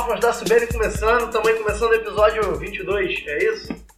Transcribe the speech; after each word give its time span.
órfãos 0.00 0.20
da 0.20 0.32
Sibeli 0.32 0.66
começando, 0.66 1.30
também 1.30 1.54
começando 1.56 1.90
o 1.90 1.94
episódio 1.94 2.54
22, 2.56 3.24
é 3.26 3.44
isso? 3.52 3.90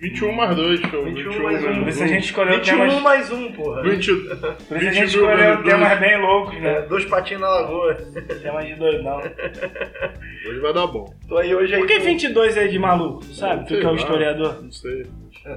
21 0.00 0.32
mais 0.32 0.56
2, 0.56 0.80
show. 0.80 1.04
21 1.04 1.42
mais 1.42 1.64
um. 1.64 1.78
Por 1.80 1.88
isso 1.88 2.02
a 2.02 2.06
gente 2.08 2.24
escolheu 2.24 2.54
21 2.56 2.76
temas. 2.78 3.02
mais 3.02 3.30
um, 3.32 3.52
porra. 3.52 3.82
20, 3.82 4.12
Por 4.12 4.22
isso 4.24 4.44
a 4.74 4.78
20 4.78 4.92
gente 4.94 5.04
escolheu 5.08 5.62
temas 5.62 5.98
bem 6.00 6.20
loucos, 6.20 6.56
É, 6.56 6.60
né? 6.60 6.80
dois 6.82 7.04
patinhos 7.04 7.42
na 7.42 7.48
lagoa. 7.48 7.94
Temas 8.42 8.66
de 8.66 8.74
doidão. 8.74 9.18
Hoje 10.48 10.60
vai 10.60 10.72
dar 10.72 10.86
bom. 10.88 11.14
Tô 11.28 11.36
aí 11.38 11.54
hoje 11.54 11.74
aí 11.74 11.80
Por 11.80 11.86
que 11.86 11.98
com- 11.98 12.04
22 12.06 12.56
é 12.56 12.66
de 12.66 12.78
maluco? 12.78 13.20
Tu 13.20 13.34
sabe? 13.34 13.66
Tu 13.68 13.78
que 13.78 13.86
é 13.86 13.88
o 13.90 13.94
historiador. 13.94 14.60
Não 14.62 14.72
sei. 14.72 15.06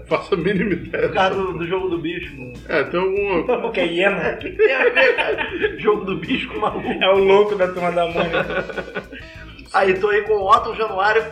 Faça 0.08 0.36
a 0.36 0.38
mínima 0.38 0.74
ideia. 0.74 1.08
por 1.08 1.14
causa 1.16 1.36
do, 1.36 1.58
do 1.58 1.68
jogo 1.68 1.90
do 1.90 1.98
bicho, 1.98 2.36
mano. 2.38 2.54
É, 2.70 2.84
tem 2.84 3.00
alguma. 3.00 3.58
O 3.68 3.72
que 3.72 3.80
é 3.80 3.86
hiena? 3.88 4.38
Ver, 4.42 5.16
cara. 5.16 5.80
Jogo 5.80 6.06
do 6.06 6.18
bicho 6.18 6.50
com 6.50 6.60
maluco. 6.60 6.88
É 6.88 7.10
o 7.10 7.18
louco 7.18 7.56
da 7.56 7.68
turma 7.70 7.92
da 7.92 8.06
Mônica. 8.08 8.46
Aí 9.74 9.94
tô 10.00 10.10
aí 10.10 10.22
com 10.24 10.34
o 10.34 10.50
Otto 10.52 10.76
Januário 10.76 11.24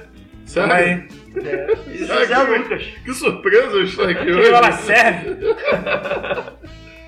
Tamo 0.53 0.73
aí. 0.73 0.85
Sério? 0.85 1.09
é, 1.47 1.75
e 1.93 1.97
José 1.99 2.25
que- 2.27 2.51
Lucas. 2.57 2.83
Que 3.05 3.13
surpresa 3.13 3.77
eu 3.77 3.83
estar 3.83 4.09
aqui 4.09 4.25
Que 4.25 4.31
hoje. 4.33 4.49
ela 4.49 4.71
serve. 4.73 5.37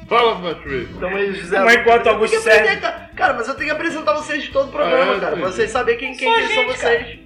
Fala, 0.08 0.40
Fatuí. 0.42 0.88
Tamo 1.00 1.16
aí, 1.18 1.34
José 1.34 1.60
Mas 1.60 1.76
Lucas. 1.76 1.82
enquanto 1.82 2.06
Eu 2.06 2.12
Augusto 2.14 2.40
serve. 2.42 2.78
Cara, 3.16 3.34
mas 3.34 3.48
eu 3.48 3.56
tenho 3.56 3.66
que 3.70 3.76
apresentar 3.76 4.14
vocês 4.14 4.44
de 4.44 4.52
todo 4.52 4.70
o 4.70 4.72
programa, 4.72 5.14
Ah, 5.14 5.18
é, 5.18 5.20
cara. 5.20 5.36
Pra 5.38 5.46
vocês 5.52 5.70
saberem 5.72 6.00
quem, 6.00 6.16
quem 6.16 6.34
que 6.34 6.54
são 6.54 6.64
gente, 6.64 6.78
vocês. 6.78 7.20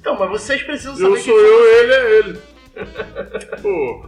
Então, 0.00 0.18
mas 0.18 0.28
vocês 0.30 0.62
precisam 0.62 0.96
saber 0.96 1.08
Eu 1.08 1.14
quem 1.14 1.22
sou 1.24 1.40
eu, 1.40 1.78
ele 1.78 1.92
é 1.92 2.18
ele. 2.18 2.38
Pô, 3.62 4.06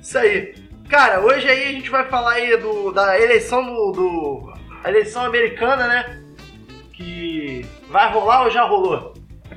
Isso 0.00 0.18
aí. 0.18 0.54
Cara, 0.88 1.20
hoje 1.20 1.48
aí 1.48 1.64
a 1.68 1.72
gente 1.72 1.90
vai 1.90 2.04
falar 2.08 2.32
aí 2.32 2.56
do, 2.56 2.90
da 2.92 3.18
eleição 3.20 3.64
do, 3.64 3.92
do- 3.92 4.52
A 4.82 4.88
eleição 4.90 5.24
americana, 5.24 5.86
né? 5.86 6.23
Que 6.96 7.64
vai 7.90 8.12
rolar 8.12 8.44
ou 8.44 8.50
já 8.50 8.64
rolou? 8.64 9.14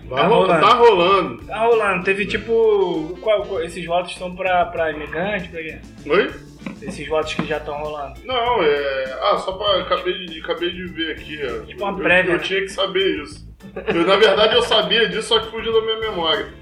vai 0.07 0.21
Tá 0.21 0.27
ro- 0.27 0.35
rolando. 0.35 0.61
tá 0.67 0.73
rolando. 0.75 1.45
Tá 1.45 1.59
rolando. 1.65 2.03
Teve 2.03 2.25
tipo. 2.25 3.17
qual- 3.21 3.43
qual- 3.43 3.61
esses 3.63 3.85
votos 3.85 4.11
estão 4.11 4.35
pra, 4.35 4.65
pra 4.65 4.91
imigrante? 4.91 5.49
Pra 5.49 5.61
quê? 5.61 5.79
Oi? 6.07 6.31
Esses 6.81 7.07
votos 7.07 7.33
que 7.33 7.45
já 7.45 7.57
estão 7.57 7.77
rolando. 7.77 8.19
Não, 8.25 8.61
é. 8.63 9.19
Ah, 9.21 9.37
só 9.37 9.53
pra. 9.53 9.81
Acabei 9.81 10.25
de, 10.25 10.39
acabei 10.41 10.71
de 10.71 10.85
ver 10.87 11.11
aqui. 11.13 11.39
ó. 11.43 11.65
Tipo 11.65 11.83
uma 11.83 11.91
Eu- 11.91 12.03
prévia, 12.03 12.31
Eu, 12.31 12.37
né? 12.37 12.43
tinha 12.43 12.61
que 12.61 12.69
saber 12.69 13.21
isso. 13.23 13.47
Eu, 13.87 14.05
na 14.05 14.15
verdade, 14.15 14.55
eu 14.55 14.61
sabia 14.61 15.07
disso, 15.09 15.27
só 15.29 15.39
que 15.39 15.51
fugiu 15.51 15.73
da 15.73 15.81
minha 15.81 15.99
memória. 16.11 16.53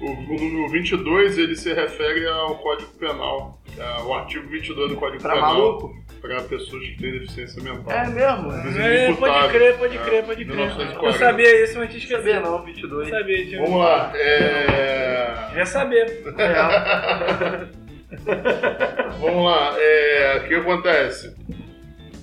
O, 0.00 0.06
o 0.06 0.34
número 0.38 0.68
22 0.70 1.36
ele 1.38 1.54
se 1.56 1.72
refere 1.74 2.26
ao 2.26 2.56
Código 2.56 2.90
Penal. 2.98 3.60
é, 3.78 4.02
o 4.02 4.14
artigo 4.14 4.48
22 4.48 4.90
do 4.90 4.96
Código 4.96 5.20
Pra 5.22 5.34
Penal. 5.34 5.54
maluco? 5.54 5.94
Para 6.20 6.42
pessoas 6.42 6.82
que 6.82 6.96
têm 6.98 7.12
deficiência 7.12 7.62
mental. 7.62 7.90
É 7.92 8.06
mesmo? 8.08 8.52
É, 8.78 9.12
pode 9.14 9.48
crer, 9.48 9.78
pode 9.78 9.96
É, 9.96 10.00
crer, 10.02 10.24
pode 10.24 10.44
crer. 10.44 10.56
1940. 10.56 11.06
Eu 11.06 11.12
sabia 11.14 11.64
isso, 11.64 11.78
mas 11.78 11.88
tinha 11.90 12.00
sabia 12.18 12.18
esquecido. 12.34 12.50
não, 12.50 12.64
22. 12.64 13.08
Não 13.10 13.18
sabia, 13.18 13.46
tinha. 13.46 13.62
Vamos 13.62 13.78
lá. 13.80 14.12
É... 14.14 15.50
Já 15.54 15.66
sabia. 15.66 16.04
É. 16.04 17.66
Vamos 19.18 19.44
lá. 19.44 19.74
É... 19.78 20.36
O 20.44 20.48
que 20.48 20.54
acontece? 20.54 21.34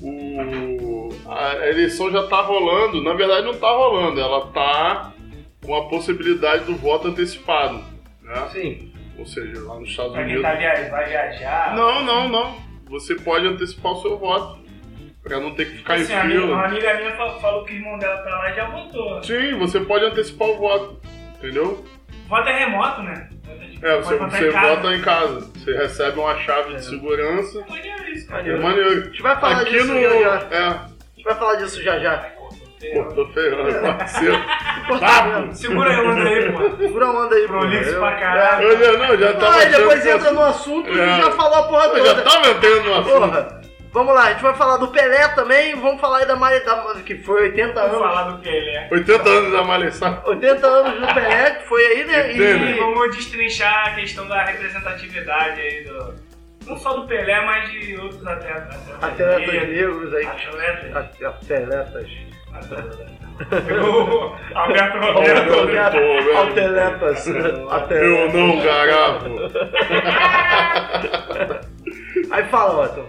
O... 0.01 1.09
A 1.27 1.67
eleição 1.67 2.11
já 2.11 2.23
tá 2.27 2.41
rolando. 2.41 3.01
Na 3.03 3.13
verdade, 3.13 3.45
não 3.45 3.53
tá 3.55 3.69
rolando. 3.69 4.19
Ela 4.19 4.47
tá 4.47 5.13
com 5.65 5.75
a 5.75 5.89
possibilidade 5.89 6.65
do 6.65 6.75
voto 6.75 7.07
antecipado. 7.07 7.83
Né? 8.21 8.47
Sim. 8.51 8.93
Ou 9.17 9.25
seja, 9.25 9.59
lá 9.63 9.79
nos 9.79 9.89
Estados 9.89 10.13
Pra 10.13 10.21
Unidos. 10.21 10.43
tá 10.43 10.53
via... 10.53 10.89
vai 10.91 11.09
viajar. 11.09 11.75
Não, 11.75 12.03
não, 12.03 12.29
não. 12.29 12.66
Você 12.89 13.15
pode 13.15 13.47
antecipar 13.47 13.93
o 13.93 14.01
seu 14.01 14.17
voto. 14.17 14.65
Pra 15.23 15.39
não 15.41 15.53
ter 15.55 15.65
que 15.65 15.77
ficar 15.77 15.95
Assim, 15.95 16.13
em 16.13 16.15
a 16.15 16.23
minha- 16.23 16.39
uma 16.45 16.47
fila. 16.47 16.65
amiga 16.67 16.93
minha 16.95 17.15
fa- 17.17 17.39
falou 17.39 17.65
que 17.65 17.73
o 17.73 17.75
irmão 17.75 17.97
dela 17.99 18.17
tá 18.21 18.29
lá 18.29 18.49
e 18.49 18.55
já 18.55 18.69
votou. 18.69 19.21
Sim, 19.23 19.57
você 19.57 19.79
pode 19.81 20.05
antecipar 20.05 20.47
o 20.47 20.57
voto. 20.57 21.01
Entendeu? 21.37 21.83
Voto 22.29 22.47
é 22.47 22.59
remoto, 22.65 23.01
né? 23.03 23.29
É, 23.81 23.97
você, 23.97 24.15
você 24.15 24.47
em 24.47 24.51
vota 24.51 24.95
em 24.95 25.01
casa. 25.01 25.41
Você 25.53 25.73
recebe 25.75 26.19
uma 26.19 26.35
chave 26.39 26.73
É. 26.73 26.75
de 26.77 26.85
segurança. 26.85 27.59
Maneiro 27.69 28.09
isso, 28.09 28.27
cara. 28.27 28.41
É 28.41 28.57
Maneiro. 28.57 28.63
maneiro. 28.63 29.01
A 29.01 29.05
gente 29.05 29.21
vai 29.21 29.39
falar 29.39 29.61
Aqui 29.61 29.71
disso 29.71 29.93
no. 29.93 30.01
já 30.01 30.09
já. 30.19 30.47
É. 30.49 30.63
A 30.67 30.87
gente 31.15 31.23
vai 31.25 31.35
falar 31.35 31.55
disso 31.55 31.83
já 31.83 31.99
já. 31.99 32.17
Pô, 32.93 33.03
tô 33.13 33.27
ferrando, 33.33 33.97
parceiro. 33.97 34.35
Corta 34.87 35.53
Segura 35.53 35.89
aí, 35.89 36.05
manda 36.07 36.29
aí, 36.29 36.51
pô. 36.51 36.77
Segura 36.77 37.05
a 37.05 37.11
onda 37.11 37.35
aí, 37.35 37.47
Prolixo 37.47 37.93
pô. 37.93 37.99
pra 37.99 38.11
Eu- 38.13 38.19
caralho. 38.19 38.67
Eu 38.67 38.77
já, 38.79 38.97
não, 39.07 39.17
já 39.17 39.33
tava 39.33 39.55
Ah, 39.57 39.63
e 39.63 39.69
depois 39.69 40.05
entra 40.05 40.31
no 40.31 40.43
assunto 40.43 40.89
e 40.89 40.99
É. 40.99 41.17
já 41.21 41.31
falou 41.31 41.55
a 41.59 41.63
porra 41.63 41.85
Eu 41.87 42.05
já 42.05 42.15
toda. 42.15 42.21
tava 42.29 42.47
entrando 42.49 42.83
no 42.83 42.93
assunto. 42.95 43.11
Porra. 43.19 43.57
Vamos 43.93 44.13
lá, 44.13 44.23
a 44.25 44.31
gente 44.33 44.43
vai 44.43 44.53
falar 44.53 44.77
do 44.77 44.89
Pelé 44.89 45.27
também, 45.29 45.73
vamos 45.75 45.99
falar 45.99 46.19
aí 46.19 46.25
da 46.27 46.35
Mari, 46.35 46.59
da, 46.63 46.75
que 47.03 47.17
foi 47.19 47.43
80 47.43 47.73
Vamos 47.73 47.95
anos. 47.95 48.07
falar 48.07 48.23
do 48.29 48.41
que 48.41 48.49
ele 48.49 48.69
é. 48.69 48.87
80 48.91 49.29
anos 49.29 49.51
da 49.53 49.63
malhação. 49.63 50.21
80 50.25 50.67
anos 50.67 50.99
do 51.07 51.13
Pelé, 51.15 51.49
que 51.51 51.67
foi 51.67 51.81
aí, 51.83 52.03
né? 52.05 52.31
Entendo. 52.33 52.65
E 52.65 52.71
E, 52.71 52.79
vamos 52.79 53.15
destrinchar 53.15 53.87
a 53.87 53.95
questão 53.95 54.27
da 54.27 54.43
representatividade 54.43 55.61
aí 55.61 55.83
do. 55.85 56.13
Não 56.67 56.77
só 56.77 56.93
do 56.93 57.07
Pelé, 57.07 57.43
mas 57.45 57.71
de 57.71 57.95
outros 57.97 58.27
atletas. 58.27 58.75
atletas 59.01 59.47
negros, 59.47 60.11
negros 60.11 60.13
aí. 60.13 60.25
Atletas. 60.27 60.95
Atletas. 61.25 62.07
O 62.51 63.16
Alberto 64.55 65.67
velho. 65.67 66.37
Atletas. 66.37 67.27
Eu 67.27 68.33
não 68.33 68.59
garavo. 68.61 69.27
Aí 72.31 72.43
fala, 72.45 72.85
Otto. 72.85 73.05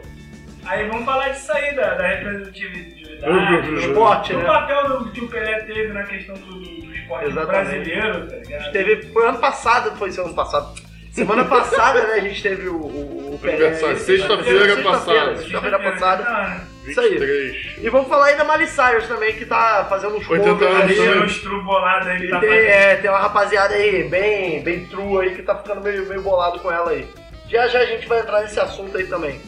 Aí 0.67 0.87
vamos 0.87 1.05
falar 1.06 1.28
disso 1.31 1.50
aí, 1.53 1.75
da, 1.75 1.94
da 1.94 2.06
representatividade. 2.06 2.99
Eu- 3.22 3.78
Esporte, 3.78 4.33
do 4.33 4.38
né? 4.38 4.44
papel 4.44 4.88
do, 4.88 5.11
que 5.11 5.21
o 5.22 5.28
Pelé 5.28 5.61
teve 5.61 5.93
na 5.93 6.05
questão 6.05 6.34
do, 6.37 6.47
do, 6.47 6.61
do 6.83 6.94
esporte 6.94 7.27
Exatamente. 7.27 7.91
brasileiro, 7.91 8.27
tá 8.28 8.37
ligado? 8.37 8.72
Teve, 8.72 9.03
foi 9.12 9.27
ano 9.27 9.38
passado, 9.38 9.97
foi 9.97 10.11
ano 10.11 10.34
passado. 10.34 10.81
Semana 11.11 11.44
passada, 11.47 12.03
né, 12.06 12.15
a 12.15 12.21
gente 12.21 12.41
teve 12.43 12.69
o, 12.69 12.77
o, 12.77 13.34
o 13.34 13.38
Pelé. 13.41 13.72
Sexta-feira 13.75 13.99
Sexta-feira, 13.99 14.83
passada. 14.83 15.37
Sexta-feira 15.38 15.78
passada. 15.78 16.61
Isso 16.91 17.00
aí. 17.00 17.10
23. 17.10 17.78
E 17.84 17.91
vamos 17.91 18.09
falar 18.09 18.26
aí 18.26 18.37
da 18.37 18.44
Miley 18.44 18.66
Cyrus 18.66 19.06
também, 19.06 19.34
que 19.34 19.47
tá 19.47 19.87
fazendo 19.88 20.16
uns 20.16 20.28
80 20.28 20.50
covers 20.50 20.72
anos 20.72 20.91
aí. 20.91 21.19
Tem 21.19 21.26
estrubolado 21.26 22.09
aí 22.09 22.21
que 22.21 22.28
tá 22.28 22.41
tem, 22.41 22.49
fazendo. 22.49 22.69
é, 22.69 22.97
tem 22.97 23.10
uma 23.10 23.19
rapaziada 23.19 23.75
aí 23.75 24.09
bem, 24.09 24.62
bem 24.62 24.87
true 24.87 25.21
aí 25.21 25.34
que 25.34 25.43
tá 25.43 25.56
ficando 25.56 25.81
meio, 25.81 26.06
meio 26.06 26.22
bolado 26.22 26.59
com 26.60 26.71
ela 26.71 26.91
aí. 26.91 27.06
Já 27.49 27.66
já 27.69 27.81
a 27.81 27.87
gente 27.87 28.06
vai 28.06 28.21
entrar 28.21 28.43
nesse 28.43 28.60
assunto 28.60 28.97
aí 28.97 29.06
também. 29.06 29.41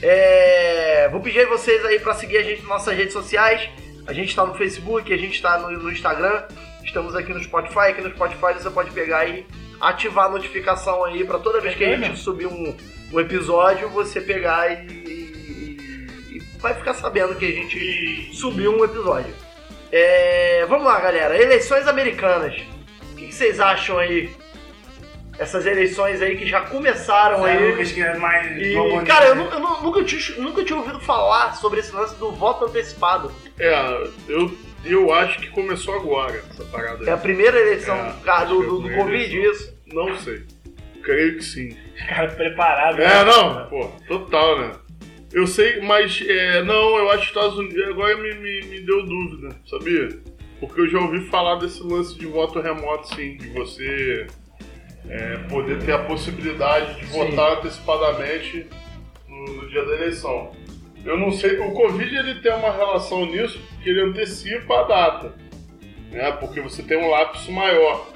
É, 0.00 1.08
vou 1.10 1.20
pedir 1.20 1.40
aí 1.40 1.46
vocês 1.46 1.84
aí 1.84 1.98
pra 2.00 2.14
seguir 2.14 2.38
a 2.38 2.42
gente 2.42 2.60
nas 2.60 2.68
nossas 2.68 2.96
redes 2.96 3.12
sociais. 3.12 3.68
A 4.06 4.12
gente 4.12 4.34
tá 4.34 4.44
no 4.44 4.54
Facebook, 4.54 5.12
a 5.12 5.16
gente 5.16 5.40
tá 5.40 5.58
no, 5.58 5.70
no 5.70 5.92
Instagram, 5.92 6.42
estamos 6.84 7.14
aqui 7.14 7.32
no 7.32 7.42
Spotify. 7.42 7.90
Aqui 7.90 8.00
no 8.00 8.10
Spotify 8.10 8.54
você 8.54 8.70
pode 8.70 8.90
pegar 8.90 9.26
e 9.26 9.46
ativar 9.80 10.26
a 10.26 10.28
notificação 10.28 11.04
aí 11.04 11.24
pra 11.24 11.38
toda 11.38 11.60
vez 11.60 11.74
que 11.74 11.84
a 11.84 11.96
gente 11.96 12.18
subir 12.18 12.46
um, 12.46 12.76
um 13.12 13.20
episódio, 13.20 13.88
você 13.88 14.20
pegar 14.20 14.70
e 14.72 15.01
vai 16.62 16.74
ficar 16.74 16.94
sabendo 16.94 17.34
que 17.34 17.44
a 17.44 17.50
gente 17.50 18.30
subiu 18.34 18.72
um 18.78 18.84
episódio. 18.84 19.34
É, 19.90 20.64
vamos 20.68 20.86
lá, 20.86 21.00
galera. 21.00 21.36
Eleições 21.40 21.86
americanas. 21.86 22.54
O 23.12 23.16
que, 23.16 23.26
que 23.26 23.34
vocês 23.34 23.60
acham 23.60 23.98
aí? 23.98 24.30
Essas 25.38 25.66
eleições 25.66 26.22
aí 26.22 26.36
que 26.36 26.46
já 26.46 26.60
começaram 26.60 27.42
Zé 27.42 27.52
aí. 27.52 27.70
Lucas, 27.72 27.90
que 27.92 28.00
é 28.02 28.16
mais 28.16 28.56
E, 28.56 28.74
cara, 29.06 29.26
eu, 29.26 29.34
né? 29.34 29.48
eu 29.52 29.58
nu- 29.60 29.82
nunca, 29.82 30.04
tinha, 30.04 30.36
nunca 30.38 30.64
tinha 30.64 30.78
ouvido 30.78 31.00
falar 31.00 31.56
sobre 31.56 31.80
esse 31.80 31.92
lance 31.94 32.14
do 32.16 32.30
voto 32.32 32.66
antecipado. 32.66 33.32
É, 33.58 33.74
eu, 34.28 34.56
eu 34.84 35.12
acho 35.12 35.40
que 35.40 35.48
começou 35.50 35.94
agora 35.96 36.42
essa 36.50 36.64
parada 36.64 37.02
aí. 37.02 37.08
É 37.08 37.12
a 37.12 37.16
primeira 37.16 37.58
eleição 37.58 37.96
É, 37.96 38.14
cara, 38.24 38.44
do, 38.44 38.62
é 38.62 38.66
do, 38.66 38.72
do 38.76 38.80
primeira 38.82 39.04
Covid, 39.04 39.36
eleição. 39.36 39.52
isso. 39.66 39.78
Não 39.92 40.18
sei. 40.18 40.42
Creio 41.02 41.36
que 41.36 41.44
sim. 41.44 41.76
Cara, 42.08 42.28
preparado. 42.28 43.00
É, 43.00 43.08
né? 43.08 43.24
não, 43.24 43.66
pô, 43.66 43.90
total, 44.06 44.58
né? 44.60 44.70
Eu 45.32 45.46
sei, 45.46 45.80
mas 45.80 46.22
é, 46.26 46.62
não, 46.62 46.96
eu 46.98 47.10
acho 47.10 47.22
que 47.22 47.38
Estados 47.38 47.58
Unidos 47.58 47.88
agora 47.88 48.16
me, 48.16 48.34
me, 48.34 48.60
me 48.66 48.80
deu 48.80 49.02
dúvida, 49.04 49.56
sabia? 49.66 50.08
Porque 50.60 50.80
eu 50.82 50.88
já 50.88 51.00
ouvi 51.00 51.20
falar 51.28 51.56
desse 51.56 51.82
lance 51.82 52.18
de 52.18 52.26
voto 52.26 52.60
remoto, 52.60 53.14
sim, 53.14 53.36
de 53.36 53.48
você 53.48 54.26
é, 55.08 55.36
poder 55.48 55.82
ter 55.82 55.92
a 55.92 56.04
possibilidade 56.04 57.00
de 57.00 57.06
Sim. 57.06 57.18
votar 57.18 57.58
antecipadamente 57.58 58.66
no, 59.28 59.44
no 59.54 59.68
dia 59.68 59.84
da 59.84 59.94
eleição. 59.94 60.52
Eu 61.04 61.18
não 61.18 61.32
sei, 61.32 61.58
o 61.58 61.72
Covid 61.72 62.14
ele 62.14 62.36
tem 62.36 62.52
uma 62.52 62.70
relação 62.70 63.26
nisso, 63.26 63.60
porque 63.70 63.90
ele 63.90 64.02
antecipa 64.02 64.80
a 64.80 64.82
data, 64.84 65.34
né? 66.12 66.30
Porque 66.32 66.60
você 66.60 66.82
tem 66.82 66.96
um 66.96 67.10
lapso 67.10 67.50
maior. 67.50 68.11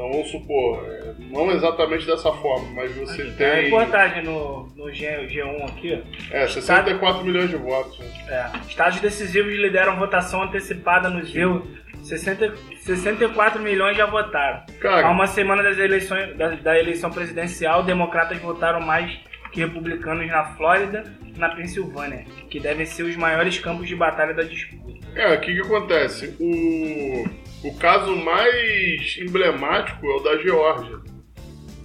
Então 0.00 0.12
vamos 0.12 0.30
supor, 0.30 0.82
é, 0.88 1.12
não 1.30 1.52
exatamente 1.52 2.06
dessa 2.06 2.32
forma, 2.32 2.70
mas 2.74 2.90
você 2.96 3.22
Tem 3.22 3.26
uma 3.26 3.36
tem. 3.36 3.64
reportagem 3.64 4.24
no, 4.24 4.66
no 4.74 4.90
G, 4.90 5.06
G1 5.28 5.64
aqui, 5.68 6.02
ó. 6.32 6.34
É, 6.34 6.48
64 6.48 7.22
milhões 7.22 7.50
de 7.50 7.56
votos. 7.56 7.98
né? 7.98 8.50
É. 8.54 8.66
Estados 8.66 8.98
decisivos 8.98 9.52
lideram 9.52 9.98
votação 9.98 10.42
antecipada 10.44 11.10
nos 11.10 11.36
EU. 11.36 11.66
60, 12.02 12.54
64 12.78 13.60
milhões 13.60 13.94
já 13.94 14.06
votaram. 14.06 14.60
Há 14.60 14.80
Cara, 14.80 15.10
uma 15.10 15.26
semana 15.26 15.62
das 15.62 15.76
eleições, 15.76 16.34
da, 16.34 16.48
da 16.48 16.78
eleição 16.78 17.10
presidencial, 17.10 17.82
democratas 17.82 18.38
votaram 18.38 18.80
mais 18.80 19.12
que 19.52 19.60
republicanos 19.60 20.26
na 20.28 20.44
Flórida 20.54 21.04
e 21.26 21.38
na 21.38 21.50
Pensilvânia, 21.50 22.24
que 22.48 22.58
devem 22.58 22.86
ser 22.86 23.02
os 23.02 23.16
maiores 23.16 23.58
campos 23.58 23.86
de 23.86 23.94
batalha 23.94 24.32
da 24.32 24.44
disputa. 24.44 25.06
é, 25.14 25.34
o 25.34 25.40
que 25.42 25.52
que 25.52 25.60
acontece? 25.60 26.34
O... 26.40 27.49
O 27.62 27.74
caso 27.76 28.16
mais 28.16 29.18
emblemático 29.18 30.06
é 30.06 30.14
o 30.14 30.20
da 30.20 30.38
Geórgia, 30.38 30.98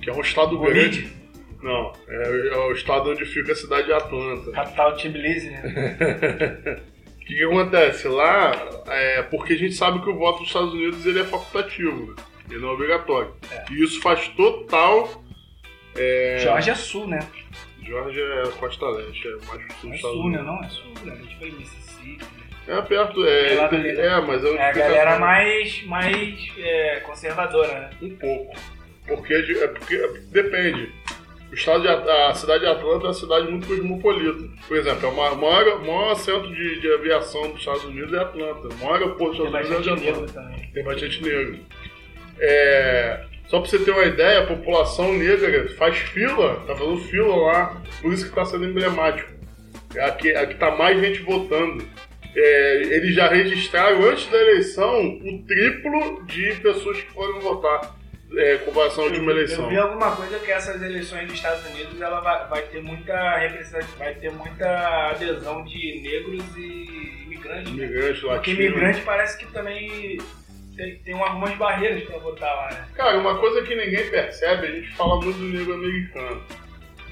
que 0.01 0.09
é 0.09 0.13
um 0.13 0.21
estado 0.21 0.57
grande. 0.59 1.11
Não, 1.61 1.91
é, 2.07 2.47
é 2.49 2.57
o 2.57 2.71
estado 2.71 3.09
onde 3.09 3.25
fica 3.25 3.51
a 3.51 3.55
cidade 3.55 3.87
de 3.87 3.93
Atlanta. 3.93 4.51
Capital 4.51 4.95
Tbilisi, 4.95 5.49
né? 5.49 6.81
O 7.25 7.27
que, 7.27 7.37
que 7.37 7.43
acontece? 7.43 8.07
Lá, 8.07 8.51
é 8.85 9.23
porque 9.23 9.53
a 9.53 9.57
gente 9.57 9.73
sabe 9.73 9.99
que 9.99 10.07
o 10.07 10.15
voto 10.15 10.41
dos 10.41 10.47
Estados 10.47 10.71
Unidos 10.75 11.03
ele 11.07 11.21
é 11.21 11.23
facultativo, 11.23 12.11
né? 12.11 12.23
ele 12.47 12.59
não 12.59 12.69
é 12.69 12.71
obrigatório. 12.73 13.33
É. 13.49 13.65
E 13.71 13.83
isso 13.83 13.99
faz 13.99 14.27
total. 14.27 15.23
É... 15.95 16.37
Georgia 16.37 16.73
é 16.73 16.75
sul, 16.75 17.07
né? 17.07 17.27
Georgia 17.81 18.23
é 18.23 18.47
costa 18.59 18.87
leste, 18.89 19.27
é 19.27 19.31
mais 19.47 19.65
pro 19.65 19.75
sul 19.75 19.89
Não 19.89 19.95
é 19.95 19.97
sul, 19.97 20.29
né? 20.29 20.41
Não 20.43 20.63
é 20.63 20.69
sul, 20.69 20.93
né? 21.03 21.13
A 21.13 21.15
gente 21.15 21.35
foi 21.39 21.49
em 21.49 21.53
Mississippi. 21.53 22.44
É 22.67 22.81
perto, 22.81 23.23
é, 23.25 23.53
É 23.53 23.71
né? 23.71 24.05
é, 24.07 24.21
mas 24.21 24.43
é 24.43 24.55
É 24.55 24.69
a 24.69 24.71
galera 24.71 25.19
mais, 25.19 25.83
mais 25.85 26.51
é, 26.57 26.99
conservadora, 27.01 27.79
né? 27.79 27.89
Um 28.01 28.09
pouco. 28.15 28.55
Porque, 29.07 29.33
é 29.33 29.67
porque 29.67 29.95
é- 29.95 30.19
depende. 30.31 30.91
O 31.51 31.53
estado 31.53 31.83
de, 31.83 31.87
a 31.87 32.33
cidade 32.33 32.61
de 32.61 32.65
Atlanta 32.65 33.05
é 33.05 33.07
uma 33.07 33.13
cidade 33.13 33.47
muito 33.47 33.67
cosmopolita. 33.67 34.49
Por 34.67 34.77
exemplo, 34.77 35.05
é 35.05 35.09
o 35.09 35.15
maior, 35.15 35.79
maior, 35.85 36.15
centro 36.15 36.53
de, 36.53 36.81
de 36.81 36.91
aviação 36.91 37.49
dos 37.51 37.59
Estados 37.59 37.83
Unidos 37.85 38.11
é 38.13 38.17
Atlanta. 38.17 38.67
O 38.67 38.77
maior 38.79 38.93
aeroporto 38.95 39.37
dos 39.37 39.45
Estados 39.47 39.69
Unidos 39.69 39.87
é 39.87 39.91
Atlanta. 39.91 40.03
negro 40.03 40.33
também. 40.33 40.71
Tem 40.73 40.83
bastante 40.83 41.23
negro. 41.23 41.59
É, 42.39 43.25
só 43.47 43.59
pra 43.59 43.69
você 43.69 43.79
ter 43.79 43.91
uma 43.91 44.03
ideia, 44.05 44.39
a 44.39 44.47
população 44.47 45.13
negra 45.13 45.69
faz 45.77 45.95
fila, 45.97 46.61
tá 46.65 46.75
fazendo 46.75 46.97
fila 46.97 47.35
lá, 47.35 47.81
por 48.01 48.11
isso 48.11 48.27
que 48.27 48.35
tá 48.35 48.43
sendo 48.43 48.65
emblemático. 48.65 49.31
É 49.95 50.03
a 50.03 50.11
que, 50.11 50.35
a 50.35 50.45
que 50.47 50.55
tá 50.55 50.71
mais 50.71 50.99
gente 50.99 51.19
votando. 51.21 51.85
É, 52.35 52.75
eles 52.81 53.15
já 53.15 53.27
registraram 53.29 54.03
antes 54.03 54.27
da 54.27 54.37
eleição 54.37 54.99
o 55.23 55.43
triplo 55.47 56.23
de 56.25 56.53
pessoas 56.55 56.99
que 57.01 57.11
foram 57.13 57.39
votar 57.39 57.95
é, 58.35 58.55
em 58.55 58.59
comparação 58.59 59.05
à 59.05 59.07
última 59.07 59.31
Eu 59.31 59.37
eleição. 59.37 59.69
vi 59.69 59.77
alguma 59.77 60.13
coisa 60.15 60.37
que 60.39 60.51
essas 60.51 60.81
eleições 60.81 61.27
dos 61.27 61.35
Estados 61.35 61.65
Unidos 61.71 62.01
ela 62.01 62.19
vai, 62.19 62.47
vai 62.49 62.61
ter 62.63 62.81
muita 62.81 63.37
representação, 63.37 63.97
vai 63.97 64.13
ter 64.15 64.31
muita 64.31 65.09
adesão 65.11 65.63
de 65.63 66.01
negros 66.01 66.43
e 66.57 67.23
imigrantes. 67.25 67.71
né? 67.71 67.85
Imigrantes 67.85 68.19
Porque 68.21 68.27
latinos. 68.51 68.59
imigrante 68.59 69.01
parece 69.01 69.37
que 69.37 69.45
também 69.53 70.17
tem, 70.75 70.95
tem 71.05 71.13
algumas 71.13 71.55
barreiras 71.55 72.03
pra 72.03 72.17
votar 72.17 72.53
lá, 72.53 72.69
né? 72.71 72.85
Cara, 72.95 73.17
uma 73.17 73.37
coisa 73.39 73.61
que 73.61 73.73
ninguém 73.75 74.09
percebe, 74.09 74.67
a 74.67 74.71
gente 74.71 74.91
fala 74.95 75.21
muito 75.21 75.37
do 75.39 75.45
negro 75.45 75.73
americano. 75.75 76.43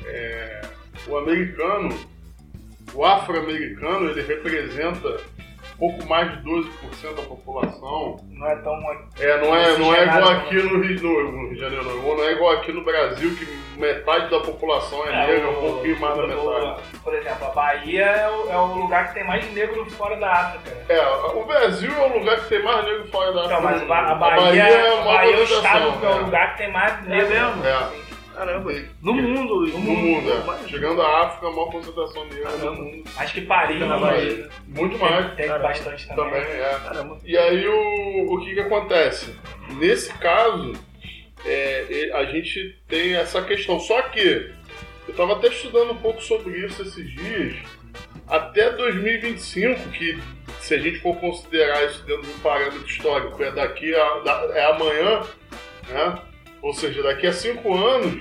É, 0.05 0.61
o 1.07 1.17
americano, 1.17 1.89
o 2.93 3.05
afro-americano, 3.05 4.09
ele 4.09 4.21
representa 4.21 5.17
pouco 5.77 6.05
mais 6.07 6.31
de 6.31 6.49
12% 6.49 7.15
da 7.15 7.21
população. 7.23 8.17
Não 8.29 8.47
é 8.47 8.55
tão. 8.57 8.73
É, 9.19 9.37
não 9.41 9.55
é, 9.55 9.77
não 9.77 9.93
é 9.95 10.03
igual 10.05 10.29
aqui 10.31 10.55
no 10.55 10.81
Rio, 10.81 11.01
no, 11.01 11.31
no 11.31 11.39
Rio 11.47 11.53
de 11.55 11.59
Janeiro, 11.59 11.83
não. 11.83 12.15
Não 12.17 12.23
é 12.23 12.31
igual 12.31 12.53
aqui 12.53 12.71
no 12.71 12.83
Brasil, 12.83 13.35
que 13.35 13.63
metade 13.79 14.29
da 14.29 14.39
população 14.39 15.05
é, 15.07 15.27
negra, 15.27 15.49
um 15.49 15.53
pouquinho 15.55 15.99
mais 15.99 16.15
da 16.15 16.23
o- 16.23 16.27
metade. 16.27 16.81
Por 17.03 17.13
exemplo, 17.15 17.47
a 17.47 17.49
Bahia 17.49 18.05
é 18.05 18.29
o, 18.29 18.51
é 18.51 18.57
o 18.57 18.65
lugar 18.75 19.07
que 19.07 19.13
tem 19.15 19.23
mais 19.25 19.51
negro 19.53 19.85
fora 19.91 20.15
da 20.17 20.31
África. 20.31 20.69
né? 20.75 20.83
É, 20.89 21.07
o 21.35 21.43
Brasil 21.43 21.91
é 21.91 22.05
o 22.07 22.17
lugar 22.19 22.39
que 22.39 22.49
tem 22.49 22.63
mais 22.63 22.85
negro 22.85 23.07
fora 23.07 23.33
da 23.33 23.45
Então, 23.45 23.57
África. 23.57 23.71
mas 23.71 23.81
a, 23.81 23.85
Ba- 23.85 24.07
a 24.07 24.11
A 24.11 24.15
Bahia, 24.15 24.63
é 24.63 24.89
a 24.89 24.93
uma 24.93 25.03
Bahia 25.13 25.33
é 25.35 25.39
o 25.39 25.43
estado 25.43 25.99
que 25.99 26.05
é 26.05 26.09
o 26.09 26.11
é. 26.11 26.19
lugar 26.19 26.51
que 26.51 26.57
tem 26.59 26.71
mais 26.71 27.07
negro. 27.07 27.29
mesmo? 27.29 27.65
É. 27.65 28.02
Caramba. 28.35 28.71
No 29.01 29.13
mundo. 29.13 29.67
No 29.67 29.77
mundo, 29.79 30.29
é. 30.31 30.67
Chegando 30.67 31.01
à 31.01 31.21
África, 31.27 31.47
a 31.47 31.51
maior 31.51 31.71
concentração 31.71 32.25
no 32.25 32.35
Caramba. 32.41 32.71
mundo. 32.71 33.03
Acho 33.17 33.33
que 33.33 33.41
Paris 33.41 33.79
Na 33.79 33.97
Bahia. 33.97 34.49
Muito 34.67 34.97
mais. 34.97 35.35
Tem, 35.35 35.47
Caramba. 35.47 35.67
bastante 35.67 36.07
também. 36.07 36.25
Também 36.25 36.41
é. 36.43 36.79
Caramba. 36.83 37.17
E 37.23 37.37
aí 37.37 37.67
o, 37.67 38.33
o 38.33 38.39
que 38.43 38.53
que 38.53 38.59
acontece? 38.59 39.35
Nesse 39.77 40.11
caso, 40.17 40.73
é, 41.45 42.11
a 42.13 42.25
gente 42.25 42.77
tem 42.87 43.15
essa 43.15 43.41
questão. 43.43 43.79
Só 43.79 44.01
que 44.03 44.19
eu 45.07 45.11
estava 45.11 45.33
até 45.33 45.47
estudando 45.49 45.91
um 45.91 45.97
pouco 45.97 46.21
sobre 46.21 46.57
isso 46.65 46.81
esses 46.81 47.09
dias. 47.11 47.55
Até 48.27 48.71
2025, 48.71 49.89
que 49.89 50.17
se 50.59 50.73
a 50.73 50.77
gente 50.79 50.99
for 51.01 51.15
considerar 51.17 51.83
isso 51.85 52.03
dentro 52.05 52.23
de 52.23 52.29
um 52.31 52.39
parâmetro 52.39 52.85
histórico, 52.85 53.43
é 53.43 53.51
daqui 53.51 53.93
a 53.93 54.19
da- 54.19 54.49
é 54.55 54.65
amanhã, 54.71 55.21
né? 55.89 56.19
Ou 56.63 56.73
seja, 56.73 57.03
daqui 57.03 57.27
a 57.27 57.33
cinco 57.33 57.75
anos, 57.75 58.19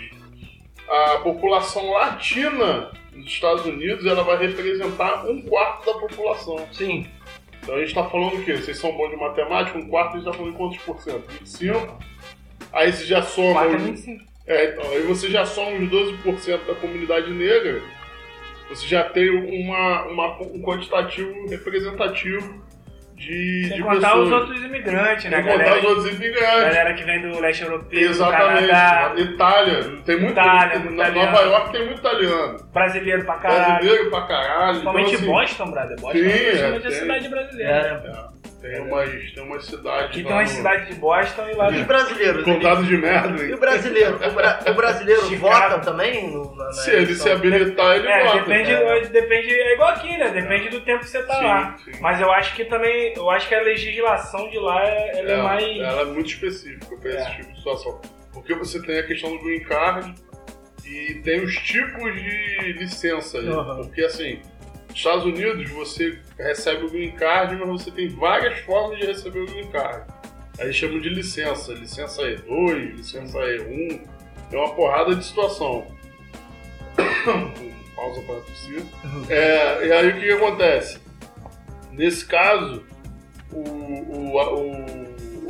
a 0.88 1.18
população 1.22 1.90
latina 1.92 2.90
dos 3.14 3.26
Estados 3.26 3.64
Unidos 3.64 4.04
ela 4.04 4.22
vai 4.24 4.36
representar 4.46 5.24
um 5.26 5.40
quarto 5.42 5.86
da 5.86 5.98
população. 5.98 6.66
Sim. 6.72 7.06
Então 7.62 7.76
a 7.76 7.78
gente 7.78 7.88
está 7.90 8.04
falando 8.04 8.34
o 8.34 8.44
quê? 8.44 8.54
Vocês 8.56 8.76
são 8.78 8.92
bons 8.96 9.10
de 9.10 9.16
matemática, 9.16 9.78
um 9.78 9.88
quarto 9.88 10.08
a 10.08 10.18
gente 10.18 10.26
está 10.26 10.32
falando 10.32 10.52
em 10.54 10.56
quantos 10.56 10.78
por 10.78 11.00
cento? 11.00 11.24
25? 11.38 11.98
Aí 12.72 12.92
você 12.92 13.04
já 13.04 13.22
soma. 13.22 13.60
4 13.60 13.72
é 13.72 13.76
os- 13.76 13.82
25. 13.84 14.24
É, 14.44 14.64
então, 14.70 14.90
aí 14.90 15.02
você 15.02 15.30
já 15.30 15.46
soma 15.46 15.70
os 15.78 15.88
12% 15.88 16.66
da 16.66 16.74
comunidade 16.74 17.30
negra, 17.30 17.80
você 18.68 18.84
já 18.88 19.04
tem 19.04 19.30
uma, 19.30 20.02
uma- 20.06 20.42
um 20.42 20.60
quantitativo 20.60 21.48
representativo 21.48 22.60
de, 23.22 23.66
Sem 23.68 23.76
de 23.76 23.82
contar 23.82 24.08
pessoas. 24.08 24.26
os 24.26 24.32
outros 24.32 24.62
imigrantes, 24.64 25.24
né? 25.30 25.36
Sem 25.36 25.42
contar 25.44 25.58
Galera, 25.64 25.78
os 25.78 25.84
outros 25.84 26.14
imigrantes. 26.14 26.48
galera 26.64 26.94
que 26.94 27.04
vem 27.04 27.20
do 27.22 27.40
leste 27.40 27.62
europeu, 27.62 28.00
Exatamente. 28.00 28.66
Canadá, 28.68 29.12
Itália. 29.16 29.82
Tem 30.04 30.16
muito. 30.20 30.32
Itália, 30.32 30.78
na 30.78 30.84
muito 30.84 30.96
Nova 30.96 31.10
italiano. 31.12 31.50
York 31.52 31.72
tem 31.72 31.84
muito 31.86 31.98
italiano. 31.98 32.56
brasileiro 32.72 33.24
pra 33.24 33.34
caralho. 33.36 33.64
Brasileiro 33.80 34.10
pra 34.10 34.22
caralho. 34.22 34.68
Principalmente 34.70 35.06
então, 35.14 35.18
assim, 35.20 35.26
Boston, 35.26 35.70
brother. 35.70 36.00
Boston 36.00 36.18
Sim, 36.18 36.24
é 36.24 36.30
é, 36.30 36.42
praticamente 36.42 36.86
a 36.86 36.90
tem. 36.90 36.98
cidade 36.98 37.28
brasileira. 37.28 38.02
É. 38.28 38.31
Tem 38.62 38.80
umas, 38.80 39.32
tem 39.32 39.42
umas 39.42 39.66
cidades. 39.66 40.04
Aqui 40.06 40.22
tem 40.22 40.32
uma 40.32 40.42
no- 40.42 40.48
cidade 40.48 40.86
de 40.86 40.94
Boston 40.94 41.48
e 41.48 41.54
lá 41.54 41.70
E 41.70 41.80
os 41.80 41.86
brasileiros? 41.86 42.44
Contado 42.44 42.84
de 42.84 42.96
merda. 42.96 43.42
E 43.44 43.52
o 43.52 43.58
brasileiro? 43.58 44.14
O, 44.16 44.30
bra- 44.30 44.60
o 44.68 44.74
brasileiro 44.74 45.22
Chicago. 45.22 45.40
vota 45.52 45.78
também? 45.80 46.30
No, 46.30 46.54
na, 46.54 46.66
na 46.66 46.72
Se 46.72 46.90
ele 46.92 47.14
se 47.14 47.28
habilitar, 47.28 47.96
ele 47.96 48.06
É, 48.08 48.24
vota. 48.24 48.38
depende, 48.38 48.70
é. 48.72 49.00
depende, 49.08 49.52
é 49.52 49.74
igual 49.74 49.88
aqui, 49.90 50.16
né? 50.16 50.30
Depende 50.30 50.68
do 50.68 50.80
tempo 50.82 51.00
que 51.00 51.08
você 51.10 51.22
tá 51.24 51.34
Sim, 51.34 51.44
lá. 51.44 51.76
sim. 51.84 51.90
Mas 52.00 52.20
eu 52.20 52.30
acho 52.32 52.54
que 52.54 52.64
também, 52.66 53.12
eu 53.16 53.28
acho 53.30 53.48
que 53.48 53.54
a 53.54 53.62
legislação 53.62 54.48
de 54.48 54.58
lá 54.60 54.80
é, 54.84 55.18
ela 55.18 55.30
é, 55.32 55.42
mais. 55.42 55.78
Ela 55.80 56.02
é 56.02 56.04
muito 56.04 56.28
específica 56.28 56.96
para 56.96 57.10
É. 57.10 57.14
esse 57.20 57.30
tipo 57.32 57.50
de 57.52 57.58
situação. 57.58 58.00
Porque 58.32 58.54
você 58.54 58.80
tem 58.80 58.96
a 58.98 59.02
questão 59.06 59.36
do 59.36 59.42
green 59.42 59.64
card 59.64 60.14
e 60.86 61.14
tem 61.24 61.40
os 61.42 61.54
tipos 61.56 62.14
de 62.14 62.72
licença. 62.78 63.38
Aham. 63.38 63.82
Porque 63.82 64.02
assim, 64.02 64.40
nos 64.92 64.98
Estados 64.98 65.24
Unidos 65.24 65.70
você 65.70 66.18
recebe 66.38 66.84
o 66.84 66.90
green 66.90 67.12
card, 67.12 67.56
mas 67.56 67.68
você 67.68 67.90
tem 67.90 68.08
várias 68.08 68.58
formas 68.60 68.98
de 69.00 69.06
receber 69.06 69.40
o 69.40 69.46
green 69.46 69.68
card. 69.68 70.04
Aí 70.60 70.72
chamam 70.72 71.00
de 71.00 71.08
licença. 71.08 71.72
Licença 71.72 72.22
E2, 72.22 72.96
licença 72.96 73.38
E1. 73.38 74.06
É 74.52 74.56
uma 74.56 74.74
porrada 74.74 75.14
de 75.16 75.24
situação. 75.24 75.86
Pausa 77.96 78.20
para 78.22 78.40
tossir. 78.40 78.82
É, 79.30 79.86
e 79.86 79.92
aí 79.92 80.08
o 80.10 80.14
que, 80.14 80.20
que 80.20 80.32
acontece? 80.32 80.98
Nesse 81.92 82.24
caso, 82.26 82.84
o, 83.50 83.60
o- 83.60 84.36
o 84.36 85.01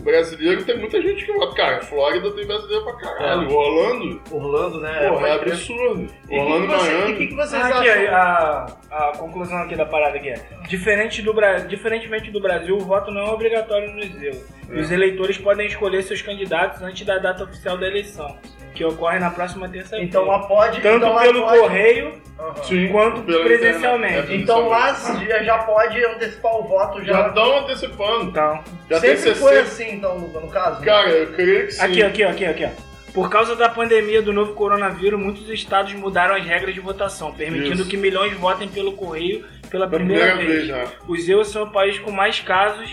brasileiro 0.03 0.65
tem 0.65 0.79
muita 0.79 1.01
gente 1.01 1.25
que 1.25 1.33
vota. 1.33 1.55
Cara, 1.55 1.81
Flórida 1.83 2.31
tem 2.33 2.47
brasileiro 2.47 2.85
pra 2.85 2.95
caralho. 2.97 3.49
É. 3.51 3.53
Orlando, 3.55 4.23
Orlando, 4.31 4.81
né? 4.81 5.09
porra, 5.09 5.29
é 5.29 5.33
absurdo. 5.35 6.03
E 6.03 6.25
o 6.25 6.29
que, 6.29 6.39
Orlando 6.39 6.67
que, 6.67 6.73
você- 6.75 6.91
e 6.91 6.95
Miami. 6.95 7.17
que 7.17 7.27
que 7.29 7.35
vocês 7.35 7.63
Ah, 7.63 7.79
aqui, 7.79 7.89
acham? 7.89 8.15
a, 8.15 8.67
a 8.91 9.13
conclusão 9.19 9.59
aqui 9.59 9.75
da 9.77 9.87
parada 9.87 10.17
aqui 10.19 10.29
é: 10.31 10.41
diferente 10.69 11.23
do, 11.23 11.35
diferentemente 11.69 12.31
do 12.31 12.41
Brasil, 12.41 12.77
o 12.77 12.81
voto 12.81 13.11
não 13.11 13.23
é 13.23 13.31
obrigatório 13.31 13.89
no 13.91 13.95
museu. 13.97 14.45
É. 14.71 14.81
Os 14.81 14.91
eleitores 14.91 15.39
podem 15.39 15.67
escolher 15.67 16.03
seus 16.03 16.23
candidatos 16.23 16.83
antes 16.83 17.07
da 17.07 17.19
data 17.19 17.45
oficial 17.45 17.77
da 17.79 17.87
eleição, 17.87 18.37
que 18.83 18.95
ocorre 18.95 19.19
na 19.19 19.31
próxima 19.31 19.69
terça-feira. 19.69 20.05
Então 20.05 20.25
lá 20.27 20.41
pode. 20.41 20.81
Tanto 20.81 20.97
então, 20.97 21.13
lá 21.15 21.23
pelo 21.23 21.43
pode- 21.43 21.59
correio. 21.61 22.23
Sim, 22.65 22.89
quanto 22.89 23.23
presencialmente. 23.23 24.15
internet. 24.15 24.33
É, 24.33 24.37
Então 24.37 24.69
lá 24.69 24.93
já, 25.29 25.43
já 25.45 25.59
pode 25.59 26.05
antecipar 26.05 26.57
o 26.57 26.65
voto 26.65 27.05
Já 27.05 27.13
já. 27.13 27.29
estão 27.29 27.59
antecipando. 27.59 28.25
Então, 28.31 28.61
Já 28.91 29.01
tem 29.01 29.17
Sempre 29.17 29.35
foi 29.37 29.53
60. 29.55 29.61
assim, 29.63 29.95
então, 29.97 30.19
no, 30.19 30.41
no 30.41 30.49
caso? 30.49 30.83
Cara, 30.83 31.09
eu 31.11 31.33
creio 31.35 31.67
que 31.67 31.73
sim. 31.73 31.83
Aqui, 31.85 32.03
aqui, 32.03 32.25
aqui, 32.25 32.45
aqui, 32.45 32.65
ó. 32.65 32.93
Por 33.15 33.31
causa 33.31 33.55
da 33.55 33.69
pandemia 33.69 34.21
do 34.23 34.33
novo 34.33 34.55
coronavírus, 34.55 35.21
muitos 35.21 35.49
estados 35.51 35.93
mudaram 35.93 36.35
as 36.35 36.45
regras 36.45 36.75
de 36.75 36.81
votação, 36.81 37.31
permitindo 37.33 37.83
Isso. 37.83 37.89
que 37.89 37.97
milhões 37.97 38.33
votem 38.39 38.67
pelo 38.67 38.93
correio 38.95 39.45
pela 39.71 39.87
primeira, 39.87 40.35
primeira 40.35 40.53
vez. 40.57 40.67
vez 40.67 40.89
já. 40.89 40.93
Os 41.07 41.29
EUs 41.29 41.49
são 41.49 41.65
o 41.65 41.71
país 41.71 41.99
com 42.01 42.11
mais 42.11 42.41
casos 42.41 42.91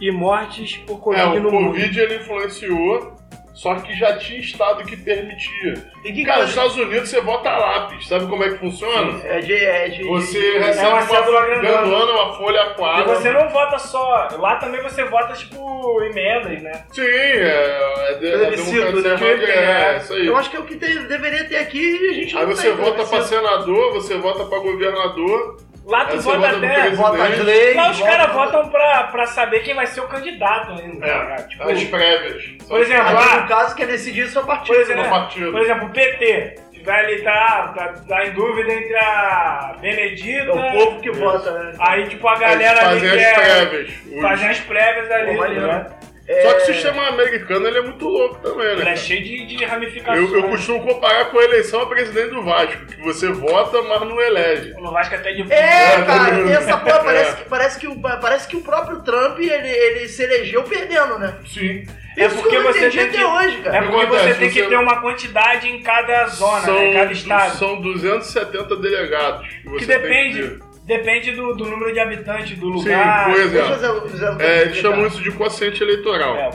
e 0.00 0.12
mortes 0.12 0.76
por 0.86 0.96
É, 0.96 1.00
Covid 1.00 1.36
o 1.38 1.40
no 1.42 1.50
mundo. 1.50 1.70
Covid 1.72 1.98
ele 2.00 2.16
influenciou, 2.16 3.17
só 3.58 3.74
que 3.74 3.92
já 3.96 4.16
tinha 4.16 4.38
estado 4.38 4.84
que 4.84 4.96
permitia. 4.96 5.74
E 6.04 6.12
que 6.12 6.24
Cara, 6.24 6.42
nos 6.42 6.50
Estados 6.50 6.76
Unidos 6.76 7.08
você 7.08 7.20
vota 7.20 7.50
lápis. 7.50 8.06
Sabe 8.06 8.26
como 8.28 8.44
é 8.44 8.50
que 8.50 8.58
funciona? 8.58 9.20
É 9.24 9.40
de. 9.40 9.52
É 9.54 9.88
de 9.88 10.04
Você 10.04 10.40
de- 10.40 10.58
recebe 10.58 10.86
uma 10.86 10.94
uma, 10.98 11.02
cédula 11.02 11.46
grandona. 11.46 12.12
uma 12.12 12.36
folha 12.36 12.60
E 12.60 12.80
A4. 12.80 13.04
você 13.06 13.30
não 13.32 13.48
vota 13.48 13.78
só. 13.78 14.28
Lá 14.38 14.56
também 14.56 14.80
você 14.80 15.02
vota, 15.04 15.32
tipo, 15.32 16.02
emendas, 16.04 16.62
né? 16.62 16.84
Sim, 16.92 17.02
é, 17.02 18.10
é, 18.10 18.14
de, 18.14 18.26
é 18.28 18.38
democracia 18.50 18.92
né? 18.92 19.16
mais- 19.16 19.42
é, 19.48 19.96
isso 19.96 20.12
aí. 20.14 20.26
Eu 20.26 20.36
acho 20.36 20.50
que 20.50 20.56
é 20.56 20.60
o 20.60 20.64
que 20.64 20.76
tem- 20.76 21.02
deveria 21.08 21.44
ter 21.48 21.56
aqui 21.56 21.78
e 21.80 22.10
a 22.10 22.12
gente 22.14 22.36
Aí 22.38 22.46
não 22.46 22.54
você 22.54 22.68
tem, 22.68 22.76
vota 22.76 23.04
pra 23.04 23.22
senador, 23.22 23.92
você 23.92 24.16
vota 24.18 24.44
pra 24.44 24.58
governador, 24.60 25.56
Lá 25.88 26.04
tu 26.04 26.16
você 26.20 26.36
vota 26.36 26.56
até. 26.56 26.90
Vota 26.90 27.22
as 27.24 27.38
leis. 27.38 27.76
Lá 27.76 27.90
os 27.90 28.00
caras 28.00 28.32
votam 28.32 28.68
pra, 28.68 29.04
pra 29.04 29.26
saber 29.26 29.60
quem 29.60 29.74
vai 29.74 29.86
ser 29.86 30.00
o 30.02 30.08
candidato 30.08 30.72
ainda. 30.72 31.06
tá? 31.06 31.34
É, 31.38 31.42
Tipo, 31.44 31.62
as 31.70 31.84
prévias. 31.84 32.44
por 32.68 32.80
exemplo, 32.80 33.12
lá- 33.14 33.40
no 33.40 33.48
caso, 33.48 33.74
quer 33.74 33.86
decidir 33.86 34.28
seu 34.28 34.44
partido. 34.44 34.74
Por 34.74 34.82
exemplo, 34.82 35.02
né? 35.02 35.08
partido. 35.08 35.50
por 35.52 35.60
exemplo, 35.62 35.86
o 35.86 35.90
PT. 35.90 36.60
Tiver 36.72 36.92
ali, 36.94 37.22
tá, 37.22 37.72
tá, 37.76 37.94
tá 38.06 38.26
em 38.26 38.30
dúvida 38.32 38.72
entre 38.72 38.94
a 38.96 39.74
Benedita. 39.80 40.50
É 40.50 40.52
o 40.52 40.72
povo 40.72 41.00
que 41.00 41.10
vota, 41.10 41.50
né? 41.50 41.72
Aí, 41.80 42.06
tipo, 42.06 42.28
a 42.28 42.36
galera 42.38 42.88
ali 42.90 43.00
fazem 43.00 43.10
que 43.10 43.16
as 43.16 43.22
é. 43.22 43.34
prévias. 43.66 43.94
Fazem 44.22 44.48
as 44.50 44.60
prévias 44.60 45.10
ali, 45.10 45.36
Pô, 45.36 45.44
tá 45.44 45.86
ligado? 46.28 46.42
Só 46.42 46.52
que 46.52 46.58
o 46.58 46.62
É, 46.70 46.74
sistema 46.74 47.08
americano 47.08 47.66
ele 47.66 47.78
é 47.78 47.82
muito 47.82 48.06
louco 48.06 48.36
também, 48.40 48.66
né? 48.66 48.72
Ele 48.82 48.88
é 48.90 48.96
cheio 48.96 49.22
de, 49.24 49.46
de 49.46 49.64
ramificações. 49.64 50.30
Eu, 50.30 50.36
eu 50.40 50.48
costumo 50.48 50.82
comparar 50.86 51.26
com 51.26 51.38
a 51.38 51.44
eleição 51.44 51.80
a 51.82 51.86
presidente 51.86 52.30
do 52.30 52.42
Vasco, 52.42 52.84
que 52.86 53.00
você 53.02 53.28
vota, 53.32 53.80
mas 53.82 54.00
não 54.00 54.20
elege. 54.20 54.72
No 54.74 54.90
Vasco 54.92 55.14
até 55.14 55.32
de 55.32 55.50
É, 55.52 55.94
É, 55.94 56.02
cara, 56.02 56.40
e 56.40 56.52
essa 56.52 56.76
porra 56.76 57.00
parece 57.04 57.30
É. 57.30 57.34
que, 57.36 57.48
parece, 57.48 57.78
que 57.80 57.86
o, 57.88 58.00
parece 58.00 58.48
que 58.48 58.56
o 58.56 58.60
próprio 58.60 59.00
Trump 59.02 59.38
ele, 59.38 59.68
ele 59.68 60.08
se 60.08 60.22
elegeu 60.22 60.62
perdendo, 60.64 61.18
né? 61.18 61.34
Sim. 61.46 61.86
É 62.16 62.28
porque 62.28 62.58
você 62.58 62.90
tem 62.90 63.08
que- 63.10 63.24
hoje, 63.24 63.58
É 63.60 63.62
cara. 63.70 63.82
porque 63.86 64.00
Acontece, 64.06 64.24
você 64.28 64.34
tem 64.34 64.50
que 64.50 64.60
você- 64.64 64.68
ter 64.68 64.76
uma 64.76 65.00
quantidade 65.00 65.68
em 65.68 65.80
cada 65.82 66.26
zona, 66.26 66.66
né? 66.72 66.86
Em 66.88 66.92
cada 66.94 67.12
estado. 67.12 67.56
são 67.58 67.80
270 67.80 68.74
delegados. 68.76 69.46
Que, 69.48 69.76
Que 69.78 69.86
depende, 69.86 70.42
que 70.42 70.48
ter. 70.48 70.58
Depende 70.88 71.32
do, 71.32 71.54
do 71.54 71.66
número 71.66 71.92
de 71.92 72.00
habitantes 72.00 72.58
do 72.58 72.66
Sim, 72.78 72.88
lugar. 72.88 73.26
por 73.30 73.40
exemplo. 73.40 73.68
fazer 73.68 74.30
um 74.30 74.40
É, 74.40 74.62
eles 74.62 74.76
chamam 74.78 75.06
isso 75.06 75.22
de 75.22 75.30
quociente 75.30 75.82
eleitoral. 75.82 76.34
É. 76.36 76.50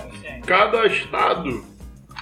Cada 0.46 0.86
estado, 0.88 1.64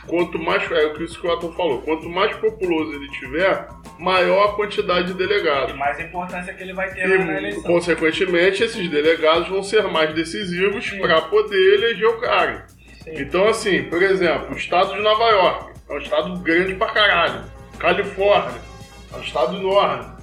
quanto 0.05 0.37
mais. 0.37 0.69
É 0.71 0.85
o 0.87 0.93
que 0.93 1.03
o 1.03 1.07
Scotton 1.07 1.53
falou. 1.53 1.81
Quanto 1.81 2.07
mais 2.09 2.35
populoso 2.35 2.93
ele 2.93 3.07
tiver, 3.11 3.67
maior 3.97 4.49
a 4.49 4.53
quantidade 4.53 5.07
de 5.07 5.13
E 5.13 5.15
delegados. 5.27 5.73
mais 5.75 5.99
importância 5.99 6.53
que 6.53 6.61
ele 6.61 6.73
vai 6.73 6.93
ter 6.93 7.07
na 7.07 7.33
E, 7.33 7.37
eleição. 7.37 7.63
consequentemente, 7.63 8.61
esses 8.63 8.87
delegados 8.89 9.47
vão 9.47 9.63
ser 9.63 9.83
mais 9.87 10.13
decisivos 10.13 10.89
para 10.91 11.21
poder 11.21 11.73
eleger 11.75 12.07
o 12.07 12.19
cara. 12.19 12.67
Então, 13.07 13.47
assim, 13.47 13.83
por 13.83 14.01
exemplo, 14.03 14.53
o 14.53 14.57
estado 14.57 14.93
de 14.93 14.99
Nova 15.01 15.23
York 15.29 15.71
é 15.89 15.93
um 15.93 15.97
estado 15.97 16.37
grande 16.39 16.75
pra 16.75 16.87
caralho. 16.87 17.43
Califórnia 17.79 18.61
é 19.13 19.17
um 19.17 19.21
estado 19.21 19.57
enorme. 19.57 20.20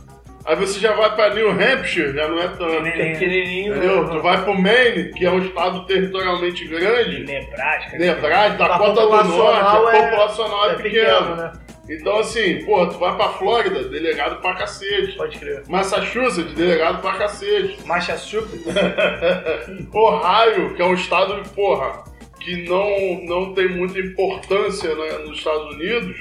Aí 0.48 0.56
você 0.56 0.80
já 0.80 0.92
vai 0.94 1.14
pra 1.14 1.34
New 1.34 1.50
Hampshire, 1.50 2.14
já 2.14 2.26
não 2.26 2.40
é 2.40 2.48
tanto. 2.48 2.82
pequenininho. 2.82 3.76
Entendeu? 3.76 4.04
né? 4.04 4.10
Tu 4.16 4.22
vai 4.22 4.42
pro 4.42 4.54
Maine, 4.58 5.12
que 5.12 5.26
é 5.26 5.30
um 5.30 5.40
estado 5.40 5.84
territorialmente 5.84 6.66
grande. 6.66 7.22
Nebraska. 7.24 7.98
Nebraska, 7.98 8.64
A 8.64 8.68
Dakota 8.68 8.92
do 8.92 9.00
populacional 9.08 9.82
Norte, 9.82 9.96
a 9.96 9.98
é- 9.98 10.10
populacional 10.10 10.70
é, 10.70 10.72
É 10.72 10.76
pequena. 10.76 11.18
pequeno, 11.20 11.36
né? 11.36 11.52
Então, 11.90 12.18
assim, 12.18 12.64
pô, 12.64 12.86
tu 12.86 12.98
vai 12.98 13.14
pra 13.16 13.28
Flórida, 13.28 13.82
delegado 13.88 14.40
pra 14.40 14.54
cacete. 14.54 15.16
Pode 15.16 15.38
crer. 15.38 15.62
Massachusetts, 15.68 16.52
delegado 16.54 17.00
pra 17.02 17.12
cacete. 17.14 17.78
Massachusetts. 17.86 18.64
Ohio, 19.92 20.74
que 20.74 20.82
é 20.82 20.84
um 20.84 20.94
estado, 20.94 21.42
porra, 21.54 22.04
que 22.40 22.68
não, 22.68 23.24
não 23.24 23.54
tem 23.54 23.68
muita 23.68 23.98
importância 23.98 24.94
né, 24.94 25.18
nos 25.26 25.38
Estados 25.38 25.74
Unidos, 25.74 26.16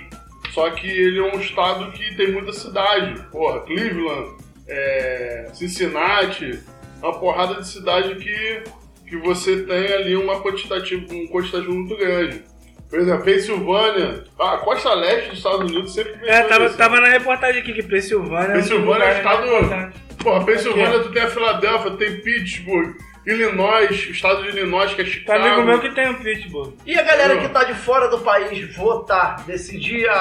só 0.58 0.72
que 0.72 0.88
ele 0.88 1.20
é 1.20 1.36
um 1.36 1.40
estado 1.40 1.92
que 1.92 2.16
tem 2.16 2.32
muita 2.32 2.52
cidade. 2.52 3.22
Porra, 3.32 3.60
Cleveland, 3.60 4.38
é, 4.68 5.52
Cincinnati, 5.54 6.60
uma 7.00 7.14
porrada 7.20 7.62
de 7.62 7.68
cidade 7.68 8.16
que, 8.16 8.64
que 9.08 9.18
você 9.18 9.62
tem 9.62 9.94
ali 9.94 10.16
uma 10.16 10.42
quantitativa, 10.42 11.06
um 11.14 11.28
quantitativo 11.28 11.76
muito 11.76 11.96
grande. 11.96 12.42
Por 12.90 13.00
exemplo, 13.00 13.24
Pensilvânia, 13.24 14.24
a 14.40 14.58
costa 14.58 14.96
leste 14.96 15.30
dos 15.30 15.38
Estados 15.38 15.60
Unidos 15.60 15.94
sempre 15.94 16.14
É, 16.28 16.42
tava, 16.42 16.70
tava 16.72 17.02
na 17.02 17.10
reportagem 17.10 17.62
aqui 17.62 17.74
que 17.74 17.84
Pensilvânia. 17.84 18.54
Pensilvânia 18.54 19.04
é 19.04 19.14
um 19.14 19.18
estado-. 19.18 19.94
Porra, 20.24 20.44
Pensilvânia, 20.44 21.00
tu 21.02 21.12
tem 21.12 21.22
a 21.22 21.30
Filadélfia, 21.30 21.92
tem 21.92 22.20
Pittsburgh, 22.22 22.98
Illinois, 23.32 24.08
o 24.08 24.12
estado 24.12 24.42
de 24.44 24.50
Illinois, 24.50 24.94
que 24.94 25.02
é 25.02 25.04
Tem 25.04 25.14
Chicago. 25.14 25.44
amigo 25.46 25.64
meu 25.64 25.80
que 25.82 25.90
tem 25.94 26.08
um 26.10 26.16
Pittsburgh. 26.16 26.74
E 26.86 26.98
a 26.98 27.04
galera 27.04 27.38
que 27.38 27.50
tá 27.50 27.64
de 27.66 27.74
fora 27.74 28.08
do 28.08 28.20
país 28.20 28.76
votar, 28.76 29.44
decidir 29.46 30.08
a, 30.10 30.14
a- 30.14 30.18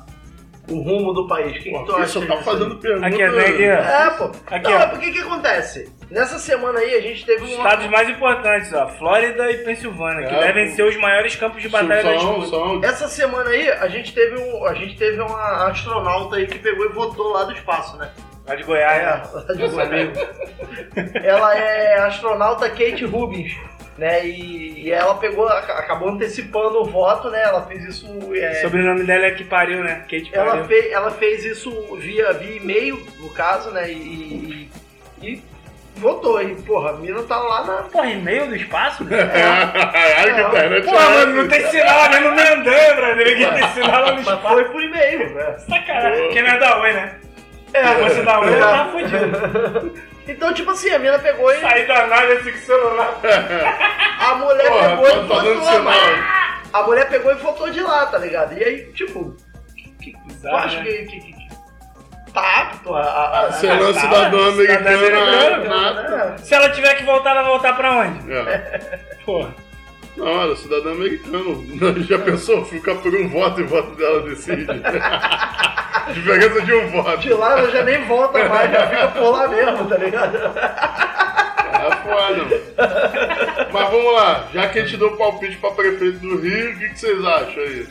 a- 0.00 0.04
o 0.70 0.80
rumo 0.80 1.12
do 1.12 1.26
país, 1.28 1.50
o 1.50 1.62
que, 1.62 1.70
que 1.70 1.78
tu 1.78 1.84
Pô, 1.92 1.96
acha? 1.96 2.06
só 2.06 2.24
tá 2.24 2.36
fazendo 2.38 2.76
pergunta. 2.76 3.06
Aqui, 3.06 3.18
né, 3.18 3.44
aqui? 3.46 3.64
É, 3.64 4.10
pô. 4.16 4.30
Aqui, 4.46 4.70
não, 4.70 4.78
ó. 4.78 4.80
é 4.80 4.86
porque 4.86 5.10
que 5.12 5.18
acontece? 5.18 5.92
Nessa 6.10 6.38
semana 6.38 6.78
aí 6.78 6.94
a 6.94 7.00
gente 7.02 7.26
teve 7.26 7.42
Os 7.44 7.50
um. 7.50 7.56
estados 7.56 7.86
mais 7.90 8.08
importantes, 8.08 8.72
ó. 8.72 8.86
Flórida 8.88 9.50
e 9.50 9.58
Pensilvânia, 9.58 10.26
que 10.26 10.34
É, 10.34 10.40
devem 10.46 10.70
pô. 10.70 10.76
ser 10.76 10.82
os 10.84 10.96
maiores 10.96 11.34
campos 11.36 11.60
de 11.60 11.68
batalha 11.68 12.02
da 12.02 12.18
são, 12.18 12.38
disputa. 12.38 12.46
são, 12.50 12.84
Essa 12.84 13.08
semana 13.08 13.50
aí 13.50 13.68
a 13.72 13.88
gente 13.88 14.14
teve 14.14 14.38
um. 14.38 14.64
A 14.66 14.72
gente 14.74 14.96
teve 14.96 15.20
uma 15.20 15.66
astronauta 15.68 16.36
aí 16.36 16.46
que 16.46 16.58
pegou 16.58 16.86
e 16.86 16.88
votou 16.90 17.32
lá 17.32 17.44
do 17.44 17.52
espaço, 17.52 17.96
né? 17.98 18.10
Lá 18.46 18.54
de 18.54 18.62
É, 18.62 18.66
Goiás, 18.66 19.02
né? 19.02 19.22
lá 19.32 19.54
de 19.54 19.68
Goiás. 19.68 20.18
ela 21.24 21.56
é 21.58 21.98
a 21.98 22.06
astronauta 22.06 22.68
Kate 22.68 23.04
Rubins, 23.06 23.52
né? 23.96 24.26
E, 24.26 24.84
e 24.86 24.92
ela 24.92 25.14
pegou, 25.14 25.48
aca- 25.48 25.78
acabou 25.78 26.10
antecipando 26.10 26.82
o 26.82 26.84
voto, 26.84 27.30
né? 27.30 27.42
Ela 27.42 27.62
fez 27.66 27.84
isso. 27.84 28.06
é, 28.34 28.58
O 28.58 28.60
sobrenome 28.62 29.04
dela 29.04 29.26
é 29.26 29.30
que 29.30 29.44
pariu, 29.44 29.82
né? 29.82 30.00
Kate 30.10 30.30
ela, 30.32 30.50
pariu. 30.50 30.64
fez, 30.66 30.92
ela 30.92 31.10
fez 31.12 31.44
isso 31.44 31.96
via, 31.96 32.32
via 32.34 32.56
e-mail, 32.56 33.02
no 33.18 33.30
caso, 33.30 33.70
né? 33.70 33.90
E, 33.90 34.68
e, 35.22 35.26
e 35.26 35.42
votou. 35.96 36.42
E, 36.42 36.54
porra, 36.56 36.90
a 36.90 36.92
mina 36.94 37.22
tá 37.22 37.38
lá 37.38 37.64
na. 37.64 37.72
Porra, 37.84 38.10
e-mail 38.10 38.46
do 38.48 38.56
espaço? 38.56 39.04
Caralho, 39.08 40.34
que 40.34 40.40
internet 40.42 40.84
Porra, 40.84 41.02
é 41.04 41.08
mano, 41.08 41.42
não 41.42 41.48
tem 41.48 41.66
sinal 41.68 42.10
nem 42.10 42.20
no 42.20 42.30
Mendã, 42.32 42.94
brother. 42.96 43.26
Ninguém 43.26 43.52
tem 43.54 43.68
sinal 43.68 44.02
lá 44.02 44.08
no 44.12 44.22
Mas 44.22 44.26
espaço. 44.26 44.54
foi 44.54 44.64
por 44.66 44.82
e-mail, 44.82 45.34
né? 45.34 45.56
Sacanagem. 45.66 46.28
Quem 46.30 46.42
não 46.42 46.50
é 46.50 46.58
da 46.58 46.80
Oi, 46.82 46.92
né? 46.92 47.14
É, 47.74 47.84
fosse 47.96 48.22
da 48.22 48.40
Oi, 48.40 48.54
eu 48.54 48.60
tava 48.60 48.92
fudido. 48.92 49.94
Então, 50.26 50.54
tipo 50.54 50.70
assim, 50.70 50.90
a 50.90 50.98
mina 50.98 51.18
pegou 51.18 51.52
e. 51.52 51.60
Saí 51.60 51.86
da 51.86 52.06
nave 52.06 52.32
assim 52.34 52.52
com 52.52 52.56
o 52.58 52.60
celular. 52.60 53.14
A 54.20 54.34
mulher 54.36 54.68
Porra, 54.70 54.88
pegou 54.90 55.06
e 55.06 55.10
tá, 55.10 55.16
tá 55.16 55.20
dando 55.26 55.54
votou, 55.60 55.62
sinal. 55.64 55.82
mano. 55.82 56.24
A 56.72 56.82
mulher 56.84 57.08
pegou 57.08 57.32
e 57.32 57.34
votou 57.34 57.70
de 57.70 57.80
lá, 57.80 58.06
tá 58.06 58.18
ligado? 58.18 58.56
E 58.56 58.64
aí, 58.64 58.92
tipo, 58.92 59.36
Bizarro, 60.26 60.56
acha 60.56 60.78
né? 60.78 60.84
que, 60.84 61.04
que, 61.06 61.20
que- 61.20 61.32
que 61.34 62.32
tá 62.32 62.62
apto 62.62 62.94
a. 62.94 63.00
a, 63.02 63.40
a, 63.46 63.52
Você 63.52 63.66
não 63.66 63.88
é 63.90 63.92
tá, 63.92 64.00
cidadão 64.00 64.52
cidadão 64.52 64.94
americano, 64.94 64.98
americano, 64.98 65.64
nada. 65.68 66.02
né? 66.30 66.38
Se 66.38 66.54
ela 66.54 66.70
tiver 66.70 66.94
que 66.94 67.04
voltar, 67.04 67.30
ela 67.30 67.42
vai 67.42 67.50
voltar 67.50 67.76
pra 67.76 67.92
onde? 67.92 68.32
É. 68.32 68.98
Porra. 69.26 69.54
Não, 70.16 70.28
ela 70.28 70.52
é 70.52 70.56
cidadão 70.56 70.92
americano. 70.92 71.64
Já 72.06 72.18
pensou? 72.18 72.64
Ficar 72.64 72.94
por 72.96 73.14
um 73.14 73.28
voto 73.28 73.60
e 73.60 73.64
o 73.64 73.68
voto 73.68 73.94
dela 73.96 74.22
decide. 74.22 74.66
Diferença 76.12 76.60
de 76.62 76.74
um 76.74 76.88
voto. 76.88 77.18
De 77.18 77.32
lá 77.32 77.58
ela 77.58 77.70
já 77.70 77.82
nem 77.82 78.04
volta 78.04 78.46
mais, 78.46 78.70
já 78.70 78.86
fica 78.88 79.08
por 79.08 79.30
lá 79.30 79.48
mesmo, 79.48 79.86
tá 79.88 79.96
ligado? 79.96 80.36
É 80.36 81.96
foda, 82.02 82.44
mano. 82.44 83.70
Mas 83.72 83.90
vamos 83.90 84.14
lá, 84.14 84.44
já 84.52 84.68
que 84.68 84.80
a 84.80 84.84
gente 84.84 84.98
deu 84.98 85.16
palpite 85.16 85.56
pra 85.56 85.70
prefeito 85.70 86.18
do 86.18 86.38
Rio, 86.40 86.72
o 86.72 86.78
que, 86.78 86.88
que 86.90 87.00
vocês 87.00 87.24
acham 87.24 87.62
aí? 87.62 87.88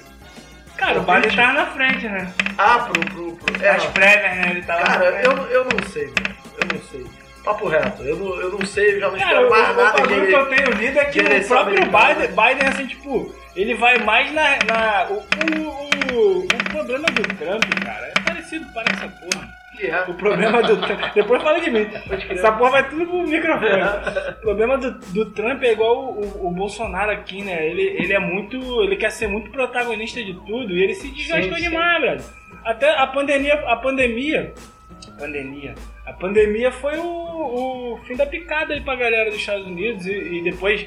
Cara, 0.77 0.99
o 0.99 1.03
Biden 1.03 1.35
tava 1.35 1.53
na 1.53 1.65
frente, 1.67 2.07
né? 2.07 2.33
Ah, 2.57 2.79
pro. 2.79 3.01
pro, 3.01 3.35
pro 3.35 3.63
é, 3.63 3.69
As 3.69 3.85
prévias, 3.85 4.35
né? 4.37 4.47
Ele 4.51 4.61
tava 4.61 4.81
cara, 4.83 5.05
na 5.05 5.11
frente. 5.11 5.25
eu, 5.25 5.47
eu 5.47 5.65
não 5.65 5.89
sei, 5.91 6.05
velho. 6.05 6.35
Eu 6.61 6.67
não 6.73 6.81
sei. 6.91 7.22
Papo 7.43 7.67
reto, 7.67 8.01
eu 8.03 8.15
não, 8.15 8.39
eu 8.39 8.49
não 8.51 8.65
sei, 8.65 8.95
eu 8.95 8.99
já 9.01 9.11
não 9.11 9.17
Cara, 9.17 9.31
espero 9.31 9.47
o, 9.47 9.49
mais 9.49 9.69
o 9.69 9.73
nada 9.73 10.01
de. 10.01 10.27
que 10.27 10.31
eu 10.31 10.45
tenho 10.49 10.71
lido 10.71 10.99
é 10.99 11.05
que 11.05 11.19
o 11.19 11.47
próprio. 11.47 11.75
Biden, 11.85 12.27
Biden, 12.29 12.67
assim, 12.69 12.87
tipo, 12.87 13.35
ele 13.55 13.73
vai 13.75 13.97
mais 13.97 14.31
na. 14.33 14.57
na 14.65 15.07
o, 15.09 15.15
o, 15.15 16.15
o, 16.15 16.39
o 16.45 16.69
problema 16.71 17.05
do 17.07 17.21
Trump, 17.35 17.63
cara, 17.83 18.07
é 18.07 18.13
parecido 18.25 18.65
para 18.73 18.85
essa 18.93 19.07
porra. 19.09 19.49
Que 19.75 19.87
é. 19.87 20.03
O 20.07 20.13
problema 20.13 20.61
do 20.63 20.77
Trump. 20.77 21.01
Depois 21.15 21.41
fala 21.43 21.59
de 21.59 21.69
mim. 21.69 21.85
Essa 22.29 22.51
porra 22.53 22.69
vai 22.71 22.89
tudo 22.89 23.07
pro 23.07 23.23
microfone. 23.27 23.81
O 24.29 24.41
problema 24.41 24.77
do, 24.77 24.91
do 24.91 25.25
Trump 25.31 25.63
é 25.63 25.71
igual 25.73 25.97
o, 25.97 26.21
o- 26.21 26.47
o 26.47 26.51
Bolsonaro 26.51 27.11
aqui, 27.11 27.41
né? 27.43 27.67
Ele, 27.67 27.81
ele 27.81 28.13
é 28.13 28.19
muito. 28.19 28.55
Ele 28.83 28.95
quer 28.95 29.09
ser 29.11 29.27
muito 29.27 29.49
protagonista 29.51 30.23
de 30.23 30.33
tudo 30.45 30.71
e 30.71 30.81
ele 30.81 30.93
se 30.95 31.09
desgastou 31.09 31.55
Sim, 31.57 31.63
sim. 31.63 31.69
demais, 31.71 32.01
brother. 32.01 32.21
Até 32.63 32.89
a 32.97 33.07
pandemia. 33.07 33.55
A 33.65 33.75
pandemia. 33.75 34.53
Pandemia. 35.19 35.73
A 36.05 36.13
pandemia 36.13 36.71
foi 36.71 36.97
o, 36.97 37.93
o 37.93 37.97
fim 38.05 38.15
da 38.15 38.25
picada 38.25 38.73
aí 38.73 38.81
pra 38.81 38.95
galera 38.95 39.29
dos 39.29 39.39
Estados 39.39 39.65
Unidos 39.65 40.05
e, 40.05 40.11
e 40.11 40.43
depois 40.43 40.85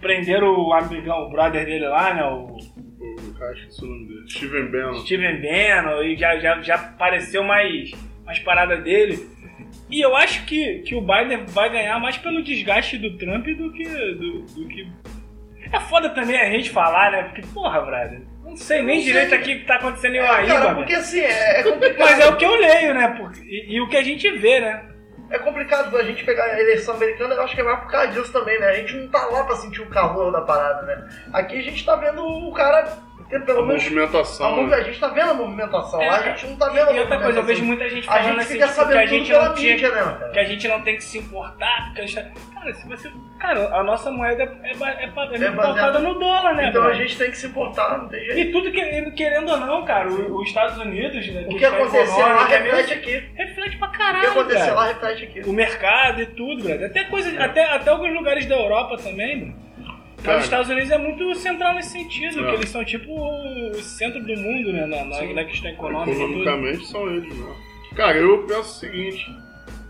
prenderam 0.00 0.48
o 0.48 0.72
amigão, 0.72 1.26
o 1.26 1.30
brother 1.30 1.64
dele 1.64 1.86
lá, 1.88 2.12
né? 2.12 2.24
O 2.24 2.56
O 2.56 3.38
cara, 3.38 3.52
esqueci 3.52 3.84
o 3.84 3.86
nome 3.86 4.08
dele. 4.08 4.30
Steven 4.30 4.70
Bannon. 4.70 4.94
Steven 5.00 5.40
Bannon 5.40 6.02
e 6.02 6.16
já, 6.16 6.38
já, 6.38 6.60
já 6.60 6.74
apareceu 6.74 7.42
mais, 7.44 7.90
mais 8.24 8.38
parada 8.40 8.76
dele. 8.76 9.28
E 9.90 10.00
eu 10.00 10.16
acho 10.16 10.44
que, 10.46 10.80
que 10.80 10.94
o 10.94 11.00
Biden 11.00 11.44
vai 11.46 11.70
ganhar 11.70 11.98
mais 12.00 12.16
pelo 12.16 12.42
desgaste 12.42 12.98
do 12.98 13.16
Trump 13.16 13.46
do 13.46 13.72
que. 13.72 13.84
Do, 13.84 14.42
do 14.42 14.68
que... 14.68 14.88
É 15.72 15.80
foda 15.80 16.10
também 16.10 16.36
a 16.36 16.50
gente 16.50 16.70
falar, 16.70 17.10
né? 17.10 17.22
Porque, 17.24 17.42
porra, 17.52 17.80
brother, 17.80 18.22
não 18.44 18.56
sei 18.56 18.82
nem 18.82 18.96
Não 18.98 19.02
sei. 19.04 19.12
direito 19.12 19.34
aqui 19.34 19.54
o 19.54 19.58
que 19.60 19.66
tá 19.66 19.76
acontecendo 19.76 20.14
em 20.16 20.20
Cara, 20.22 20.32
Uaíba, 20.46 20.74
porque 20.74 20.92
velho. 20.92 21.04
assim, 21.04 21.20
é, 21.20 21.60
é 21.60 21.62
complicado. 21.62 21.98
Mas 21.98 22.20
é 22.20 22.26
o 22.28 22.36
que 22.36 22.44
eu 22.44 22.54
leio, 22.54 22.94
né? 22.94 23.08
Porque, 23.18 23.40
e, 23.40 23.74
e 23.76 23.80
o 23.80 23.88
que 23.88 23.96
a 23.96 24.02
gente 24.02 24.30
vê, 24.38 24.60
né? 24.60 24.84
É 25.30 25.38
complicado 25.38 25.96
a 25.96 26.02
gente 26.04 26.22
pegar 26.24 26.44
a 26.44 26.60
eleição 26.60 26.94
americana, 26.94 27.34
eu 27.34 27.42
acho 27.42 27.54
que 27.54 27.60
é 27.60 27.64
mais 27.64 27.80
por 27.80 27.90
causa 27.90 28.08
disso 28.08 28.30
também, 28.32 28.60
né? 28.60 28.68
A 28.68 28.74
gente 28.74 28.94
não 28.94 29.08
tá 29.08 29.24
lá 29.26 29.42
pra 29.44 29.56
sentir 29.56 29.80
o 29.80 29.86
calor 29.86 30.30
da 30.30 30.42
parada, 30.42 30.82
né? 30.82 31.08
Aqui 31.32 31.58
a 31.58 31.62
gente 31.62 31.84
tá 31.84 31.96
vendo 31.96 32.22
o 32.22 32.52
cara 32.52 32.86
Porque 33.28 33.38
pelo 33.46 33.60
A 33.62 33.66
menos 33.66 33.82
movimentação. 33.84 34.46
a, 34.46 34.56
movi- 34.56 34.74
a 34.74 34.80
gente 34.82 35.00
tá 35.00 35.08
vendo 35.08 35.30
a 35.30 35.34
movimentação. 35.34 36.00
É, 36.02 36.06
lá 36.06 36.14
a 36.14 36.18
cara. 36.18 36.30
gente 36.36 36.46
não 36.50 36.56
tá 36.56 36.68
vendo 36.68 36.88
a 36.88 36.92
E 36.92 36.98
outra 37.00 37.20
coisa, 37.20 37.38
eu 37.38 37.42
vejo 37.44 37.64
muita 37.64 37.88
gente 37.88 38.08
A 38.08 38.12
falando 38.12 38.26
gente 38.26 38.40
assim, 38.40 38.52
fica 38.54 38.66
tipo, 38.66 38.74
que 38.76 38.80
a 38.80 38.84
sabendo 38.84 39.08
gente 39.08 39.30
pela 39.30 39.48
não 39.48 39.54
tinha 39.54 39.72
mídia, 39.74 39.88
né, 39.90 39.96
cara? 40.02 40.28
que 40.30 40.38
a 40.38 40.44
gente 40.44 40.68
não 40.68 40.80
tem 40.82 40.96
que 40.96 41.04
se 41.04 41.18
importar, 41.18 41.84
porque 41.86 42.00
a 42.02 42.06
gente... 42.06 42.32
Cara, 42.54 42.74
se 42.74 42.86
você... 42.88 43.10
Cara, 43.40 43.74
a 43.76 43.82
nossa 43.82 44.10
moeda 44.10 44.42
é, 44.62 44.68
é, 44.68 44.70
é, 44.70 45.04
É 45.04 45.06
pautada 45.08 45.52
baseada- 45.54 45.98
no 46.00 46.18
dólar, 46.18 46.54
né? 46.54 46.68
Então 46.68 46.82
a 46.82 46.86
brother? 46.86 47.02
gente 47.06 47.18
tem 47.18 47.30
que 47.30 47.36
se 47.38 47.46
importar, 47.46 47.98
não 47.98 48.08
tem 48.08 48.24
jeito. 48.24 48.38
E 48.40 48.52
tudo 48.52 48.70
que, 48.70 49.10
querendo 49.12 49.50
ou 49.50 49.56
não, 49.58 49.84
cara, 49.84 50.08
o- 50.08 50.40
os 50.40 50.48
Estados 50.48 50.78
Unidos, 50.78 51.26
né, 51.28 51.42
O 51.46 51.48
que 51.48 51.58
questão 51.58 51.78
acontecer 51.82 52.22
lá 52.22 52.44
reflete 52.46 52.88
né, 52.90 52.94
aqui. 52.94 53.30
reflete 53.36 53.76
pra 53.78 53.88
O 53.88 53.92
caralho, 53.92 54.20
que 54.20 54.26
acontecer 54.38 54.58
cara. 54.60 54.74
lá 54.74 54.86
reflete 54.86 55.24
aqui. 55.24 55.40
O 55.48 55.52
mercado 55.52 56.20
e 56.22 56.26
tudo, 56.26 56.62
brother. 56.62 56.86
Até, 56.90 57.04
coisa, 57.04 57.42
até, 57.44 57.64
até 57.64 57.90
alguns 57.90 58.14
lugares 58.14 58.46
da 58.46 58.54
Europa 58.54 58.96
também, 58.98 59.38
brother. 59.40 59.63
Cara. 60.24 60.38
os 60.38 60.44
Estados 60.44 60.68
Unidos 60.70 60.90
é 60.90 60.98
muito 60.98 61.34
central 61.34 61.74
nesse 61.74 61.90
sentido, 61.90 62.40
É. 62.44 62.50
que 62.50 62.56
eles 62.56 62.70
são 62.70 62.84
tipo 62.84 63.12
o 63.12 63.74
centro 63.74 64.20
do 64.22 64.36
mundo, 64.36 64.72
né, 64.72 64.86
na, 64.86 65.04
na, 65.04 65.22
na 65.34 65.44
questão 65.44 65.70
econômica. 65.70 66.10
Economicamente 66.12 66.86
são 66.86 67.08
eles 67.08 67.28
mesmo. 67.28 67.54
Cara, 67.94 68.16
eu 68.18 68.42
penso 68.44 68.60
o 68.60 68.64
seguinte. 68.64 69.24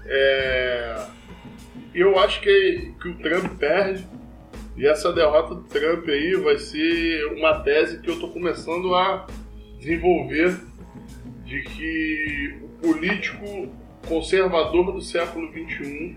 É... 0.06 1.06
Eu 1.94 2.18
acho 2.18 2.40
que, 2.40 2.92
que 3.00 3.08
o 3.08 3.14
Trump 3.18 3.56
perde. 3.58 4.04
E 4.76 4.86
essa 4.86 5.12
derrota 5.12 5.54
do 5.54 5.62
Trump 5.62 6.08
aí 6.08 6.34
vai 6.34 6.58
ser 6.58 7.26
uma 7.26 7.60
tese 7.60 8.00
que 8.00 8.10
eu 8.10 8.18
tô 8.18 8.28
começando 8.28 8.92
a 8.94 9.24
desenvolver 9.78 10.56
de 11.44 11.62
que 11.62 12.58
o 12.60 12.68
político 12.88 13.72
conservador 14.08 14.92
do 14.92 15.00
século 15.00 15.48
XXI, 15.52 16.16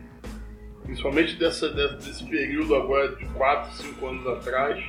principalmente 0.87 1.35
dessa, 1.35 1.69
desse 1.69 2.23
período 2.23 2.73
agora 2.75 3.09
de 3.15 3.25
4, 3.25 3.71
5 3.73 4.07
anos 4.07 4.27
atrás, 4.27 4.83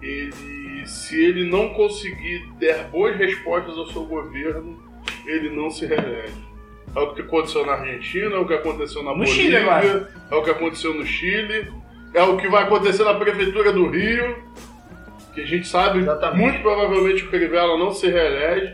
ele, 0.00 0.86
se 0.86 1.20
ele 1.22 1.50
não 1.50 1.70
conseguir 1.70 2.46
der 2.58 2.84
boas 2.84 3.16
respostas 3.16 3.76
ao 3.76 3.86
seu 3.88 4.04
governo, 4.04 4.80
ele 5.26 5.50
não 5.50 5.70
se 5.70 5.84
reelege. 5.86 6.32
É 6.94 7.00
o 7.00 7.14
que 7.14 7.22
aconteceu 7.22 7.66
na 7.66 7.72
Argentina, 7.72 8.34
é 8.34 8.38
o 8.38 8.46
que 8.46 8.54
aconteceu 8.54 9.02
na 9.02 9.14
No 9.14 9.26
Chile 9.26 9.50
Bolívia, 9.58 9.60
agora. 9.60 10.12
é 10.30 10.34
o 10.34 10.42
que 10.42 10.50
aconteceu 10.50 10.94
no 10.94 11.04
Chile, 11.04 11.72
é 12.14 12.22
o 12.22 12.36
que 12.36 12.48
vai 12.48 12.62
acontecer 12.64 13.02
na 13.04 13.14
prefeitura 13.14 13.72
do 13.72 13.88
Rio, 13.88 14.36
que 15.34 15.40
a 15.40 15.46
gente 15.46 15.66
sabe 15.66 16.00
Exatamente. 16.00 16.38
muito 16.40 16.60
provavelmente 16.62 17.24
o 17.24 17.28
Crivella 17.30 17.76
não 17.78 17.92
se 17.92 18.06
reelege, 18.08 18.66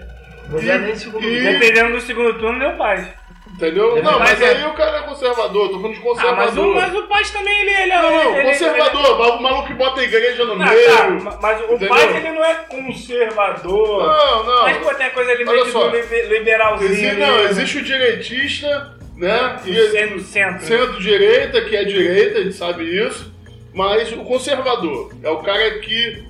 é 0.53 0.91
e- 0.91 1.11
turno. 1.11 1.21
Dependendo 1.21 1.93
do 1.93 2.01
segundo 2.01 2.39
turno, 2.39 2.59
meu 2.59 2.77
pai. 2.77 3.15
Entendeu? 3.55 3.93
Ele 3.97 4.03
não, 4.03 4.19
mas 4.19 4.39
ser- 4.39 4.45
aí 4.45 4.65
o 4.65 4.73
cara 4.75 4.99
é 4.99 5.03
conservador, 5.03 5.69
tô 5.71 5.77
falando 5.81 5.95
de 5.95 6.01
Ah, 6.01 6.03
conservador. 6.03 6.37
mas 6.45 6.57
o, 6.57 6.75
mas 6.75 6.95
o 6.95 7.03
Paz 7.09 7.31
também, 7.31 7.61
ele, 7.63 7.71
ele 7.71 7.93
é... 7.93 8.03
Não, 8.03 8.11
não, 8.11 8.37
ele- 8.39 8.49
conservador, 8.51 9.21
o 9.39 9.43
maluco 9.43 9.67
que 9.69 9.75
bota 9.75 10.01
a 10.01 10.05
igreja 10.05 10.45
no 10.45 10.53
Ele, 10.55 10.65
meio. 10.65 10.91
ah, 10.93 11.31
tá, 11.31 11.39
mas 11.43 11.61
o 11.61 11.65
entendeu? 11.65 11.89
Paz, 11.89 12.17
ele 12.17 12.31
não 12.31 12.45
é 12.45 12.55
conservador. 12.55 14.07
Não, 14.07 14.45
não. 14.45 14.63
Mas, 14.63 14.77
pô, 14.79 14.95
tem 14.95 15.07
a 15.07 15.11
coisa 15.11 15.31
ali 15.33 15.45
meio 15.45 15.67
só. 15.67 15.89
liberalzinho. 15.91 16.91
Exi- 16.93 17.07
ali, 17.09 17.21
não, 17.21 17.37
né? 17.39 17.45
existe 17.45 17.79
o 17.79 17.83
direitista, 17.83 18.95
né? 19.17 19.57
E- 19.67 19.89
centro, 19.91 20.21
centro. 20.21 20.67
Centro-direita, 20.67 21.61
que 21.63 21.77
é 21.77 21.85
direita, 21.85 22.39
a 22.39 22.43
gente 22.43 22.55
sabe 22.57 22.85
isso. 22.85 23.33
Mas 23.75 24.11
o 24.13 24.25
conservador 24.25 25.13
é 25.23 25.31
o 25.31 25.39
cara 25.39 25.79
que 25.81 26.25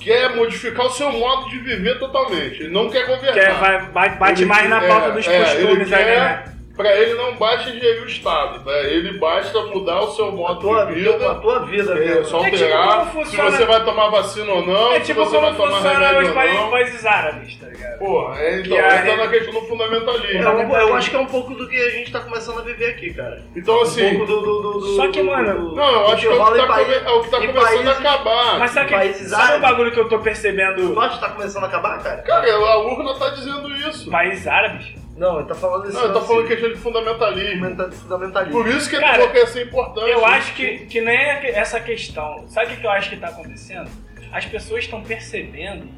quer 0.00 0.34
modificar 0.34 0.86
o 0.86 0.90
seu 0.90 1.10
modo 1.12 1.48
de 1.50 1.58
viver 1.58 1.98
totalmente. 1.98 2.62
Ele 2.62 2.72
não 2.72 2.88
quer 2.88 3.06
governar. 3.06 3.34
Que 3.34 3.40
é, 3.40 3.52
vai, 3.92 4.10
bate, 4.16 4.40
Ele- 4.42 4.48
mais 4.48 4.68
na 4.68 4.82
é, 4.82 4.88
pauta 4.88 5.10
dos 5.12 5.26
é, 5.26 5.38
costumes 5.40 5.70
ele 5.70 5.84
quer- 5.86 6.06
né? 6.06 6.44
Pra 6.78 6.96
ele 6.96 7.14
não 7.14 7.34
basta 7.34 7.72
gerir 7.72 8.02
o 8.02 8.06
Estado, 8.06 8.64
tá? 8.64 8.70
ele 8.84 9.18
basta 9.18 9.60
mudar 9.66 10.00
o 10.00 10.12
seu 10.12 10.28
A 10.28 10.30
modo 10.30 10.60
tua 10.60 10.84
de 10.86 10.92
vida, 10.94 11.10
a 11.10 11.18
vida. 11.18 11.34
tua 11.40 11.58
vida, 11.66 11.92
É, 11.98 12.22
só 12.22 12.38
É 12.46 12.50
tipo 12.50 12.54
alterar 12.64 12.98
como 12.98 13.04
se 13.06 13.10
funciona- 13.32 13.50
você 13.50 13.64
vai 13.66 13.84
tomar 13.84 14.08
vacina 14.10 14.52
ou 14.52 14.64
não, 14.64 14.92
É 14.92 15.00
se 15.00 15.06
tipo 15.06 15.24
você 15.24 15.36
como 15.36 15.48
vai 15.48 15.56
tomar 15.56 15.72
funciona 15.80 15.98
remédio 15.98 16.22
os 16.22 16.28
ou 16.28 16.34
países, 16.34 16.60
não. 16.60 16.70
países 16.70 17.04
árabes, 17.06 17.56
tá 17.56 17.66
ligado? 17.66 17.98
Porra, 17.98 18.38
é, 18.40 18.60
então, 18.60 18.76
a- 18.78 18.96
entra 18.96 19.16
na 19.16 19.28
questão 19.28 19.54
do 19.54 19.60
fundamentalismo. 19.66 20.38
É, 20.48 20.62
eu, 20.62 20.70
eu 20.88 20.94
acho 20.94 21.10
que 21.10 21.16
é 21.16 21.18
um 21.18 21.26
pouco 21.26 21.54
do 21.54 21.68
que 21.68 21.76
a 21.76 21.90
gente 21.90 22.12
tá 22.12 22.20
começando 22.20 22.58
a 22.60 22.62
viver 22.62 22.90
aqui, 22.90 23.12
cara. 23.12 23.42
Então, 23.56 23.82
assim, 23.82 24.06
um 24.06 24.10
pouco 24.18 24.26
do, 24.26 24.40
do, 24.40 24.62
do, 24.62 24.72
do- 24.78 24.86
Só 24.96 25.08
que, 25.10 25.20
do- 25.20 25.26
mano, 25.26 25.70
do- 25.70 25.74
Não, 25.74 25.90
eu 25.92 26.06
acho 26.12 26.20
que 26.20 26.26
é 26.28 26.30
o 26.30 26.44
que 26.52 26.58
tá, 26.58 26.66
país- 26.68 26.86
come- 26.86 27.10
é 27.10 27.10
o 27.12 27.20
que 27.22 27.30
tá 27.30 27.36
começando 27.38 27.62
países- 27.64 27.88
a 27.88 27.92
acabar. 27.98 28.58
Mas 28.60 28.70
sabe, 28.70 28.88
que, 28.88 29.14
sabe 29.24 29.56
o 29.56 29.60
bagulho 29.60 29.90
que 29.90 29.98
eu 29.98 30.08
tô 30.08 30.20
percebendo? 30.20 30.92
Tu 30.94 31.00
acha 31.00 31.14
que 31.16 31.20
tá 31.20 31.28
começando 31.30 31.64
a 31.64 31.66
acabar, 31.66 32.00
cara? 32.00 32.22
Cara, 32.22 32.54
a 32.54 32.78
urna 32.78 33.14
tá 33.14 33.30
dizendo 33.30 33.68
isso. 33.74 34.08
Países 34.08 34.46
árabes? 34.46 34.97
Não, 35.18 35.38
ele 35.40 35.48
tá 35.48 35.54
falando 35.54 35.88
isso. 35.88 35.96
Não, 35.98 36.04
eu 36.06 36.12
tô 36.12 36.20
falando 36.22 36.46
questão 36.46 36.68
de 36.70 36.76
fundamentalismo. 36.76 37.66
fundamentalismo. 37.92 38.62
Por 38.62 38.68
isso 38.68 38.88
que 38.88 38.96
ele 38.96 39.02
Cara, 39.04 39.14
falou 39.16 39.30
que 39.30 39.38
ia 39.38 39.46
ser 39.46 39.66
importante. 39.66 40.10
Eu 40.10 40.24
acho 40.24 40.54
que, 40.54 40.78
que 40.86 41.00
nem 41.00 41.16
é 41.16 41.36
que- 41.40 41.46
essa 41.48 41.80
questão. 41.80 42.44
Sabe 42.48 42.74
o 42.74 42.76
que 42.76 42.86
eu 42.86 42.90
acho 42.90 43.10
que 43.10 43.16
tá 43.16 43.28
acontecendo? 43.28 43.90
As 44.32 44.44
pessoas 44.46 44.84
estão 44.84 45.02
percebendo 45.02 45.88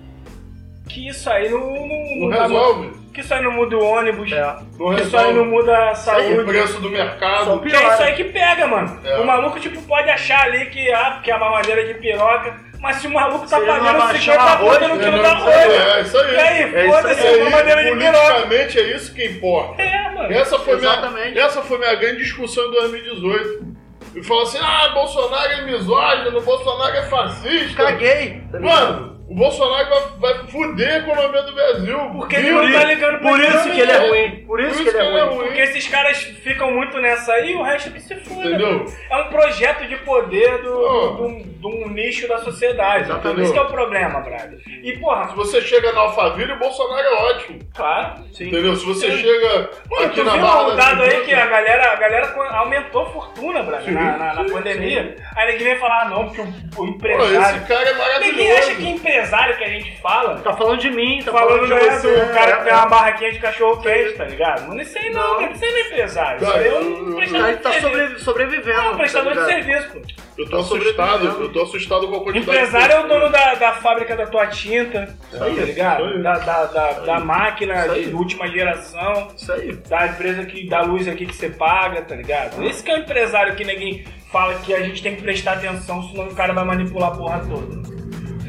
que 0.88 1.06
isso 1.08 1.28
aí 1.30 1.48
não. 1.50 1.60
Não, 1.60 2.20
Não 2.20 2.28
dá- 2.30 2.42
resolve. 2.46 3.00
Que 3.12 3.20
isso 3.20 3.34
aí 3.34 3.42
não 3.42 3.52
muda 3.52 3.76
o 3.76 3.84
ônibus. 3.84 4.32
É. 4.32 4.40
Não 4.78 4.94
Que 4.94 5.02
isso 5.02 5.16
aí 5.16 5.34
não 5.34 5.44
resolve. 5.44 5.50
muda 5.50 5.76
a 5.76 5.92
O 5.92 5.96
saúde. 5.96 6.44
preço 6.44 6.80
do 6.80 6.88
mercado. 6.90 7.44
Só 7.44 7.58
Que 7.58 7.74
é 7.76 7.88
isso 7.92 8.02
aí 8.02 8.14
que 8.14 8.24
pega, 8.24 8.66
mano. 8.66 8.98
É. 9.04 9.18
O 9.18 9.26
maluco, 9.26 9.60
tipo, 9.60 9.82
pode 9.82 10.08
achar 10.08 10.44
ali 10.46 10.66
que, 10.66 10.90
ah, 10.92 11.10
porque 11.14 11.30
é 11.30 11.36
uma 11.36 11.50
maneira 11.50 11.84
de 11.86 11.94
piroca. 11.94 12.69
Mas 12.80 12.96
se 12.96 13.06
o 13.06 13.10
maluco 13.12 13.46
tá 13.46 13.58
pagando 13.60 13.88
abaixar 13.88 14.18
50 14.20 14.42
arroz, 14.42 14.78
conta 14.78 14.88
no 14.88 14.94
É, 15.00 15.04
quilo 15.04 15.16
não, 15.16 15.22
da 15.22 15.32
isso 15.34 15.48
aí, 15.48 15.54
arroz. 15.76 15.96
é 15.96 16.00
isso 16.00 16.18
aí. 16.18 16.32
E 16.34 16.38
aí, 16.38 16.74
É 16.74 16.88
foda-se, 16.90 17.26
é 17.26 17.36
uma 17.42 17.50
maneira 17.50 17.84
de 17.84 17.90
piroca. 17.98 18.18
politicamente 18.20 18.78
é 18.78 18.82
isso 18.96 19.14
que 19.14 19.24
importa. 19.26 19.82
É, 19.82 20.10
mano. 20.14 20.32
Essa 20.32 20.58
foi, 20.58 20.76
minha, 20.76 20.90
Exatamente. 20.92 21.38
essa 21.38 21.62
foi 21.62 21.78
minha 21.78 21.94
grande 21.96 22.18
discussão 22.22 22.64
em 22.68 22.70
2018. 22.72 23.80
E 24.16 24.22
falou 24.24 24.42
assim: 24.44 24.58
ah, 24.62 24.88
Bolsonaro 24.94 25.52
é 25.52 25.62
misógino, 25.66 26.40
Bolsonaro 26.40 26.96
é 26.96 27.02
fascista. 27.02 27.84
Caguei. 27.84 28.42
Mano, 28.58 29.19
o 29.30 29.34
Bolsonaro 29.34 29.88
vai, 30.18 30.34
vai 30.34 30.46
fuder 30.48 30.92
a 30.94 30.98
economia 30.98 31.42
do 31.42 31.54
Brasil. 31.54 31.98
Porque 32.16 32.34
ele 32.36 32.50
não 32.50 32.72
tá 32.72 32.84
ligando 32.84 33.18
pra 33.20 33.30
Por 33.30 33.40
isso 33.40 33.70
que 33.70 33.80
ele 33.80 33.92
é 33.92 34.08
ruim. 34.08 34.44
Por 34.44 34.60
isso 34.60 34.82
que 34.82 34.88
ele 34.88 34.98
é 34.98 35.22
ruim. 35.22 35.46
Porque 35.46 35.60
esses 35.60 35.86
caras 35.86 36.18
ficam 36.20 36.72
muito 36.72 36.98
nessa 36.98 37.32
aí 37.34 37.52
e 37.52 37.54
o 37.54 37.62
resto 37.62 37.92
que 37.92 38.00
se 38.00 38.16
foda. 38.16 38.40
Entendeu? 38.48 38.84
É 39.08 39.16
um 39.18 39.28
projeto 39.28 39.86
de 39.86 39.96
poder 39.98 40.62
do, 40.62 40.80
Oh. 40.80 41.06
do, 41.12 41.28
do- 41.44 41.50
de 41.60 41.66
um 41.84 41.88
nicho 41.90 42.26
da 42.26 42.38
sociedade. 42.38 43.04
Exatamente. 43.04 43.42
Esse 43.42 43.52
que 43.52 43.58
é 43.58 43.62
o 43.62 43.66
problema, 43.66 44.20
Braga. 44.20 44.56
E, 44.82 44.92
Se 44.94 44.98
porra, 44.98 45.26
você 45.36 45.60
chega 45.60 45.92
na 45.92 46.00
Alphaville, 46.00 46.52
o 46.52 46.58
Bolsonaro 46.58 47.06
é 47.06 47.14
ótimo. 47.30 47.58
claro. 47.74 48.14
Entendeu? 48.40 48.74
Se 48.74 48.84
você 48.86 49.10
chega 49.16 49.70
Mano, 49.90 50.06
aqui 50.06 50.14
tu 50.20 50.24
na 50.24 50.32
viu 50.32 50.40
Barra 50.40 50.62
o 50.62 50.70
da 50.70 50.76
dado 50.76 51.02
aí 51.02 51.20
que 51.20 51.34
a 51.34 51.46
galera, 51.46 51.92
a 51.92 51.96
galera 51.96 52.34
aumentou 52.56 53.02
a 53.02 53.06
fortuna, 53.10 53.62
Braga, 53.62 53.84
Sim, 53.84 53.90
na, 53.92 54.16
na- 54.16 54.34
na 54.34 54.44
sim, 54.44 54.50
pandemia. 54.52 55.16
Aí 55.36 55.52
ninguém 55.52 55.68
vem 55.68 55.78
falar, 55.78 56.02
ah, 56.02 56.08
não, 56.08 56.24
porque 56.26 56.40
o, 56.40 56.44
o 56.44 56.48
Pô, 56.74 56.86
empresário. 56.86 57.58
esse 57.58 57.66
cara 57.68 57.88
é 57.90 57.92
maravilhoso. 57.94 58.36
Ninguém 58.38 58.52
acha 58.58 58.74
que 58.74 58.88
empresário 58.88 59.19
que 59.28 59.64
a 59.64 59.68
gente 59.68 60.00
fala. 60.00 60.36
Tá 60.40 60.52
falando 60.52 60.80
de 60.80 60.90
mim, 60.90 61.22
tá 61.24 61.32
Falando 61.32 61.48
falando 61.66 61.68
não 61.68 61.78
de 61.78 61.84
você. 61.96 62.20
do 62.20 62.32
cara 62.32 62.56
que 62.58 62.64
tem 62.64 62.72
é. 62.72 62.76
uma 62.76 62.86
barraquinha 62.86 63.32
de 63.32 63.38
cachorro 63.38 63.82
quente, 63.82 64.12
tá 64.14 64.24
ligado? 64.24 64.68
Mano, 64.68 64.80
isso 64.80 64.98
aí 64.98 65.10
não, 65.10 65.34
Não. 65.34 65.40
cara, 65.40 65.52
isso 65.52 65.64
aí 65.64 65.70
não 65.70 65.78
é 65.78 65.80
empresário. 65.82 66.36
Isso 66.42 66.46
Cara, 66.52 66.58
aí 66.62 66.68
é 66.68 66.70
eu- 66.70 66.80
um 66.80 66.82
eu- 66.82 67.10
O 67.10 67.16
prestador 67.16 67.40
cara 67.42 67.56
de 67.56 67.62
tá 67.62 67.72
sobre, 67.80 68.18
sobrevivendo. 68.20 68.80
É 68.80 68.90
um 68.90 68.96
prestador 68.96 69.34
tá 69.34 69.40
de 69.40 69.46
serviço, 69.46 69.90
pô. 69.90 70.00
Eu 70.38 70.44
tô 70.48 70.50
Tá 70.56 70.58
assustado, 70.62 71.26
eu 71.26 71.52
tô 71.52 71.62
assustado 71.62 72.08
com 72.08 72.16
a 72.16 72.20
quantidade 72.24 72.38
Empresário 72.58 72.94
é 72.94 73.00
o 73.00 73.08
dono 73.08 73.28
da, 73.30 73.54
da 73.56 73.72
fábrica 73.74 74.16
da 74.16 74.26
tua 74.26 74.46
tinta, 74.46 75.14
tá 75.30 75.44
aí, 75.44 75.52
ligado? 75.54 76.02
isso 76.06 76.14
aí. 76.16 76.22
Da, 76.22 76.38
da, 76.38 76.64
da, 76.64 76.92
da 76.92 77.20
máquina 77.20 77.74
Isso 77.86 77.90
aí. 77.92 78.06
de 78.06 78.14
última 78.14 78.48
geração, 78.48 79.28
Isso 79.36 79.52
aí. 79.52 79.72
da 79.72 80.06
empresa 80.06 80.46
que 80.46 80.66
dá 80.66 80.80
luz 80.80 81.06
aqui 81.06 81.26
que 81.26 81.36
você 81.36 81.50
paga, 81.50 82.00
tá 82.02 82.14
ligado? 82.14 82.62
Esse 82.64 82.82
que 82.82 82.90
é 82.90 82.94
o 82.94 82.98
empresário 82.98 83.54
que 83.54 83.64
ninguém 83.64 84.04
fala 84.32 84.54
que 84.54 84.72
a 84.72 84.80
gente 84.80 85.02
tem 85.02 85.14
que 85.16 85.20
prestar 85.22 85.54
atenção, 85.54 86.02
senão 86.04 86.28
o 86.28 86.34
cara 86.34 86.54
vai 86.54 86.64
manipular 86.64 87.10
a 87.10 87.16
porra 87.16 87.40
toda. 87.46 87.99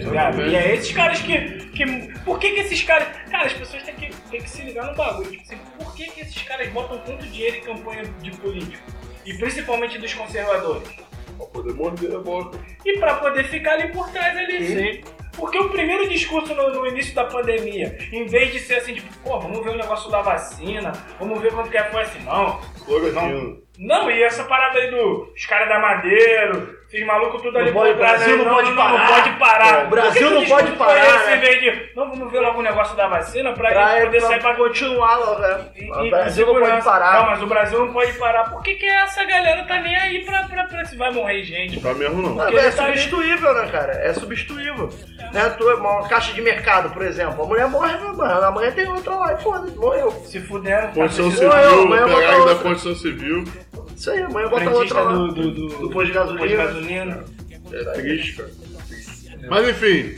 E 0.02 0.56
é 0.56 0.74
esses 0.74 0.92
caras 0.92 1.22
que, 1.22 1.38
que. 1.70 1.86
Por 2.26 2.40
que, 2.40 2.52
que 2.52 2.60
esses 2.62 2.84
caras. 2.84 3.08
Cara, 3.30 3.46
as 3.46 3.54
pessoas 3.54 3.84
têm 3.84 3.96
que, 3.96 4.10
têm 4.30 4.42
que 4.42 4.50
se 4.50 4.62
ligar 4.64 4.88
no 4.88 4.96
bagulho. 4.96 5.30
Tipo 5.30 5.44
assim, 5.44 5.58
por 5.78 5.96
que, 5.96 6.10
que 6.10 6.22
esses 6.22 6.42
caras 6.44 6.70
botam 6.70 6.98
tanto 7.00 7.26
dinheiro 7.28 7.58
em 7.58 7.62
campanha 7.62 8.04
de 8.22 8.32
político? 8.32 8.84
E 9.26 9.34
principalmente 9.36 9.98
dos 9.98 10.14
conservadores? 10.14 10.90
Pra 11.38 11.46
poder 11.48 11.74
morder 11.74 12.16
a 12.16 12.20
boca. 12.20 12.60
E 12.86 12.98
pra 12.98 13.16
poder 13.16 13.44
ficar 13.46 13.74
ali 13.74 13.92
por 13.92 14.10
trás 14.10 14.38
ali. 14.38 14.66
Sim. 14.66 15.04
Porque 15.36 15.58
o 15.58 15.70
primeiro 15.70 16.10
discurso 16.10 16.54
no, 16.54 16.72
no 16.72 16.88
início 16.88 17.16
da 17.16 17.24
pandemia, 17.24 17.98
em 18.12 18.26
vez 18.26 18.52
de 18.52 18.60
ser 18.60 18.76
assim, 18.76 18.96
tipo, 18.96 19.08
pô, 19.24 19.40
vamos 19.40 19.64
ver 19.64 19.72
o 19.72 19.78
negócio 19.78 20.12
da 20.12 20.22
vacina, 20.22 20.92
vamos 21.18 21.42
ver 21.42 21.54
quanto 21.54 21.70
que 21.70 21.78
é, 21.78 21.86
foi 21.86 22.02
assim, 22.02 22.20
não. 22.24 22.60
Cloroquina. 22.86 23.58
Não, 23.78 24.12
e 24.12 24.22
essa 24.22 24.44
parada 24.44 24.78
aí 24.78 24.92
do 24.92 25.32
os 25.34 25.46
caras 25.46 25.70
da 25.70 25.80
Madeiro, 25.80 26.78
esses 26.94 27.08
malucos 27.08 27.42
tudo 27.42 27.58
ali 27.58 27.68
Não 27.72 27.74
pode- 27.74 27.92
por 27.94 28.00
trás, 28.00 28.18
Brasil 28.18 28.38
né? 28.38 28.44
não 28.44 28.54
pode 28.54 28.70
Não, 28.70 28.76
parar. 28.76 29.08
pode 29.08 29.30
parar. 29.38 29.80
É, 29.80 29.84
o 29.86 29.88
Brasil 29.90 30.28
o 30.28 30.32
não 30.32 30.46
pode 30.46 30.68
foi 30.68 30.76
parar, 30.78 31.06
esse, 31.16 31.62
né? 31.72 31.90
Não, 31.96 32.10
vamos 32.10 32.32
ver 32.32 32.40
logo 32.42 32.60
o 32.60 32.62
negócio 32.62 32.96
da 32.98 33.08
vacina 33.08 33.54
pra, 33.54 33.70
Pra, 33.70 33.92
gente 33.96 34.06
poder 34.06 34.20
pra 34.20 34.28
sair 34.28 34.40
pra 34.42 34.56
continuar 34.56 35.16
lá, 35.18 35.40
né? 35.40 35.66
O 36.06 36.10
Brasil 36.10 36.46
não 36.48 36.60
pode 36.60 36.84
parar. 36.84 37.14
Não, 37.14 37.26
mas 37.32 37.42
o 37.44 37.48
Brasil 37.48 37.80
não 37.86 37.94
pode 37.94 38.14
parar. 38.14 38.50
Por 38.50 38.62
que, 38.62 38.76
que 38.76 38.86
essa 38.86 39.24
galera 39.24 39.64
tá 39.64 39.80
nem 39.80 39.96
aí 39.96 40.26
pra, 40.26 40.44
pra, 40.44 40.64
pra 40.66 40.86
se 40.86 40.98
vai 40.98 41.12
morrer 41.12 41.44
gente? 41.44 41.80
Tá 41.80 41.94
mesmo 41.94 42.22
não. 42.22 42.36
Porque 42.36 42.58
é 42.58 42.70
tá 42.72 42.84
ali- 42.84 42.98
substituível, 43.00 43.54
né, 43.54 43.70
cara? 43.72 43.94
É 43.94 44.14
substituível. 44.14 44.90
Né? 45.34 45.50
Tu, 45.58 45.64
uma 45.76 46.08
caixa 46.10 46.34
de 46.34 46.42
mercado, 46.42 46.90
por 46.90 47.04
exemplo. 47.04 47.44
A 47.44 47.48
mulher 47.48 47.68
morre, 47.68 47.94
né, 47.94 48.12
mano? 48.14 48.44
Amanhã 48.46 48.72
tem 48.72 48.88
outra 48.88 49.16
lá 49.16 49.34
e 49.34 49.42
foda-se, 49.42 49.78
morreu. 49.78 50.12
Se 50.26 50.42
fuderam, 50.42 50.88
tá 50.88 50.94
precisando- 51.04 51.32
Civil. 51.32 51.88
Bota 51.88 52.16
pegar 52.16 52.46
da. 52.46 52.56
Constituição 52.56 52.96
Civil. 52.96 53.44
Isso 54.02 54.10
aí, 54.10 54.20
amanhã 54.24 54.50
bota 54.50 54.70
outra 54.72 55.02
lá. 55.04 55.12
do, 55.14 55.28
do, 55.32 55.52
do, 55.52 55.68
Do 55.68 55.90
posto 55.92 56.08
de 56.08 56.14
gasolina. 56.14 56.48
de 56.48 56.56
gasolina. 56.56 57.24
É 57.72 57.84
triste, 57.94 58.34
cara. 58.38 58.50
Mas 59.48 59.70
enfim, 59.70 60.18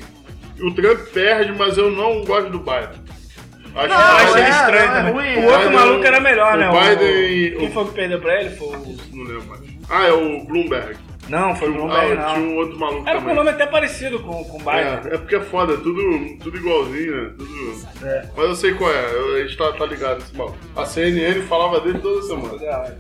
o 0.62 0.74
Trump 0.74 1.00
perde, 1.14 1.52
mas 1.52 1.78
eu 1.78 1.92
não 1.92 2.24
gosto 2.24 2.50
do 2.50 2.60
Biden. 2.60 3.04
Acho 3.76 3.88
Não, 3.90 3.96
que 3.98 4.02
achei 4.22 4.28
Biden- 4.28 4.44
é, 4.46 4.50
estranho 4.50 4.88
não, 4.88 4.96
é 4.96 5.12
ruim, 5.12 5.36
o 5.36 5.40
é. 5.40 5.46
outro 5.48 5.60
Biden- 5.60 5.74
maluco 5.74 6.06
era 6.06 6.20
melhor, 6.22 6.54
o 6.56 6.60
né? 6.60 6.70
Biden- 6.96 7.58
Quem 7.60 7.68
o- 7.68 7.72
foi 7.74 7.86
que 7.86 7.92
perdeu 7.92 8.22
pra 8.22 8.40
ele? 8.42 8.56
Foi 8.56 8.68
o... 8.68 8.98
Não 9.12 9.24
lembro 9.26 9.46
mais. 9.48 9.62
Ah, 9.90 10.08
é 10.08 10.14
o 10.14 10.46
Bloomberg. 10.46 10.96
Não, 11.28 11.56
foi 11.56 11.70
o 11.70 11.74
Bloomberg, 11.74 12.14
ah, 12.14 12.26
tinha 12.34 12.38
não. 12.40 12.48
um 12.54 12.58
outro 12.58 12.80
maluco 12.80 13.10
Era 13.10 13.20
também. 13.20 13.36
nome 13.36 13.50
até 13.50 13.66
parecido 13.66 14.20
com, 14.20 14.44
com 14.46 14.56
o 14.58 14.60
Biden. 14.60 15.12
É, 15.12 15.16
é 15.16 15.18
porque 15.18 15.36
é 15.36 15.42
foda, 15.42 15.74
é 15.74 15.78
tudo, 15.78 16.38
tudo 16.42 16.56
igualzinho, 16.58 17.24
né? 17.24 17.32
Tudo... 17.38 18.08
É. 18.08 18.30
Mas 18.38 18.46
eu 18.46 18.56
sei 18.56 18.74
qual 18.76 18.92
é, 18.92 19.06
a 19.42 19.42
gente 19.46 19.58
tá, 19.58 19.72
tá 19.74 19.86
ligado 19.86 20.20
nesse 20.20 20.38
maluco. 20.38 20.58
A 20.76 20.86
CNN 20.86 21.42
falava 21.44 21.80
dele 21.82 22.00
toda 22.00 22.22
semana. 22.24 22.64
É, 22.64 22.96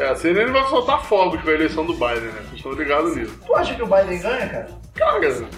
a 0.00 0.14
CNN 0.16 0.50
vai 0.52 0.68
soltar 0.68 1.04
fogos 1.04 1.40
com 1.42 1.48
a 1.50 1.52
eleição 1.52 1.84
do 1.86 1.94
Biden, 1.94 2.20
né? 2.28 2.40
Vocês 2.42 2.54
estão 2.56 2.72
ligados 2.72 3.16
nisso. 3.16 3.38
Tu 3.46 3.54
acha 3.54 3.74
que 3.74 3.82
o 3.82 3.86
Biden 3.86 4.20
ganha, 4.20 4.48
cara? 4.48 4.68
Cara, 4.94 5.48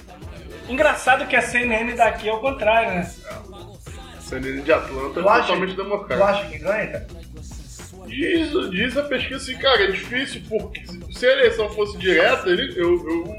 Engraçado 0.69 1.27
que 1.27 1.35
a 1.35 1.43
CNN 1.43 1.95
daqui 1.95 2.29
é 2.29 2.33
o 2.33 2.39
contrário, 2.39 2.91
né? 2.91 3.11
a 4.17 4.21
CNN 4.21 4.61
de 4.63 4.73
Atlanta 4.73 5.19
é 5.19 5.23
Tu 5.23 5.29
acha, 5.29 5.41
totalmente 5.49 5.75
tu 5.75 5.83
democrática. 5.83 6.25
acha 6.29 6.47
que 6.49 6.59
ganha, 6.59 6.87
cara? 6.87 7.07
Diz, 8.07 8.71
diz 8.71 8.97
a 8.97 9.03
pesquisa 9.05 9.37
assim, 9.37 9.59
cara, 9.59 9.85
é 9.85 9.91
difícil, 9.91 10.43
porque 10.49 10.83
se 11.13 11.27
a 11.27 11.33
eleição 11.33 11.69
fosse 11.71 11.97
direta, 11.99 12.49
ele, 12.49 12.73
eu, 12.81 12.93
eu 13.09 13.37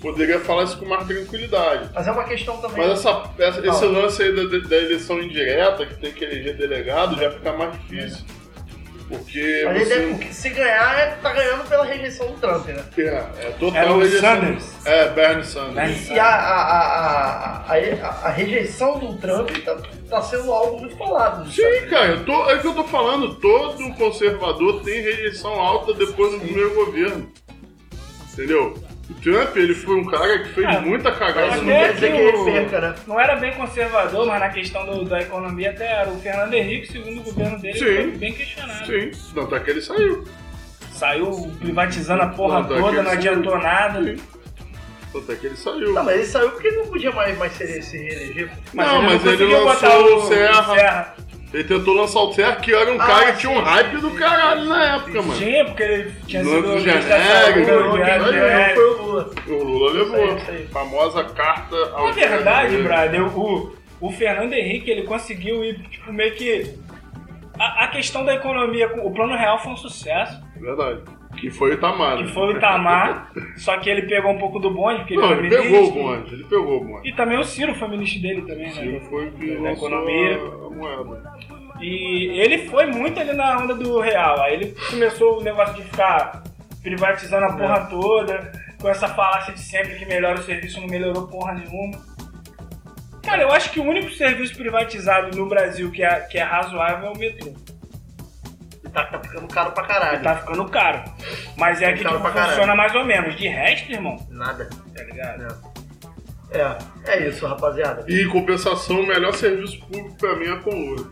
poderia 0.00 0.40
falar 0.40 0.64
isso 0.64 0.76
com 0.78 0.86
mais 0.86 1.06
tranquilidade. 1.06 1.90
Mas 1.94 2.06
é 2.08 2.10
uma 2.12 2.24
questão 2.24 2.56
também. 2.58 2.78
Mas 2.78 2.98
essa, 2.98 3.22
essa- 3.38 3.66
esse 3.66 3.84
lance 3.86 4.22
aí 4.22 4.34
da, 4.34 4.44
da- 4.58 4.68
da 4.68 4.76
eleição 4.76 5.20
indireta, 5.20 5.86
que 5.86 5.94
tem 6.00 6.12
que 6.12 6.24
eleger 6.24 6.56
delegado, 6.56 7.16
já 7.16 7.30
fica 7.30 7.52
mais 7.52 7.72
difícil. 7.72 8.24
Porque 9.12 9.62
Mas 9.66 9.76
ele 9.76 9.84
você. 9.84 9.94
deve- 9.94 10.12
porque 10.14 10.32
se 10.32 10.48
ganhar, 10.48 10.98
é- 10.98 11.06
tá 11.20 11.32
ganhando 11.34 11.68
pela 11.68 11.84
rejeição 11.84 12.28
do 12.28 12.32
Trump, 12.40 12.66
né? 12.68 12.82
É, 12.96 13.02
é 13.46 13.50
total 13.60 13.82
Era 13.82 13.92
o 13.92 14.00
eleição- 14.00 14.20
Sanders. 14.20 14.86
É, 14.86 15.08
Bernie 15.10 15.44
Sanders. 15.44 15.74
Bernie 15.74 16.12
E 16.12 16.18
a, 16.18 16.24
a, 16.26 16.62
a, 16.62 17.56
a, 17.58 17.74
a, 17.74 18.08
a 18.24 18.30
rejeição 18.30 18.98
do 18.98 19.14
Trump 19.18 19.50
tá, 19.64 19.76
tá 20.08 20.22
sendo 20.22 20.50
algo 20.50 20.80
muito 20.80 20.96
falado. 20.96 21.46
Sim, 21.52 21.62
cara, 21.90 22.06
eu 22.06 22.24
tô, 22.24 22.48
é 22.50 22.54
o 22.54 22.60
que 22.62 22.66
eu 22.68 22.74
tô 22.74 22.84
falando. 22.84 23.34
Todo 23.34 23.92
conservador 23.96 24.82
tem 24.82 25.02
rejeição 25.02 25.52
alta 25.60 25.92
depois 25.92 26.32
do 26.32 26.40
primeiro 26.40 26.74
governo. 26.74 27.30
Entendeu? 28.32 28.74
O 29.12 29.20
Trump, 29.20 29.56
ele 29.56 29.74
foi 29.74 29.96
um 29.96 30.06
cara 30.06 30.38
que 30.38 30.48
fez 30.54 30.66
Ah, 30.66 30.80
muita 30.80 31.10
Mas 31.10 31.18
cagada. 31.18 31.46
isso 31.48 31.56
Até 31.56 31.64
não 31.64 31.66
quer 31.66 31.92
dizer 31.94 32.06
que 32.10 32.16
que 32.16 32.22
ele 32.22 32.36
o- 32.38 32.44
perca, 32.44 32.80
né? 32.80 32.94
Não 33.06 33.20
era 33.20 33.36
bem 33.36 33.52
conservador, 33.52 34.26
mas 34.26 34.40
na 34.40 34.48
questão 34.48 34.86
do- 34.86 35.04
da 35.04 35.20
economia 35.20 35.70
até 35.70 35.84
era. 35.86 36.08
O 36.10 36.18
Fernando 36.20 36.54
Henrique, 36.54 36.90
segundo 36.92 37.20
o 37.20 37.24
governo 37.24 37.58
dele, 37.58 37.78
Sim. 37.78 37.84
foi 37.84 38.10
bem 38.12 38.32
questionado. 38.32 38.86
Sim, 38.86 39.10
tanto 39.34 39.54
é 39.54 39.60
que 39.60 39.70
ele 39.70 39.80
saiu. 39.82 40.24
Saiu 40.92 41.52
privatizando 41.58 42.22
a 42.22 42.26
porra 42.28 42.60
Não, 42.60 42.68
toda, 42.68 42.88
ele 42.88 43.02
não 43.02 43.10
adiantou 43.10 43.52
saiu. 43.52 43.62
nada. 43.64 44.02
Sim. 44.04 44.16
Tanto 45.12 45.32
é 45.32 45.34
que 45.34 45.46
ele 45.46 45.56
saiu. 45.56 45.92
Não, 45.92 46.04
mas 46.04 46.14
ele 46.16 46.24
saiu 46.26 46.50
porque 46.52 46.68
ele 46.68 46.76
não 46.78 46.86
podia 46.86 47.12
mais, 47.12 47.36
mais 47.38 47.52
ser, 47.52 47.82
se 47.82 47.98
reeleger. 47.98 48.50
Não, 48.72 49.02
mas 49.02 49.24
ele 49.26 49.36
conseguiu 49.36 49.64
lançou 49.64 49.90
botar 49.90 49.98
o 49.98 50.20
Serra. 50.28 51.14
o 51.18 51.21
Ele 51.52 51.64
tentou 51.64 51.94
lançar 51.94 52.20
o 52.20 52.32
Serra, 52.32 52.56
que 52.56 52.74
era 52.74 52.90
um 52.90 53.00
Ah, 53.00 53.06
cara 53.06 53.32
que 53.32 53.40
tinha 53.40 53.52
um 53.52 53.60
hype 53.60 53.96
do 53.98 54.10
caralho 54.12 54.64
na 54.64 54.96
época, 54.96 55.22
mano. 55.22 55.38
Tinha, 55.38 55.64
porque 55.66 55.82
ele 55.82 56.12
tinha 56.26 56.42
sido 56.44 56.62
da 56.62 56.78
genérico, 56.78 57.98
né, 57.98 58.74
o 58.74 59.02
Lula. 59.02 59.30
O 59.46 59.64
Lula 59.64 59.92
levou. 59.92 60.16
Isso 60.24 60.30
aí, 60.30 60.36
isso 60.38 60.50
aí. 60.50 60.66
Famosa 60.68 61.24
carta 61.24 61.76
ao 61.92 62.06
Na 62.06 62.12
verdade, 62.12 62.76
brother, 62.78 63.38
o, 63.38 63.76
o 64.00 64.10
Fernando 64.12 64.54
Henrique 64.54 64.90
ele 64.90 65.02
conseguiu 65.02 65.62
ir, 65.62 65.78
tipo, 65.90 66.10
meio 66.12 66.34
que. 66.34 66.74
A, 67.58 67.84
a 67.84 67.88
questão 67.88 68.24
da 68.24 68.34
economia, 68.34 68.90
o 69.02 69.10
plano 69.12 69.36
real 69.36 69.58
foi 69.62 69.72
um 69.72 69.76
sucesso. 69.76 70.40
Verdade. 70.58 71.02
Que 71.42 71.50
foi 71.50 71.70
o 71.70 71.74
Itamar. 71.74 72.18
Que 72.18 72.22
né? 72.22 72.28
foi 72.28 72.54
o 72.54 72.56
Itamar, 72.56 73.32
só 73.56 73.76
que 73.78 73.90
ele 73.90 74.02
pegou 74.02 74.30
um 74.30 74.38
pouco 74.38 74.60
do 74.60 74.70
bonde, 74.70 75.00
porque 75.00 75.16
Não, 75.16 75.32
ele 75.32 75.48
ele 75.48 75.56
foi 75.56 75.62
pegou 75.62 75.88
o 75.88 75.90
bonde. 75.90 76.34
Ele 76.34 76.44
pegou 76.44 76.76
o 76.80 76.84
bonde. 76.84 77.08
E 77.08 77.12
também 77.16 77.36
o 77.36 77.42
Ciro 77.42 77.74
foi 77.74 77.88
ministro 77.88 78.22
dele 78.22 78.42
também, 78.42 78.66
né? 78.66 78.70
Ciro 78.70 79.00
foi 79.10 79.26
o 79.26 79.32
que 79.32 79.56
da 79.56 79.72
economia. 79.72 80.36
a 80.36 80.70
moeda. 80.70 81.32
E 81.80 82.40
ele 82.40 82.58
foi 82.68 82.86
muito 82.86 83.18
ali 83.18 83.32
na 83.32 83.58
onda 83.58 83.74
do 83.74 83.98
real. 83.98 84.40
Aí 84.40 84.54
ele 84.54 84.74
começou 84.88 85.40
o 85.40 85.42
negócio 85.42 85.74
de 85.74 85.82
ficar 85.82 86.44
privatizando 86.80 87.46
a 87.46 87.52
porra 87.54 87.88
toda, 87.90 88.52
com 88.80 88.88
essa 88.88 89.08
falácia 89.08 89.52
de 89.52 89.60
sempre 89.60 89.96
que 89.96 90.06
melhora 90.06 90.38
o 90.38 90.44
serviço, 90.44 90.80
não 90.80 90.86
melhorou 90.86 91.26
porra 91.26 91.54
nenhuma. 91.54 92.00
Cara, 93.20 93.42
eu 93.42 93.50
acho 93.50 93.72
que 93.72 93.80
o 93.80 93.84
único 93.84 94.10
serviço 94.12 94.54
privatizado 94.54 95.36
no 95.36 95.48
Brasil 95.48 95.90
que 95.90 96.04
é, 96.04 96.20
que 96.20 96.38
é 96.38 96.44
razoável 96.44 97.08
é 97.08 97.12
o 97.12 97.18
metrô. 97.18 97.52
Tá, 98.92 99.04
tá 99.04 99.18
ficando 99.20 99.48
caro 99.48 99.72
pra 99.72 99.84
caralho. 99.84 100.22
Tá 100.22 100.36
ficando 100.36 100.64
caro. 100.68 101.02
Mas 101.56 101.80
é 101.80 101.92
que 101.92 102.02
Caro 102.02 102.16
tipo, 102.16 102.22
pra 102.24 102.32
caralho. 102.32 102.50
funciona 102.52 102.74
mais 102.74 102.94
ou 102.94 103.04
menos. 103.04 103.36
De 103.36 103.48
resto, 103.48 103.90
irmão, 103.90 104.16
Nada. 104.30 104.68
tá 104.94 105.02
ligado? 105.04 105.72
É, 106.50 106.76
é 107.12 107.28
isso, 107.28 107.46
rapaziada. 107.46 108.04
E 108.08 108.22
em 108.22 108.28
compensação, 108.28 109.00
o 109.00 109.06
melhor 109.06 109.32
serviço 109.34 109.80
público 109.86 110.14
pra 110.18 110.36
mim 110.36 110.52
é 110.52 110.56
com 110.56 110.70
o 110.70 110.90
Lula. 110.94 111.10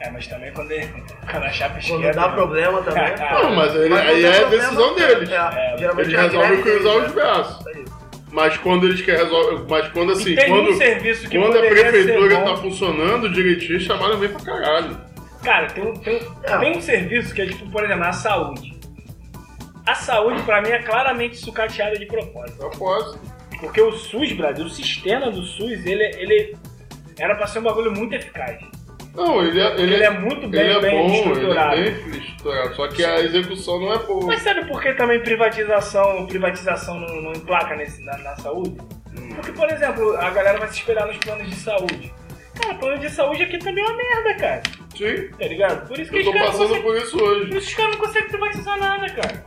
É, 0.00 0.10
mas 0.10 0.26
também 0.26 0.52
quando, 0.52 0.70
ele, 0.70 0.86
quando 1.30 1.42
a 1.44 1.50
chapa 1.50 1.80
Quando 1.80 2.00
esquerda... 2.04 2.20
dá 2.20 2.28
problema 2.28 2.82
também. 2.82 3.14
Não, 3.42 3.54
mas 3.56 3.74
ele- 3.74 3.88
Mas 3.88 4.00
aí 4.00 4.22
quando 4.22 4.24
é 4.34 4.38
problema, 4.40 4.62
decisão 4.64 4.94
deles. 4.94 5.30
É, 5.30 5.34
É, 5.34 5.76
geralmente 5.78 6.06
Eles 6.08 6.14
é 6.14 6.18
a 6.18 6.22
resolvem 6.22 6.62
cruzar 6.62 6.96
os 6.96 7.02
né? 7.02 7.08
braços. 7.08 7.60
Isso 7.60 7.68
aí. 7.70 7.84
Mas 8.30 8.56
quando 8.58 8.86
eles 8.86 9.00
querem 9.00 9.24
resolver. 9.24 9.64
Mas 9.70 9.88
quando 9.88 10.12
assim, 10.12 10.34
tem 10.36 10.52
um 10.52 10.64
quando, 10.66 10.76
serviço 10.76 11.28
que 11.30 11.38
quando 11.38 11.56
a 11.56 11.62
prefeitura 11.62 12.40
tá 12.44 12.56
funcionando 12.58 13.30
direitinho, 13.32 13.80
chamaram 13.80 14.18
bem 14.18 14.28
pra 14.28 14.44
caralho. 14.44 15.00
Cara, 15.48 15.66
tem 15.68 15.82
um, 15.82 15.94
tem, 15.94 16.16
um- 16.22 16.58
tem 16.60 16.76
um 16.76 16.82
serviço 16.82 17.34
que 17.34 17.40
é 17.40 17.46
tipo, 17.46 17.70
por 17.70 17.82
exemplo, 17.82 18.04
a 18.04 18.12
saúde. 18.12 18.78
A 19.86 19.94
saúde, 19.94 20.42
pra 20.42 20.60
mim, 20.60 20.68
é 20.68 20.82
claramente 20.82 21.38
sucateada 21.38 21.98
de 21.98 22.04
propósito. 22.04 22.58
Posso. 22.78 23.18
Porque 23.58 23.80
o 23.80 23.90
SUS, 23.92 24.32
Brasil, 24.32 24.66
o 24.66 24.68
sistema 24.68 25.30
do 25.30 25.42
SUS, 25.42 25.86
ele, 25.86 26.04
ele 26.18 26.54
era 27.18 27.34
pra 27.34 27.46
ser 27.46 27.60
um 27.60 27.62
bagulho 27.62 27.90
muito 27.90 28.14
eficaz. 28.14 28.58
Não, 29.14 29.42
ele 29.42 29.58
é, 29.58 29.72
ele 29.80 29.94
Ele 29.94 30.02
é, 30.02 30.06
é 30.06 30.10
muito 30.10 30.46
bem, 30.48 30.60
ele 30.60 30.72
é 30.74 30.80
bem 30.82 31.08
bom, 31.08 31.14
estruturado. 31.14 31.76
ele 31.76 31.88
é 31.88 31.92
bem 31.92 32.18
estruturado. 32.20 32.74
Só 32.76 32.88
que 32.88 33.02
a 33.02 33.18
execução 33.20 33.80
não 33.80 33.94
é 33.94 33.98
boa. 34.00 34.26
Mas 34.26 34.42
sabe 34.42 34.66
por 34.66 34.82
que 34.82 34.92
também 34.92 35.18
privatização, 35.22 36.26
privatização 36.26 37.00
não, 37.00 37.22
não 37.22 37.32
emplaca 37.32 37.74
nesse, 37.74 38.04
na, 38.04 38.18
na 38.18 38.36
saúde? 38.36 38.76
Hum. 39.18 39.30
Porque, 39.36 39.52
por 39.52 39.66
exemplo, 39.72 40.14
a 40.18 40.28
galera 40.28 40.58
vai 40.58 40.68
se 40.68 40.74
espelhar 40.80 41.06
nos 41.06 41.16
planos 41.16 41.48
de 41.48 41.56
saúde. 41.56 42.12
Cara, 42.60 42.74
plano 42.74 42.98
de 42.98 43.08
saúde 43.08 43.44
aqui 43.44 43.56
também 43.56 43.82
é 43.82 43.86
uma 43.88 43.96
merda, 43.96 44.34
cara. 44.34 44.62
Sim, 44.98 45.30
Tá 45.38 45.46
ligado? 45.46 45.86
Por 45.88 45.98
isso 45.98 46.10
que 46.10 46.16
eu 46.16 46.20
os 46.20 46.26
tô 46.26 46.32
caras 46.32 46.48
passando 46.48 46.68
conseguem, 46.68 46.82
por 46.82 46.96
isso 46.96 47.22
hoje. 47.24 47.46
por 47.48 47.56
isso 47.56 47.66
que 47.66 47.72
os 47.72 47.74
caras 47.74 47.92
não 47.92 47.98
conseguem 48.04 48.28
privatizar 48.28 48.78
nada, 48.78 49.06
cara. 49.10 49.44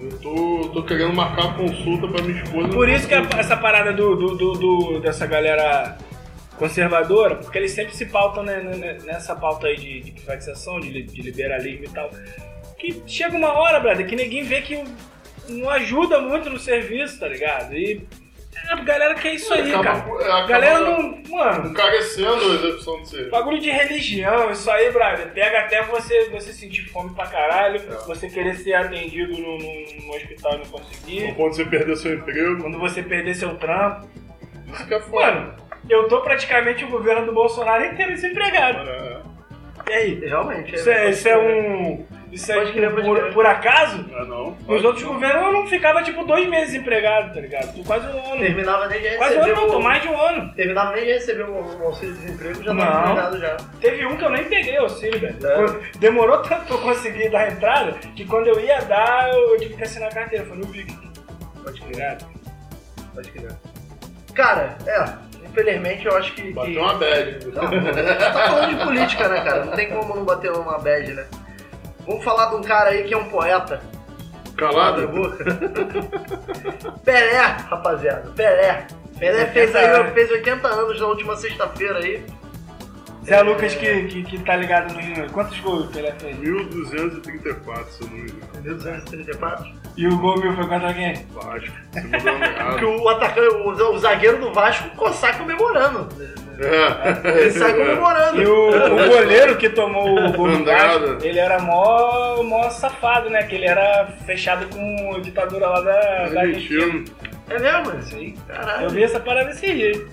Eu 0.00 0.18
tô, 0.18 0.68
tô 0.74 0.82
querendo 0.82 1.14
marcar 1.14 1.56
consulta 1.56 2.06
pra 2.08 2.22
minha 2.22 2.42
esposa. 2.42 2.68
Por 2.68 2.88
isso 2.88 3.08
que 3.08 3.14
a- 3.14 3.26
essa 3.38 3.56
parada 3.56 3.92
do, 3.92 4.14
do- 4.16 4.36
do- 4.36 4.52
do- 4.52 5.00
dessa 5.00 5.26
galera 5.26 5.96
conservadora, 6.58 7.36
porque 7.36 7.56
eles 7.58 7.70
sempre 7.72 7.94
se 7.96 8.06
pautam 8.06 8.42
né, 8.42 8.60
né, 8.60 8.98
nessa 9.04 9.34
pauta 9.34 9.66
aí 9.66 9.76
de, 9.76 10.00
de 10.00 10.12
privatização, 10.12 10.78
de, 10.78 10.90
li- 10.90 11.02
de 11.04 11.22
liberalismo 11.22 11.86
e 11.86 11.88
tal. 11.88 12.10
Que 12.78 13.02
chega 13.06 13.36
uma 13.36 13.52
hora, 13.54 13.80
brother, 13.80 14.06
que 14.06 14.14
ninguém 14.14 14.44
vê 14.44 14.60
que 14.60 14.84
não 15.48 15.70
ajuda 15.70 16.20
muito 16.20 16.50
no 16.50 16.58
serviço, 16.58 17.18
tá 17.18 17.26
ligado? 17.28 17.74
E 17.74 18.06
galera 18.84 19.14
quer 19.14 19.34
isso 19.34 19.52
aí, 19.52 19.72
Acaba- 19.74 20.00
cara. 20.00 20.22
é, 20.22 20.26
acaba 20.32 20.46
galera 20.46 20.80
não. 20.80 21.22
Mano, 21.28 21.70
Encarecendo 21.70 22.32
a 22.32 22.54
execução 22.54 23.00
do 23.00 23.06
serviço. 23.06 23.30
bagulho 23.30 23.60
de 23.60 23.70
religião, 23.70 24.50
isso 24.50 24.70
aí, 24.70 24.90
brother, 24.92 25.28
pega 25.32 25.60
até 25.60 25.82
você, 25.82 26.28
você 26.30 26.52
sentir 26.52 26.88
fome 26.90 27.14
pra 27.14 27.26
caralho, 27.26 27.80
você 28.06 28.28
querer 28.28 28.54
ser 28.56 28.74
atendido 28.74 29.32
no, 29.32 29.58
no- 29.58 30.06
no 30.06 30.14
hospital 30.16 30.54
e 30.54 30.58
não 30.58 30.64
conseguir. 30.66 31.34
Ponto 31.34 31.50
de 31.50 31.56
você 31.56 31.64
perder 31.64 31.96
seu 31.96 32.14
emprego. 32.14 32.62
Quando 32.62 32.78
você 32.78 33.02
perder 33.02 33.34
seu 33.34 33.56
trampo. 33.56 34.08
Isso 34.72 34.86
que 34.86 34.94
é 34.94 35.00
foda. 35.00 35.26
Mano, 35.32 35.54
eu 35.88 36.08
tô 36.08 36.20
praticamente 36.22 36.84
o 36.84 36.88
governo 36.88 37.26
do 37.26 37.32
Bolsonaro 37.32 37.84
inteiro 37.84 38.12
desempregado. 38.12 38.88
É, 38.88 39.20
E 39.88 39.92
aí? 39.92 40.14
Realmente. 40.20 40.74
Isso 40.74 40.90
é, 40.90 41.10
isso 41.10 41.28
é 41.28 41.38
um. 41.38 42.06
Isso 42.32 42.50
é 42.50 42.64
tipo, 42.64 43.02
por, 43.02 43.32
por 43.32 43.46
acaso? 43.46 44.04
é 44.12 44.24
não. 44.24 44.56
Nos 44.66 44.84
outros 44.84 45.04
não. 45.04 45.12
governos 45.12 45.44
eu 45.44 45.52
não 45.52 45.66
ficava 45.68 46.02
tipo 46.02 46.24
dois 46.24 46.48
meses 46.48 46.72
desempregado, 46.72 47.32
tá 47.32 47.40
ligado? 47.40 47.84
Quase 47.84 48.06
um 48.08 48.32
ano. 48.32 48.40
Terminava 48.40 48.88
nem 48.88 49.00
de 49.00 49.16
Quase 49.16 49.36
um 49.36 49.38
receber 49.38 49.52
ano, 49.52 49.60
não, 49.62 49.70
tô 49.70 49.78
o... 49.78 49.82
mais 49.82 50.02
de 50.02 50.08
um 50.08 50.20
ano. 50.20 50.54
Terminava 50.54 50.96
nem 50.96 51.04
de 51.04 51.12
receber 51.12 51.42
o 51.44 51.54
o 51.54 51.86
auxílio 51.86 52.14
de 52.14 52.20
desemprego, 52.20 52.62
já 52.64 52.74
Não. 52.74 52.84
tava 52.84 53.02
empregado 53.10 53.38
já. 53.38 53.56
Teve 53.80 54.06
um 54.06 54.16
que 54.16 54.24
eu 54.24 54.30
nem 54.30 54.44
peguei 54.44 54.76
auxílio, 54.78 55.20
velho. 55.20 55.46
É. 55.46 55.98
Demorou 55.98 56.38
tanto 56.38 56.64
pra 56.64 56.74
eu 56.74 56.80
conseguir 56.80 57.28
dar 57.30 57.40
a 57.40 57.48
entrada 57.52 57.92
que 58.16 58.24
quando 58.24 58.48
eu 58.48 58.58
ia 58.58 58.80
dar, 58.80 59.32
eu, 59.32 59.52
eu 59.52 59.58
tive 59.60 59.76
que 59.76 59.84
assinar 59.84 60.08
a 60.08 60.14
carteira. 60.14 60.44
Foi 60.44 60.56
no 60.56 60.66
Big. 60.66 60.92
Pode 61.62 61.80
crer, 61.80 61.94
Ligado? 61.94 62.26
pode 63.14 63.30
crer. 63.30 63.52
Cara, 64.34 64.76
é, 64.86 65.04
infelizmente 65.54 66.06
eu 66.06 66.16
acho 66.16 66.34
que... 66.34 66.42
que... 66.42 66.52
Bateu 66.52 66.82
uma 66.82 66.94
bad. 66.94 67.46
Não, 67.46 67.52
tá 68.18 68.32
falando 68.32 68.76
de 68.76 68.84
política, 68.84 69.28
né, 69.28 69.40
cara? 69.40 69.64
Não 69.64 69.72
tem 69.72 69.88
como 69.88 70.16
não 70.16 70.24
bater 70.24 70.50
uma 70.50 70.78
bad, 70.78 71.14
né? 71.14 71.26
Vamos 72.06 72.24
falar 72.24 72.50
de 72.50 72.56
um 72.56 72.62
cara 72.62 72.90
aí 72.90 73.04
que 73.04 73.14
é 73.14 73.16
um 73.16 73.28
poeta. 73.28 73.80
Calado? 74.56 75.08
Pelé, 77.04 77.38
rapaziada. 77.38 78.30
Pelé. 78.32 78.86
Pelé 79.18 79.46
fez, 79.46 79.74
80 79.74 79.78
aí, 79.78 80.00
anos. 80.00 80.12
fez 80.12 80.30
80 80.30 80.68
anos 80.68 81.00
na 81.00 81.06
última 81.06 81.36
sexta-feira 81.36 81.98
aí. 81.98 82.24
Zé 83.24 83.42
Lucas 83.42 83.74
que, 83.74 84.04
que, 84.04 84.22
que 84.22 84.38
tá 84.40 84.54
ligado 84.54 84.92
no. 84.92 85.30
Quantos 85.32 85.58
gols 85.60 85.86
o 85.86 85.92
Pelé 85.92 86.12
fez? 86.18 86.36
1234, 86.38 87.92
se 87.92 88.02
eu 88.02 88.08
não 88.08 88.16
me 88.16 88.30
engano. 88.30 88.62
1234. 88.62 89.83
E 89.96 90.06
o 90.08 90.18
gol 90.18 90.38
meu 90.40 90.52
foi 90.54 90.66
contra 90.66 90.92
quem? 90.92 91.14
Vasco. 91.32 91.68
Segunda 91.92 92.18
rodada. 92.18 92.78
Que 92.78 92.84
o 92.84 93.08
atacante, 93.08 93.48
o, 93.48 93.68
o 93.68 93.98
zagueiro 93.98 94.38
do 94.40 94.52
Vasco 94.52 94.88
co- 94.96 95.12
sai 95.12 95.38
comemorando. 95.38 96.08
É. 96.58 97.40
Ele 97.42 97.50
sai 97.52 97.72
comemorando. 97.74 98.42
E 98.42 98.46
o, 98.46 98.68
o 98.94 99.08
goleiro 99.08 99.56
que 99.56 99.68
tomou 99.70 100.18
o 100.18 100.32
gol 100.32 100.48
do. 100.56 100.64
Vasco, 100.64 101.18
ele 101.24 101.38
era 101.38 101.60
mó, 101.60 102.42
mó 102.42 102.68
safado, 102.70 103.30
né? 103.30 103.42
Que 103.44 103.54
ele 103.54 103.66
era 103.66 104.06
fechado 104.26 104.66
com 104.68 105.14
a 105.16 105.20
ditadura 105.20 105.68
lá 105.68 105.80
da, 105.80 106.28
da 106.28 106.40
Argentina. 106.40 107.04
É 107.50 107.58
mesmo? 107.58 107.98
Isso 108.00 108.16
aí. 108.16 108.34
Caralho. 108.48 108.84
Eu 108.84 108.90
vi 108.90 109.02
essa 109.04 109.20
parada 109.20 109.48
desse 109.50 109.66
jeito. 109.66 110.10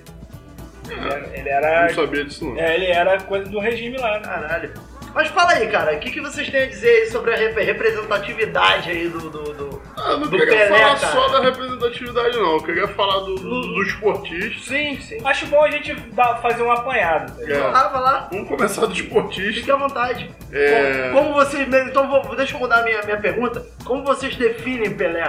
Ele 0.90 1.00
era. 1.00 1.30
Ele 1.34 1.50
era, 1.50 1.82
Não 1.88 1.90
sabia 1.96 2.26
disso 2.26 2.46
não. 2.46 2.60
é, 2.60 2.76
ele 2.76 2.86
era 2.88 3.20
coisa 3.22 3.50
do 3.50 3.60
regime 3.60 3.98
lá, 3.98 4.20
né? 4.20 4.20
Caralho. 4.20 4.72
Mas 5.14 5.28
fala 5.28 5.52
aí, 5.52 5.68
cara, 5.68 5.94
o 5.94 6.00
que, 6.00 6.10
que 6.10 6.22
vocês 6.22 6.50
têm 6.50 6.64
a 6.64 6.68
dizer 6.68 6.88
aí 6.90 7.06
sobre 7.08 7.34
a 7.34 7.38
rep- 7.38 7.58
representatividade 7.58 8.90
aí 8.92 9.10
do. 9.10 9.20
do, 9.30 9.44
do- 9.54 9.71
Ah, 10.14 10.18
não 10.18 10.28
do 10.28 10.30
queria 10.38 10.46
Pelé, 10.48 10.68
falar 10.68 11.00
cara? 11.00 11.12
só 11.14 11.28
da 11.30 11.42
representatividade, 11.42 12.38
não. 12.38 12.54
Eu 12.56 12.64
queria 12.64 12.88
falar 12.90 13.20
do, 13.20 13.36
do, 13.36 13.62
do 13.74 13.84
esportista. 13.84 14.60
Sim, 14.74 15.00
sim. 15.00 15.18
Acho 15.24 15.46
bom 15.48 15.64
a 15.64 15.70
gente 15.72 15.94
dar- 16.14 16.42
fazer 16.42 16.62
um 16.64 16.72
apanhado. 16.72 17.36
tá 17.36 17.42
ligado? 17.44 17.76
É. 17.76 17.78
Ah, 17.80 17.88
vai 17.90 18.02
lá. 18.02 18.30
Vamos 18.32 18.48
começar 18.48 18.86
do 18.86 18.94
esportista. 18.94 19.54
Fique 19.60 19.72
à 19.72 19.76
vontade. 19.76 20.30
É. 20.52 21.10
Como, 21.14 21.24
como 21.26 21.34
vocês. 21.36 21.68
Então 21.88 22.10
vou, 22.10 22.36
deixa 22.36 22.56
eu 22.56 22.60
mudar 22.60 22.80
a 22.80 22.84
minha, 22.84 23.02
minha 23.04 23.18
pergunta. 23.18 23.66
Como 23.86 24.04
vocês 24.04 24.36
definem 24.36 24.92
Pelé? 24.96 25.22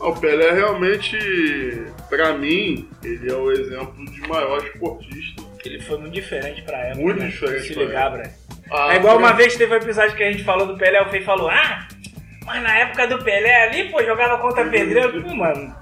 Ah, 0.00 0.08
O 0.08 0.14
Pelé 0.20 0.52
realmente, 0.52 1.16
pra 2.08 2.32
mim, 2.34 2.88
ele 3.02 3.30
é 3.30 3.34
o 3.34 3.50
exemplo 3.50 4.04
de 4.10 4.20
maior 4.28 4.58
esportista. 4.64 5.42
Ele 5.64 5.80
foi 5.80 5.98
muito 5.98 6.14
diferente 6.14 6.62
pra 6.62 6.78
época. 6.78 7.02
Muito 7.02 7.20
né? 7.20 7.26
diferente 7.26 7.66
Se 7.66 7.74
pra 7.74 7.82
ligar. 7.84 8.22
Ah, 8.70 8.94
É 8.94 8.96
igual 8.96 9.16
uma 9.18 9.28
pra- 9.28 9.36
vez 9.36 9.56
teve 9.56 9.72
um 9.74 9.76
episódio 9.76 10.14
que 10.16 10.22
a 10.22 10.30
gente 10.30 10.44
falou 10.44 10.66
do 10.66 10.76
Pelé, 10.78 11.00
o 11.02 11.08
Fei 11.10 11.22
falou, 11.22 11.48
ah, 11.50 11.88
mas 12.48 12.62
na 12.62 12.78
época 12.78 13.06
do 13.06 13.22
Pelé 13.22 13.64
ali, 13.64 13.90
pô, 13.90 14.02
jogava 14.02 14.38
contra 14.38 14.64
pedreiro, 14.64 15.22
pô, 15.22 15.34
mano. 15.34 15.76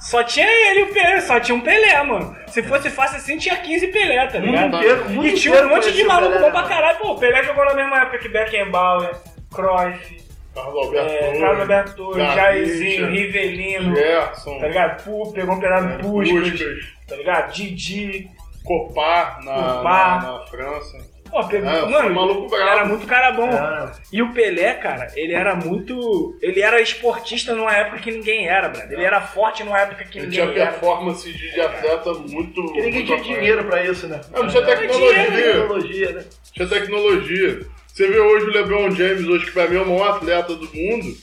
Só 0.00 0.24
tinha 0.24 0.46
ele 0.46 0.80
e 0.80 0.82
o 0.84 0.92
Pelé, 0.94 1.20
só 1.20 1.38
tinha 1.38 1.54
um 1.54 1.60
Pelé, 1.60 2.02
mano. 2.02 2.34
Se 2.48 2.62
fosse 2.62 2.88
fácil 2.88 3.18
assim, 3.18 3.36
tinha 3.36 3.56
15 3.56 3.88
Pelé, 3.88 4.26
tá 4.26 4.38
ligado? 4.38 4.76
inteiro, 4.76 5.04
e 5.26 5.34
tinha 5.34 5.52
um 5.52 5.56
inteiro 5.56 5.68
monte 5.68 5.92
de 5.92 6.04
maluco 6.04 6.32
Pelé, 6.32 6.44
bom 6.46 6.50
pra 6.50 6.62
né, 6.62 6.68
caralho. 6.68 6.98
Pô, 6.98 7.12
o 7.12 7.18
Pelé 7.18 7.44
jogou 7.44 7.64
na 7.66 7.74
mesma 7.74 8.00
época 8.00 8.18
que 8.18 8.28
Beckenbauer, 8.30 9.14
Cruyff, 9.54 10.24
Carlos 10.54 10.86
Alberto 10.86 11.12
é, 11.12 11.18
Torres, 11.18 11.40
Carlos 11.40 11.60
Alberto 11.60 11.96
Torres, 11.96 12.16
Garrincha, 12.16 12.36
Jairzinho, 12.36 13.10
Rivelino, 13.10 13.94
Gerson, 13.94 14.58
tá 14.58 14.66
ligado? 14.68 15.04
Pô, 15.04 15.32
pegou 15.32 15.54
um 15.54 15.60
pedaço 15.60 15.88
de 15.88 16.02
Puskas, 16.02 16.50
Puskas, 16.50 16.84
tá 17.06 17.16
ligado? 17.16 17.52
Didi. 17.52 18.30
Copar 18.64 19.42
na, 19.42 19.82
na, 19.82 20.20
na 20.22 20.46
França. 20.46 21.09
Pô, 21.30 21.44
pegou, 21.46 21.70
É, 21.70 21.80
foi 21.80 21.88
mano, 21.90 22.14
maluco 22.14 22.48
brabo. 22.48 22.68
era 22.70 22.84
muito 22.84 23.06
cara 23.06 23.30
bom. 23.32 23.48
Cara, 23.50 23.92
E 24.12 24.20
o 24.22 24.32
Pelé, 24.32 24.74
cara, 24.74 25.08
ele 25.14 25.32
era 25.32 25.54
muito. 25.54 26.36
Ele 26.42 26.60
era 26.60 26.80
esportista 26.80 27.54
numa 27.54 27.72
época 27.74 27.98
que 27.98 28.10
ninguém 28.10 28.48
era, 28.48 28.68
brother. 28.68 28.92
Ele 28.92 29.04
era 29.04 29.20
forte 29.20 29.62
numa 29.62 29.78
época 29.78 30.04
que 30.04 30.18
Ele 30.18 30.26
ninguém 30.26 30.46
tinha 30.52 30.62
era. 30.62 30.72
performance 30.72 31.32
de, 31.32 31.52
de 31.52 31.60
atleta 31.60 32.12
muito. 32.14 32.62
porque 32.62 32.80
ninguém 32.82 33.04
muito 33.06 33.22
tinha 33.22 33.36
dinheiro 33.36 33.64
pra 33.64 33.84
isso, 33.84 34.06
né? 34.08 34.20
Ah, 34.32 34.42
não 34.42 34.48
tinha 34.48 34.62
tecnologia. 34.64 35.24
Tecnologia, 35.30 36.12
né? 36.12 36.24
Tinha 36.52 36.68
tecnologia. 36.68 37.60
Você 37.86 38.06
vê 38.06 38.18
hoje 38.18 38.46
o 38.46 38.50
LeBron 38.50 38.90
James, 38.92 39.26
hoje 39.26 39.46
que 39.46 39.52
pra 39.52 39.66
mim 39.66 39.76
é 39.76 39.80
o 39.80 39.86
maior 39.86 40.16
atleta 40.16 40.54
do 40.54 40.64
mundo. 40.74 41.16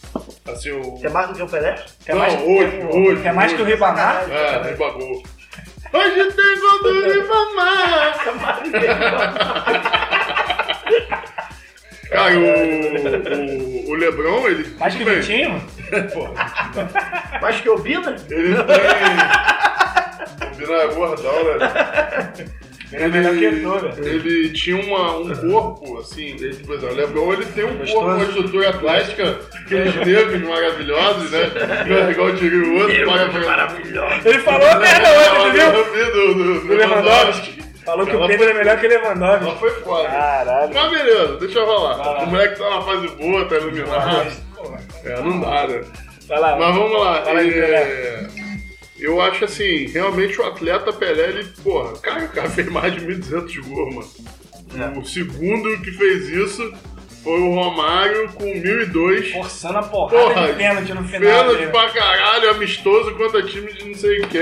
Assim, 0.45 0.71
o. 0.71 0.99
É 1.03 1.09
mais 1.09 1.27
do 1.29 1.35
que 1.35 1.41
o 1.41 1.47
Pelé? 1.47 1.75
Quer 2.05 2.13
não, 2.13 2.21
mais, 2.21 2.33
hoje, 2.41 2.79
hoje. 2.91 3.21
quer 3.23 3.33
mais 3.33 3.51
que 3.53 3.59
o 3.59 3.63
hoje. 3.63 3.73
Ribamar? 3.73 4.29
É, 4.29 4.69
Ribagol. 4.71 5.23
Hoje 5.93 6.31
tem 6.31 6.59
gol 6.59 6.83
do 6.83 6.91
Ribamar. 7.11 8.17
Cara, 12.09 12.33
o, 12.37 12.41
o, 12.41 13.89
o 13.89 13.95
Lebron, 13.95 14.47
ele. 14.47 14.75
Mais 14.79 14.95
que 14.95 15.03
o 15.03 15.05
tudo 15.05 15.13
bem. 15.13 15.21
Vitinho? 15.21 15.61
Mais 17.41 17.61
que 17.61 17.69
o 17.69 17.77
Bina? 17.77 18.15
Ele 18.29 18.55
tem. 18.63 20.47
O 20.47 20.55
Bina 20.55 20.73
é 20.73 20.87
gordão, 20.87 21.43
né? 21.43 21.57
Ele 22.93 23.03
é 23.03 23.07
melhor 23.07 23.35
que 23.35 23.43
eu, 23.43 23.79
velho. 23.91 24.07
Ele 24.07 24.49
tinha 24.53 24.77
uma, 24.77 25.17
um 25.17 25.35
corpo, 25.35 25.97
assim, 25.99 26.27
ele, 26.39 26.55
por 26.65 26.75
exemplo, 26.75 26.93
o 26.93 26.97
Lebron 26.97 27.33
ele 27.33 27.45
tem 27.47 27.65
um 27.65 27.77
Gostoso. 27.77 27.93
corpo, 27.99 28.15
uma 28.15 28.23
estrutura 28.23 28.69
atlética, 28.69 29.39
aqueles 29.65 29.95
negros 29.95 30.41
maravilhosos, 30.43 31.31
né? 31.31 31.51
Igual 32.11 32.29
eu 32.29 32.37
tirei 32.37 32.59
o 32.59 32.75
outro, 32.79 33.45
maravilhoso. 33.45 34.21
Ele 34.25 34.39
falou 34.39 34.67
a 34.69 34.75
merda 34.79 35.09
hoje, 35.09 35.51
viu? 35.51 35.63
Eu 35.63 35.93
vi 35.93 36.11
do, 36.11 36.33
do, 36.33 36.67
Do 36.67 36.73
Lewandowski. 36.75 37.57
Falou 37.85 38.05
que 38.05 38.13
o 38.13 38.17
Ela 38.17 38.27
Pedro 38.27 38.43
foi- 38.45 38.53
é 38.53 38.57
melhor 38.57 38.79
que 38.79 38.85
o 38.85 38.89
Lewandowski. 38.89 39.45
Ela 39.45 39.55
foi 39.57 39.69
foda. 39.81 40.09
Caralho. 40.09 40.73
Mas 40.73 40.91
beleza, 40.91 41.37
deixa 41.37 41.59
eu 41.59 41.65
falar. 41.65 42.23
O 42.23 42.25
moleque 42.27 42.57
tá 42.59 42.69
na 42.69 42.81
fase 42.81 43.07
boa, 43.09 43.45
tá 43.45 43.55
iluminado. 43.55 44.31
É, 45.05 45.21
não 45.21 45.39
dá, 45.39 45.67
né? 45.67 45.81
Vai 46.27 46.39
lá. 46.39 46.55
Mas 46.57 46.75
vamos 46.75 46.99
lá. 47.01 47.21
Fala 47.23 47.39
aí, 47.39 47.49
é, 47.57 48.27
Eu 48.99 49.21
acho 49.21 49.45
assim, 49.45 49.85
realmente 49.87 50.39
o 50.39 50.43
atleta 50.45 50.91
Pelé, 50.91 51.29
ele, 51.29 51.43
porra, 51.63 51.93
cara, 51.99 52.25
o 52.25 52.29
cara 52.29 52.49
fez 52.49 52.67
mais 52.69 52.93
de 52.93 53.01
1.200 53.01 53.59
gols, 53.67 53.95
mano. 54.73 54.99
O 54.99 55.05
segundo 55.05 55.77
que 55.81 55.91
fez 55.91 56.27
isso 56.29 56.73
foi 57.23 57.39
o 57.41 57.53
Romário 57.53 58.29
com 58.33 58.43
1.002. 58.45 59.31
Forçando 59.33 59.77
a 59.79 59.83
porrada 59.83 60.17
Porra, 60.33 60.47
de 60.47 60.53
pênalti 60.53 60.93
no 60.93 61.03
final. 61.03 61.21
Pênalti 61.43 61.57
dele. 61.59 61.71
pra 61.71 61.89
caralho, 61.89 62.49
amistoso 62.51 63.15
contra 63.15 63.43
time 63.43 63.71
de 63.73 63.85
não 63.87 63.95
sei 63.95 64.21
quem. 64.21 64.41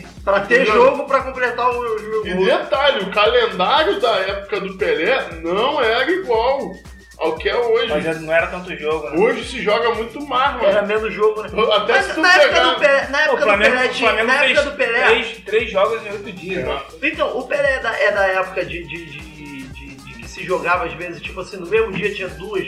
E- 0.00 0.16
Pra 0.24 0.40
ter 0.40 0.66
Não. 0.66 0.74
jogo 0.74 1.04
pra 1.04 1.20
completar 1.22 1.70
o 1.70 1.84
E 2.26 2.30
jogo. 2.30 2.44
detalhe, 2.44 3.04
o 3.04 3.10
calendário 3.12 4.00
da 4.00 4.16
época 4.16 4.60
do 4.60 4.74
Pelé 4.76 5.24
não 5.42 5.80
era 5.80 6.10
igual 6.10 6.72
ao 7.18 7.34
que 7.36 7.48
é 7.48 7.56
hoje. 7.56 7.88
Mas 7.88 8.20
não 8.20 8.32
era 8.32 8.46
tanto 8.48 8.76
jogo, 8.76 9.10
né? 9.10 9.18
Hoje 9.18 9.44
se 9.44 9.62
joga 9.62 9.94
muito 9.94 10.20
mais, 10.26 10.62
Era 10.62 10.82
mano. 10.82 10.88
menos 10.88 11.12
jogo, 11.14 11.42
né? 11.42 11.48
Até 11.74 11.92
Mas 11.92 12.06
se 12.06 12.14
tu 12.14 12.20
na 12.20 12.34
época 12.34 12.48
pegar- 12.48 12.64
do 12.74 12.80
Pelé, 12.80 13.08
na 13.10 13.18
Pô, 13.18 13.24
época 13.24 13.32
o 13.32 13.36
do 13.36 13.42
Flamengo, 13.44 13.70
Pelé, 13.76 13.86
o 13.86 13.90
tinha- 13.92 14.24
na 14.24 14.44
época 14.44 14.62
do 14.62 14.76
Pelé. 14.76 15.04
Três, 15.06 15.36
três 15.44 15.70
jogos 15.70 16.06
em 16.06 16.10
oito 16.10 16.32
dias. 16.32 16.64
né? 16.66 16.80
Então, 17.02 17.38
o 17.38 17.46
Pelé 17.46 17.72
é 17.76 17.78
da, 17.80 17.98
é 17.98 18.10
da 18.12 18.26
época 18.26 18.64
de, 18.64 18.84
de, 18.84 19.04
de, 19.06 19.20
de- 19.62 19.94
de 19.94 20.14
que 20.14 20.28
se 20.28 20.44
jogava 20.44 20.84
às 20.84 20.92
vezes, 20.94 21.20
tipo 21.22 21.40
assim, 21.40 21.56
no 21.56 21.66
mesmo 21.66 21.92
dia 21.92 22.14
tinha 22.14 22.28
duas. 22.28 22.66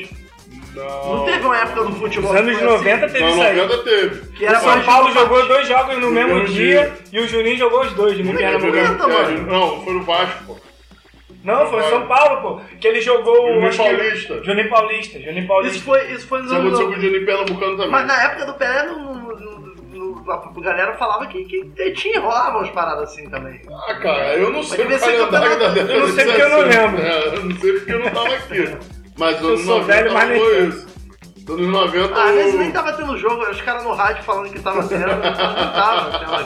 Não, 0.75 1.17
Não 1.17 1.25
teve 1.25 1.45
uma 1.45 1.57
época 1.59 1.85
do 1.85 1.93
futebol. 1.97 2.33
Nos 2.33 2.41
anos 2.41 2.53
que 2.59 2.59
foi 2.65 2.69
90 2.69 3.07
assim? 3.07 3.13
teve 3.15 3.25
Não, 3.25 3.31
isso 3.33 3.43
aí. 3.43 3.57
90 3.57 3.83
teve. 3.85 4.29
Que 4.37 4.47
era 4.47 4.59
o 4.59 4.63
São 4.63 4.83
Paulo 4.83 5.13
jogou 5.13 5.49
dois 5.49 5.67
jogos 5.67 5.99
no 5.99 6.11
mesmo 6.11 6.35
mesmo 6.35 6.49
dia, 6.55 6.81
dia. 7.11 7.21
e 7.21 7.25
o 7.25 7.27
Juninho 7.29 7.57
jogou 7.57 7.81
os 7.81 7.93
dois, 7.95 8.17
Juninho 8.17 8.37
Pernambucano. 8.37 8.77
Noventa, 8.99 9.05
É, 9.05 9.07
mano. 9.37 9.47
não, 9.51 9.85
foi 9.85 9.93
no 9.95 10.03
Vasco, 10.05 10.45
pô. 10.47 10.57
Não, 11.45 11.67
foi 11.67 11.83
São 11.85 12.07
Paulo, 12.07 12.41
pô. 12.59 12.61
Que 12.81 12.89
ele 12.89 13.01
jogou 13.01 13.33
o. 13.59 13.71
Juninho 13.71 13.71
que- 13.71 13.77
Paulista. 13.79 14.45
Juninho 14.45 14.69
Paulista. 14.69 15.21
Juninho 15.21 15.47
Paulista. 15.47 15.77
Isso 15.77 15.85
foi, 15.85 16.13
isso 16.13 16.27
foi 16.27 16.39
nos 16.43 16.51
Isso 16.51 16.61
aconteceu 16.61 16.87
com 16.87 16.93
o 16.93 16.97
90. 16.97 17.07
Juninho 17.07 17.27
Pernambucano 17.27 17.77
também. 17.77 17.91
Mas 17.91 18.07
na 18.07 18.23
época 18.25 18.47
do 18.47 18.55
Pelé, 18.55 18.83
no, 18.85 18.99
no, 19.15 19.37
no- 19.37 20.25
no- 20.25 20.33
a 20.33 20.61
galera 20.61 20.95
falava 20.95 21.27
que, 21.27 21.45
que 21.45 21.91
tinha, 21.93 22.21
rolava 22.21 22.59
umas 22.59 22.71
paradas 22.71 23.05
assim 23.11 23.29
também. 23.31 23.61
Ah, 23.71 23.95
cara, 23.95 24.35
eu 24.37 24.51
não 24.51 24.63
sei 24.63 24.85
o 24.85 24.89
calendário 25.01 25.31
da 25.31 25.69
década 25.69 25.93
Eu 25.93 26.01
não 26.01 26.09
sei 26.09 26.25
porque 26.27 26.43
eu 26.43 26.49
não 26.51 26.59
60. 26.63 26.81
lembro. 26.87 27.03
É, 27.03 27.27
eu 27.29 27.45
não 27.45 27.57
sei 27.57 27.73
porque 27.73 27.93
eu 27.93 27.99
não 28.01 28.11
tava 28.11 28.35
aqui. 28.35 28.77
Mas 29.19 29.41
Eu 29.41 29.49
anos 29.49 29.61
sou 29.63 29.79
90 29.81 29.93
velho, 29.95 30.13
mas 30.15 30.29
nem 30.29 30.69
isso. 30.69 30.98
Anos 31.49 31.67
90 31.69 32.15
Ah, 32.15 32.27
o- 32.31 32.59
nem 32.59 32.71
tava 32.71 32.93
tendo 32.93 33.17
jogo, 33.17 33.43
os 33.51 33.61
caras 33.63 33.83
no 33.85 33.93
rádio 33.95 34.23
falando 34.25 34.53
que 34.53 34.61
tava 34.61 34.87
tendo, 34.87 35.07
não 35.07 35.21
tava 35.21 36.19
tendo 36.19 36.37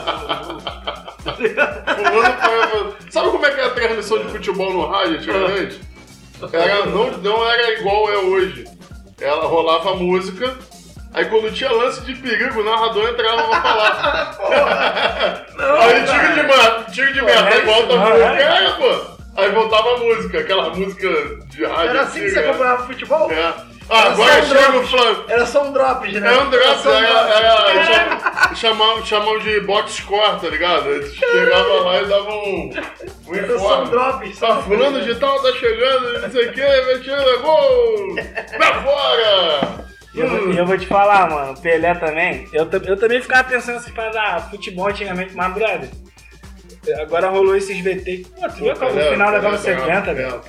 jogo. 0.45 0.61
Sabe 3.09 3.29
como 3.29 3.45
é 3.45 3.51
que 3.51 3.59
era 3.59 3.67
a 3.69 3.73
transmissão 3.73 4.19
de 4.19 4.31
futebol 4.31 4.71
no 4.73 4.87
rádio 4.87 5.17
antigamente? 5.17 5.81
Era, 6.51 6.85
não, 6.87 7.11
não 7.19 7.49
era 7.49 7.79
igual 7.79 8.09
é 8.11 8.17
hoje. 8.17 8.65
Ela 9.21 9.45
rolava 9.45 9.91
a 9.91 9.95
música, 9.95 10.53
aí 11.13 11.25
quando 11.25 11.53
tinha 11.53 11.71
lance 11.71 12.01
de 12.01 12.15
perigo, 12.15 12.59
o 12.59 12.63
narrador 12.63 13.07
entrava 13.09 13.43
pra 13.47 13.61
falar. 13.61 15.45
aí 15.79 16.03
tiro 16.05 16.33
de 16.33 16.43
merda, 16.43 16.85
tiro 16.91 17.13
de 17.13 17.21
merda, 17.21 17.49
é 17.49 17.53
aí 17.53 17.61
volta 17.65 17.93
a 17.93 17.97
música, 17.97 18.17
não, 18.17 18.27
é? 18.27 18.71
pô. 18.71 19.13
Aí 19.35 19.51
voltava 19.51 19.93
a 19.95 19.97
música, 19.97 20.39
aquela 20.39 20.69
música 20.71 21.09
de 21.47 21.65
rádio. 21.65 21.89
Era 21.89 22.01
assim 22.01 22.19
que 22.21 22.29
você 22.31 22.39
acompanhava 22.39 22.85
futebol? 22.85 23.31
É. 23.31 23.53
Ah, 23.89 23.99
Era 23.99 24.11
agora 24.13 24.41
um 24.41 24.45
chega 24.45 24.77
o. 24.77 24.87
Flamengo. 24.87 25.23
Era 25.27 25.45
só 25.45 25.63
um 25.63 25.73
drops, 25.73 26.13
né? 26.13 26.33
É 26.33 26.39
um 26.41 26.49
drop, 26.49 26.87
um 26.87 26.91
era, 26.91 27.23
drops. 27.23 27.35
era, 27.35 27.85
cham- 27.85 28.55
chamam, 28.55 29.05
chamam 29.05 29.39
de 29.39 29.59
box 29.61 29.91
score, 29.93 30.39
tá 30.39 30.47
ligado? 30.49 30.89
Eles 30.89 31.13
chegavam 31.15 31.83
lá 31.83 32.01
e 32.01 32.05
davam 32.05 32.43
um, 32.43 32.71
um 33.27 33.35
Era 33.35 33.59
só 33.59 33.81
um 33.83 33.85
drops. 33.89 34.39
Tá, 34.39 34.55
fulano 34.61 35.01
de 35.01 35.15
tal 35.15 35.41
tá 35.41 35.51
chegando, 35.53 36.21
não 36.21 36.31
sei 36.31 36.47
o 36.47 36.53
que, 36.53 36.61
vai 36.61 36.99
tirar 36.99 37.37
gol! 37.41 38.15
Pra 38.57 38.81
fora! 38.83 39.83
E 40.15 40.19
eu, 40.19 40.29
vou- 40.29 40.53
eu 40.53 40.65
vou 40.65 40.77
te 40.77 40.85
falar, 40.87 41.29
mano, 41.29 41.53
o 41.53 41.61
Pelé 41.61 41.93
também. 41.95 42.47
Eu, 42.53 42.69
eu 42.85 42.97
também 42.97 43.21
ficava 43.21 43.43
pensando 43.49 43.77
assim, 43.77 43.91
para 43.91 44.11
ah, 44.35 44.39
futebol 44.41 44.87
antigamente, 44.87 45.35
mas, 45.35 45.53
brother, 45.53 45.89
agora 47.01 47.29
rolou 47.29 47.55
esses 47.55 47.79
VT. 47.79 48.25
Pô, 48.35 48.49
tu 48.49 48.55
viu 48.55 48.75
qual 48.75 48.91
o 48.91 48.99
final 49.11 49.31
da 49.31 49.39
Copa 49.39 49.57
70, 49.57 50.13
velho? 50.13 50.41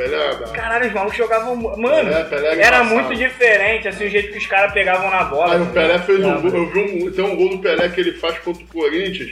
Caralho, 0.52 0.86
os 0.86 0.92
malucos 0.92 1.16
jogavam. 1.16 1.56
Mano, 1.56 2.10
Pelé, 2.10 2.24
Pelé 2.24 2.48
é 2.48 2.50
era 2.50 2.54
engraçado. 2.54 2.88
muito 2.88 3.14
diferente, 3.14 3.88
assim, 3.88 4.06
o 4.06 4.10
jeito 4.10 4.32
que 4.32 4.38
os 4.38 4.46
caras 4.46 4.72
pegavam 4.72 5.10
na 5.10 5.24
bola. 5.24 5.54
Aí 5.54 5.62
o 5.62 5.66
Pelé 5.66 5.98
fez 6.00 6.24
um 6.24 6.40
gol, 6.40 6.50
eu 6.50 6.70
vi 6.70 6.80
um, 6.80 7.10
tem 7.12 7.24
um 7.24 7.36
gol 7.36 7.50
do 7.50 7.58
Pelé 7.58 7.88
que 7.88 8.00
ele 8.00 8.12
faz 8.14 8.38
contra 8.40 8.62
o 8.62 8.66
Corinthians, 8.66 9.30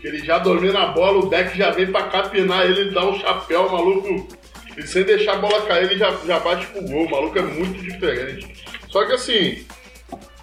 que 0.00 0.06
ele 0.06 0.18
já 0.18 0.38
domina 0.38 0.82
a 0.82 0.86
bola, 0.86 1.18
o 1.24 1.30
deck 1.30 1.56
já 1.56 1.70
vem 1.70 1.86
pra 1.86 2.02
capinar 2.04 2.64
ele, 2.66 2.90
dá 2.90 3.04
um 3.06 3.18
chapéu, 3.18 3.66
o 3.66 3.72
maluco 3.72 4.28
E 4.76 4.82
sem 4.86 5.02
deixar 5.04 5.34
a 5.34 5.36
bola 5.36 5.62
cair, 5.62 5.84
ele 5.84 5.98
já, 5.98 6.12
já 6.26 6.38
bate 6.40 6.66
pro 6.66 6.82
gol. 6.82 7.06
O 7.06 7.10
maluco 7.10 7.38
é 7.38 7.42
muito 7.42 7.80
diferente. 7.82 8.64
Só 8.88 9.06
que 9.06 9.12
assim, 9.12 9.64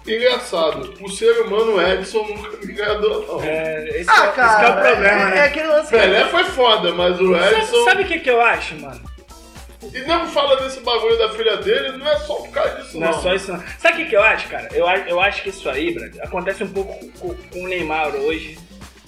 engraçado, 0.06 0.94
o 1.00 1.08
ser 1.10 1.32
humano 1.42 1.80
Edson 1.80 2.24
nunca 2.26 2.56
me 2.64 2.72
agradou, 2.72 3.26
não. 3.26 3.42
É, 3.44 3.88
esse, 4.00 4.10
Ah, 4.10 4.26
é, 4.26 4.32
cara, 4.32 4.48
esse 4.52 4.56
que 4.58 4.64
é 4.64 4.68
o 4.68 4.72
problema, 4.92 5.20
é, 5.22 5.30
né? 5.30 5.38
é 5.38 5.44
aquele 5.44 5.66
lance. 5.68 5.90
Pelé 5.90 6.24
foi 6.28 6.44
foda, 6.44 6.92
mas 6.92 7.20
o 7.20 7.36
Edson. 7.36 7.84
Sabe 7.84 8.02
o 8.02 8.06
que, 8.06 8.18
que 8.20 8.30
eu 8.30 8.40
acho, 8.40 8.74
mano? 8.80 9.12
E 9.92 10.00
não 10.02 10.28
fala 10.28 10.56
desse 10.60 10.80
bagulho 10.80 11.18
da 11.18 11.28
filha 11.30 11.56
dele, 11.56 11.98
não 11.98 12.08
é 12.08 12.16
só 12.20 12.34
por 12.36 12.50
causa 12.50 12.76
disso, 12.82 12.98
Não 12.98 13.10
não. 13.10 13.18
é 13.18 13.22
só 13.22 13.34
isso, 13.34 13.52
não. 13.52 13.62
Sabe 13.78 13.94
o 13.94 13.96
que, 14.04 14.10
que 14.10 14.16
eu 14.16 14.22
acho, 14.22 14.48
cara? 14.48 14.68
Eu, 14.72 14.86
eu 14.86 15.20
acho 15.20 15.42
que 15.42 15.48
isso 15.50 15.68
aí, 15.68 15.92
Brad, 15.92 16.16
acontece 16.20 16.62
um 16.64 16.68
pouco 16.72 16.92
com, 17.18 17.34
com 17.34 17.62
o 17.64 17.68
Neymar 17.68 18.14
hoje. 18.14 18.58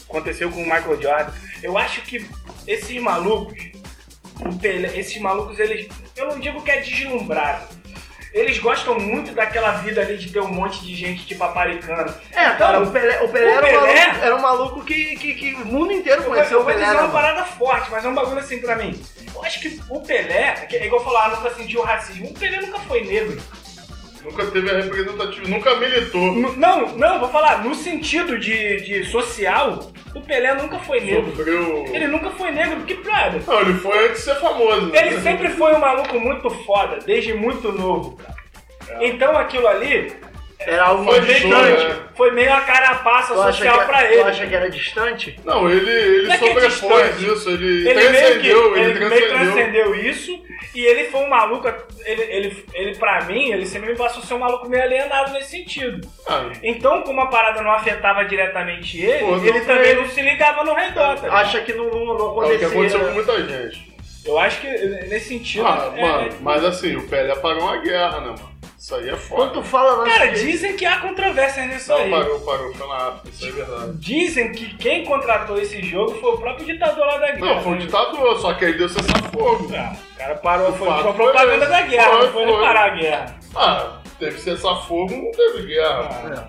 Aconteceu 0.09 0.50
com 0.50 0.61
o 0.61 0.64
Michael 0.64 1.00
Jordan. 1.00 1.33
Eu 1.62 1.78
acho 1.78 2.00
que 2.02 2.26
esses 2.66 3.00
malucos, 3.00 3.57
Pelé- 4.61 4.92
esses 4.98 5.20
malucos, 5.20 5.59
eles. 5.59 5.88
Eu 6.16 6.26
não 6.28 6.38
digo 6.40 6.61
que 6.62 6.70
é 6.70 6.80
deslumbrado. 6.80 7.66
Eles 8.34 8.58
gostam 8.58 8.98
muito 8.98 9.32
daquela 9.32 9.70
vida 9.78 10.00
ali 10.00 10.16
de 10.18 10.28
ter 10.30 10.40
um 10.40 10.48
monte 10.52 10.84
de 10.84 10.92
gente 10.96 11.24
te 11.24 11.36
paparicando. 11.36 12.12
É, 12.32 12.50
cara, 12.50 12.80
o 12.80 12.90
Pelé, 12.90 13.22
o 13.22 13.28
Pelé, 13.28 13.46
o 13.46 13.50
era, 13.54 13.66
um 13.66 13.70
Pelé- 13.70 14.06
maluco, 14.06 14.24
era 14.24 14.36
um 14.36 14.40
maluco 14.40 14.84
que, 14.84 15.16
que, 15.16 15.34
que 15.34 15.54
o 15.54 15.64
mundo 15.66 15.92
inteiro 15.92 16.24
conheceu 16.24 16.58
eu 16.58 16.60
o 16.62 16.64
vou 16.64 16.72
Pelé. 16.72 16.84
dizer 16.84 16.96
né, 16.96 17.02
uma 17.04 17.12
parada 17.12 17.44
forte, 17.44 17.88
mas 17.92 18.04
é 18.04 18.08
um 18.08 18.14
bagulho 18.14 18.40
assim 18.40 18.58
pra 18.60 18.74
mim. 18.74 19.00
Eu 19.32 19.42
acho 19.44 19.60
que 19.60 19.80
o 19.88 20.00
Pelé, 20.00 20.52
que 20.68 20.76
é 20.76 20.86
igual 20.86 21.04
falar, 21.04 21.30
nunca 21.30 21.54
sentiu 21.54 21.80
racismo. 21.82 22.28
O 22.28 22.34
Pelé 22.34 22.60
nunca 22.60 22.80
foi 22.80 23.04
negro. 23.04 23.40
Nunca 24.24 24.46
teve 24.46 24.70
a 24.70 24.74
representativa, 24.74 25.48
nunca 25.48 25.74
militou. 25.76 26.20
N- 26.22 26.56
Não, 26.56 26.96
não, 26.96 27.20
vou 27.20 27.28
falar, 27.28 27.62
no 27.62 27.74
sentido 27.74 28.38
de, 28.38 28.76
de 28.80 29.04
social, 29.04 29.92
o 30.14 30.20
Pelé 30.22 30.54
nunca 30.54 30.78
foi 30.78 31.00
negro. 31.00 31.30
Sofreu. 31.37 31.84
Ele 31.92 32.06
nunca 32.08 32.30
foi 32.30 32.50
negro, 32.50 32.76
porque, 32.76 32.94
brother, 32.94 33.42
Não, 33.46 33.60
ele 33.60 33.74
foi 33.74 34.06
antes 34.06 34.24
de 34.24 34.30
ser 34.30 34.37
famoso. 34.37 34.87
né? 34.87 35.06
ele 35.06 35.20
sempre 35.20 35.48
foi 35.50 35.74
um 35.74 35.78
maluco 35.78 36.18
muito 36.18 36.48
foda, 36.64 36.98
desde 37.04 37.34
muito 37.34 37.70
novo, 37.72 38.16
cara. 38.16 38.34
Então 39.06 39.37
aquilo 39.37 39.66
ali 39.68 40.14
Era 40.66 40.85
algo 40.87 41.05
Foi 41.05 41.20
distante. 41.20 41.40
show, 41.81 41.88
né? 41.88 41.96
foi 42.16 42.31
meio 42.31 42.53
a 42.53 42.61
carapaça 42.61 43.35
Tu 43.35 43.42
social 43.42 43.79
que, 43.81 43.85
pra 43.87 43.98
tu 43.98 44.05
ele. 44.12 44.20
acha 44.22 44.46
que 44.46 44.55
era 44.55 44.70
distante? 44.70 45.40
Não, 45.44 45.68
ele, 45.70 45.90
ele 45.90 46.27
Não 46.29 46.35
é 46.35 46.37
é 46.64 46.66
distante. 46.68 47.24
isso, 47.33 47.50
ele, 47.50 47.88
Ele 47.88 47.94
meio 47.94 48.11
que 48.12 48.18
transcendeu, 48.18 48.77
ele 48.77 48.90
ele, 48.90 48.98
meio 49.09 49.11
transcendeu. 49.29 49.53
transcendeu 49.53 49.94
isso 49.94 50.44
e 50.74 50.85
ele 50.85 51.05
foi 51.11 51.20
um 51.22 51.29
maluco. 51.29 51.68
Ele, 52.05 52.22
ele, 52.22 52.64
ele, 52.74 52.94
pra 52.96 53.22
mim, 53.24 53.50
ele 53.50 53.66
sempre 53.66 53.90
me 53.90 53.96
passou 53.96 54.22
a 54.22 54.27
ser 54.27 54.35
um 54.35 54.38
maluco 54.38 54.68
meio 54.68 54.83
alienado 54.83 55.33
nesse 55.33 55.50
sentido. 55.50 56.07
Ah, 56.29 56.44
Então, 56.62 57.03
como 57.03 57.20
a 57.20 57.27
parada 57.27 57.62
não 57.62 57.70
afetava 57.72 58.24
diretamente 58.24 59.00
ele, 59.00 59.18
Pô, 59.24 59.37
ele 59.37 59.61
também 59.62 59.94
não 59.96 60.09
se 60.09 60.20
ligava 60.22 60.62
no 60.64 60.74
redor. 60.74 61.16
Tá 61.16 61.22
ligado? 61.24 61.33
Acha 61.35 61.61
que 61.62 61.72
não, 61.72 61.87
não, 61.90 62.05
não 62.18 62.42
é 62.42 62.55
o 62.55 62.59
que 62.59 62.64
acontecia. 62.64 62.68
aconteceu 62.68 63.00
com 63.00 63.12
muita 63.12 63.42
gente. 63.46 63.94
Eu 64.24 64.38
acho 64.38 64.61
que 64.62 64.66
nesse 64.68 65.29
sentido. 65.29 65.66
Ah, 65.66 65.92
é- 65.96 66.00
mano, 66.00 66.29
é- 66.29 66.31
mas 66.40 66.64
assim, 66.64 66.96
o 66.96 67.07
Pelé 67.07 67.35
parou 67.37 67.62
uma 67.64 67.77
guerra, 67.79 68.20
né, 68.20 68.27
mano? 68.29 68.53
Isso 68.84 68.94
aí 68.96 69.08
é 69.08 69.16
foda. 69.16 69.40
Quando 69.40 69.52
tu 69.54 69.62
fala 69.62 69.94
lance 69.94 70.10
Cara, 70.10 70.26
de- 70.26 70.40
dizem 70.44 70.76
que 70.76 70.84
há 70.84 71.00
controvérsias 71.00 71.66
nisso 71.68 71.88
Não, 71.90 71.96
aí. 71.96 72.10
parou, 72.10 72.40
parou, 72.40 72.74
foi 72.74 72.86
na 72.86 72.96
África, 72.96 73.28
isso 73.30 73.44
aí 73.46 73.50
é 73.50 73.54
verdade. 73.54 73.92
Dizem 73.94 74.52
que 74.52 74.76
quem 74.76 75.04
contratou 75.06 75.58
esse 75.58 75.80
jogo 75.82 76.14
foi 76.20 76.32
o 76.32 76.36
próprio 76.36 76.66
ditador 76.66 77.06
lá 77.06 77.16
da 77.16 77.32
guerra. 77.32 77.54
Não, 77.54 77.62
foi 77.62 77.72
um 77.72 77.76
né? 77.76 77.80
ditador, 77.86 78.38
só 78.38 78.52
que 78.52 78.66
aí 78.66 78.76
deu 78.76 78.86
cessar-fogo. 78.90 79.68
Ah, 79.74 79.96
o 80.12 80.18
cara 80.18 80.34
parou, 80.34 80.70
foi 80.74 80.86
fato 80.86 81.00
foi 81.00 81.10
a 81.10 81.14
propaganda 81.14 81.66
da 81.66 81.80
guerra, 81.80 82.10
Foi, 82.10 82.26
não 82.26 82.32
foi, 82.34 82.44
foi. 82.44 82.60
parar 82.60 82.84
a 82.84 82.94
guerra. 82.94 83.38
Ah, 83.56 84.00
teve 84.18 84.38
cessar-fogo, 84.38 85.16
não 85.16 85.30
teve 85.32 85.66
guerra. 85.66 86.08
Ah, 86.12 86.48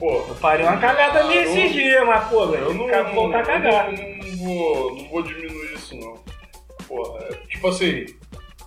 Pô, 0.00 0.24
eu 0.28 0.34
parei 0.40 0.66
uma 0.66 0.78
cagada 0.78 1.20
ali 1.20 1.36
esses 1.38 1.72
dias, 1.72 2.04
mas 2.08 2.28
pô, 2.28 2.48
velho, 2.48 2.64
eu 2.64 2.74
não, 2.74 2.86
a 2.86 3.42
cagar. 3.44 3.86
eu 3.92 3.96
não, 3.96 4.16
não 4.16 4.36
vou, 4.36 4.96
não 4.96 5.08
vou 5.10 5.22
diminuir 5.22 5.74
isso, 5.74 5.94
não. 5.94 6.14
Porra, 6.88 7.22
é, 7.30 7.34
tipo 7.46 7.68
assim, 7.68 8.06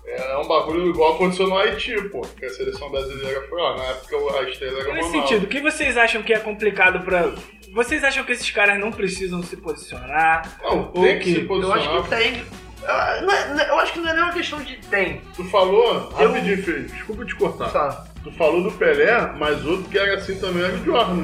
é 0.06 0.38
um 0.38 0.48
bagulho 0.48 0.89
igual 0.89 1.16
aconteceu 1.16 1.48
no 1.48 1.58
Haiti, 1.58 1.94
pô, 2.10 2.22
que 2.22 2.46
a 2.46 2.50
seleção 2.50 2.89
brasileira 2.89 3.42
foi 3.50 3.62
lá. 3.62 3.78
Na 3.78 3.84
época 3.86 4.16
a 4.39 4.44
estrela 4.50 4.80
era 4.82 4.89
o 4.92 4.94
Nesse 4.94 5.12
sentido, 5.12 5.44
o 5.46 5.48
que 5.48 5.62
vocês 5.62 5.98
acham 5.98 6.22
que 6.24 6.34
é 6.34 6.39
complicado 6.39 7.00
pra. 7.06 7.32
Vocês 7.74 8.04
acham 8.04 8.24
que 8.24 8.32
esses 8.34 8.50
caras 8.52 8.80
não 8.80 8.92
precisam 8.92 9.42
se 9.42 9.58
posicionar? 9.58 10.60
Não, 10.62 10.92
O 10.94 11.02
tem 11.02 11.18
que 11.20 11.24
que- 11.26 11.34
se 11.34 11.39
Eu 11.42 11.48
posicionar. 11.48 11.80
acho 11.80 12.04
que 12.04 12.10
tem. 12.10 12.44
Ah, 12.86 13.20
é- 13.22 13.62
é- 13.63 13.70
Eu 13.70 13.80
acho 13.80 13.94
que 13.94 14.00
não 14.00 14.10
é 14.10 14.13
nem 14.13 14.24
uma 14.24 14.34
questão 14.34 14.62
de 14.62 14.76
tem. 14.89 15.22
Tu 15.36 15.44
falou, 15.46 16.12
Eu- 16.20 16.28
rapidinho, 16.28 16.62
Felipe, 16.63 16.92
desculpa 16.92 17.26
te 17.26 17.36
cortar. 17.36 17.72
Tá. 17.72 18.06
Tu 18.24 18.32
falou 18.34 18.62
do 18.62 18.72
Pelé, 18.74 19.34
mas 19.39 19.66
outro 19.66 19.89
que 19.89 19.98
era 19.98 20.16
assim 20.16 20.38
também 20.38 20.63
era 20.63 20.74
o 20.74 20.84
Jordan. 20.86 21.24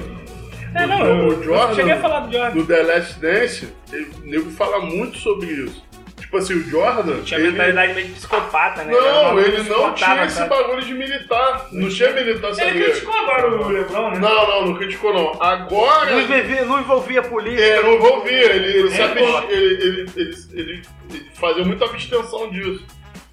É, 0.76 0.86
não, 0.86 1.06
eu, 1.06 1.16
o 1.28 1.34
eu 1.34 1.44
Jordan- 1.44 1.76
cheguei 1.76 1.92
a 1.94 2.00
falar 2.02 2.20
do 2.22 2.32
Jordan. 2.32 2.52
Do 2.56 2.66
The 2.66 2.84
Last 2.84 3.20
Dance, 3.20 3.68
ele- 3.92 4.12
o 4.24 4.26
nego 4.26 4.52
fala 4.52 4.80
muito 4.80 5.18
sobre 5.18 5.48
isso. 5.48 5.84
Tipo 6.30 6.38
assim, 6.38 6.54
o 6.54 6.70
Jordan. 6.70 7.22
Tinha 7.24 7.40
ele- 7.40 7.50
mentalidade 7.50 7.94
meio 7.96 8.06
de 8.06 8.14
psicopata, 8.14 8.84
né? 8.84 8.94
Um 8.96 9.02
Não, 9.02 9.40
ele 9.40 9.64
não 9.64 9.94
tinha 9.96 10.26
esse 10.26 10.38
cara. 10.38 10.48
bagulho 10.48 10.82
de 10.86 10.94
militar. 10.94 11.68
Não 11.72 11.90
tinha 11.90 12.12
militância 12.12 12.62
Ele 12.66 12.72
nele. 12.80 12.92
criticou 12.92 13.16
agora 13.16 13.50
o 13.52 13.68
Lebron, 13.70 14.12
né? 14.12 14.20
Não, 14.20 14.48
não, 14.48 14.66
não 14.68 14.76
criticou 14.76 15.12
não. 15.12 15.42
Agora. 15.42 16.12
Não 16.12 16.20
envolvia, 16.22 16.66
não 16.66 16.80
envolvia 16.82 17.24
política. 17.24 17.64
É, 17.64 17.82
não 17.82 17.94
envolvia, 17.96 18.44
ele, 18.54 18.78
ele, 18.78 18.94
É, 18.94 19.06
ele, 19.06 19.22
ele, 19.56 20.12
ele, 20.16 20.36
ele- 20.54 20.82
ele 21.10 21.26
fazia 21.34 21.66
muita 21.66 21.86
abstenção 21.86 22.52
disso. 22.52 22.86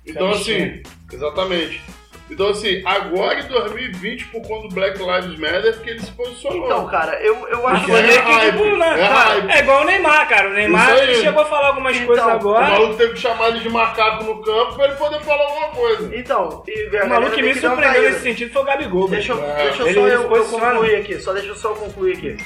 Então, 0.07 0.31
assim, 0.31 0.83
exatamente. 1.13 1.83
Então, 2.29 2.49
assim, 2.49 2.83
agora 2.85 3.39
em 3.39 3.47
2020, 3.47 4.27
por 4.27 4.43
conta 4.43 4.67
do 4.69 4.75
Black 4.75 4.99
Lives 4.99 5.39
Matter, 5.39 5.81
que 5.81 5.91
ele 5.91 6.01
se 6.01 6.11
posicionou. 6.11 6.67
Então, 6.67 6.87
cara, 6.89 7.15
eu, 7.23 7.47
eu 7.49 7.67
acho 7.69 7.89
Mas 7.89 8.05
que. 8.05 8.11
é 8.19 8.23
que 8.23 8.51
tipo, 8.51 8.77
né? 8.77 8.95
é 8.95 9.07
Cara, 9.09 9.29
hype. 9.31 9.51
É 9.53 9.59
igual 9.61 9.83
o 9.83 9.85
Neymar, 9.85 10.29
cara. 10.29 10.49
O 10.49 10.53
Neymar 10.53 10.97
ele 10.99 11.15
chegou 11.15 11.43
a 11.43 11.47
falar 11.47 11.69
algumas 11.69 11.95
Então, 11.95 12.07
coisas 12.09 12.25
O 12.27 12.29
agora. 12.31 12.69
maluco 12.71 12.95
teve 12.97 13.13
que 13.15 13.21
chamar 13.21 13.49
ele 13.51 13.61
de 13.61 13.69
macaco 13.69 14.25
no 14.25 14.43
campo 14.43 14.75
pra 14.75 14.87
ele 14.87 14.95
poder 14.97 15.21
falar 15.21 15.45
alguma 15.45 15.69
coisa. 15.69 16.17
Então, 16.17 16.65
e 16.67 16.97
O 17.05 17.09
maluco 17.09 17.33
que 17.33 17.43
me 17.43 17.53
que 17.53 17.61
surpreendeu 17.61 18.03
nesse 18.03 18.21
sentido 18.21 18.53
foi 18.53 18.63
o 18.63 18.65
Gabigol. 18.65 19.09
Deixa, 19.09 19.33
eu- 19.33 19.45
É. 19.45 19.55
deixa 19.65 19.83
eu 19.85 19.95
só 19.95 20.09
eu, 20.09 20.23
eu 20.37 20.45
concluir 20.47 20.97
aqui, 20.97 21.21
só 21.21 21.33
deixa 21.33 21.49
eu 21.49 21.57
só 21.57 21.75
concluir 21.75 22.17
aqui. 22.17 22.37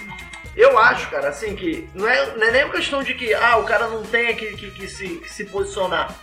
Eu 0.56 0.76
acho, 0.78 1.08
cara, 1.08 1.28
assim, 1.28 1.54
que 1.56 1.88
não 1.94 2.06
é, 2.06 2.26
não 2.36 2.46
é 2.46 2.50
nem 2.50 2.64
uma 2.64 2.74
questão 2.74 3.02
de 3.02 3.14
que, 3.14 3.32
ah, 3.32 3.56
o 3.56 3.62
cara 3.64 3.86
não 3.86 4.02
tem 4.02 4.34
que, 4.34 4.46
que, 4.56 4.70
que 4.72 4.88
se, 4.88 5.08
que 5.08 5.30
se 5.32 5.44
posicionar. 5.46 6.14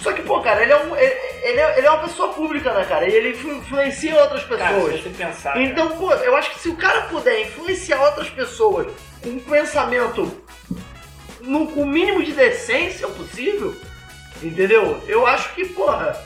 Só 0.00 0.12
que, 0.12 0.22
pô, 0.22 0.40
cara, 0.40 0.62
ele 0.62 0.72
é, 0.72 0.76
um, 0.76 0.96
ele, 0.96 1.14
ele 1.42 1.60
é, 1.60 1.78
ele 1.78 1.86
é 1.86 1.90
uma 1.90 2.02
pessoa 2.04 2.32
pública, 2.32 2.72
né, 2.72 2.84
cara? 2.88 3.06
E 3.08 3.12
ele 3.14 3.30
influ- 3.30 3.56
influencia 3.56 4.14
outras 4.20 4.44
Cara, 4.44 4.74
pessoas. 4.74 4.94
se 4.96 5.02
você 5.02 5.10
pensar. 5.10 5.52
cara. 5.52 5.62
Então, 5.62 5.88
pô, 5.98 6.12
eu 6.14 6.34
acho 6.36 6.50
que 6.52 6.58
se 6.60 6.68
o 6.70 6.76
cara 6.76 7.02
puder 7.02 7.42
influenciar 7.42 8.00
outras 8.02 8.28
pessoas 8.30 8.86
com 9.22 9.28
um 9.28 9.38
pensamento 9.40 10.42
no, 11.42 11.66
com 11.68 11.82
o 11.82 11.86
mínimo 11.86 12.22
de 12.22 12.32
decência 12.32 13.06
possível, 13.08 13.74
entendeu? 14.42 15.02
Eu 15.06 15.26
acho 15.26 15.54
que, 15.54 15.66
porra. 15.66 16.16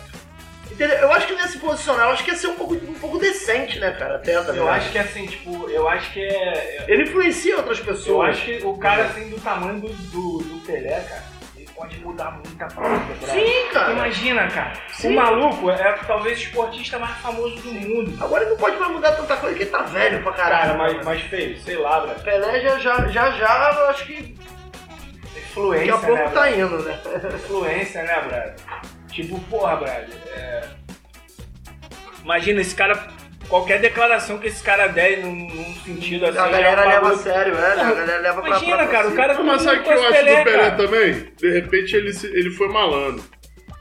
Entendeu? 0.70 0.96
Eu 0.98 1.12
acho 1.12 1.26
que 1.26 1.32
não 1.34 1.40
ia 1.40 1.48
se 1.48 1.58
posicionar, 1.58 2.06
eu 2.06 2.12
acho 2.14 2.24
que 2.24 2.30
ia 2.30 2.36
ser 2.36 2.46
um 2.48 2.54
pouco, 2.54 2.74
um 2.74 2.94
pouco 2.94 3.18
decente, 3.18 3.78
né, 3.78 3.92
cara? 3.92 4.16
Até, 4.16 4.40
tá 4.40 4.52
Eu 4.54 4.68
acho 4.68 4.90
que 4.90 4.98
assim, 4.98 5.26
tipo, 5.26 5.68
eu 5.68 5.88
acho 5.88 6.12
que 6.12 6.20
é. 6.20 6.84
Ele 6.88 7.02
influencia 7.04 7.56
outras 7.56 7.78
Eu 7.78 7.84
pessoas. 7.84 8.30
acho 8.30 8.44
que 8.44 8.60
o 8.64 8.76
cara, 8.78 9.04
assim, 9.04 9.28
do 9.28 9.38
tamanho 9.40 9.78
do, 9.80 9.88
do, 9.88 10.38
do 10.38 10.64
Pelé, 10.66 11.00
cara, 11.08 11.22
pode 11.84 11.98
mudar 12.00 12.30
muita 12.32 12.66
coisa. 12.66 12.96
brother. 12.96 13.28
Sim, 13.28 13.68
cara. 13.72 13.92
Imagina, 13.92 14.48
cara. 14.48 14.72
Sim. 14.88 15.12
O 15.12 15.14
maluco 15.16 15.70
é 15.70 15.92
talvez 16.06 16.38
o 16.38 16.42
esportista 16.42 16.98
mais 16.98 17.16
famoso 17.18 17.56
do 17.56 17.72
mundo. 17.72 18.24
Agora 18.24 18.42
ele 18.42 18.50
não 18.52 18.56
pode 18.58 18.76
mais 18.78 18.92
mudar 18.92 19.12
tanta 19.12 19.36
coisa 19.36 19.56
que 19.56 19.62
ele 19.64 19.70
tá 19.70 19.82
velho 19.82 20.22
pra 20.22 20.32
caralho. 20.32 20.72
Cara, 20.72 20.78
mas, 20.78 21.04
mas 21.04 21.20
feio, 21.22 21.58
sei 21.60 21.76
lá, 21.76 22.00
brother. 22.00 22.22
Pelé 22.24 22.60
já 22.60 22.78
já, 22.78 23.06
já, 23.08 23.30
já 23.32 23.76
eu 23.78 23.88
acho 23.90 24.04
que 24.06 24.34
Influência, 25.36 25.92
daqui 25.92 26.04
a 26.04 26.08
pouco 26.08 26.22
né, 26.22 26.30
tá 26.30 26.40
brother? 26.42 26.58
indo, 26.58 26.82
né? 26.82 27.00
Influência, 27.34 28.02
né, 28.02 28.20
brother? 28.20 28.54
Tipo, 29.10 29.40
porra, 29.42 29.76
brother. 29.76 30.08
é- 30.36 30.68
Imagina, 32.24 32.60
esse 32.60 32.74
cara. 32.74 33.06
Qualquer 33.48 33.80
declaração 33.80 34.38
que 34.38 34.48
esse 34.48 34.62
cara 34.62 34.86
der 34.88 35.18
num, 35.18 35.32
num 35.34 35.74
sentido 35.84 36.26
assim. 36.26 36.38
A 36.38 36.48
galera 36.48 36.82
é 36.82 36.86
um 36.86 36.88
leva 36.88 37.08
a 37.12 37.16
sério, 37.16 37.54
é, 37.54 37.60
né? 37.76 37.82
A 37.82 37.92
galera 37.92 38.18
leva 38.18 38.40
pra 38.40 38.50
Imagina, 38.50 38.76
pra- 38.78 38.86
cara, 38.86 39.08
o 39.08 39.14
cara. 39.14 39.42
Mas 39.42 39.62
sabe 39.62 39.78
o 39.78 39.82
que 39.82 39.88
eu 39.90 39.92
acho 39.92 40.06
conhece 40.08 40.24
do 40.38 40.44
Pelé 40.44 40.58
cara. 40.58 40.70
também? 40.76 41.32
De 41.36 41.50
repente 41.52 41.96
ele, 41.96 42.10
ele 42.32 42.50
foi 42.50 42.68
malandro. 42.68 43.24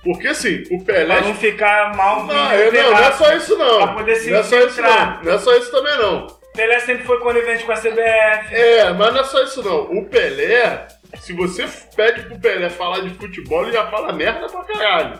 Porque 0.03 0.27
assim, 0.27 0.63
o 0.69 0.83
Pelé. 0.83 1.15
Pra 1.15 1.21
não 1.27 1.33
ficar 1.35 1.95
mal. 1.95 2.25
Não, 2.25 2.51
é, 2.51 2.71
não, 2.71 2.91
não 2.91 2.97
é 2.99 3.11
só 3.13 3.33
isso 3.33 3.57
não. 3.57 3.77
Pra 3.77 3.87
poder 3.93 4.15
se 4.17 4.29
não 4.31 4.39
é 4.39 4.43
só 4.43 4.57
isso 4.57 4.65
infiltrar. 4.81 5.15
não. 5.17 5.23
Não 5.23 5.31
é 5.33 5.37
só 5.39 5.55
isso 5.57 5.71
também 5.71 5.97
não. 5.97 6.27
Pelé 6.53 6.79
sempre 6.81 7.03
foi 7.05 7.19
conivente 7.19 7.63
com 7.63 7.71
a 7.71 7.75
CBF. 7.77 8.53
É, 8.53 8.93
mas 8.93 9.13
não 9.13 9.21
é 9.21 9.23
só 9.23 9.41
isso 9.43 9.63
não. 9.63 9.83
O 9.97 10.05
Pelé, 10.05 10.87
se 11.21 11.31
você 11.33 11.65
pede 11.95 12.23
pro 12.23 12.37
Pelé 12.37 12.69
falar 12.69 12.99
de 12.99 13.09
futebol, 13.15 13.63
ele 13.63 13.71
já 13.71 13.87
fala 13.89 14.11
merda 14.11 14.45
pra 14.47 14.63
caralho. 14.65 15.19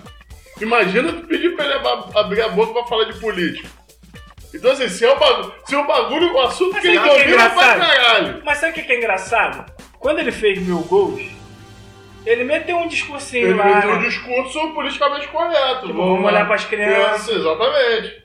Imagina 0.62 1.12
tu 1.14 1.26
pedir 1.28 1.56
pro 1.56 1.58
Pelé 1.66 1.82
abrir 2.14 2.42
a 2.42 2.50
boca 2.50 2.74
pra 2.74 2.84
falar 2.86 3.06
de 3.06 3.20
política. 3.20 3.68
Então 4.54 4.72
assim, 4.72 4.88
se, 4.88 5.04
é 5.04 5.12
o 5.12 5.18
bagulho, 5.18 5.54
se 5.66 5.76
o 5.76 5.86
bagulho, 5.88 6.34
o 6.34 6.42
assunto 6.42 6.74
Mas 6.74 6.82
que 6.82 6.88
ele 6.90 6.98
sabe 6.98 7.10
o 7.10 7.14
que 7.14 7.20
é 7.20 7.24
domina 7.24 7.50
pra 7.50 7.64
engraçado? 7.76 7.80
caralho. 7.80 8.42
Mas 8.46 8.58
sabe 8.60 8.72
o 8.72 8.86
que 8.86 8.92
é 8.92 8.98
engraçado? 8.98 9.74
Quando 10.00 10.20
ele 10.20 10.32
fez 10.32 10.60
mil 10.60 10.80
gols, 10.82 11.22
ele 12.26 12.44
meteu 12.44 12.78
um 12.78 12.88
discursinho 12.88 13.48
Ele 13.48 13.54
lá. 13.58 13.66
meteu 13.66 13.90
um 13.92 14.00
discurso 14.00 14.74
politicamente 14.74 15.28
correto. 15.30 15.88
Tipo, 15.88 15.98
vamos 15.98 16.26
olhar 16.26 16.46
pras 16.48 16.66
crianças. 16.66 17.36
Exatamente. 17.36 18.24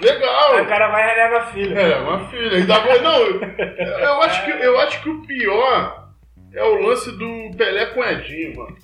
Legal. 0.00 0.52
Aí 0.54 0.62
o 0.62 0.66
cara 0.66 0.88
vai 0.88 1.02
e 1.02 1.06
renega 1.10 1.38
a 1.38 1.46
filha. 1.46 1.78
É, 1.80 1.96
uma 2.00 2.28
filha. 2.28 2.56
Ainda 2.58 2.80
mais, 2.80 3.02
não, 3.02 3.16
eu, 3.18 4.22
acho 4.22 4.44
que, 4.44 4.50
eu 4.50 4.80
acho 4.80 5.02
que 5.02 5.08
o 5.10 5.22
pior 5.22 6.08
é 6.54 6.64
o 6.64 6.86
lance 6.86 7.10
do 7.12 7.50
Pelé 7.56 7.86
com 7.86 8.04
Edinho, 8.04 8.56
mano. 8.56 8.76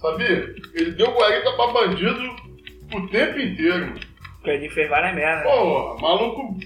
Sabia? 0.00 0.54
Ele 0.74 0.90
deu 0.92 1.10
guarita 1.12 1.52
pra 1.52 1.66
bandido 1.68 2.36
o 2.94 3.08
tempo 3.08 3.38
inteiro. 3.38 3.94
O 4.40 4.42
Pedrinho 4.42 4.72
fez 4.72 4.88
várias 4.88 5.14
merdas. 5.14 5.44
Pô, 5.44 5.96
maluco. 6.00 6.56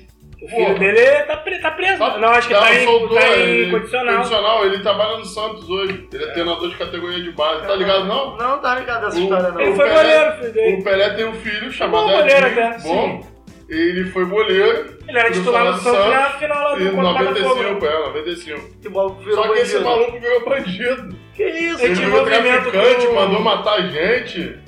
O 0.42 0.48
filho 0.48 0.78
dele 0.78 1.22
tá, 1.24 1.36
pre- 1.38 1.58
tá 1.58 1.70
preso. 1.70 1.98
Tá- 1.98 2.18
não, 2.18 2.28
acho 2.28 2.48
que 2.48 2.54
tá, 2.54 2.74
em, 2.74 2.84
soltou, 2.84 3.16
tá 3.18 3.26
em 3.36 3.40
ele- 3.40 3.70
condicional. 3.70 4.16
Condicional, 4.16 4.66
ele 4.66 4.78
trabalha 4.80 5.16
no 5.16 5.24
Santos 5.24 5.68
hoje. 5.70 6.06
Ele 6.12 6.24
é 6.24 6.26
treinador 6.32 6.68
de 6.68 6.76
categoria 6.76 7.22
de 7.22 7.30
base. 7.32 7.66
Tá 7.66 7.74
ligado, 7.74 8.04
não? 8.04 8.36
Não, 8.36 8.58
tá 8.58 8.74
ligado 8.78 9.06
dessa 9.06 9.18
O- 9.18 9.22
história, 9.22 9.48
não. 9.50 9.60
Ele 9.60 9.70
o 9.70 9.76
foi 9.76 9.88
Pelé- 9.88 10.02
goleiro, 10.02 10.36
filho 10.36 10.52
dele. 10.52 10.76
O 10.80 10.84
Pelé 10.84 11.10
tem 11.10 11.24
um 11.24 11.32
filho 11.34 11.72
chamado 11.72 12.06
bom 12.06 12.12
goleiro 12.12 12.46
até, 12.46 12.78
bom. 12.82 13.26
Ele 13.70 14.04
foi 14.10 14.24
goleiro. 14.26 14.98
Ele 15.08 15.18
era 15.18 15.28
do 15.30 15.34
titular 15.34 15.64
no 15.64 15.78
Santos 15.78 16.06
na 16.12 16.24
final 16.30 16.62
lá 16.62 16.78
Em 16.80 16.84
do 16.84 16.96
Botafogo. 16.96 17.24
95, 17.24 17.86
é, 17.86 17.98
95. 18.06 18.60
Que 18.82 18.90
Só 19.34 19.42
que 19.48 19.58
esse 19.60 19.78
bandido. 19.78 19.84
maluco 19.84 20.20
virou 20.20 20.44
bandido. 20.44 21.16
Que 21.34 21.44
isso, 21.48 21.78
Ele 21.80 21.84
Ele 21.86 21.94
tinha 21.96 22.08
virou 22.08 22.24
traficante, 22.26 23.06
mandou 23.08 23.40
matar 23.40 23.80
gente. 23.90 24.58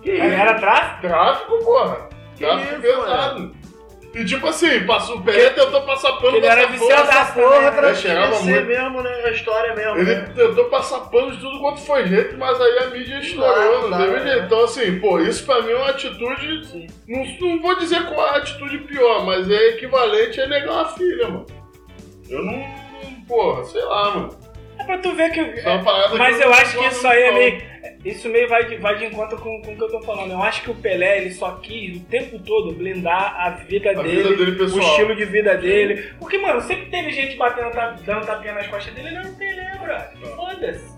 Que 0.00 0.10
Era- 0.12 0.26
isso? 0.26 0.36
Era 0.40 0.54
tráfico? 0.54 1.00
Tráfico, 1.08 1.64
porra. 1.64 2.08
Tráfico 2.38 2.72
isso, 2.72 2.80
pesado. 2.82 3.54
E 4.14 4.24
tipo 4.24 4.46
assim, 4.46 4.86
passou, 4.86 5.16
o 5.16 5.22
Pelé 5.22 5.50
tentou 5.50 5.82
passar 5.82 6.12
pano 6.12 6.36
Ele 6.36 6.46
era 6.46 6.66
viciadaço 6.68 7.08
passar 7.08 7.34
Porra, 7.34 7.72
pra 7.72 7.88
né? 7.88 7.94
Ser 7.96 8.64
mesmo, 8.64 9.02
né? 9.02 9.10
A 9.24 9.30
história 9.30 9.74
mesmo. 9.74 9.96
Ele 9.98 10.14
né? 10.14 10.32
tentou 10.36 10.66
passar 10.66 11.00
pano 11.10 11.32
de 11.32 11.38
tudo 11.38 11.58
quanto 11.58 11.80
foi 11.80 12.06
jeito, 12.06 12.38
mas 12.38 12.60
aí 12.60 12.78
a 12.78 12.86
mídia 12.90 13.18
estourou, 13.18 13.90
Não 13.90 13.98
teve 13.98 14.12
né? 14.20 14.22
jeito. 14.30 14.44
Então, 14.46 14.64
assim, 14.64 15.00
pô, 15.00 15.18
isso 15.18 15.44
pra 15.44 15.62
mim 15.62 15.72
é 15.72 15.76
uma 15.76 15.90
atitude. 15.90 16.64
Sim. 16.64 16.86
Não, 17.08 17.24
não 17.48 17.60
vou 17.60 17.76
dizer 17.76 18.04
qual 18.06 18.24
é 18.28 18.30
a 18.30 18.36
atitude 18.36 18.78
pior, 18.78 19.26
mas 19.26 19.50
é 19.50 19.70
equivalente 19.70 20.40
a 20.40 20.46
negar 20.46 20.72
uma 20.74 20.84
filha, 20.90 21.28
mano. 21.28 21.46
Eu 22.30 22.38
não. 22.44 22.52
não- 22.52 22.84
Porra, 23.26 23.64
sei 23.64 23.82
lá, 23.82 24.10
mano. 24.14 24.43
É 24.84 24.86
pra 24.86 24.98
tu 24.98 25.14
ver 25.14 25.30
que. 25.32 25.40
É 25.40 25.82
Mas 26.18 26.36
que 26.36 26.42
eu 26.42 26.50
não 26.50 26.56
acho 26.56 26.78
que 26.78 26.86
isso 26.86 27.08
aí 27.08 27.22
é 27.22 27.30
não. 27.30 27.38
meio. 27.38 27.74
Isso 28.04 28.28
meio 28.28 28.46
vai 28.48 28.66
de, 28.66 28.76
vai 28.76 28.98
de 28.98 29.06
encontro 29.06 29.38
com, 29.38 29.62
com 29.62 29.72
o 29.72 29.76
que 29.76 29.82
eu 29.82 29.90
tô 29.90 30.00
falando. 30.02 30.32
Eu 30.32 30.42
acho 30.42 30.62
que 30.62 30.70
o 30.70 30.74
Pelé, 30.74 31.18
ele 31.18 31.32
só 31.32 31.52
quis 31.56 31.96
o 31.96 32.00
tempo 32.04 32.38
todo 32.38 32.72
blindar 32.72 33.34
a 33.38 33.50
vida, 33.50 33.90
A 33.90 33.94
dele, 33.94 34.22
vida 34.22 34.36
dele 34.36 34.62
o 34.62 34.78
estilo 34.78 35.16
de 35.16 35.24
vida 35.24 35.56
dele. 35.56 36.12
Porque, 36.18 36.36
mano, 36.36 36.60
sempre 36.60 36.86
teve 36.86 37.10
gente 37.12 37.36
batendo, 37.36 37.70
dando 38.04 38.26
tapinha 38.26 38.52
nas 38.52 38.66
costas 38.66 38.92
dele, 38.92 39.08
ele 39.08 39.26
um 39.26 39.34
Pelé, 39.34 39.78
brother. 39.80 40.36
Foda-se. 40.36 40.94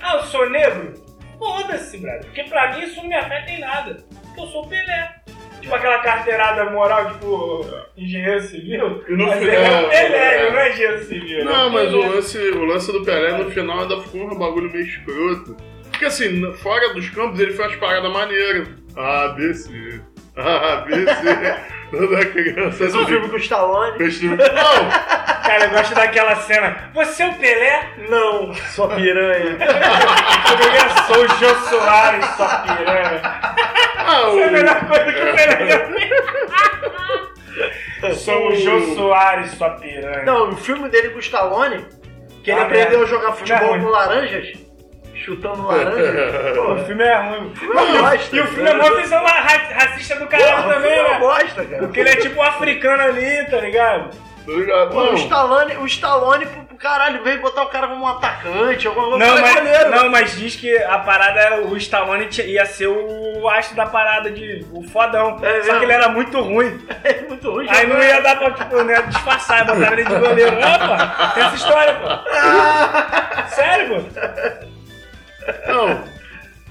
Ah, 0.00 0.16
eu 0.16 0.22
sou 0.24 0.50
negro? 0.50 0.94
Foda-se, 1.38 1.98
brother. 1.98 2.24
Porque 2.24 2.42
pra 2.44 2.72
mim 2.76 2.82
isso 2.84 2.96
não 2.96 3.08
me 3.08 3.14
afeta 3.14 3.50
em 3.50 3.60
nada. 3.60 4.04
Porque 4.26 4.40
eu 4.40 4.46
sou 4.48 4.64
o 4.64 4.68
Pelé. 4.68 5.14
Tipo 5.60 5.74
aquela 5.74 5.98
carteirada 5.98 6.70
moral, 6.70 7.12
tipo, 7.12 7.66
engenheiro 7.96 8.40
civil. 8.40 9.04
E 9.08 9.12
no 9.12 9.26
mas 9.26 9.38
final- 9.38 9.54
é 9.54 9.88
Pelé, 9.88 10.46
é. 10.46 10.50
não 10.50 10.58
é 10.58 10.70
engenheiro 10.70 11.04
civil. 11.04 11.44
Não, 11.44 11.68
o 11.68 11.72
mas 11.72 11.92
o 11.92 11.98
lance, 11.98 12.38
o 12.38 12.64
lance 12.64 12.92
do 12.92 13.04
Pelé 13.04 13.38
no 13.38 13.50
final 13.50 13.80
ainda 13.80 14.00
ficou 14.00 14.22
um 14.22 14.38
bagulho 14.38 14.70
meio 14.72 14.84
escroto. 14.84 15.56
Porque 15.90 16.04
assim, 16.06 16.52
fora 16.54 16.94
dos 16.94 17.10
campos 17.10 17.38
ele 17.40 17.52
fez 17.52 17.68
umas 17.68 17.76
paradas 17.76 18.10
maneiras. 18.12 18.68
A, 18.96 19.28
B, 19.28 19.52
C. 19.54 20.00
A, 20.36 20.76
B, 20.86 20.94
C. 20.94 21.56
Criança. 21.90 22.76
Fez 22.78 22.94
um 22.94 23.06
filme 23.06 23.28
com 23.28 23.34
o 23.36 23.38
Stallone. 23.38 23.98
Fez 23.98 24.16
filme. 24.18 24.36
Não! 24.38 24.90
Cara, 25.42 25.64
eu 25.64 25.70
gosto 25.70 25.94
daquela 25.94 26.36
cena. 26.36 26.90
Você 26.94 27.22
é 27.22 27.28
o 27.28 27.34
Pelé? 27.34 27.88
Não, 28.08 28.54
sua 28.54 28.88
piranha. 28.94 29.56
Eu 29.60 31.14
sou 31.14 31.24
o 31.24 31.28
Jô 31.38 31.54
Soares, 31.68 32.24
sua 32.36 32.48
piranha. 32.60 33.20
Ah, 33.22 34.28
Isso 34.28 34.38
é 34.38 34.44
a 34.44 34.50
melhor 34.50 34.86
coisa 34.86 35.12
que 35.12 35.20
o 35.22 35.34
Pelé 35.34 35.66
já 35.68 35.86
fez. 35.86 36.10
Sou 38.24 38.48
o 38.48 38.56
Jô 38.56 38.80
Soares, 38.94 39.50
sua 39.52 39.70
piranha. 39.70 40.22
Não, 40.24 40.50
o 40.50 40.56
filme 40.56 40.88
dele 40.88 41.10
com 41.10 41.16
o 41.18 41.20
Stallone, 41.20 41.84
que 42.42 42.50
ele 42.50 42.60
Ah, 42.60 42.62
aprendeu 42.62 43.00
merda. 43.00 43.04
a 43.04 43.08
jogar 43.08 43.32
futebol 43.32 43.68
ruim. 43.68 43.82
com 43.82 43.88
laranjas, 43.88 44.54
chutando 45.20 45.66
laranjas. 45.66 46.56
Pô, 46.56 46.72
o 46.74 46.84
filme 46.84 47.02
é 47.04 47.16
ruim. 47.16 47.52
Não, 47.62 48.02
bosta. 48.02 48.36
E 48.36 48.40
o 48.40 48.46
filme 48.48 48.68
é 48.70 48.74
mó 48.74 48.90
visão 48.96 49.22
ra- 49.24 49.68
racista 49.74 50.16
do 50.16 50.26
caralho 50.26 50.62
Porra, 50.62 50.74
também, 50.74 50.92
é 50.92 51.00
uma 51.02 51.10
né? 51.10 51.18
bosta, 51.18 51.64
cara. 51.64 51.78
Porque 51.82 52.00
ele 52.00 52.10
é 52.10 52.16
tipo 52.16 52.38
um 52.40 52.42
africano 52.42 53.02
ali, 53.02 53.44
tá 53.50 53.58
ligado? 53.58 54.10
Não. 54.46 55.12
o 55.12 55.14
Stallone, 55.14 55.76
o 55.76 55.86
Stallone 55.86 56.46
pro, 56.46 56.64
pro 56.64 56.76
caralho 56.76 57.22
veio 57.22 57.40
botar 57.40 57.62
o 57.62 57.66
cara 57.68 57.86
como 57.86 58.02
um 58.02 58.08
atacante, 58.08 58.88
alguma 58.88 59.10
coisa. 59.10 59.24
Não 59.26 59.40
mas, 59.40 59.54
goleiro. 59.54 59.90
não, 59.90 60.08
mas 60.10 60.36
diz 60.36 60.56
que 60.56 60.76
a 60.82 60.98
parada 60.98 61.38
era. 61.38 61.60
O 61.60 61.76
Stallone 61.76 62.26
ia 62.46 62.64
ser 62.66 62.88
o 62.88 63.48
astro 63.48 63.76
da 63.76 63.86
parada 63.86 64.28
de. 64.30 64.66
o 64.72 64.82
fodão. 64.82 65.38
É 65.42 65.62
Só 65.62 65.78
que 65.78 65.84
ele 65.84 65.92
era 65.92 66.08
muito 66.08 66.40
ruim. 66.40 66.80
É 67.04 67.20
muito 67.28 67.48
ruim. 67.50 67.66
Aí 67.70 67.86
não 67.86 68.02
ia 68.02 68.20
dar 68.22 68.36
pra, 68.38 68.50
tipo, 68.50 68.74
não 68.76 68.90
ia 68.90 69.02
disfarçar, 69.02 69.64
botar 69.66 69.92
ele 69.92 70.04
de 70.04 70.14
goleiro. 70.16 70.56
Opa, 70.56 71.32
tem 71.34 71.42
essa 71.44 71.56
história, 71.56 71.94
pô. 71.94 73.48
Sério, 73.54 73.88
pô? 74.02 74.79
Não. 75.66 76.20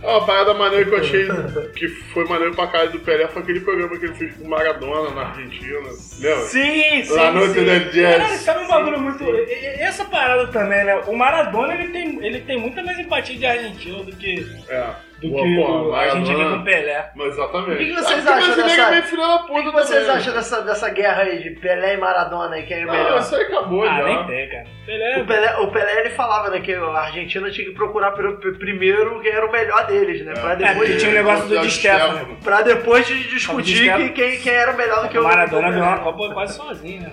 Uma 0.01 0.25
parada 0.25 0.53
maneira 0.53 0.85
que 0.85 0.91
eu 0.91 0.99
achei 0.99 1.27
que 1.75 1.87
foi 2.13 2.23
maneiro 2.25 2.55
pra 2.55 2.67
caralho 2.67 2.91
do 2.91 2.99
Pelé 3.01 3.27
foi 3.27 3.41
aquele 3.41 3.59
programa 3.59 3.97
que 3.99 4.05
ele 4.05 4.13
fez 4.15 4.33
com 4.37 4.45
o 4.45 4.49
Maradona 4.49 5.09
na 5.13 5.27
Argentina. 5.27 5.77
Lembra? 6.19 6.45
Sim, 6.45 7.03
sim. 7.03 7.13
La 7.15 7.31
Noite 7.33 7.53
sim. 7.59 7.65
del 7.65 7.79
Jazz. 7.91 8.17
Caralho, 8.17 8.37
sabe 8.39 8.63
um 8.63 8.67
bagulho 8.69 8.99
muito. 9.01 9.23
e- 9.25 9.27
e- 9.27 9.81
Essa 9.81 10.05
parada 10.05 10.47
também, 10.47 10.85
né? 10.85 10.95
O 11.07 11.17
Maradona 11.17 11.73
ele 11.73 11.89
tem, 11.91 12.25
ele 12.25 12.39
tem 12.41 12.57
muita 12.57 12.81
mais 12.81 12.97
empatia 12.97 13.35
de 13.37 13.45
argentino 13.45 14.03
do 14.05 14.15
que, 14.15 14.39
É. 14.69 14.89
do 15.21 15.29
Boa, 15.29 15.43
que 15.43 15.55
porra, 15.55 15.81
o 15.83 15.93
argentino 15.95 16.37
Maradona. 16.37 16.57
com 16.57 16.63
Pelé. 16.63 17.09
Mas 17.15 17.27
Exatamente. 17.33 17.71
O 17.73 17.77
que 17.77 17.85
que 17.85 17.93
vocês 17.95 18.27
Ah, 18.27 18.35
acham 18.35 18.55
dessa- 18.55 18.81
é 18.81 18.91
meio 18.91 19.03
filho 19.03 19.21
da 19.21 19.35
O 19.35 19.39
puta 19.47 19.61
que 19.63 19.71
vocês 19.71 20.05
também. 20.05 20.17
acham 20.21 20.33
dessa, 20.33 20.61
dessa 20.61 20.89
guerra 20.89 21.21
aí 21.23 21.43
de 21.43 21.49
Pelé 21.59 21.93
e 21.93 21.97
Maradona 21.97 22.55
aí, 22.55 22.63
quem 22.63 22.77
é 22.77 22.85
Não, 22.85 22.93
melhor? 22.93 23.19
isso 23.19 23.35
aí 23.35 23.43
acabou 23.43 23.83
Ah, 23.83 23.97
já. 23.97 24.03
nem 24.05 24.23
tem, 24.27 24.49
cara. 24.49 24.65
Pelé. 24.85 25.17
O 25.21 25.25
Pelé, 25.25 25.57
o 25.57 25.67
Pelé 25.71 25.99
ele 26.01 26.09
falava 26.11 26.49
né, 26.49 26.59
que 26.61 26.73
a 26.73 26.83
Argentina 26.99 27.51
tinha 27.51 27.67
que 27.67 27.73
procurar 27.73 28.11
pr- 28.11 28.31
pr- 28.39 28.57
primeiro 28.57 29.19
quem 29.21 29.31
era 29.31 29.45
o 29.45 29.51
melhor 29.51 29.85
deles, 29.87 30.25
né? 30.25 30.33
Pra 30.33 30.53
É, 30.53 30.55
depois, 30.55 30.77
porque 30.77 30.95
tinha 30.95 31.11
o 31.11 31.13
negócio 31.15 31.47
do 31.47 31.59
Di 31.59 31.69
Stefano. 31.71 32.37
pra 32.43 32.61
depois 32.61 33.05
de 33.07 33.15
Di 33.23 33.29
discutir 33.29 33.75
Stefano. 33.77 34.03
que, 34.05 34.09
quem, 34.11 34.39
quem 34.39 34.53
era 34.53 34.73
melhor 34.73 35.03
do 35.03 35.09
que 35.09 35.17
O 35.17 35.21
o 35.21 35.23
Maradona 35.25 35.67
o 35.67 35.71
ganhou 35.71 35.85
uma. 35.87 35.97
Copa 35.99 36.33
quase 36.33 36.55
sozinho, 36.55 37.01
né? 37.01 37.11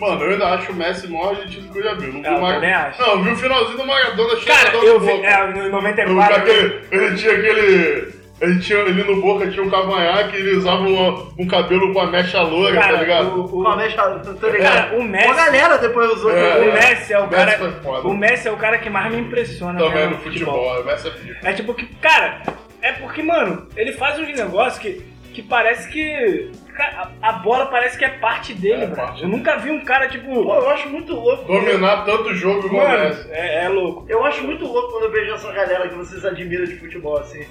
Mano, 0.00 0.22
eu 0.24 0.30
ainda 0.32 0.46
acho 0.54 0.72
o 0.72 0.74
Messi 0.74 1.06
o 1.06 1.10
maior 1.12 1.30
argentino 1.36 1.70
que 1.72 1.78
eu 1.78 1.82
já 1.84 1.94
vi. 1.94 2.06
Não 2.06 2.20
vi 2.22 2.26
É, 2.26 2.30
eu 2.32 2.36
o 2.36 2.40
Mar- 2.40 2.54
também 2.54 2.72
acho. 2.72 3.00
Não, 3.02 3.08
eu 3.10 3.22
vi 3.22 3.30
o 3.30 3.36
finalzinho 3.36 3.76
do 3.76 3.86
Maradona 3.86 4.36
Cara, 4.44 4.58
chegando 4.70 4.84
eu 4.86 4.94
no 4.94 5.00
vi. 5.00 5.12
Boca. 5.12 5.26
É, 5.26 5.46
no 5.46 5.58
Eu- 5.58 5.70
94. 5.70 6.36
aquele- 6.36 6.80
Ele 6.90 7.16
tinha 7.16 7.32
aquele. 7.32 8.20
Ele 8.40 8.58
tinha 8.58 8.80
ali 8.80 9.04
no 9.04 9.20
Boca 9.20 9.50
tinha 9.50 9.62
um 9.62 9.68
cavanhaque 9.68 10.34
e 10.34 10.40
ele 10.40 10.56
usava 10.56 10.80
um, 10.82 11.28
um 11.38 11.46
cabelo 11.46 11.92
com 11.92 12.00
a 12.00 12.06
mecha 12.06 12.40
loura, 12.40 12.72
Cara, 12.74 12.94
tá 12.94 13.00
ligado? 13.02 13.26
o- 13.38 13.44
o- 13.54 13.60
Uma 13.60 13.76
mecha, 13.76 14.02
tô 14.18 14.48
ligado. 14.48 14.72
Cara, 14.88 14.96
o 14.98 15.02
Messi- 15.04 15.26
Uma 15.26 15.34
galera 15.36 15.76
depois 15.76 16.10
usou. 16.12 16.30
É, 16.34 16.56
O. 16.58 16.72
Messi 16.72 17.12
é 17.12 17.18
o 17.18 17.28
Messi 17.28 17.34
cara. 17.36 17.58
foi 17.58 17.70
foda. 17.82 18.08
O 18.08 18.16
Messi 18.16 18.48
é 18.48 18.50
o 18.50 18.56
cara 18.56 18.78
que 18.78 18.88
mais 18.88 19.12
me 19.14 19.20
impressiona 19.20 19.78
Também 19.78 19.94
mesmo 19.94 20.10
no 20.12 20.18
futebol, 20.22 20.80
o 20.80 20.84
Messi 20.86 21.08
é 21.08 21.10
pica. 21.10 21.38
É 21.50 21.52
tipo 21.52 21.74
que, 21.74 21.84
cara, 21.96 22.40
é 22.80 22.92
porque, 22.92 23.22
mano, 23.22 23.68
ele 23.76 23.92
faz 23.92 24.18
uns 24.18 24.34
negócios 24.34 24.78
que, 24.78 25.02
que 25.34 25.42
parece 25.42 25.86
que. 25.90 26.50
Cara, 26.80 27.10
A, 27.22 27.28
a 27.28 27.32
bola 27.32 27.66
parece 27.66 27.98
que 27.98 28.04
é 28.04 28.08
parte 28.08 28.54
dele, 28.54 28.84
É, 28.84 28.86
bro. 28.86 29.02
Eu 29.20 29.28
nunca 29.28 29.56
vi 29.56 29.70
um 29.70 29.84
cara, 29.84 30.08
tipo. 30.08 30.26
Pô, 30.42 30.54
eu 30.54 30.70
acho 30.70 30.88
muito 30.88 31.12
louco. 31.14 31.44
Dominar 31.44 32.04
tanto 32.04 32.34
jogo 32.34 32.66
igual 32.66 32.86
Mano, 32.88 33.16
é, 33.30 33.64
é 33.64 33.68
louco. 33.68 34.06
Eu 34.08 34.24
acho 34.24 34.42
muito 34.44 34.64
louco 34.64 34.92
quando 34.92 35.04
eu 35.04 35.10
vejo 35.12 35.34
essa 35.34 35.52
galera 35.52 35.88
que 35.88 35.94
vocês 35.94 36.24
admiram 36.24 36.64
de 36.64 36.76
futebol, 36.78 37.18
assim. 37.18 37.44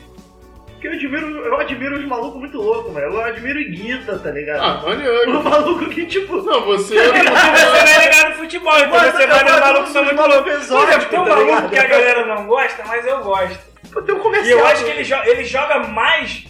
Porque 0.71 0.88
eu 0.88 0.93
admiro, 0.93 1.27
eu 1.45 1.59
admiro 1.59 1.97
os 1.99 2.05
malucos 2.05 2.39
muito 2.39 2.57
loucos, 2.57 2.93
velho. 2.93 3.07
Eu 3.13 3.21
admiro 3.21 3.59
o 3.59 3.63
Guita, 3.69 4.17
tá 4.17 4.32
ligado? 4.32 4.61
Ah, 4.63 4.82
maneiro. 4.88 5.38
O 5.39 5.43
maluco 5.43 5.86
que, 5.89 6.05
tipo. 6.05 6.38
Não, 6.41 6.61
você. 6.65 6.95
É 6.99 7.11
porque 7.11 7.27
você 7.27 7.32
não 7.32 7.75
é 7.75 8.05
ligado 8.05 8.30
no 8.30 8.36
futebol, 8.36 8.77
então 8.77 8.89
Mas 8.91 9.11
você 9.13 9.23
eu 9.23 9.27
vai 9.27 9.43
malucos 9.59 9.84
dos 9.84 9.91
são 9.91 10.03
muito 10.05 10.21
exóticos, 10.49 10.89
exemplo, 10.95 11.05
tem 11.09 11.19
um 11.19 11.23
tá 11.25 11.30
maluco 11.30 11.45
ligado? 11.51 11.69
que 11.69 11.80
a 11.80 11.86
galera 11.88 12.25
não 12.25 12.47
gosta, 12.47 12.84
mas 12.88 13.05
eu 13.05 13.19
gosto. 13.21 13.59
Pô, 13.91 14.01
tem 14.03 14.15
um 14.15 14.19
E 14.19 14.21
comercial. 14.21 14.59
eu 14.59 14.65
acho 14.67 14.84
que 14.86 14.89
ele, 14.91 15.03
jo- 15.03 15.23
ele 15.25 15.43
joga 15.43 15.80
mais. 15.80 16.45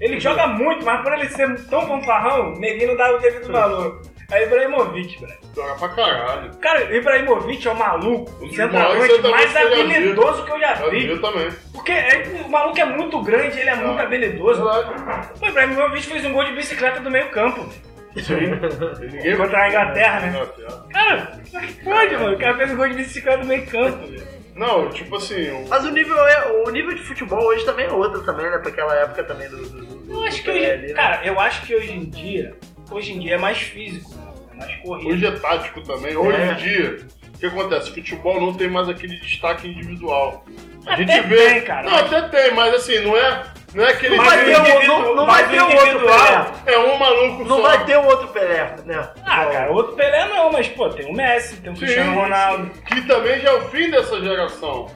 Ele 0.00 0.20
joga 0.20 0.46
muito, 0.46 0.84
mas 0.84 1.02
por 1.02 1.12
ele 1.12 1.28
ser 1.28 1.60
tão 1.66 1.86
fanfarrão, 1.86 2.52
neguinho 2.58 2.88
não 2.88 2.96
dá 2.96 3.10
o 3.14 3.18
devido 3.18 3.50
valor. 3.52 4.00
É 4.30 4.44
Ibrahimovic, 4.44 5.20
velho. 5.20 5.38
Joga 5.56 5.74
pra 5.76 5.88
caralho. 5.88 6.54
Cara, 6.58 6.84
o 6.86 6.94
Ibrahimovic 6.94 7.66
é 7.66 7.70
o 7.70 7.74
maluco, 7.76 8.30
Um 8.42 8.46
o 8.46 8.50
centroavante 8.54 8.98
maiores 8.98 9.22
mais 9.30 9.50
centroavantes 9.50 9.52
que 9.52 9.58
eu 9.58 9.70
já 9.70 9.74
vi. 9.74 9.80
habilidoso 9.94 10.44
que 10.44 10.50
eu 10.52 10.60
já 10.60 10.74
Eu 10.82 10.90
vi. 10.90 11.06
vi 11.06 11.18
também. 11.18 11.48
Porque 11.72 11.92
é- 11.92 12.42
o 12.44 12.48
maluco 12.50 12.78
é 12.78 12.84
muito 12.84 13.22
grande, 13.22 13.58
ele 13.58 13.70
é 13.70 13.74
muito 13.74 13.98
Ah. 13.98 14.02
habilidoso. 14.02 14.62
Verdade. 14.62 15.28
O 15.40 15.46
Ibrahimovic 15.46 16.06
fez 16.06 16.24
um 16.26 16.32
gol 16.32 16.44
de 16.44 16.52
bicicleta 16.52 17.00
do 17.00 17.10
meio 17.10 17.28
campo. 17.30 17.66
E 18.16 19.06
Ninguém 19.06 19.36
Contra 19.36 19.62
a 19.62 19.68
Inglaterra, 19.68 20.20
né? 20.20 20.28
Inglaterra. 20.28 20.84
Cara, 20.92 21.32
como 21.50 21.64
é 21.64 21.66
que 21.66 21.84
pode, 21.84 22.16
mano? 22.16 22.34
O 22.34 22.38
cara 22.38 22.56
fez 22.56 22.70
um 22.72 22.76
gol 22.76 22.88
de 22.88 22.94
bicicleta 22.96 23.38
do 23.38 23.46
meio 23.46 23.66
campo. 23.66 24.06
velho. 24.06 24.37
Não, 24.58 24.90
tipo 24.90 25.14
assim, 25.16 25.48
o- 25.50 25.68
Mas 25.68 25.84
o 25.84 25.90
nível, 25.90 26.16
é, 26.26 26.50
o 26.66 26.70
nível 26.70 26.94
de 26.94 27.02
futebol 27.02 27.42
hoje 27.46 27.64
também 27.64 27.86
é 27.86 27.92
outro 27.92 28.22
também, 28.24 28.50
né? 28.50 28.58
Pra 28.58 28.70
aquela 28.70 28.94
época 28.94 29.22
também 29.24 29.48
do. 29.48 29.56
do, 29.56 29.84
do 29.98 30.12
Eu 30.12 30.22
acho 30.24 30.38
do 30.38 30.42
que 30.42 30.50
hoje, 30.50 30.66
ali, 30.70 30.86
né? 30.88 30.92
cara, 30.94 31.24
eu 31.24 31.38
acho 31.38 31.64
que 31.64 31.74
hoje 31.76 31.92
em 31.92 32.04
dia, 32.04 32.56
hoje 32.90 33.12
em 33.12 33.20
dia 33.20 33.34
é 33.34 33.38
mais 33.38 33.58
físico, 33.58 34.10
né? 34.16 34.32
é 34.52 34.56
mais 34.56 34.76
corrido. 34.82 35.10
hoje 35.14 35.26
é 35.26 35.30
tático 35.30 35.80
também. 35.82 36.16
Hoje 36.16 36.36
É. 36.40 36.52
em 36.52 36.56
dia, 36.56 36.98
o 37.38 37.40
que 37.40 37.46
acontece? 37.46 37.90
Futebol 37.92 38.40
não 38.40 38.52
tem 38.54 38.68
mais 38.68 38.88
aquele 38.88 39.16
destaque 39.16 39.68
individual. 39.68 40.44
A 40.86 40.94
Até 40.94 41.04
gente 41.06 41.20
vê. 41.28 41.36
tem, 41.36 41.60
cara, 41.62 41.82
Não, 41.82 41.90
mas- 41.92 42.12
até 42.12 42.28
tem, 42.42 42.54
mas 42.54 42.74
assim, 42.74 42.98
não 43.00 43.16
é, 43.16 43.42
não 43.74 43.84
é 43.84 43.90
aquele. 43.90 44.16
Não 44.16 44.24
vai 44.24 44.44
ter 44.44 44.56
o 44.56 44.60
um- 44.60 44.86
não- 44.86 45.16
não 45.16 45.26
vai 45.26 45.44
o 45.44 45.48
ter 45.50 45.60
um 45.60 45.64
outro 45.64 45.86
individual- 45.86 46.54
É 46.66 46.78
um 46.78 46.96
maluco 46.98 47.44
Não 47.44 47.56
só. 47.56 47.62
vai 47.62 47.84
ter 47.84 47.98
um 47.98 48.06
outro 48.06 48.28
Pelé, 48.28 48.76
né? 48.86 49.08
Ah, 49.24 49.46
cara, 49.46 49.70
outro 49.70 49.94
Pelé 49.94 50.26
não, 50.28 50.50
mas 50.52 50.66
pô, 50.68 50.88
tem 50.88 51.06
o 51.10 51.12
Messi, 51.12 51.56
tem 51.56 51.72
o 51.72 51.76
Sim, 51.76 51.80
Cristiano 51.82 52.14
Ronaldo. 52.14 52.70
Que 52.86 53.02
também 53.06 53.38
já 53.40 53.50
é 53.50 53.52
o 53.54 53.60
fim 53.68 53.90
dessa 53.90 54.18
geração. 54.20 54.90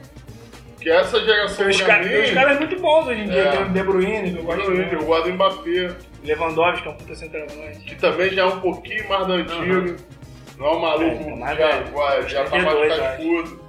Que 0.81 0.89
essa 0.89 1.17
geração 1.23 1.65
Tem 1.67 1.77
pra 1.77 1.85
caras- 1.87 2.07
mim, 2.07 2.11
tem 2.13 2.23
uns 2.23 2.31
caras 2.33 2.57
muito 2.59 2.79
bons 2.81 3.07
hoje 3.07 3.21
em 3.21 3.29
dia. 3.29 3.39
É. 3.41 3.51
Tem 3.51 3.61
o 3.61 3.69
De 3.69 3.83
Bruyne, 3.83 4.33
que 4.33 4.39
eu 4.39 4.43
gosto 4.43 4.71
muito. 4.71 4.93
eu 4.95 5.03
gosto 5.05 5.23
do 5.23 5.33
Mbappé, 5.33 5.95
Lewandowski, 6.25 6.81
que 6.81 6.87
é 6.87 6.91
um 6.91 6.95
puta 6.95 7.15
centroavante. 7.15 7.79
que 7.85 7.95
também 7.95 8.29
já 8.31 8.41
é 8.41 8.45
um 8.45 8.59
pouquinho 8.59 9.07
mais 9.07 9.27
da 9.27 9.33
antiga. 9.35 9.95
Não 10.57 10.65
é 10.67 10.71
um 10.71 10.77
É, 10.77 10.81
maluco 10.81 11.37
mais 11.37 11.57
já, 11.57 11.79
vai, 11.81 12.29
já 12.29 12.43
tá 12.45 12.49
mais 12.51 12.63
32, 12.77 12.91
eu 12.91 13.03
cascudo. 13.03 13.63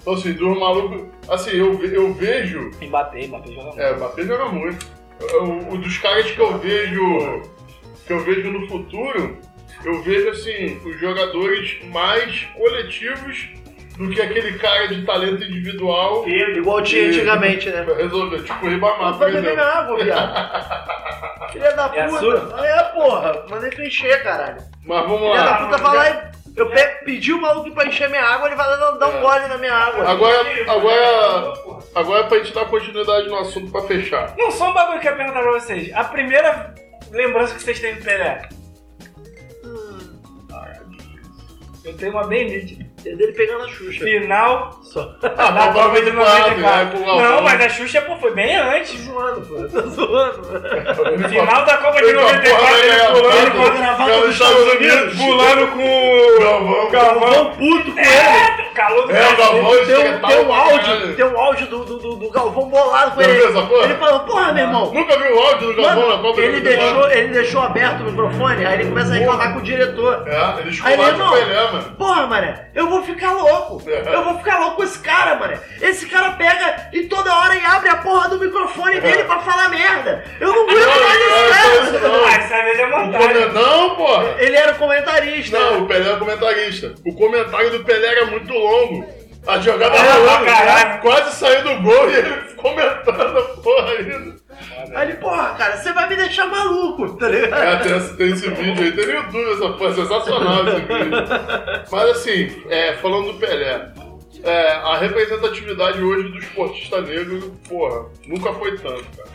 Então 0.00 0.14
assim, 0.14 0.32
dos 0.32 0.58
malucos. 0.58 1.02
Assim, 1.28 1.50
eu, 1.50 1.84
eu 1.84 2.12
vejo. 2.14 2.70
Mbappé, 2.82 3.26
Mbappé 3.26 3.52
joga 3.52 3.62
muito. 3.66 3.80
É, 3.80 3.92
Mbappé 3.94 4.22
joga 4.24 4.44
muito. 4.46 4.86
O, 5.20 5.74
o 5.74 5.78
dos 5.78 5.98
caras 5.98 6.30
que 6.30 6.40
eu 6.40 6.58
vejo. 6.58 7.42
que 8.06 8.12
eu 8.12 8.20
vejo 8.24 8.50
no 8.50 8.66
futuro, 8.66 9.38
eu 9.84 10.02
vejo 10.02 10.30
assim, 10.30 10.80
os 10.84 10.98
jogadores 10.98 11.78
mais 11.92 12.44
coletivos 12.56 13.48
do 13.96 14.08
que 14.10 14.20
aquele 14.20 14.58
cara 14.58 14.88
de 14.88 15.04
talento 15.04 15.44
individual. 15.44 16.26
Igual 16.28 16.82
tinha 16.82 17.08
antigamente, 17.08 17.70
né? 17.70 17.84
Resolveu, 17.96 18.42
tipo 18.42 18.66
o 18.66 18.68
Ribamar, 18.68 18.98
Mas 18.98 19.16
por 19.18 19.28
exemplo. 19.28 19.62
água, 19.62 20.02
viado. 20.02 21.52
Filha 21.52 21.72
da 21.72 21.92
É 21.94 22.08
puta. 22.08 22.66
É, 22.66 22.82
porra. 22.94 23.46
Mandei 23.50 23.86
encher, 23.86 24.22
caralho. 24.22 24.71
Mas 24.84 25.02
vamos 25.08 25.20
Filha 25.30 25.42
da 25.44 25.50
lá. 25.50 25.56
puta 25.58 25.76
vai 25.78 25.96
lá 25.96 26.10
e. 26.10 26.32
Eu 26.54 26.68
pe- 26.68 27.04
pedi 27.06 27.32
o 27.32 27.40
maluco 27.40 27.70
pra 27.72 27.86
encher 27.86 28.10
minha 28.10 28.22
água, 28.22 28.46
ele 28.48 28.56
vai 28.56 28.68
lá 28.68 28.90
dar 28.90 29.08
um 29.08 29.16
É. 29.16 29.20
gole 29.22 29.46
na 29.48 29.56
minha 29.56 29.72
água. 29.72 30.06
Agora, 30.06 30.70
agora, 30.70 31.52
agora 31.94 32.24
pra 32.24 32.38
gente 32.38 32.52
dar 32.52 32.66
continuidade 32.66 33.26
no 33.28 33.38
assunto 33.38 33.72
pra 33.72 33.80
fechar. 33.82 34.34
Não, 34.36 34.50
só 34.50 34.68
um 34.70 34.74
bagulho 34.74 35.00
que 35.00 35.08
eu 35.08 35.12
ia 35.12 35.16
perguntar 35.16 35.40
pra 35.40 35.52
vocês. 35.52 35.90
A 35.94 36.04
primeira 36.04 36.74
lembrança 37.10 37.54
que 37.54 37.62
vocês 37.62 37.80
têm 37.80 37.94
do 37.94 38.02
Pelé? 38.04 38.48
Eu 41.84 41.96
tenho 41.96 42.12
uma 42.12 42.26
bem 42.26 42.44
nítida. 42.48 42.91
É 43.04 43.14
dele 43.16 43.32
pegando 43.32 43.64
a 43.64 43.68
Xuxa. 43.68 44.04
Final 44.04 44.78
Só. 44.82 45.14
Ah, 45.36 45.70
Copa 45.72 46.00
de 46.02 46.12
94, 46.12 46.56
né, 46.58 46.90
com 46.92 46.98
o 46.98 47.00
94. 47.00 47.04
Galvão. 47.04 47.22
Não, 47.36 47.42
mas 47.42 47.60
a 47.60 47.68
Xuxa 47.68 48.00
pô, 48.02 48.16
foi 48.16 48.32
bem 48.34 48.56
Tô 48.56 48.62
antes. 48.68 49.00
zoando, 49.04 49.40
pô. 49.42 49.54
Tô 49.68 49.88
zoando. 49.88 50.42
Final 51.28 51.64
da 51.64 51.76
Copa 51.78 51.98
de 52.00 52.06
Eita, 52.08 52.20
porra, 52.20 52.32
94, 52.32 52.62
vai 52.64 52.80
ele 52.80 52.88
ganhar 52.90 53.12
pulando, 53.12 53.46
a 53.46 53.50
com- 53.50 53.58
Copa. 53.58 53.70
gravata 53.78 54.10
Cara, 54.10 54.20
dos 54.20 54.30
Estados 54.30 54.74
Unidos. 54.74 55.16
pulando 55.18 55.66
com 55.72 56.36
o 56.36 56.40
Galvão. 56.40 56.90
Galvão. 56.90 57.44
puto 57.52 57.92
com 57.92 57.98
ele. 57.98 58.08
É, 58.08 58.62
calor 58.74 59.06
do 59.06 59.12
É, 59.16 59.28
o 59.32 59.36
Galvão 59.36 59.84
Tem 59.86 60.38
um, 60.40 60.48
um 60.48 60.52
áudio, 60.54 61.14
tem 61.16 61.24
um 61.24 61.38
áudio 61.40 61.66
do, 61.66 61.84
do, 61.84 61.98
do, 61.98 62.16
do 62.16 62.30
Galvão 62.30 62.68
bolado 62.68 63.10
com 63.12 63.22
ele. 63.22 63.32
viu 63.32 63.48
essa 63.48 63.62
porra? 63.62 63.84
Ele 63.84 63.94
falou, 63.94 64.20
porra, 64.20 64.52
meu 64.52 64.64
irmão. 64.64 64.92
Nunca 64.92 65.18
viu 65.18 65.36
o 65.36 65.40
áudio 65.42 65.74
do 65.74 65.82
Galvão 65.82 66.08
na 66.16 66.18
Copa 66.22 66.40
ele 66.40 66.60
de 66.60 66.70
94? 66.76 66.94
deixou, 66.94 67.10
ele 67.18 67.28
deixou 67.32 67.62
aberto 67.62 68.00
o 68.00 68.04
microfone, 68.04 68.64
aí 68.66 68.74
ele 68.80 68.88
começa 68.88 69.10
a 69.12 69.14
reclamar 69.16 69.52
com 69.52 69.58
o 69.58 69.62
diretor. 69.62 70.24
É, 70.26 70.30
ele 70.60 70.62
Aí 70.62 70.68
esculacha 70.70 71.02
ele, 71.02 71.50
irmão, 71.50 71.72
mano. 71.72 71.96
porra, 71.98 72.26
mané, 72.26 72.68
eu 72.74 72.86
vou 72.92 73.02
ficar 73.04 73.32
louco. 73.32 73.82
Eu 73.90 74.24
vou 74.24 74.38
ficar 74.38 74.58
louco 74.60 74.76
com 74.76 74.84
esse 74.84 74.98
cara, 75.00 75.34
mané. 75.36 75.58
Esse 75.80 76.06
cara 76.06 76.30
pega 76.32 76.88
e 76.92 77.04
toda 77.08 77.34
hora 77.34 77.54
e 77.56 77.64
abre 77.64 77.88
a 77.90 77.96
porra 77.96 78.28
do 78.28 78.38
microfone 78.38 79.00
dele 79.00 79.24
pra 79.24 79.40
falar 79.40 79.68
merda. 79.68 80.24
Eu 80.40 80.48
não 80.48 80.62
aguento 80.62 80.86
mais 80.86 81.18
Não, 81.18 81.82
esse 81.84 81.92
cara. 81.92 82.08
não. 82.08 82.24
Ah, 82.26 82.34
essa 82.34 82.62
vez 82.62 82.78
é 82.78 82.86
O 82.86 82.90
montagem. 82.90 83.52
Não, 83.52 83.96
porra. 83.96 84.34
Ele 84.38 84.56
era 84.56 84.72
o 84.72 84.76
comentarista. 84.76 85.58
Não, 85.58 85.82
o 85.82 85.86
Pelé 85.86 86.12
é 86.12 86.16
comentarista. 86.16 86.94
O 87.06 87.14
comentário 87.14 87.70
do 87.70 87.84
Pelé 87.84 88.06
era 88.08 88.26
muito 88.26 88.52
longo. 88.52 89.22
A 89.46 89.58
jogada 89.58 89.92
Ah, 89.98 90.14
rolando, 90.14 91.00
quase 91.02 91.34
saiu 91.36 91.62
do 91.64 91.82
gol 91.82 92.08
e 92.10 92.14
ele 92.14 92.30
comentando 92.54 93.38
a 93.38 93.42
porra 93.60 93.90
ainda. 93.90 94.36
Aí 94.94 95.08
ele, 95.08 95.16
porra, 95.18 95.54
cara, 95.54 95.76
você 95.76 95.92
vai 95.92 96.08
me 96.08 96.16
deixar 96.16 96.46
maluco, 96.46 97.16
tá 97.16 97.28
ligado? 97.28 97.62
É, 97.62 97.76
tem, 97.78 97.96
esse- 97.96 98.16
tem 98.16 98.30
esse 98.32 98.48
vídeo 98.50 98.84
aí, 98.84 98.92
tem 98.92 99.06
no 99.06 99.12
YouTube 99.12 99.52
essa 99.52 99.72
porra, 99.72 99.94
sensacional 99.94 100.68
esse 100.68 100.80
vídeo. 100.80 101.10
Mas 101.90 102.10
assim, 102.10 102.62
é, 102.68 102.92
falando 102.94 103.32
do 103.32 103.38
Pelé, 103.38 103.90
é, 104.44 104.70
a 104.72 104.96
representatividade 104.98 106.02
hoje 106.02 106.28
do 106.28 106.38
esportista 106.38 107.00
negro, 107.00 107.56
porra, 107.68 108.06
nunca 108.26 108.52
foi 108.54 108.76
tanto, 108.78 109.04
cara. 109.16 109.30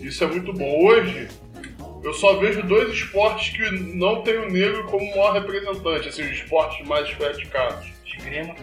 Isso 0.00 0.22
é 0.24 0.26
muito 0.28 0.52
bom. 0.52 0.86
Hoje, 0.86 1.28
eu 2.04 2.14
só 2.14 2.36
vejo 2.36 2.62
dois 2.62 2.90
esportes 2.92 3.48
que 3.56 3.70
não 3.96 4.22
tem 4.22 4.38
o 4.38 4.50
negro 4.50 4.84
como 4.84 5.08
maior 5.10 5.32
representante, 5.32 6.08
assim, 6.08 6.22
os 6.22 6.30
esportes 6.32 6.86
mais 6.86 7.10
praticados. 7.14 7.88
Esgrima. 8.06 8.54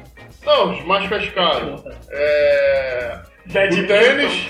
Não, 0.45 0.71
os 0.71 0.83
mais 0.85 1.05
praticados. 1.07 1.83
É. 2.09 3.19
O 3.47 3.53
tênis, 3.53 4.47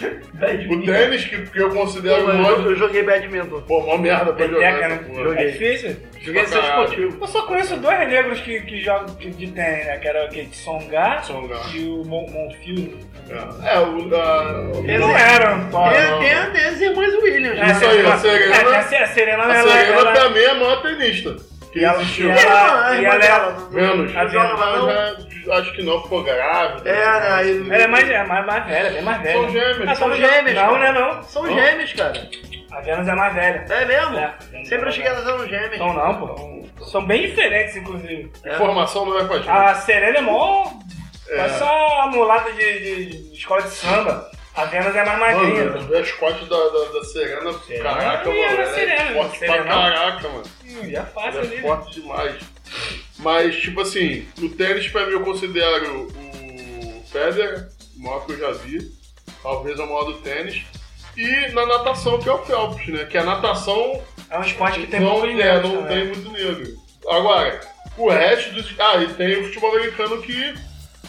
o 0.70 0.82
tênis 0.86 1.26
que, 1.26 1.42
que 1.48 1.60
eu 1.62 1.70
considero 1.70 2.24
Pô, 2.26 2.32
o 2.32 2.36
eu, 2.48 2.62
eu 2.72 2.76
joguei 2.76 3.04
badminton. 3.04 3.62
Pô, 3.62 3.82
mó 3.82 3.98
merda 3.98 4.34
pra 4.34 4.48
jogar. 4.48 4.74
Peteca, 4.74 4.86
essa 4.86 4.96
né? 4.96 5.10
porra. 5.24 5.40
É 5.42 5.46
difícil. 5.46 5.98
Joguei 6.22 6.44
caralho. 6.46 6.68
esportivo. 6.84 7.18
Eu 7.22 7.28
só 7.28 7.42
conheço 7.46 7.78
dois 7.78 8.00
negros 8.08 8.40
que, 8.42 8.62
que 8.62 8.82
jogam 8.82 9.14
de, 9.16 9.30
de 9.32 9.48
tênis, 9.52 9.86
né? 9.86 9.98
Que 9.98 10.08
era 10.08 10.26
o 10.26 10.30
que? 10.30 10.44
De 10.46 10.56
Songar 10.56 11.24
Songar. 11.24 11.76
e 11.76 11.80
o 11.88 12.04
Mon- 12.06 12.30
Monfils. 12.32 13.06
É, 13.30 13.80
o. 13.80 14.16
a- 14.16 14.72
Eles 14.86 15.00
não 15.00 15.18
eram. 15.18 15.70
Ah, 15.74 16.20
Tem, 16.20 16.34
a- 16.34 16.70
as 16.70 16.82
irmãs 16.82 17.14
Williams. 17.16 17.58
É, 17.60 17.66
né? 17.66 17.72
Isso 17.72 17.86
aí, 17.86 18.06
a 18.06 18.10
é, 18.10 18.18
Serena- 18.18 18.56
é, 18.56 18.76
a 19.04 19.08
Serena, 19.08 19.44
A 19.46 19.56
ela, 19.58 19.72
Serena 19.72 20.00
ela, 20.00 20.12
pra 20.14 20.30
mim 20.30 20.40
é 20.40 20.50
a 20.50 20.54
maior 20.56 20.82
tenista 20.82 21.36
que 21.76 21.82
E 21.82 21.84
ela- 21.84 22.02
existiu. 22.02 22.30
e 22.30 22.32
É, 22.32 22.42
ela- 22.46 22.88
a 22.88 22.96
e 22.96 23.02
irmã 23.02 23.14
ela 23.16 23.26
é- 23.26 23.76
Menos. 23.76 24.14
não. 24.14 24.20
Ela 24.22 24.30
já- 24.30 25.58
acho 25.60 25.74
que 25.74 25.84
não, 25.84 26.02
ficou 26.02 26.24
grávida. 26.24 26.90
É, 26.90 26.94
né? 26.94 27.34
aí- 27.34 27.68
ela 27.70 27.84
é 27.84 27.88
mais, 27.88 28.10
é 28.10 28.24
mais, 28.24 28.46
mais 28.46 28.66
velha, 28.66 28.90
bem 28.92 29.02
mais 29.02 29.22
velha. 29.22 29.34
São 29.42 29.50
gêmeos. 29.52 29.88
Ah, 29.90 29.96
São 29.96 30.16
gêmeas, 30.16 30.56
Não, 30.56 30.66
cara. 30.74 30.78
não 30.80 30.86
é 30.86 30.94
não. 31.16 31.24
São 31.24 31.44
Não. 31.44 31.54
gêmeos, 31.54 31.94
cara. 31.94 32.30
A 32.72 32.82
Vênus 32.82 33.08
é 33.08 33.14
mais 33.16 33.34
velha. 33.36 33.66
É 33.70 33.86
mesmo? 33.86 34.18
É. 34.18 34.34
Sempre 34.66 34.90
achei 34.90 35.04
que 35.04 35.10
elas 35.10 35.28
eram 35.28 35.48
gêmeas. 35.48 35.78
Não, 35.80 35.94
não, 35.94 36.16
pô. 36.28 36.86
São 36.86 37.06
bem 37.06 37.22
diferentes, 37.28 37.76
inclusive. 37.76 38.32
Informação 38.46 39.06
não 39.06 39.18
é 39.20 39.26
com 39.26 39.34
a 39.34 39.38
gente. 39.38 39.50
A 39.50 39.76
Serena 39.76 40.18
é 40.18 40.22
mó. 40.22 40.66
É. 41.30 41.38
Parece 41.38 41.60
só 41.60 42.02
a 42.02 42.08
mulata 42.08 42.52
de, 42.54 42.80
de- 42.80 43.30
de 43.32 43.34
escola 43.38 43.62
de 43.64 43.70
samba. 43.70 44.30
A 44.56 44.66
Vênus 44.66 44.96
é 44.96 45.04
mais 45.06 45.20
magrinha. 45.20 45.66
Mano, 45.66 45.78
os 45.80 45.90
mascotes 45.90 46.48
da, 46.48 46.56
da, 46.58 46.86
da 46.94 47.04
Serena, 47.04 47.54
caraca, 47.84 48.30
e 48.30 48.34
mano. 48.34 48.40
era 48.42 48.64
Ela 48.64 48.74
Serena, 48.74 49.02
é 49.02 49.14
forte 49.14 49.38
Serena. 49.40 49.64
pra 49.64 49.74
caraca, 49.74 50.30
mano. 50.30 50.44
Hum, 50.66 50.90
já 50.90 51.06
fácil 51.06 51.30
Ela 51.40 51.42
ali. 51.42 51.56
é 51.58 51.62
forte 51.62 52.00
demais. 52.02 52.36
Mas, 53.20 53.56
tipo 53.58 53.82
assim, 53.82 54.28
no 54.38 54.50
tênis, 54.50 54.88
pra 54.88 55.06
mim, 55.06 55.12
eu 55.14 55.22
considero 55.22 56.08
o 56.08 57.04
Federer, 57.12 57.68
o 57.98 58.02
maior 58.04 58.26
que 58.26 58.32
eu 58.34 58.40
já 58.40 58.52
vi. 58.52 58.80
Talvez 59.44 59.78
o 59.80 59.86
maior 59.86 60.06
do 60.06 60.14
tênis. 60.20 60.64
E 61.18 61.48
na 61.54 61.66
natação, 61.66 62.20
que 62.20 62.28
é 62.30 62.32
o 62.32 62.44
Phelps, 62.46 62.88
né? 62.88 63.06
Que 63.06 63.18
a 63.18 63.24
natação 63.24 64.02
É 64.30 64.38
um 64.38 64.42
esporte 64.42 64.80
que 64.82 64.88
tem 64.88 65.00
não, 65.00 65.24
é, 65.26 65.34
negro 65.34 65.68
não 65.70 65.84
também. 65.84 65.98
tem 65.98 66.08
muito 66.08 66.32
negro. 66.32 66.74
Agora, 67.10 67.62
o 67.98 68.10
resto 68.10 68.52
dos. 68.54 68.74
Ah, 68.80 68.98
e 68.98 69.08
tem 69.14 69.38
o 69.40 69.46
futebol 69.46 69.76
americano 69.76 70.22
que 70.22 70.54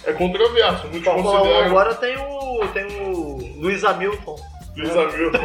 é 0.05 0.13
controverso. 0.13 0.87
Muitos 0.89 1.09
1 1.13 1.23
consideram. 1.23 1.65
agora 1.67 1.95
tem 1.97 2.17
o. 2.17 2.69
tem 2.73 2.85
o. 2.87 3.26
Luiz 3.57 3.85
Hamilton. 3.85 4.37
Luiz 4.77 4.91
Hamilton. 4.95 5.39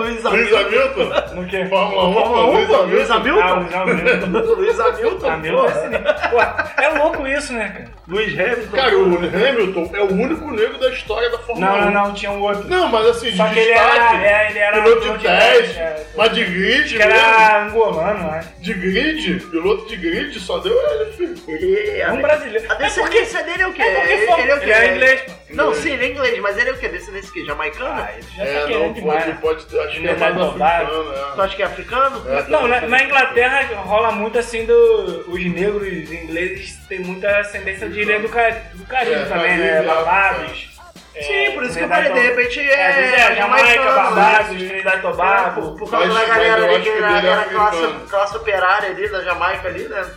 Luiz 0.00 0.24
Luiz 0.24 0.54
Hamilton? 0.54 1.34
No 1.34 1.46
que? 1.46 1.66
Fórmula 1.66 2.08
1, 2.08 2.12
Fórmula 2.14 2.46
1, 2.46 2.52
Luiz 2.52 2.68
Luiz 2.68 3.10
Hamilton. 3.10 3.40
Ah, 3.42 3.52
Hamilton? 3.52 3.76
o 3.76 3.80
Hamilton. 3.82 4.54
Luiz 4.54 4.80
Hamilton, 4.80 5.30
Hamilton 5.30 5.66
é 5.66 5.70
sinistro. 5.74 6.72
É 6.78 6.88
louco 6.98 7.26
isso, 7.26 7.52
né, 7.52 7.68
cara? 7.68 7.90
Luiz 8.08 8.40
Hamilton. 8.40 8.76
Cara, 8.76 8.98
o 8.98 9.04
Hamilton 9.04 9.90
é 9.92 10.00
o 10.00 10.12
único 10.12 10.50
negro 10.50 10.78
da 10.78 10.88
história 10.88 11.28
da 11.30 11.38
Fórmula 11.38 11.66
Não, 11.66 11.88
1. 11.88 11.90
não, 11.90 12.04
não, 12.08 12.14
tinha 12.14 12.30
um 12.30 12.40
outro. 12.40 12.66
Não, 12.66 12.88
mas 12.88 13.06
assim, 13.08 13.30
de 13.30 13.36
Só 13.36 13.46
que 13.48 13.58
ele 13.58 13.72
destaque, 13.74 13.96
era, 13.98 14.26
é, 14.26 14.50
ele 14.50 14.58
era 14.58 14.82
piloto 14.82 15.18
de 15.18 15.24
teste, 15.26 15.78
é. 15.78 16.06
mas 16.16 16.34
de 16.34 16.44
grid 16.44 16.96
que 16.96 17.02
era 17.02 17.64
angolano, 17.66 18.24
né? 18.24 18.36
mesmo, 18.36 18.52
de 18.58 18.74
grid, 18.74 19.40
piloto 19.50 19.86
de 19.86 19.96
grid, 19.96 20.40
só 20.40 20.58
deu 20.58 20.72
ele, 20.72 21.12
filho. 21.12 21.34
Ele, 21.46 22.00
É 22.00 22.10
um 22.10 22.22
brasileiro. 22.22 22.72
A 22.72 22.74
descendência 22.76 23.42
dele 23.42 23.62
é 23.64 23.68
o 23.68 23.72
quê? 23.74 23.82
É 23.82 23.90
porque 23.90 24.12
ele, 24.12 24.42
ele 24.42 24.50
é 24.50 24.54
o 24.54 24.60
quê? 24.60 24.70
ele 24.70 24.72
é 24.72 24.94
inglês, 24.94 25.20
pô. 25.20 25.31
Não, 25.52 25.74
sim, 25.74 25.92
ele 25.92 26.04
é 26.06 26.08
inglês, 26.10 26.38
mas 26.40 26.56
ele 26.58 26.70
é 26.70 26.72
o 26.72 26.76
quê? 26.78 26.88
Descendência 26.88 27.30
o 27.30 27.32
quê? 27.32 27.44
Jamaicano? 27.44 27.90
Ah, 28.02 28.10
ele 28.12 28.26
já 28.36 28.42
É, 28.44 28.52
tá 28.54 28.60
não 28.60 28.66
querendo 28.68 28.82
pode, 28.88 28.94
demais. 29.00 29.26
né? 29.26 29.38
pode 29.40 29.66
ter, 29.66 29.80
acho 29.80 29.90
que 29.90 29.96
é 29.96 30.10
Ele 30.10 30.20
mais 30.20 30.36
é 30.36 30.38
roubado. 30.40 30.84
africano, 30.84 31.32
Tu 31.34 31.40
é. 31.40 31.44
acha 31.44 31.56
que 31.56 31.62
é 31.62 31.66
africano? 31.66 32.22
É. 32.30 32.42
Não, 32.48 32.68
na, 32.68 32.80
na 32.82 33.02
Inglaterra 33.04 33.76
rola 33.82 34.12
muito 34.12 34.38
assim 34.38 34.64
do. 34.64 35.24
Os 35.28 35.44
negros 35.46 35.86
ingleses 36.10 36.76
têm 36.88 37.00
muita 37.00 37.38
ascendência 37.40 37.88
de 37.88 38.00
ilha 38.00 38.18
do, 38.20 38.28
Cari 38.28 38.56
do 38.74 38.84
Caribe 38.86 39.14
É, 39.14 39.24
também, 39.24 39.42
Caribe, 39.42 39.62
né? 39.62 39.78
é. 39.78 39.82
Barbados. 39.82 40.72
Sim, 41.12 41.50
por 41.52 41.62
isso 41.64 41.76
que 41.76 41.84
eu 41.84 41.88
Trinidad 41.88 42.06
falei, 42.06 42.12
de 42.12 42.18
e 42.18 42.22
repente 42.22 42.60
É, 42.60 42.88
às 42.88 42.94
vezes 42.96 43.12
é, 43.12 43.16
é 43.16 43.34
Jamaica, 43.36 43.66
jamaicano, 43.68 43.94
Barbados, 43.96 44.48
né? 44.52 44.68
Trinidad 44.68 44.94
e 44.94 44.96
É, 44.96 45.00
por, 45.00 45.10
Tobago. 45.10 45.76
por 45.76 45.90
causa 45.90 46.06
Mas- 46.06 46.14
da 46.14 46.20
mas 46.20 46.28
galera 46.28 46.58
eu 46.60 46.64
ali 46.64 46.74
acho 46.74 46.84
que 46.84 46.90
que 46.90 46.98
era, 47.02 47.18
ele 47.18 47.26
é 47.26 47.30
era 47.30 47.44
classe, 47.44 47.76
africano. 47.76 48.06
classe 48.08 48.36
operária 48.38 48.88
ali 48.90 49.08
da 49.10 49.20
Jamaica 49.22 49.68
ali, 49.68 49.88
né? 49.88 50.10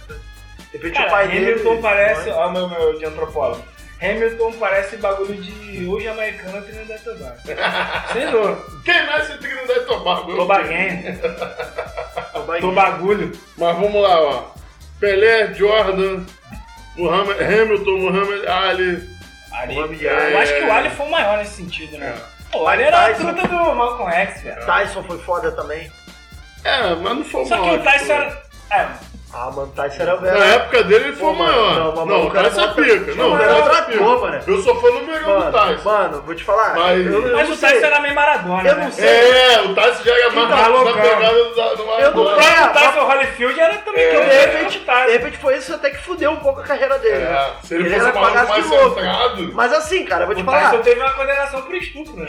De 0.72 0.78
repente 0.78 0.92
o 0.94 0.96
Cara, 0.96 1.10
pai 1.10 1.28
dele. 1.28 1.52
Hamilton 1.52 1.82
parece. 1.82 2.30
né? 2.30 2.36
Ó, 2.38 2.50
meu, 2.50 2.70
meu 2.70 2.98
de 2.98 3.06
antropólogo. 3.06 3.64
Hamilton 4.12 4.51
parece 4.53 4.97
bagulho 4.97 5.36
de 5.36 6.03
jamaicano 6.03 6.58
ou 6.58 6.62
Trinidad 6.64 6.99
Tobago. 7.01 7.38
Sem 8.14 8.32
dúvida. 8.32 8.58
Quem 8.84 9.06
nasce 9.06 9.34
em 9.34 9.38
Trinidad 9.38 9.86
Tobago? 9.86 10.36
Tobaguenho. 10.36 11.20
Tobagulho. 12.62 13.32
Mas 13.58 13.76
vamos 13.78 14.01
lá, 14.01 14.22
ó. 14.22 14.43
Pelé, 14.99 15.53
Jordan, 15.53 16.26
Muhammad, 16.95 17.41
Hamilton, 17.41 17.97
Muhammad 17.97 18.47
Ali. 18.47 19.10
Ali. 19.51 19.76
Muhammad 19.76 20.06
Ali. 20.06 20.34
Eu 20.34 20.39
acho 20.39 20.53
que 20.53 20.64
o 20.64 20.74
Ali 20.74 20.89
foi 20.89 21.06
o 21.06 21.12
maior 21.12 21.38
nesse 21.38 21.56
sentido, 21.56 21.97
né? 21.97 22.16
É. 22.16 22.36
Pô, 22.51 22.64
o 22.64 22.68
Ali 22.68 22.84
era 22.84 23.08
a 23.08 23.14
truta 23.14 23.47
do 23.47 23.76
Malcolm 23.76 24.12
X, 24.14 24.41
velho. 24.41 24.66
Tyson 24.66 25.03
foi 25.03 25.18
foda 25.20 25.51
também. 25.51 25.91
É, 26.64 26.95
mas 26.95 27.18
não 27.18 27.24
foi 27.24 27.41
o 27.41 27.45
Só 27.45 27.56
que 27.56 27.62
maior 27.62 27.80
o 27.80 27.84
Tyson 27.84 28.06
de 28.06 28.12
era. 28.12 28.43
É, 28.72 28.88
Ah, 29.38 29.52
mano, 29.52 29.70
Tyson 29.76 30.02
era 30.04 30.16
velho. 30.16 30.40
Na 30.40 30.46
época 30.46 30.84
dele 30.84 31.04
ele 31.08 31.16
foi 31.18 31.26
Pô, 31.26 31.32
o 31.34 31.36
maior. 31.36 31.74
não, 31.76 31.86
mas 31.88 31.96
Não, 31.96 32.06
maluco 32.06 32.28
o 32.38 32.42
Tyson 32.42 32.62
é 32.62 32.68
pica. 32.74 33.16
Não, 33.16 33.26
o 33.26 33.30
Não, 33.32 33.38
Tyson 33.38 33.56
outra 33.56 33.78
é 33.78 33.82
pica. 33.82 34.52
Eu 34.52 34.62
sou 34.62 34.76
fã 34.82 34.88
número 34.92 35.20
um 35.20 35.24
do 35.24 35.40
Mano, 35.40 35.52
Tyson. 35.52 35.90
mano, 35.90 36.22
vou 36.22 36.36
te 36.36 36.44
falar. 36.46 36.76
Mas- 36.76 37.06
eu, 37.06 37.28
eu 37.28 37.36
Mas 37.36 37.48
não 37.50 37.56
o 37.56 37.58
sei. 37.58 37.70
Tyson 37.74 37.86
era 37.86 38.00
meio 38.00 38.16
Maradona, 38.16 38.70
Eu 38.70 38.76
né? 38.78 38.84
não 38.86 38.92
sei. 38.94 39.06
É, 39.10 39.62
o 39.62 39.76
Tyson 39.76 40.04
já 40.06 40.16
era 40.18 40.30
mais 40.32 40.46
Então, 40.48 40.58
rápido 40.58 40.74
na 40.78 40.82
loucão. 40.84 41.02
pegada 41.02 41.34
do, 41.34 41.44
do 41.54 41.60
Eu 41.60 41.76
não 41.78 41.86
Maradona. 41.86 42.38
tenho- 42.38 42.66
O 42.66 42.74
Tyson 42.74 43.06
Holyfield 43.06 43.60
era 43.60 43.74
também 43.80 44.04
É. 44.04 44.10
que 44.10 44.16
eu 44.16 44.24
De 44.24 44.30
repente, 44.36 44.78
o 44.78 44.86
Tyson. 44.86 45.06
de 45.06 45.12
repente 45.12 45.38
foi 45.38 45.58
isso 45.58 45.74
até 45.76 45.90
que 45.90 45.98
fudeu 45.98 46.32
um 46.32 46.38
pouco 46.38 46.62
a 46.62 46.64
carreira 46.64 46.98
dele. 47.00 47.18
né? 47.18 47.26
É, 47.62 47.68
se 47.68 47.74
ele, 47.76 47.84
Ele 47.88 47.96
fosse 47.96 48.08
era 48.08 48.18
um 48.18 48.22
mais 48.22 48.54
de 48.54 48.62
louco. 48.70 49.02
Mas 49.54 49.74
assim, 49.74 50.06
cara, 50.06 50.24
eu 50.24 50.28
vou 50.28 50.36
te 50.36 50.42
O 50.42 50.46
falar. 50.46 50.70
Tyson 50.70 50.82
teve 50.82 51.02
uma 51.02 51.12
condenação 51.12 51.62
por 51.62 51.76
estupro, 51.76 52.16
né? 52.16 52.28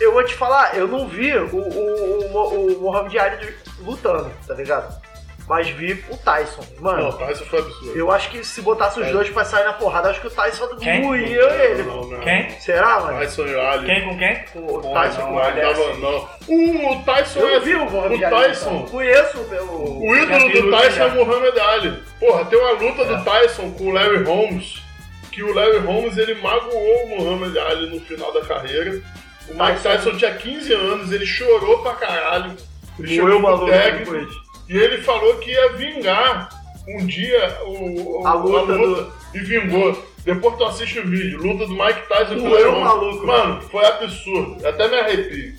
Eu 0.00 0.12
vou 0.14 0.24
te 0.24 0.34
falar, 0.34 0.74
eu 0.74 0.88
não 0.88 1.06
vi 1.06 1.36
o, 1.36 1.46
o, 1.54 2.32
o, 2.32 2.76
o 2.78 2.80
Muhammad 2.80 3.14
Ali 3.14 3.54
lutando, 3.84 4.30
tá 4.48 4.54
ligado? 4.54 5.04
Mas 5.48 5.68
vi 5.68 6.04
o 6.10 6.16
Tyson. 6.16 6.60
Mano, 6.80 7.02
Não, 7.04 7.08
o 7.10 7.12
Tyson 7.12 7.44
foi 7.44 7.60
absurdo. 7.60 7.96
eu 7.96 8.10
acho 8.10 8.30
que 8.30 8.42
se 8.44 8.60
botasse 8.62 8.98
os 8.98 9.06
É. 9.06 9.12
dois 9.12 9.30
pra 9.30 9.44
sair 9.44 9.64
na 9.64 9.74
porrada, 9.74 10.10
acho 10.10 10.20
que 10.20 10.26
o 10.26 10.30
Tyson 10.30 10.68
moía 11.02 11.40
ele. 11.70 11.82
Não, 11.84 12.04
não. 12.08 12.18
Quem? 12.18 12.50
Será, 12.58 12.98
mano? 12.98 13.18
Tyson 13.20 13.46
e 13.46 13.54
o 13.54 13.60
Ali. 13.60 13.86
Quem 13.86 14.04
com 14.08 14.18
quem? 14.18 14.44
O 14.56 14.80
Pô, 14.80 14.92
Tyson 14.92 15.20
não, 15.20 15.26
com 15.28 15.34
olha 15.34 15.60
ele. 15.60 15.78
Não, 15.78 15.96
não. 16.10 16.28
O, 16.48 16.92
o 16.94 17.02
Tyson 17.04 17.38
Eu 17.38 17.48
é. 17.48 17.60
vi 17.60 17.74
o 17.76 17.84
Muhammad 17.88 18.20
o 18.20 18.26
Ali. 18.26 18.34
Tyson. 18.48 18.70
lutando. 18.70 18.90
Conheço 18.90 19.38
o. 19.38 20.00
O 20.10 20.16
ídolo 20.16 20.48
do 20.52 20.70
Tyson 20.72 20.90
já. 20.90 21.04
é 21.04 21.06
o 21.06 21.14
Muhammad 21.14 21.58
Ali. 21.58 22.02
Porra, 22.18 22.44
tem 22.46 22.58
uma 22.58 22.70
luta 22.72 23.04
do 23.04 23.24
Tyson 23.24 23.70
com 23.70 23.84
o 23.84 23.90
Larry 23.92 24.24
Holmes, 24.24 24.82
que 25.30 25.44
o 25.44 25.54
Larry 25.54 25.78
Holmes 25.78 26.16
ele 26.18 26.34
magoou 26.42 27.04
o 27.04 27.20
Muhammad 27.20 27.56
Ali 27.56 27.88
no 27.94 28.00
final 28.04 28.32
da 28.32 28.40
carreira. 28.40 29.00
O 29.48 29.52
Mike 29.52 29.80
Tyson- 29.80 30.10
Tyson 30.10 30.16
tinha 30.16 30.34
15 30.34 30.72
anos, 30.74 31.12
ele 31.12 31.24
chorou 31.24 31.78
pra 31.84 31.92
caralho. 31.92 32.56
Ele 32.98 33.08
chegou 33.08 33.24
Moeu 33.26 33.38
o 33.38 33.42
maluco 33.42 33.66
depois. 33.66 34.45
E 34.68 34.76
ele 34.76 35.02
falou 35.02 35.36
que 35.36 35.50
ia 35.50 35.72
vingar 35.72 36.48
um 36.88 37.06
dia 37.06 37.58
o, 37.64 38.20
o- 38.22 38.26
A 38.26 38.34
luta 38.34 39.12
e 39.34 39.38
vingou. 39.40 39.96
Depois 40.24 40.56
tu 40.56 40.64
assiste 40.64 40.98
o 40.98 41.06
vídeo, 41.06 41.38
luta 41.40 41.66
do 41.66 41.72
Mike 41.72 42.08
Tyson 42.08 42.38
com 42.40 42.48
o 42.48 42.80
maluco. 42.80 43.26
Mano, 43.26 43.60
foi 43.62 43.84
absurdo. 43.86 44.66
Até 44.66 44.88
me 44.88 44.98
arrepio. 44.98 45.54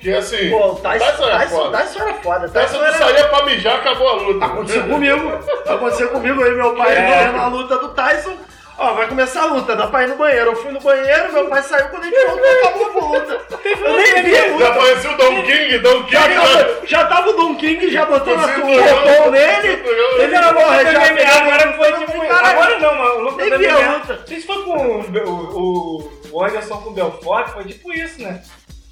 Que 0.00 0.12
assim, 0.12 0.50
Pô, 0.50 0.72
o 0.72 0.74
Tyson, 0.76 1.04
Tyson 1.06 1.28
é 1.28 1.30
Tyson, 1.38 1.56
foda. 1.56 1.78
Tyson 1.78 2.00
era 2.00 2.14
foda. 2.14 2.48
Tyson 2.48 2.52
Tyson 2.60 2.78
não 2.78 2.84
era... 2.86 2.98
saía 2.98 3.24
pra 3.28 3.46
mijar, 3.46 3.76
acabou 3.76 4.08
a 4.08 4.12
luta. 4.14 4.44
Aconteceu 4.46 4.82
comigo. 4.84 5.32
Aconteceu 5.66 6.08
comigo 6.08 6.42
aí, 6.42 6.50
meu 6.56 6.74
pai 6.74 6.92
É. 6.96 7.26
vendo 7.26 7.36
a 7.38 7.46
luta 7.48 7.78
do 7.78 7.88
Tyson. 7.90 8.36
Ó, 8.78 8.94
vai 8.94 9.06
começar 9.06 9.42
a 9.42 9.46
luta, 9.46 9.76
dá 9.76 9.86
pra 9.86 10.02
ir 10.04 10.08
no 10.08 10.16
banheiro. 10.16 10.50
Eu 10.50 10.56
fui 10.56 10.72
no 10.72 10.80
banheiro, 10.80 11.32
meu 11.32 11.46
pai 11.46 11.62
saiu 11.62 11.88
quando 11.88 12.02
a 12.02 12.06
gente 12.06 12.26
voltou, 12.26 12.50
acabou 12.50 12.86
a 12.86 13.18
luta. 13.18 13.40
Eu 13.64 13.92
nem 13.96 14.22
vi 14.22 14.36
a 14.36 14.40
Já 14.48 14.52
luta. 14.54 14.68
apareceu 14.68 15.12
o 15.12 15.16
Don 15.16 15.42
King, 15.42 15.78
Don 15.78 16.02
King. 16.04 16.12
Já 16.12 16.28
né? 16.28 16.34
tava, 16.40 16.86
já 16.86 17.04
tava 17.06 17.28
o 17.30 17.32
Don 17.34 17.54
King, 17.56 17.90
já 17.90 18.04
botou 18.06 18.36
na 18.36 18.48
Cinturão, 18.54 19.02
botou 19.02 19.30
nele. 19.30 19.76
cinturão. 19.76 20.18
Ele 20.18 20.38
Não, 20.38 20.54
porra, 20.54 20.78
luta 20.78 20.92
já 20.92 20.98
MMA 21.00 21.16
pegou- 21.16 21.34
agora 21.42 21.72
foi 21.74 21.92
tipo. 21.92 22.12
Caralho. 22.26 22.46
Agora 22.58 22.78
não, 22.78 22.94
mano. 22.94 23.14
O 23.14 23.20
luta 23.22 23.44
Nem 23.44 23.58
vi 23.58 23.66
a 23.68 23.72
MMA. 23.78 23.92
luta. 23.98 24.16
Não 24.20 24.26
sei 24.26 24.40
se 24.40 24.46
foi 24.46 24.62
com 24.64 24.70
o, 24.76 25.60
o, 25.60 26.12
o 26.32 26.44
Anderson 26.44 26.76
com 26.78 26.90
o 26.90 26.92
Belfort, 26.92 27.48
foi 27.52 27.64
tipo 27.64 27.92
isso, 27.92 28.22
né? 28.22 28.42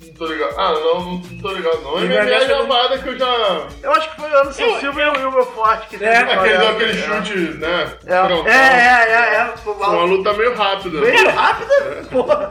Não 0.02 0.14
tô 0.14 0.26
ligado. 0.26 0.54
Ah, 0.58 0.72
não, 0.72 0.94
não, 1.04 1.10
não 1.18 1.38
tô 1.40 1.48
ligado 1.52 1.80
não. 1.82 1.98
E 2.02 2.08
MMA 2.08 2.14
é 2.52 2.54
uma 2.56 2.66
parada 2.74 2.98
que 2.98 3.08
eu 3.08 3.18
já... 3.18 3.66
Eu 3.82 3.92
acho 3.92 4.10
que 4.10 4.20
foi 4.20 4.30
o 4.30 4.38
Anderson 4.40 4.62
Eu- 4.62 4.80
Silva 4.80 5.02
e 5.02 5.08
o 5.08 5.12
Wilber 5.12 5.44
Forte 5.46 5.88
que 5.88 6.02
É, 6.04 6.16
Aquele 6.18 6.66
aquele 6.66 6.90
É. 6.90 7.02
chute, 7.02 7.38
né? 7.58 7.92
É, 8.06 8.24
frontal. 8.26 8.46
é, 8.46 8.52
é, 8.52 9.12
é, 9.12 9.34
é. 9.36 9.52
Foi 9.62 9.74
Foi 9.74 9.86
uma 9.88 10.04
luta 10.04 10.32
meio 10.32 10.54
rápida. 10.54 11.00
Meio 11.00 11.30
rápida, 11.30 12.02
porra. 12.10 12.50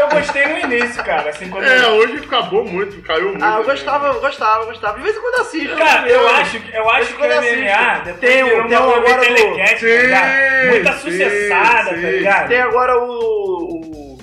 Eu 0.00 0.08
gostei 0.08 0.46
no 0.46 0.58
início, 0.58 1.04
cara. 1.04 1.28
Assim, 1.30 1.48
quando 1.50 1.64
É, 1.64 1.88
hoje 1.88 2.16
acabou 2.24 2.64
muito, 2.64 3.00
caiu 3.02 3.28
muito. 3.28 3.44
Ah, 3.44 3.56
eu 3.58 3.64
gostava, 3.64 4.06
eu 4.08 4.20
gostava, 4.20 4.62
eu 4.62 4.66
gostava. 4.66 4.96
De 4.96 5.02
vez 5.04 5.16
em 5.16 5.20
quando 5.20 5.34
eu 5.34 5.40
assisto. 5.42 5.76
Cara, 5.76 6.08
eu 6.08 6.28
acho, 6.28 6.60
que- 6.60 6.76
eu 6.76 6.90
acho 6.90 7.06
que 7.08 7.12
o 7.14 7.16
quando 7.18 7.30
eu 7.32 7.42
MMA 7.42 8.00
Tem 8.20 8.44
um- 8.44 8.66
tem 8.68 8.78
um 8.78 8.82
uma 8.86 8.96
agora 8.96 9.16
do- 9.28 9.34
telecast, 9.34 9.80
tá 9.80 9.86
ligado? 10.02 10.32
Sim, 10.32 10.68
Muita 10.68 10.92
sim, 10.94 10.98
sucessada, 11.10 11.90
tá 11.90 11.94
sim. 11.96 12.00
ligado? 12.00 12.48
Tem 12.48 12.60
agora 12.62 12.98
o. 12.98 13.08
o 13.10 14.18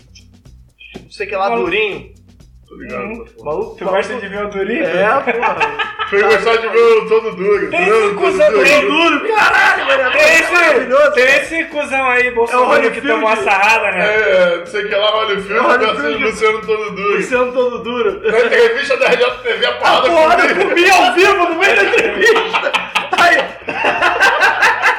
não 1.03 1.11
sei 1.11 1.27
que 1.27 1.35
lá. 1.35 1.49
Durinho. 1.49 2.18
Ligado. 2.71 3.03
Hum. 3.03 3.25
Maluco, 3.43 3.75
Tu 3.77 3.85
gosta 3.85 4.13
de 4.15 4.27
ver 4.27 4.45
o 4.45 4.49
Durinho? 4.49 4.83
É, 4.85 5.07
porra. 5.33 5.57
Foi 6.09 6.23
gostar 6.23 6.55
de 6.57 6.67
ver 6.69 6.77
o 6.79 7.07
todo 7.07 7.35
duro. 7.35 7.69
Tem 7.69 7.85
Todo 7.85 8.05
esse 8.05 8.15
cuzão 8.15 8.47
aí. 8.61 8.81
Duro, 8.81 9.27
caralho, 9.27 9.85
mano. 9.85 10.11
Tem 10.11 10.21
esse, 10.39 10.51
maravilhoso. 10.51 11.11
tem 11.11 11.23
esse 11.25 11.63
cuzão 11.65 12.09
aí, 12.09 12.31
Bolsonaro, 12.31 12.69
que 12.69 12.75
Holyfield. 12.87 13.07
tomou 13.07 13.29
a 13.29 13.35
sarrada, 13.35 13.91
né? 13.91 14.05
É, 14.05 14.57
não 14.57 14.65
sei 14.65 14.85
o 14.85 14.89
que 14.89 14.95
lá, 14.95 15.11
Holyfield, 15.17 15.53
É, 15.53 15.59
Holyfield. 15.61 16.23
Luciano, 16.23 16.25
Luciano 16.25 16.61
todo 16.65 16.91
duro. 16.95 17.15
Luciano 17.15 17.51
todo 17.53 17.77
duro. 17.83 18.21
Na 18.23 18.39
entrevista 18.39 18.97
da 18.97 19.05
RJTV, 19.07 19.65
a 19.65 19.69
A 19.69 19.73
porrada 19.73 20.09
porrada 20.09 20.47
comigo. 20.49 20.69
comi 20.69 20.89
ao 20.89 21.13
vivo 21.13 21.33
no 21.35 21.55
meio 21.59 21.75
da 21.75 21.83
entrevista. 21.85 22.71
Aí, 23.19 23.37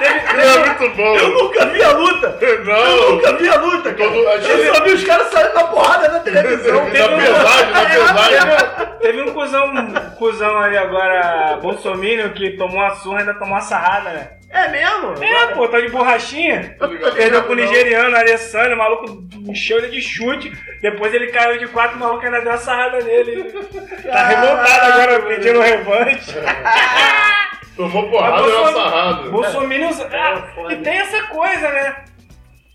É 0.03 0.59
muito 0.67 0.97
bom. 0.97 1.17
eu 1.17 1.29
nunca 1.31 1.67
vi 1.67 1.83
a 1.83 1.91
luta. 1.93 2.39
Eu 2.41 2.65
Não. 2.65 3.13
nunca 3.13 3.33
vi 3.37 3.49
a 3.49 3.57
luta, 3.57 3.95
cara. 3.95 4.11
Eu 4.11 4.75
só 4.75 4.85
vi 4.85 4.91
os 4.93 5.05
caras 5.05 5.31
saindo 5.31 5.55
na 5.55 5.65
porrada 5.65 6.09
na 6.09 6.21
televisão. 6.21 6.85
Na 6.85 6.91
pesagem, 6.91 7.71
na 7.73 7.85
pesagem. 7.85 8.91
Teve 9.01 9.23
um 9.23 9.33
cuzão, 9.33 9.67
um 9.67 9.93
cuzão 10.17 10.59
aí 10.59 10.77
agora, 10.77 11.59
Bolsonaro, 11.61 12.31
que 12.35 12.51
tomou 12.51 12.77
uma 12.77 12.95
surra 12.97 13.17
e 13.17 13.21
ainda 13.21 13.35
tomou 13.35 13.55
uma 13.55 13.61
sarrada, 13.61 14.11
né? 14.11 14.29
É 14.53 14.69
mesmo? 14.69 15.15
É, 15.23 15.47
pô, 15.55 15.69
tá 15.69 15.81
de 15.81 15.89
borrachinha. 15.89 16.77
Perdeu 17.15 17.45
pro 17.45 17.55
nigeriano, 17.55 18.17
Alessandro, 18.17 18.75
o 18.75 18.79
maluco 18.79 19.23
encheu 19.49 19.79
ele 19.79 19.89
de 19.89 20.03
chute. 20.03 20.53
Depois 20.83 21.15
ele 21.15 21.29
caiu 21.29 21.59
de 21.59 21.69
quatro, 21.69 21.97
o 21.97 22.01
maluco 22.01 22.25
ainda 22.25 22.41
deu 22.41 22.51
uma 22.51 22.59
sarrada 22.59 22.99
nele. 23.01 23.45
Tá 24.03 24.27
revoltado 24.27 24.93
agora, 24.93 25.23
pedindo 25.23 25.61
revanche. 25.61 26.35
Tomou 27.81 28.11
porrada 28.11 28.37
e 28.37 28.43
Bolson- 28.43 28.61
uma 28.61 28.73
sarrada. 28.73 29.31
Bolsonaro. 29.31 30.09
Ah, 30.13 30.43
foda. 30.55 30.73
e 30.75 30.77
tem 30.77 30.99
essa 30.99 31.23
coisa, 31.25 31.69
né? 31.71 31.97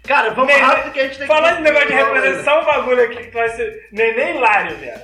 Cara, 0.07 0.29
vamos 0.31 0.47
Neném- 0.47 0.63
rápido 0.63 0.91
que 0.93 0.99
a 0.99 1.03
gente 1.03 1.17
tem 1.17 1.27
que... 1.27 1.33
Falando 1.33 1.57
de 1.57 1.61
negócio 1.63 1.87
de 1.87 1.93
representação, 1.93 2.61
um 2.61 2.65
bagulho 2.65 3.03
aqui 3.03 3.15
que 3.23 3.31
vai 3.31 3.49
ser 3.49 3.87
Neném 3.91 4.35
Hilário, 4.37 4.75
velho. 4.77 5.01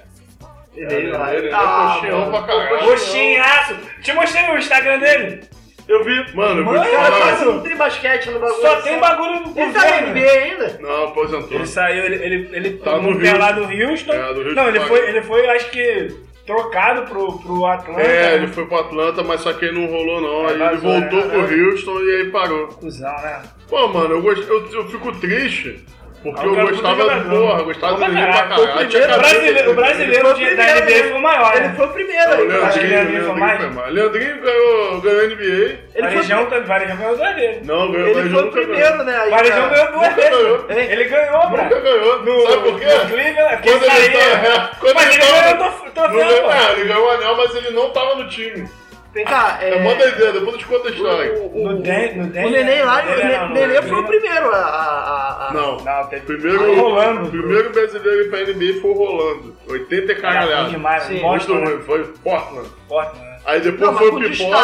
Ele 0.76 1.12
é 1.12 1.52
ah, 1.54 1.94
coxinhão 1.96 2.20
mano. 2.20 2.32
pra 2.32 2.42
caralho. 2.44 2.90
Roxinhaço. 2.90 3.76
Te 4.02 4.14
mostrei 4.14 4.50
o 4.50 4.58
Instagram 4.58 5.00
dele. 5.00 5.44
Eu 5.88 6.04
vi. 6.04 6.34
Mano, 6.36 6.62
eu 6.62 6.66
vou 6.66 6.74
Mano, 6.76 6.86
O 6.90 6.96
cara 6.98 7.50
um 7.50 7.62
tri 7.62 7.76
basquete 7.76 8.30
no 8.30 8.40
bagulho. 8.40 8.62
Só 8.62 8.82
tem 8.82 9.00
bagulho 9.00 9.44
do 9.44 9.60
Ele 9.60 9.74
tá 9.74 9.80
na 9.80 9.86
governo. 9.90 10.08
NBA 10.10 10.32
ainda? 10.32 10.78
Não, 10.80 11.04
aposentou. 11.06 11.52
Ele 11.58 11.66
saiu, 11.68 12.06
ele, 12.06 12.16
ele, 12.24 12.50
ele 12.54 12.78
Tá 12.78 12.98
no 12.98 13.20
pé 13.20 13.34
lá 13.34 13.50
Houston. 13.50 13.68
do 13.68 13.84
Houston. 13.90 14.14
É, 14.14 14.34
do 14.34 14.40
Houston 14.42 14.54
Não, 14.56 14.68
ele 14.70 14.80
foi, 14.82 15.10
ele 15.10 15.22
foi, 15.24 15.50
acho 15.50 15.70
que, 15.72 16.16
trocado 16.46 17.10
pro, 17.10 17.40
pro 17.40 17.66
Atlanta. 17.66 18.02
É, 18.02 18.36
ele 18.36 18.48
foi 18.48 18.66
pro 18.66 18.80
Atlanta, 18.80 19.24
mas 19.24 19.42
só 19.42 19.54
que 19.54 19.66
aí 19.66 19.74
não 19.74 19.86
rolou 19.86 20.22
não. 20.22 20.48
Aí 20.48 20.54
ele 20.54 20.60
vazou, 20.60 20.82
voltou 20.82 21.26
né? 21.26 21.30
pro 21.30 21.70
Houston 21.70 22.00
e 22.00 22.16
aí 22.16 22.30
parou. 22.32 22.68
Cusão, 22.68 23.16
né? 23.22 23.44
Pô, 23.70 23.88
mano, 23.88 24.16
eu, 24.16 24.22
gost... 24.22 24.48
eu, 24.48 24.68
eu 24.72 24.88
fico 24.90 25.12
triste. 25.20 25.86
Porque 26.24 26.46
o 26.48 26.54
eu 26.56 26.60
é 26.68 26.70
gostava 26.70 27.02
jogador. 27.02 27.30
porra, 27.30 27.64
gostava 27.64 27.94
Bom 27.98 28.06
do 28.06 28.12
pra 28.12 28.22
caralho. 28.22 28.62
O 28.62 28.64
O 28.64 29.20
brasileiro, 29.20 29.72
o 29.72 29.74
brasileiro 29.74 30.30
o 30.30 30.34
de- 30.36 30.56
da 30.56 30.64
NBA 30.76 31.04
foi 31.04 31.12
o 31.14 31.20
maior, 31.22 31.58
Ele 31.58 31.70
foi 31.70 31.86
o 31.86 31.90
primeiro 31.90 32.32
O. 32.32 32.36
Leandrinho 32.36 32.90
Leandrinho, 32.90 33.26
foi 33.26 33.36
Leandrinho 33.40 33.74
mais? 33.74 33.94
Leandrinho 33.94 34.42
ganhou, 34.42 35.02
ganhou 35.02 35.22
NBA. 35.26 35.46
Ele 35.46 35.80
foi, 35.94 36.02
Varejão, 36.02 36.50
Varejão 36.68 36.98
ganhou 36.98 37.18
duas 37.18 37.36
vezes. 37.36 37.66
Não, 37.68 37.92
ganhou, 37.92 38.08
ele 38.10 38.30
foi 38.30 38.40
o 38.40 38.46
nunca 38.46 38.52
primeiro, 38.52 38.90
ganhou. 38.92 39.04
né? 39.06 39.18
Aí, 39.20 39.30
Varejão 39.32 39.70
ganhou 39.70 39.88
duas 39.88 39.94
Nunca 40.10 40.10
vezes. 40.22 40.30
ganhou. 40.38 40.66
Ele 40.70 41.04
ganhou, 41.06 41.50
Nunca 41.50 41.66
bro. 41.66 41.82
ganhou. 41.82 42.24
No, 42.24 42.42
Sabe 42.42 42.58
por 42.70 42.80
quê? 42.80 42.86
no 42.86 43.10
Cleveland, 43.10 43.62
Quando 43.64 43.84
ele 43.84 43.96
ele 44.06 44.18
saía. 44.18 44.38
tá- 44.38 44.72
quando 44.80 44.94
Mas 44.96 45.06
ele 45.06 45.14
ele 45.16 45.24
tava- 45.24 45.42
ganhou 45.42 45.72
o 45.72 45.92
troféu, 45.92 46.12
ganhou- 46.18 46.42
pô. 46.44 46.52
é, 46.52 46.72
ele 46.74 46.84
ganhou 46.88 47.06
o 47.08 47.10
anel, 47.10 47.36
mas 47.38 47.56
ele 47.56 47.70
não 47.72 47.90
tava 47.90 48.16
no 48.16 48.28
time. 48.30 48.70
Vem 49.14 49.26
cá, 49.26 49.58
é... 49.62 49.72
É 49.76 49.84
mó 49.84 49.94
doideira, 49.94 50.32
depois 50.32 50.54
eu 50.54 50.58
te 50.60 50.66
conto 50.66 50.88
a 50.88 50.92
história. 50.92 51.34
o, 51.34 51.48
o, 51.60 51.64
No 51.74 51.80
o, 51.80 51.82
Den- 51.82 52.16
no 52.16 52.24
o 52.24 52.50
Neném 52.50 52.82
lá, 52.82 53.02
o 53.04 53.06
Neném 53.18 53.38
não, 53.40 53.48
no 53.50 53.54
Neném 53.56 53.82
foi 53.82 54.00
o 54.00 54.04
primeiro 54.08 54.52
a... 54.54 54.58
a, 54.58 55.48
a- 55.50 55.54
Não, 55.54 55.78
Não, 55.84 56.08
teve 56.08 56.26
primeiro, 56.26 56.64
Aí, 56.64 56.76
Rolando. 56.80 57.24
o 57.28 57.30
primeiro 57.30 57.70
brasileiro 57.72 58.30
pra 58.30 58.40
NBA 58.40 58.82
foi 58.82 58.90
o 58.92 58.94
Rolando. 58.94 59.58
80 59.68 59.96
e 59.96 60.12
Era 60.16 60.22
caralhado. 60.22 60.62
ruim 60.64 60.72
demais, 60.72 61.04
Sim, 61.04 61.22
Muito 61.22 61.56
né? 61.56 61.66
ruim, 61.66 61.82
foi 61.82 62.04
Portland. 62.24 62.70
Forte, 62.88 63.20
né? 63.20 63.38
Aí 63.46 63.60
depois 63.60 63.82
Não, 63.92 63.98
foi 63.98 64.08
o 64.10 64.20
Pipoca. 64.20 64.58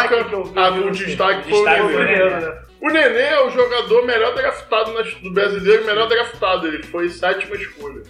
Ah, 0.56 0.70
eu- 0.70 0.92
destaque 0.92 1.50
foi 1.50 1.60
o 1.60 1.62
o 1.62 1.66
foi 1.66 1.74
Nenê. 1.74 2.06
primeiro, 2.16 2.30
né? 2.42 2.58
O 2.80 2.88
Nenê 2.90 3.20
é 3.24 3.42
o 3.44 3.50
jogador 3.50 4.06
melhor 4.06 4.34
draftado 4.36 4.92
do 5.24 5.34
brasileiro, 5.34 5.84
melhor 5.86 6.08
draftado. 6.08 6.68
Ele 6.68 6.84
foi 6.84 7.10
sétima 7.10 7.56
escolha. 7.56 8.02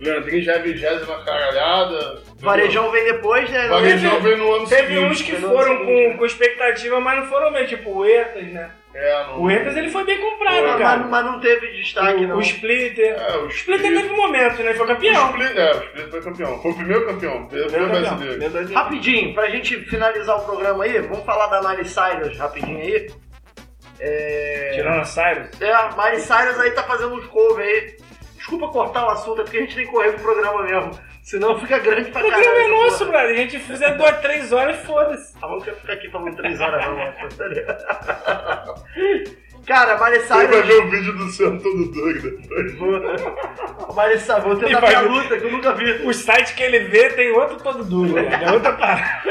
Leandrinho 0.00 0.42
já 0.42 0.54
é 0.54 0.58
vigésima 0.58 1.22
caralhada. 1.24 2.22
Varejão 2.38 2.90
vem 2.90 3.04
depois, 3.04 3.48
né? 3.50 3.68
Varejão 3.68 4.20
veio 4.20 4.36
no 4.38 4.54
ano 4.54 4.66
Teve 4.68 4.88
seguinte. 4.94 5.04
uns 5.12 5.22
que 5.22 5.36
foram 5.36 5.78
seguinte, 5.78 6.12
com, 6.12 6.18
com 6.18 6.26
expectativa, 6.26 7.00
mas 7.00 7.20
não 7.20 7.26
foram 7.28 7.52
bem, 7.52 7.64
tipo 7.66 7.90
o 7.98 8.04
Etas, 8.04 8.44
né? 8.48 8.70
É, 8.92 9.24
não. 9.26 9.42
O 9.42 9.50
Etas 9.50 9.76
ele 9.76 9.88
foi 9.90 10.04
bem 10.04 10.20
comprado, 10.20 10.78
cara. 10.78 10.98
mas- 10.98 11.10
mas 11.10 11.24
não 11.24 11.40
teve 11.40 11.66
destaque, 11.72 12.24
o, 12.24 12.28
não. 12.28 12.36
o 12.36 12.40
Splitter. 12.40 13.16
É, 13.20 13.36
o 13.38 13.46
Splitter 13.48 13.92
teve 13.94 14.12
um 14.12 14.16
momento, 14.16 14.62
né? 14.62 14.70
Ele 14.70 14.74
foi 14.78 14.86
campeão. 14.86 15.24
O 15.24 15.30
Split, 15.30 15.56
é, 15.56 15.70
o 15.72 15.82
Split 15.84 16.10
foi 16.10 16.22
campeão. 16.22 16.58
Foi 16.62 16.70
o 16.70 16.76
primeiro 16.76 17.06
campeão. 17.06 17.42
o 17.42 17.46
Primeiro 17.48 17.70
campeão. 17.70 17.88
brasileiro. 18.00 18.38
Brasileiro. 18.38 18.74
Rapidinho, 18.74 19.34
pra 19.34 19.48
gente 19.50 19.76
finalizar 19.86 20.36
o 20.36 20.44
programa 20.44 20.84
aí, 20.84 20.98
vamos 21.00 21.24
falar 21.24 21.46
da 21.46 21.68
Miley 21.68 21.84
Cyrus 21.86 22.36
rapidinho 22.38 22.78
aí. 22.78 23.06
É... 24.00 24.72
Tirando 24.74 25.00
a 25.00 25.04
Cyrus. 25.04 25.60
É, 25.60 25.72
a 25.72 25.90
Miley 25.96 26.20
Cyrus 26.20 26.58
aí 26.60 26.70
tá 26.72 26.82
fazendo 26.82 27.14
uns 27.14 27.26
cover 27.26 27.64
aí. 27.64 27.96
Desculpa 28.44 28.68
cortar 28.68 29.06
o 29.06 29.10
assunto, 29.10 29.40
é 29.40 29.44
porque 29.44 29.56
a 29.56 29.60
gente 29.62 29.74
tem 29.74 29.86
que 29.86 29.90
correr 29.90 30.12
pro 30.12 30.22
programa 30.22 30.64
mesmo. 30.64 30.90
Senão 31.22 31.58
fica 31.58 31.78
grande 31.78 32.10
pra 32.10 32.20
O 32.20 32.24
caralho. 32.30 32.44
programa 32.44 32.66
é 32.66 32.68
nosso, 32.84 33.06
brother. 33.06 33.30
A 33.30 33.36
gente 33.36 33.58
fizer 33.58 33.96
duas, 33.96 34.20
três 34.20 34.52
horas, 34.52 34.76
foda-se. 34.84 35.32
Ah, 35.40 35.46
vamos 35.46 35.64
ficar 35.64 35.94
aqui 35.94 36.10
falando 36.10 36.36
três 36.36 36.60
horas 36.60 36.84
não, 36.84 36.94
tá? 36.94 38.74
Cara, 39.66 39.94
a 39.94 40.04
Miley 40.04 40.20
Você 40.20 40.28
vai 40.28 40.46
Cyrus... 40.46 40.66
ver 40.66 40.74
o 40.74 40.90
vídeo 40.90 41.16
do 41.16 41.28
seu 41.30 41.58
todo 41.58 41.90
doido 41.90 42.36
depois. 42.38 42.74
Miley 43.96 44.18
Cyrus, 44.18 44.44
vou 44.44 44.56
tentar 44.56 44.68
E 44.68 44.74
vai 44.74 44.90
ver 44.90 44.94
a 44.96 45.00
luta 45.00 45.38
que 45.38 45.44
eu 45.46 45.50
nunca 45.52 45.72
vi. 45.72 45.90
O 46.06 46.12
site 46.12 46.54
que 46.54 46.62
ele 46.62 46.80
vê 46.80 47.08
tem 47.14 47.32
outro 47.32 47.56
todo 47.56 47.82
duro, 47.82 48.12
né? 48.12 48.40
É 48.44 48.52
outra 48.52 48.74
parada. 48.74 49.22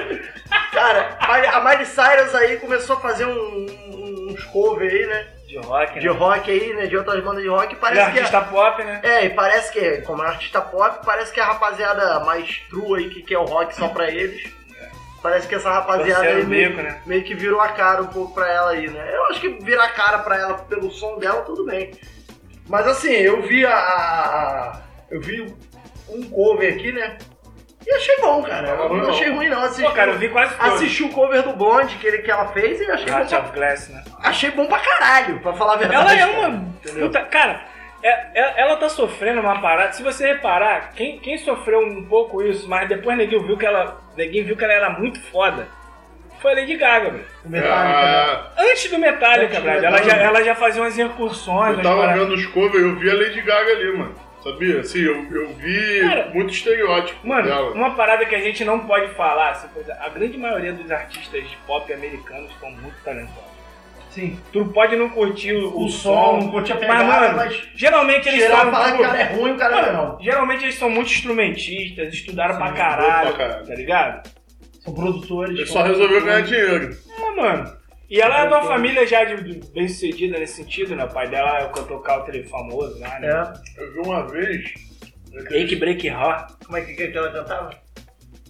Cara, 0.72 1.18
a 1.20 1.60
Miley 1.64 1.86
Cyrus 1.86 2.34
aí 2.34 2.58
começou 2.58 2.96
a 2.96 3.00
fazer 3.00 3.28
um- 3.28 3.68
um- 3.92 4.28
uns 4.32 4.44
cover 4.46 4.92
aí, 4.92 5.06
né? 5.06 5.28
De 5.60 5.68
rock, 5.68 6.00
De 6.00 6.08
né? 6.08 6.14
rock 6.14 6.52
aí, 6.52 6.74
né? 6.74 6.88
De 6.88 6.98
outras 6.98 7.24
bandas 7.24 7.44
de 7.44 7.50
rock. 7.50 7.74
É 7.74 7.78
Parece 7.78 8.12
que... 8.12 8.18
artista 8.20 8.42
pop, 8.42 8.84
né? 8.84 9.00
É, 9.04 9.26
e 9.26 9.30
parece 9.30 9.72
que, 9.72 10.02
como 10.02 10.22
artista 10.22 10.60
pop, 10.62 11.06
parece 11.06 11.32
que 11.32 11.40
a 11.40 11.46
rapaziada 11.46 12.22
mais 12.22 12.58
true 12.70 13.04
aí, 13.04 13.10
que 13.10 13.22
quer 13.22 13.38
o 13.38 13.46
rock 13.46 13.76
só 13.76 13.88
pra 13.90 14.10
eles. 14.10 14.52
Parece 15.22 15.48
que 15.48 15.56
essa 15.56 15.72
rapaziada 15.72 16.28
aí 16.28 16.44
meio, 16.46 16.70
bico, 16.72 16.82
né? 16.82 17.00
meio 17.06 17.24
que 17.24 17.34
virou 17.34 17.62
a 17.62 17.70
cara 17.70 18.02
um 18.02 18.08
pouco 18.08 18.34
pra 18.34 18.52
ela 18.52 18.72
aí, 18.72 18.90
né? 18.90 19.10
Eu 19.16 19.26
acho 19.28 19.40
que 19.40 19.48
virar 19.48 19.86
a 19.86 19.90
cara 19.90 20.20
pra 20.20 20.38
ela 20.38 20.56
pelo 20.56 20.92
som 20.92 21.18
dela, 21.18 21.44
tudo 21.44 21.66
bem. 21.66 21.92
Mas 22.68 22.86
assim, 22.88 23.12
eu 23.14 23.42
vi 23.44 23.66
a. 23.66 23.74
a- 23.74 24.30
a- 24.72 24.82
eu 25.10 25.22
vi 25.22 25.54
um 26.10 26.24
cover 26.30 26.74
aqui, 26.74 26.92
né? 26.92 27.18
E 27.86 27.94
achei 27.96 28.18
bom, 28.22 28.42
cara. 28.44 28.76
Não, 28.76 28.84
Eu 28.84 28.90
não 28.90 28.96
não. 29.04 29.10
achei 29.10 29.30
ruim, 29.32 29.50
não. 29.50 29.62
Assisti, 29.64 29.84
Pô, 29.84 29.92
cara, 29.92 30.12
eu 30.12 30.18
vi 30.18 30.30
quase 30.30 30.56
tudo. 30.56 30.74
assisti 30.74 31.04
o 31.04 31.10
cover 31.10 31.44
do 31.44 31.54
Blonde 31.54 31.96
que, 31.98 32.08
ele, 32.08 32.20
que 32.20 32.32
ela 32.32 32.48
fez 32.48 32.80
e 32.80 32.90
achei 32.92 33.06
bom, 33.12 33.26
pra, 33.26 33.40
of 33.40 33.52
Glass, 33.52 33.90
né? 33.90 34.04
achei 34.22 34.52
bom 34.52 34.66
pra 34.68 34.80
caralho, 34.80 35.40
pra 35.40 35.54
falar 35.54 35.74
a 35.74 35.78
verdade. 35.78 36.02
Ela 36.02 36.14
é 36.14 36.18
cara. 36.34 36.48
uma 36.50 36.66
puta. 37.02 37.22
Cara, 37.24 37.62
é- 38.02 38.28
é- 38.42 38.62
ela 38.62 38.78
tá 38.78 38.88
sofrendo 38.90 39.42
uma 39.42 39.60
parada. 39.62 39.92
Se 39.94 40.04
você 40.04 40.28
reparar, 40.34 40.92
quem, 40.96 41.20
quem 41.20 41.38
sofreu 41.38 41.80
um 41.80 42.06
pouco 42.06 42.42
isso, 42.42 42.68
mas 42.70 42.88
depois 42.88 43.18
ninguém 43.18 43.44
viu 43.46 43.58
que 43.58 43.66
ela. 43.66 44.02
Ninguém 44.18 44.44
viu 44.44 44.56
que 44.56 44.64
ela 44.64 44.74
era 44.74 44.90
muito 44.90 45.22
foda. 45.32 45.68
Foi 46.42 46.52
a 46.52 46.56
Lady 46.56 46.76
Gaga, 46.76 47.10
velho. 47.10 47.26
O 47.46 47.50
Metallica, 47.50 48.02
né? 48.02 48.28
Ah, 48.36 48.48
Antes 48.58 48.92
do 48.92 49.00
Metallica, 49.00 49.58
Antes 49.60 49.62
do. 49.80 49.86
Ela 49.86 50.04
já, 50.04 50.16
ela 50.18 50.44
já 50.44 50.56
fazia 50.56 50.82
umas 50.82 51.00
incursões. 51.00 51.78
eu 51.78 51.84
tava 51.84 52.08
vendo 52.14 52.34
os 52.34 52.46
covers, 52.48 52.84
eu 52.84 52.96
vi 52.98 53.10
a 53.10 53.14
Lady 53.14 53.42
Gaga 53.42 53.72
ali, 53.72 53.98
mano. 53.98 54.16
Sabia? 54.44 54.82
Assim, 54.82 55.00
eu, 55.00 55.24
eu 55.32 55.54
vi 55.54 56.02
Cara, 56.02 56.30
muito 56.34 56.54
estereótipo 56.54 57.26
Mano, 57.26 57.44
dela. 57.48 57.72
uma 57.72 57.96
parada 57.96 58.26
que 58.26 58.36
a 58.36 58.42
gente 58.42 58.66
não 58.66 58.82
pode 58.82 59.14
falar, 59.16 59.52
assim, 59.52 59.68
coisa, 59.70 59.94
a 60.02 60.10
grande 60.10 60.38
maioria 60.38 60.74
dos 60.74 60.92
artistas 60.92 61.50
de 61.50 61.56
pop 61.66 61.92
americanos 61.94 62.52
são 62.60 62.70
muito 62.72 62.96
talentosos. 63.04 63.54
Sim. 64.10 64.38
Tu 64.52 64.64
pode 64.68 64.96
não 64.96 65.10
curtir 65.10 65.54
o, 65.54 65.70
O 65.76 65.86
o 65.86 65.90
som, 65.90 66.14
som, 66.14 66.38
não 66.42 66.52
curte 66.52 66.72
a 66.72 66.76
mas, 66.76 66.82
pegada, 66.86 67.04
mano, 67.06 67.36
mas 67.38 67.64
geralmente 67.74 68.30
eles 68.30 68.44
e 68.44 68.50
falar 68.50 68.92
que 68.92 68.98
o 69.02 69.06
cara 69.06 69.20
é 69.20 69.34
ruim, 69.34 69.52
o 69.54 69.58
cara 69.58 69.76
não 69.76 69.80
é 69.80 69.92
Mano, 69.94 70.08
não. 70.14 70.22
geralmente 70.22 70.64
eles 70.66 70.76
são 70.76 70.90
muito 70.90 71.10
instrumentistas, 71.12 72.14
estudaram 72.14 72.58
pra 72.58 72.68
Sim, 72.68 72.74
caralho, 72.76 73.34
pra 73.34 73.38
caralho. 73.48 73.66
tá 73.66 73.74
ligado? 73.76 74.30
São 74.82 74.94
produtores. 74.94 75.58
Ele 75.58 75.66
só 75.66 75.82
resolveu 75.82 76.24
ganhar 76.24 76.42
dinheiro. 76.42 76.96
É, 77.18 77.32
mano. 77.36 77.78
E 78.14 78.22
ela 78.22 78.44
é 78.44 78.48
de 78.48 78.54
uma 78.54 78.62
família 78.62 79.08
já 79.08 79.24
de, 79.24 79.60
bem 79.72 79.88
sucedida 79.88 80.38
nesse 80.38 80.58
sentido, 80.58 80.96
né? 80.96 81.04
O 81.04 81.12
pai 81.12 81.28
dela 81.28 81.62
é 81.62 81.64
o 81.64 81.72
cantor 81.72 82.00
country 82.04 82.44
famoso 82.44 83.00
lá, 83.00 83.20
né? 83.20 83.28
É. 83.28 83.82
Eu 83.82 83.92
vi 83.92 84.00
uma 84.02 84.28
vez. 84.28 84.72
Take 85.50 85.78
Break 85.78 86.08
Heart. 86.08 86.52
Como 86.64 86.78
é 86.78 86.82
que, 86.82 86.94
que 86.94 87.18
ela 87.18 87.32
cantava? 87.32 87.72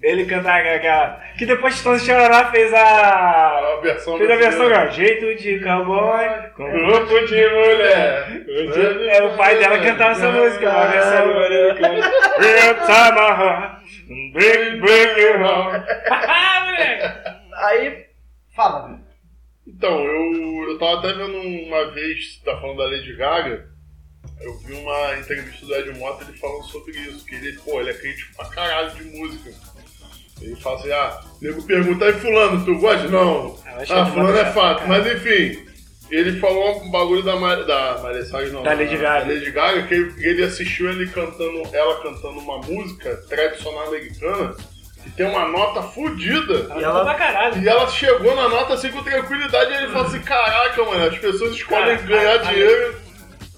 Ele 0.01 0.25
cantava 0.25 0.57
aquela. 0.57 1.17
Que 1.37 1.45
depois 1.45 1.75
de 1.81 1.81
Chororó 1.81 2.51
fez 2.51 2.73
a. 2.73 3.77
A 3.77 3.79
versão 3.81 4.17
Fez 4.17 4.29
a 4.29 4.35
versão, 4.35 4.69
ó. 4.69 4.89
Jeito 4.89 5.41
de 5.41 5.57
cowboy, 5.61 6.27
com 6.57 6.69
grupo 6.69 7.25
de 7.25 7.47
mulher. 7.47 8.43
É, 9.11 9.23
o 9.23 9.37
pai 9.37 9.57
dela 9.59 9.79
cantava 9.79 10.11
essa 10.11 10.29
música, 10.29 10.69
uma 10.69 10.87
versão 10.87 11.37
americana. 11.37 12.11
Heart, 13.29 14.33
break, 14.33 14.81
break 14.81 15.21
your 15.21 15.39
heart. 15.39 15.85
Ah, 16.11 16.65
moleque! 16.65 17.39
Aí, 17.53 18.05
fala. 18.53 19.02
Então, 19.83 19.99
eu, 19.99 20.69
eu 20.69 20.77
tava 20.79 20.99
até 20.99 21.11
vendo 21.11 21.37
uma 21.39 21.91
vez, 21.91 22.35
você 22.35 22.45
tá 22.45 22.57
falando 22.61 22.77
da 22.77 22.85
Lady 22.85 23.13
Gaga, 23.17 23.67
eu 24.39 24.57
vi 24.59 24.71
uma 24.75 25.19
entrevista 25.19 25.65
do 25.65 25.75
Ed 25.75 25.99
Mota 25.99 26.23
ele 26.23 26.37
falando 26.37 26.63
sobre 26.67 26.93
isso, 26.93 27.25
que 27.25 27.35
ele, 27.35 27.51
pô, 27.59 27.81
ele 27.81 27.89
é 27.89 27.93
crítico 27.93 28.33
pra 28.33 28.45
caralho 28.45 28.91
de 28.91 29.03
música. 29.03 29.51
Ele 30.41 30.55
fala 30.55 30.79
assim, 30.79 30.91
ah, 30.93 31.21
nego 31.41 31.61
pergunta, 31.63 32.05
aí 32.05 32.13
fulano, 32.13 32.63
tu 32.63 32.79
gosta? 32.79 33.09
Não. 33.09 33.59
Ah, 33.65 33.83
Ah, 33.89 34.05
fulano 34.05 34.37
é 34.37 34.53
fato. 34.53 34.77
pra 34.85 34.87
Mas 34.87 35.05
enfim, 35.05 35.65
ele 36.09 36.39
falou 36.39 36.81
um 36.81 36.89
bagulho 36.89 37.21
da, 37.21 37.35
Mar, 37.35 37.65
da 37.65 37.99
Maria 38.01 38.23
Salles, 38.23 38.53
não. 38.53 38.63
Da 38.63 38.73
Lady 38.73 38.95
Gaga. 38.95 39.25
Da 39.25 39.33
Lady 39.33 39.51
Gaga, 39.51 39.83
que 39.85 39.93
ele, 39.95 40.43
assistiu 40.43 40.89
ele 40.91 41.09
cantando, 41.09 41.61
ela 41.73 42.01
cantando 42.01 42.39
uma 42.39 42.59
música 42.59 43.17
tradicional 43.27 43.89
americana, 43.89 44.55
tem 45.15 45.25
uma 45.25 45.47
nota 45.47 45.81
fodida. 45.83 46.67
Ela 46.71 46.81
E 46.81 46.83
ela... 46.83 47.03
pra 47.05 47.13
caralho. 47.15 47.61
E 47.61 47.67
ela 47.67 47.87
chegou 47.89 48.35
na 48.35 48.47
nota 48.49 48.73
assim 48.73 48.91
com 48.91 49.03
tranquilidade 49.03 49.71
e 49.71 49.75
ele 49.75 49.87
falou 49.87 50.07
assim, 50.07 50.19
caraca, 50.21 50.83
mano, 50.83 51.05
as 51.05 51.17
pessoas 51.17 51.55
escolhem 51.55 51.97
Cara, 51.97 52.07
ganhar 52.07 52.31
a- 52.31 52.33
a- 52.33 52.51
dinheiro 52.51 53.03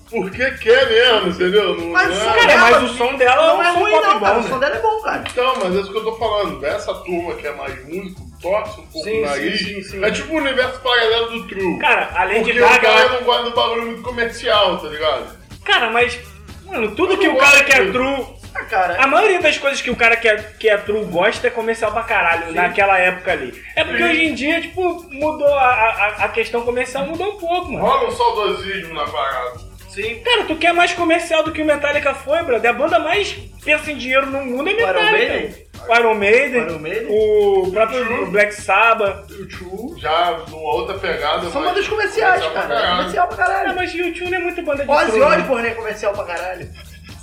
porque 0.09 0.51
quer 0.51 0.87
mesmo, 0.87 1.29
entendeu? 1.29 1.75
Não, 1.75 1.87
Mas 1.89 2.09
não 2.09 2.15
o 2.15 2.19
é- 2.19 2.23
som 2.23 2.33
Cara, 2.35 2.45
dela 2.47 2.61
mas 2.71 2.83
o 2.83 2.93
som 2.95 3.15
dela 3.15 3.47
não 3.47 3.63
é 3.63 3.65
é 3.65 3.69
um 3.69 3.73
som 3.73 3.79
ruim 3.79 3.91
pop 3.91 4.05
não, 4.05 4.19
cara. 4.19 4.33
bom, 4.35 4.39
O 4.39 4.43
som 4.43 4.53
né? 4.53 4.59
dela 4.59 4.75
é 4.75 4.81
bom, 4.81 5.01
cara. 5.01 5.23
Então, 5.31 5.53
mas 5.63 5.75
é 5.75 5.79
isso 5.79 5.91
que 5.91 5.97
eu 5.97 6.03
tô 6.03 6.15
falando. 6.17 6.65
Essa 6.65 6.93
turma 6.93 7.33
que 7.35 7.47
é 7.47 7.55
mais 7.55 7.85
músico, 7.87 8.21
torce 8.41 8.79
um 8.79 8.85
pouco 8.87 9.03
Sim, 9.09 9.19
o 9.23 9.25
nariz. 9.25 9.59
sim, 9.59 9.65
sim, 9.65 9.83
sim. 9.83 10.03
É 10.05 10.11
tipo 10.11 10.33
o 10.33 10.37
universo 10.37 10.79
paralelo 10.81 11.31
do 11.31 11.47
True. 11.47 11.79
Cara, 11.79 12.09
a 12.15 12.23
Lady 12.25 12.39
porque 12.43 12.59
Gaga. 12.59 12.75
o 12.77 12.81
cara 12.81 13.09
não 13.09 13.21
gosta 13.23 13.43
do 13.49 13.55
bagulho 13.55 13.81
muito 13.87 14.01
comercial, 14.03 14.77
tá 14.77 14.87
ligado? 14.87 15.25
Cara, 15.65 15.89
mas. 15.89 16.19
Mano, 16.65 16.91
tudo 16.95 17.13
Eu 17.13 17.17
que 17.17 17.27
não 17.27 17.35
o 17.35 17.37
cara 17.39 17.51
gosto 17.51 17.65
que 17.65 17.71
é 17.73 17.79
disso. 17.81 17.93
true. 17.93 18.25
Ah, 18.55 18.63
cara. 18.65 19.03
A 19.03 19.07
maioria 19.07 19.41
das 19.41 19.57
coisas 19.57 19.81
que 19.81 19.91
o 19.91 19.95
cara 19.95 20.15
que 20.15 20.27
é, 20.27 20.37
que 20.57 20.69
é 20.69 20.77
true 20.77 21.03
gosta 21.05 21.47
é 21.47 21.49
comercial 21.49 21.91
pra 21.91 22.03
caralho 22.03 22.53
naquela 22.53 22.97
época 22.97 23.31
ali. 23.33 23.53
É 23.75 23.83
porque 23.83 24.01
Sim. 24.01 24.09
hoje 24.09 24.25
em 24.25 24.33
dia, 24.33 24.61
tipo, 24.61 25.05
mudou 25.11 25.53
a, 25.53 25.65
a, 25.65 26.07
a 26.25 26.29
questão 26.29 26.61
comercial 26.61 27.05
mudou 27.05 27.33
um 27.33 27.37
pouco, 27.37 27.71
mano. 27.71 27.85
Rola 27.85 28.07
um 28.07 28.11
saudosismo 28.11 28.93
na 28.93 29.05
parada. 29.05 29.75
Sim. 29.89 30.19
Cara, 30.25 30.43
tu 30.43 30.55
quer 30.57 30.73
mais 30.73 30.93
comercial 30.93 31.43
do 31.43 31.51
que 31.53 31.61
o 31.61 31.65
Metallica 31.65 32.13
foi, 32.13 32.41
brother? 32.43 32.69
A 32.69 32.73
banda 32.73 32.99
mais 32.99 33.31
pensa 33.63 33.91
em 33.91 33.97
dinheiro 33.97 34.25
no 34.27 34.43
mundo 34.45 34.69
é 34.69 34.73
O 34.73 34.75
Iron 34.77 34.87
Metallica. 34.87 35.11
Maiden? 35.11 35.65
O 35.87 35.95
Iron 35.95 36.15
Maiden, 36.15 36.61
Iron 36.63 36.79
Maiden? 36.79 37.07
o 37.09 37.71
próprio 37.71 38.05
True. 38.05 38.25
Black 38.25 38.53
Sabbath. 38.55 39.29
O 39.31 39.47
True 39.47 39.99
já 40.01 40.31
numa 40.49 40.73
outra 40.73 40.97
pegada. 40.97 41.49
São 41.49 41.63
bandas 41.63 41.87
comerciais, 41.87 42.43
comercial 42.43 42.51
pra 42.51 42.61
cara. 42.61 42.73
caralho. 42.75 42.97
Comercial 42.97 43.27
pra 43.27 43.37
caralho. 43.37 43.75
mas 43.75 43.93
YouTube 43.93 44.29
não 44.31 44.37
é 44.37 44.41
muito 44.41 44.61
banda 44.63 44.83
de 44.85 44.91
Ozzy 44.91 45.19
né? 45.19 45.25
Osbourne 45.37 45.67
é 45.67 45.71
comercial 45.71 46.13
pra 46.13 46.23
caralho. 46.25 46.69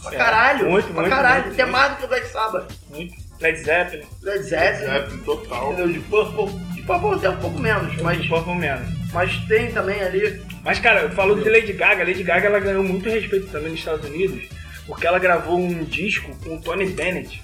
Pra 0.02 0.12
É, 0.12 0.16
caralho. 0.16 0.70
muito, 0.70 0.86
pra 0.92 1.00
muito, 1.02 1.08
caralho. 1.14 1.42
muito, 1.44 1.52
Até 1.54 1.62
muito. 1.64 1.76
mais 1.78 1.90
do 1.92 1.96
que 1.98 2.04
o 2.04 2.08
Black 2.08 2.26
Sabbath. 2.28 2.72
Muito. 2.90 3.14
Led 3.40 3.58
Zeppelin. 3.58 4.04
Led 4.22 4.42
Zeppelin. 4.44 4.90
É, 4.90 5.00
total. 5.24 5.72
Entendeu? 5.72 5.92
De 5.92 6.00
Purple. 6.00 6.58
De 6.74 6.82
Purple 6.82 7.14
até 7.14 7.30
um 7.30 7.36
pouco 7.36 7.58
menos, 7.58 7.96
mas, 8.02 8.24
Um 8.24 8.28
pouco 8.28 8.54
menos. 8.54 8.88
mas 9.12 9.36
tem 9.48 9.72
também 9.72 10.00
ali. 10.00 10.40
Mas, 10.64 10.78
cara, 10.78 11.10
falou 11.10 11.40
de 11.40 11.48
Lady 11.48 11.72
Gaga. 11.72 12.04
Lady 12.04 12.22
Gaga 12.22 12.46
ela 12.46 12.60
ganhou 12.60 12.84
muito 12.84 13.08
respeito 13.08 13.46
também 13.48 13.70
nos 13.70 13.80
Estados 13.80 14.08
Unidos, 14.08 14.44
porque 14.86 15.06
ela 15.06 15.18
gravou 15.18 15.58
um 15.58 15.82
disco 15.84 16.32
com 16.44 16.54
o 16.56 16.60
Tony 16.60 16.86
Bennett. 16.86 17.42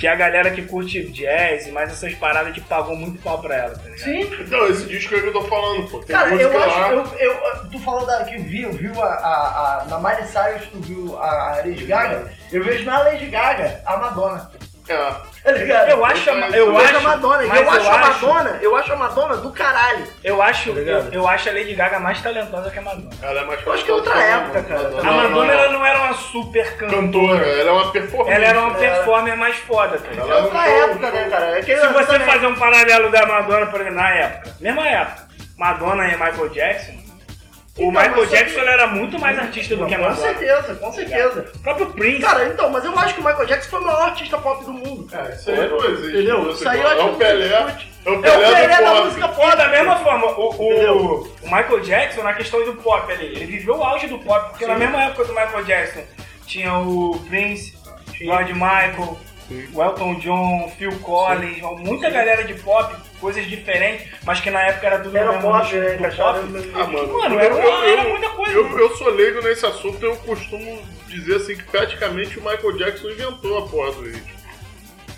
Que 0.00 0.06
a 0.08 0.14
galera 0.14 0.50
que 0.50 0.62
curte 0.62 1.02
jazz 1.10 1.66
e 1.66 1.72
mais 1.72 1.90
essas 1.92 2.14
paradas 2.14 2.54
que 2.54 2.60
pagou 2.62 2.96
muito 2.96 3.20
pau 3.22 3.38
pra 3.38 3.54
ela, 3.54 3.74
tá 3.74 3.82
ligado? 3.84 3.98
Sim. 4.00 4.20
Então, 4.40 4.66
esse 4.68 4.86
disco 4.86 5.14
aí 5.14 5.20
que 5.20 5.26
eu 5.28 5.32
tô 5.34 5.42
falando, 5.42 5.88
pô. 5.90 5.98
Tem 5.98 6.16
Cara, 6.16 6.34
eu 6.34 6.58
acho. 6.62 6.80
lá. 6.80 6.88
Eu, 6.90 7.04
eu, 7.18 7.70
tu 7.70 7.78
falou 7.80 8.06
da, 8.06 8.24
que 8.24 8.38
viu, 8.38 8.72
viu 8.72 9.02
a, 9.02 9.06
a, 9.06 9.82
a- 9.82 9.84
Na 9.84 9.98
Miley 9.98 10.26
Cyrus, 10.26 10.66
tu 10.72 10.80
viu 10.80 11.18
a, 11.18 11.52
a 11.52 11.56
Lady 11.56 11.84
Gaga. 11.84 12.32
Eu 12.50 12.64
vejo 12.64 12.84
na 12.86 12.98
Lady 13.02 13.26
Gaga 13.26 13.82
a 13.84 13.96
Madonna. 13.98 14.50
É. 14.88 14.96
Tá 15.42 15.52
ligado? 15.52 15.88
Eu 15.88 16.04
acho, 16.04 16.30
a- 16.30 16.34
Eu 16.34 16.50
eu 16.52 16.66
Eu 16.72 16.78
acho, 16.78 16.96
a 16.96 17.00
Madonna. 17.00 17.44
E 17.44 17.46
mas 17.48 17.60
eu 17.60 17.70
acho 17.70 17.88
a 17.88 17.94
acho- 18.00 18.26
Madonna. 18.26 18.58
Eu 18.60 18.76
acho 18.76 18.92
a 18.92 18.96
Madonna 18.96 19.36
do 19.36 19.50
caralho. 19.52 20.04
Eu 20.24 20.42
acho, 20.42 20.72
Tá 20.74 20.80
eu, 20.80 21.12
eu 21.12 21.28
acho 21.28 21.48
a 21.48 21.52
Lady 21.52 21.74
Gaga 21.74 21.98
mais 22.00 22.20
talentosa 22.20 22.70
que 22.70 22.78
a 22.78 22.82
Madonna. 22.82 23.10
Ela 23.22 23.40
é 23.40 23.44
mais 23.44 23.64
Eu 23.66 23.72
acho 23.72 23.84
que 23.84 23.90
é 23.90 23.94
outra 23.94 24.22
época, 24.22 24.62
cara. 24.64 24.88
A 24.88 24.90
Não, 25.02 25.12
Madonna 25.16 25.28
não, 25.30 25.50
ela 25.50 25.72
não 25.72 25.86
era 25.86 25.98
uma 26.00 26.14
super 26.14 26.76
cantora. 26.76 27.00
Cantora, 27.02 27.46
ela 27.46 27.70
é 27.70 27.72
uma 27.72 27.90
performance. 27.92 28.32
Ela 28.32 28.44
era 28.44 28.60
uma 28.60 28.68
Ela- 28.68 28.78
performer 28.96 29.36
mais 29.36 29.56
foda, 29.56 29.98
tá 29.98 30.08
ligado? 30.10 30.30
É 30.30 30.36
outra 30.42 30.68
época, 30.68 31.10
né, 31.10 31.28
cara? 31.30 31.58
É 31.58 31.62
que 31.62 31.76
Se 31.76 31.86
você 31.88 32.06
também- 32.06 32.26
fazer 32.26 32.46
um 32.46 32.54
paralelo 32.56 33.10
da 33.10 33.26
Madonna, 33.26 33.66
por 33.66 33.80
exemplo, 33.80 33.96
na 33.98 34.10
época, 34.10 34.50
mesma 34.60 34.88
época, 34.88 35.28
Madonna 35.56 36.06
e 36.08 36.10
Michael 36.12 36.48
Jackson, 36.50 36.99
o 37.86 37.90
Então, 37.90 38.02
Michael 38.02 38.26
Jackson 38.26 38.60
que- 38.60 38.68
era 38.68 38.86
muito 38.88 39.18
mais 39.18 39.38
artista 39.38 39.76
do 39.76 39.86
que 39.86 39.94
a 39.94 39.98
Com 39.98 40.14
certeza, 40.16 40.74
com 40.74 40.92
certeza. 40.92 41.50
O 41.54 41.58
próprio 41.60 41.86
Prince. 41.92 42.20
Cara, 42.22 42.46
então, 42.46 42.70
mas 42.70 42.84
eu 42.84 42.98
acho 42.98 43.14
que 43.14 43.20
o 43.20 43.24
Michael 43.24 43.46
Jackson 43.46 43.70
foi 43.70 43.80
o 43.80 43.84
maior 43.86 44.02
artista 44.02 44.38
pop 44.38 44.64
do 44.64 44.72
mundo. 44.72 45.06
É, 45.14 45.34
isso 45.34 45.50
aí 45.50 45.68
não 45.68 45.84
existe. 45.84 46.08
Entendeu? 46.16 46.42
Você 46.44 46.50
Isso 46.60 46.68
aí 46.68 46.80
eu 46.80 46.88
acho 46.88 47.00
é 47.00 47.04
o 47.04 47.14
Pelé. 47.16 47.48
discute. 47.48 47.90
É 48.04 48.10
o 48.10 48.14
É 48.14 48.16
o 48.18 48.22
Pelé, 48.22 48.54
Pelé 48.60 48.68
da 48.68 48.90
pop. 48.92 49.04
música 49.04 49.28
pop. 49.28 49.56
da 49.56 49.68
mesma 49.68 49.96
forma, 49.96 50.26
o, 50.26 50.50
o- 50.50 51.22
o 51.22 51.44
Michael 51.44 51.80
Jackson, 51.80 52.22
na 52.22 52.34
questão 52.34 52.64
do 52.64 52.74
pop 52.74 53.12
ali, 53.12 53.26
ele 53.26 53.46
viveu 53.46 53.76
o 53.76 53.82
auge 53.84 54.06
do 54.06 54.18
pop, 54.18 54.50
porque 54.50 54.66
na 54.66 54.76
mesma 54.76 55.02
época 55.04 55.24
do 55.24 55.32
Michael 55.34 55.64
Jackson 55.64 56.00
tinha 56.46 56.78
o 56.78 57.18
Prince, 57.28 57.76
George 58.14 58.52
Michael, 58.52 59.18
o 59.74 59.82
Elton 59.82 60.14
John, 60.16 60.72
Phil 60.78 60.92
Collins, 61.00 61.60
muita 61.78 62.08
galera 62.10 62.44
de 62.44 62.54
pop, 62.54 62.94
coisas 63.20 63.46
diferentes, 63.46 64.06
mas 64.24 64.40
que 64.40 64.50
na 64.50 64.60
época 64.62 64.86
era 64.86 64.98
tudo 65.00 65.16
Era 65.16 65.34
pop, 65.34 65.74
né? 65.76 65.90
do 65.96 66.16
pop. 66.16 66.70
Ah, 66.74 66.84
mano, 66.86 67.12
Mano, 67.18 67.34
eu, 67.34 67.40
era- 67.40 67.54
eu- 67.54 67.84
era 67.98 68.08
muita 68.08 68.28
coisa. 68.30 68.52
Eu, 68.54 68.78
eu 68.78 68.96
sou 68.96 69.10
leigo 69.10 69.42
nesse 69.42 69.64
assunto, 69.66 70.02
eu 70.04 70.16
costumo 70.16 70.82
dizer 71.06 71.36
assim 71.36 71.56
que 71.56 71.62
praticamente 71.64 72.38
o 72.38 72.42
Michael 72.42 72.76
Jackson 72.78 73.08
inventou 73.10 73.58
a 73.58 73.68
porra 73.68 73.92
do 73.92 74.02
ritmo. 74.02 74.40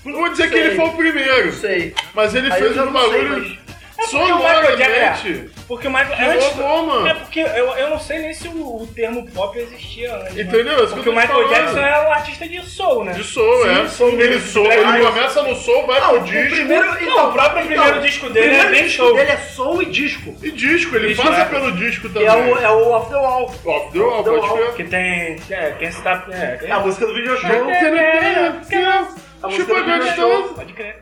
Não 0.05 0.14
vou 0.14 0.28
dizer 0.30 0.48
que 0.50 0.55
Sei. 0.57 0.66
ele 0.66 0.74
foi 0.76 0.84
o 0.86 0.92
primeiro, 0.96 1.46
Não 1.46 1.53
sei. 1.53 1.94
mas 2.12 2.34
ele 2.34 2.53
Aí 2.53 2.61
fez 2.61 2.76
um 2.76 2.90
bagulho 2.90 3.38
mas- 3.38 3.59
É 4.03 4.09
porque 4.09 4.32
o 4.32 4.36
Michael 4.36 4.76
Jackson. 4.76 5.62
Porque 5.68 5.86
o 5.86 5.90
Michael. 5.90 6.16
Que 6.16 6.22
Antes, 6.24 6.57
mano. 6.57 7.07
é 7.09 7.14
porque 7.14 7.40
eu, 7.40 7.46
eu 7.76 7.90
não 7.90 7.98
sei 7.98 8.18
nem 8.18 8.34
se 8.34 8.48
o, 8.48 8.82
o 8.82 8.86
termo 8.94 9.26
pop 9.30 9.59
existia 9.59 10.14
antes. 10.14 10.34
né? 10.34 10.42
Entendeu? 10.42 10.86
Que 10.86 10.94
Porque 10.94 11.09
o 11.09 11.12
Michael 11.14 11.28
falando. 11.28 11.48
Jackson 11.50 11.78
era 11.78 12.09
um 12.09 12.12
artista 12.12 12.48
de 12.48 12.66
soul, 12.68 13.05
né? 13.05 13.12
De 13.12 13.24
soul, 13.24 13.62
Sim, 13.64 13.70
é. 13.70 13.88
soul 13.88 14.20
ele, 14.20 14.40
soul, 14.40 14.70
ele 14.72 15.05
começa 15.05 15.42
no 15.42 15.55
soul, 15.57 15.86
vai 15.86 16.00
Não, 16.00 16.09
pro 16.11 16.18
o 16.20 16.24
disco. 16.24 16.55
primeiro, 16.57 17.05
Não, 17.07 17.28
o 17.28 17.32
próprio 17.32 17.66
primeiro 17.66 18.00
disco 18.03 18.28
dele 18.30 18.46
primeiro 18.48 18.68
é 18.68 18.70
bem 18.70 18.84
disco 18.84 18.96
show. 19.05 19.14
dele 19.16 19.30
é 19.30 19.36
soul 19.36 19.82
e 19.82 19.86
disco. 19.86 20.36
E 20.42 20.50
disco, 20.50 20.96
ele 20.96 21.09
Disco, 21.09 21.22
passa 21.24 21.40
é. 21.42 21.44
pelo 21.46 21.72
disco 21.72 22.09
também. 22.09 22.28
é 22.28 22.32
o, 22.32 22.59
é 22.59 22.70
o 22.70 22.90
Off 22.90 23.09
the 23.11 23.16
Wall. 23.16 23.44
Off 23.44 23.59
the 23.92 23.98
Wall, 23.98 24.12
Off 24.20 24.24
the 24.24 24.30
pode 24.30 24.46
Wall. 24.46 24.57
ver. 24.57 24.74
Que 24.74 24.84
tem. 24.84 25.36
É, 25.50 25.74
quem 25.78 25.90
se 25.92 26.03
tá. 26.03 26.24
É, 26.30 26.59
É 26.66 26.70
a 26.72 26.80
música 26.80 27.07
do 27.07 27.14
video 27.14 27.36
show. 27.38 27.48
A 27.50 29.48
música 29.48 29.64
Chupa 29.64 29.74
do 29.74 29.84
video 29.84 29.98
gostoso. 30.05 30.42
show. 30.46 30.55
Pode 30.55 30.72
crer. 30.72 30.96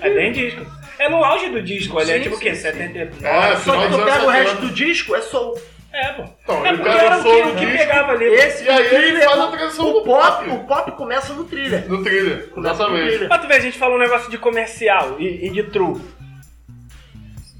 É 0.00 0.10
bem 0.10 0.32
disco. 0.32 0.60
É 0.60 0.81
no 1.08 1.24
auge 1.24 1.48
do 1.50 1.62
disco, 1.62 1.98
ali 1.98 2.10
é 2.12 2.20
tipo 2.20 2.36
o 2.36 2.38
quê? 2.38 2.54
sim. 2.54 2.62
79? 2.62 3.26
É, 3.26 3.56
Só 3.56 3.72
final 3.72 3.82
que 3.82 3.88
dos 3.88 3.98
tu 3.98 4.04
pega 4.04 4.16
o 4.16 4.20
70. 4.20 4.32
resto 4.32 4.56
do 4.60 4.68
disco, 4.70 5.14
é 5.16 5.20
soul. 5.22 5.60
É, 5.94 6.08
pô. 6.12 6.24
Então, 6.42 6.64
é 6.64 6.68
ele 6.70 6.78
porque 6.78 6.96
era 6.96 7.16
o 7.16 7.20
o 7.20 7.22
que, 7.22 7.42
do 7.42 7.48
o 7.48 7.54
que 7.54 7.60
disco, 7.66 7.76
pegava 7.78 8.12
ali. 8.12 8.24
Esse 8.24 8.64
E 8.64 8.68
aí 8.70 8.82
o 8.82 8.94
ele 8.94 9.20
faz 9.20 9.38
a 9.38 9.44
o- 9.46 9.50
transição 9.52 9.90
o 9.90 9.92
do 9.92 10.02
pop. 10.02 10.44
pop. 10.44 10.50
O 10.50 10.64
pop 10.64 10.92
começa 10.92 11.32
no 11.34 11.44
thriller. 11.44 11.86
No 11.86 12.02
thriller, 12.02 12.48
Começa 12.48 12.74
no 12.74 12.80
exatamente. 12.80 13.08
thriller. 13.10 13.28
Pra 13.28 13.38
tu 13.38 13.46
ver, 13.46 13.54
a 13.54 13.60
gente 13.60 13.78
falou 13.78 13.96
um 13.96 14.00
negócio 14.00 14.30
de 14.30 14.38
comercial 14.38 15.16
e, 15.20 15.46
e 15.46 15.50
de 15.50 15.64
true. 15.64 16.00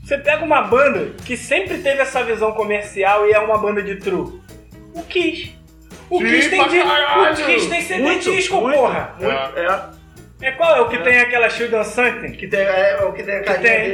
Você 0.03 0.17
pega 0.19 0.45
uma 0.45 0.63
banda 0.63 1.13
que 1.25 1.37
sempre 1.37 1.79
teve 1.79 2.01
essa 2.01 2.23
visão 2.25 2.53
comercial 2.53 3.27
e 3.29 3.33
é 3.33 3.39
uma 3.39 3.59
banda 3.59 3.83
de 3.83 3.97
true. 3.97 4.41
O 4.95 5.03
Kiss. 5.05 5.55
O 6.11 6.19
Sim, 6.19 6.27
Kiss 6.27 6.49
tem, 6.51 6.59
pra 6.59 6.69
di- 6.69 6.81
o. 7.43 7.47
Kiss 7.47 7.69
tem 7.69 7.81
CD 7.83 8.03
Muito, 8.03 8.31
disco, 8.31 8.61
muito, 8.61 8.77
porra. 8.79 9.15
Muito, 9.19 9.59
é. 9.59 9.92
É 10.43 10.51
qual 10.51 10.75
é 10.75 10.81
o 10.81 10.89
que 10.89 10.99
tem 10.99 11.21
aquela 11.21 11.49
Shield 11.49 11.73
and 11.77 11.85
Something? 11.85 12.33
Que 12.33 12.49
tem, 12.49 12.61
é, 12.61 12.97
é 12.99 13.05
o 13.05 13.13
que 13.13 13.23
tem 13.23 13.37
a 13.37 13.43
Que 13.43 13.55
tem. 13.61 13.93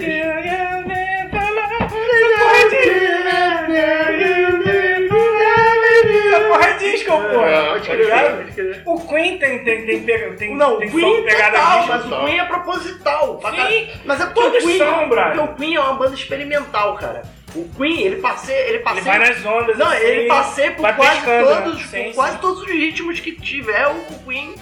Essa 6.28 6.40
porra 6.48 6.64
é 6.68 6.72
disco, 6.78 7.10
porra. 7.10 7.48
É. 7.48 8.82
O 8.86 8.98
Queen 9.00 9.38
tem, 9.38 9.62
tem, 9.62 9.84
tem, 9.84 10.04
tem, 10.04 10.36
tem, 10.36 10.56
Não, 10.56 10.76
o 10.76 10.78
tem 10.78 10.88
Queen 10.88 11.02
som 11.02 11.18
é 11.18 11.22
pegada 11.30 11.58
total, 11.58 11.86
mas 11.86 12.06
o 12.06 12.24
Queen 12.24 12.40
é 12.40 12.44
proposital. 12.46 13.40
Sim. 13.42 13.90
Mas 14.06 14.20
é 14.20 14.26
porque 14.26 14.58
o 14.58 14.60
Queen, 14.62 14.78
são, 14.78 15.08
porque 15.08 15.38
o 15.38 15.48
Queen 15.54 15.74
é 15.74 15.80
uma 15.80 15.94
banda 15.94 16.14
experimental, 16.14 16.94
cara. 16.94 17.22
O 17.54 17.68
Queen, 17.76 18.00
ele 18.00 18.16
passeia, 18.16 18.58
ele 18.60 18.68
Ele 18.68 18.78
passeia 18.78 19.18
vai 19.18 19.18
nas 19.18 19.44
ondas 19.44 19.78
Não, 19.78 19.86
assim, 19.86 20.04
ele 20.04 20.28
passeia 20.28 20.72
por 20.72 20.94
quase 20.94 21.16
pescando, 21.16 21.50
né? 21.50 21.60
todos, 21.62 21.86
Sim, 21.86 22.04
por 22.04 22.14
quase 22.14 22.32
sim. 22.32 22.40
todos 22.40 22.62
os 22.62 22.70
ritmos 22.70 23.20
que 23.20 23.32
tiver 23.32 23.86
o 23.86 24.04
Queen. 24.26 24.54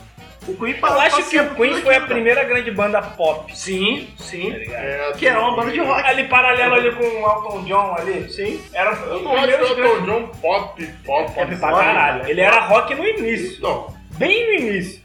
O 0.48 0.54
Queen 0.56 0.76
Eu 0.80 1.00
acho 1.00 1.28
que 1.28 1.38
o 1.40 1.54
Queen 1.54 1.80
foi 1.82 1.96
a 1.96 2.00
primeira 2.02 2.44
grande 2.44 2.70
banda 2.70 3.02
pop. 3.02 3.54
Sim, 3.56 4.08
Tá 4.16 4.24
sim. 4.24 4.50
ligado? 4.50 4.74
É, 4.84 5.12
Que 5.18 5.26
era 5.26 5.40
uma 5.40 5.56
banda 5.56 5.72
de 5.72 5.80
rock. 5.80 6.02
Ali 6.06 6.24
paralelo 6.24 6.74
ali 6.74 6.92
com 6.92 7.02
o 7.04 7.18
Elton 7.28 7.64
John 7.64 7.94
ali. 7.98 8.30
Sim. 8.30 8.60
Era 8.72 8.92
Eu 8.92 9.16
o 9.18 9.22
não 9.22 9.36
acho 9.36 9.46
o 9.46 9.50
Elton 9.84 10.04
John 10.06 10.28
pop, 10.40 10.86
pop, 11.04 11.32
pop 11.34 11.56
pra 11.56 11.72
caralho. 11.72 12.28
Ele 12.28 12.40
era 12.40 12.60
rock 12.60 12.94
no 12.94 13.04
início. 13.04 13.60
Não. 13.60 13.94
Bem 14.18 14.46
no 14.46 14.66
início. 14.68 15.02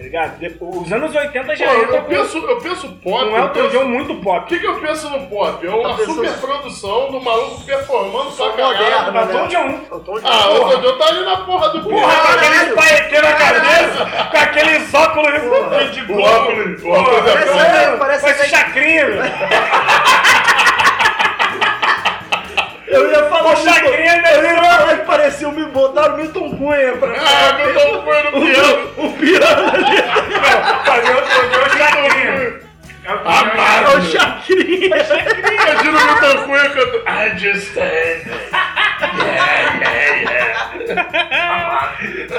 Tá 0.00 0.04
ligado? 0.04 0.38
Depois- 0.38 0.76
Os 0.80 0.92
anos 0.92 1.14
80 1.14 1.46
Pô, 1.46 1.54
já 1.56 1.66
eu, 1.66 1.82
entra 1.82 2.00
com 2.00 2.08
penso, 2.08 2.38
eu 2.38 2.56
penso 2.58 2.88
pop, 2.88 3.22
um 3.24 3.36
eu 3.36 3.36
Elton 3.36 3.52
penso, 3.52 3.68
John 3.70 3.84
muito 3.84 4.12
O 4.14 4.20
pop. 4.22 4.46
que, 4.46 4.58
que 4.58 4.66
eu 4.66 4.80
penso 4.80 5.10
no 5.10 5.26
pop? 5.26 5.66
É 5.66 5.70
uma 5.70 5.90
Tá 5.90 5.94
pensando- 5.96 6.14
super 6.26 6.32
produção 6.40 7.10
do 7.12 7.20
maluco 7.20 7.60
performando 7.66 8.30
moderno, 8.30 8.74
caralho. 8.74 9.12
né? 9.12 9.20
Elton 9.20 9.46
John. 9.48 9.80
Eu 9.90 10.00
tô 10.00 10.20
Ah, 10.24 10.48
o 10.48 10.56
Elton 10.56 10.80
John 10.80 10.96
tá 10.98 11.06
ali 11.06 11.24
na 11.26 11.36
porra 11.38 11.68
do 11.68 11.82
Porra, 11.82 11.96
piano. 11.98 12.12
com 12.22 12.28
aqueles 12.32 12.58
Caralho. 12.58 12.76
paeteiros 12.76 13.28
na 13.30 13.36
cabeça, 13.36 14.28
com 14.30 14.36
aqueles 14.38 14.94
óculos 14.94 15.32
de 15.92 16.12
O 16.12 16.20
óculos, 16.22 16.82
o 16.82 16.88
óculos 16.88 17.18
é 17.18 17.32
Parece- 17.32 17.76
é, 17.76 17.96
parece 17.98 18.26
até- 18.30 18.48
chacrinha. 18.48 19.06
Eu 22.90 23.10
ia 23.10 23.24
falar 23.24 23.52
O 23.52 23.56
chacrinha 23.56 24.22
Eu 24.34 24.42
ia 24.44 24.56
falar 24.62 24.96
que 24.98 25.04
parecia 25.06 25.48
o 25.48 25.52
me 25.52 25.64
botaram 25.66 26.14
o 26.14 26.18
Milton 26.18 26.56
Cunha 26.56 26.92
pra 26.98 27.12
Ah, 27.12 27.52
meu 27.54 27.74
Tom 27.74 28.02
foi 28.04 28.22
no 28.22 28.30
piano. 28.46 28.90
o 28.96 29.12
piano 29.12 29.72
ali. 29.74 30.02
fazer 30.84 31.14
John 31.50 31.68
chacrinha. 31.78 32.60
Ah, 33.06 33.10
É 33.12 33.16
para. 33.16 33.96
o 33.96 34.02
Chacrinha. 34.02 34.86
Imagina 34.86 35.98
o 35.98 36.04
Milton 36.04 36.42
Cunha 36.44 36.70
cantando. 36.70 37.04
I 37.08 37.38
just 37.38 37.68
stand. 37.68 38.20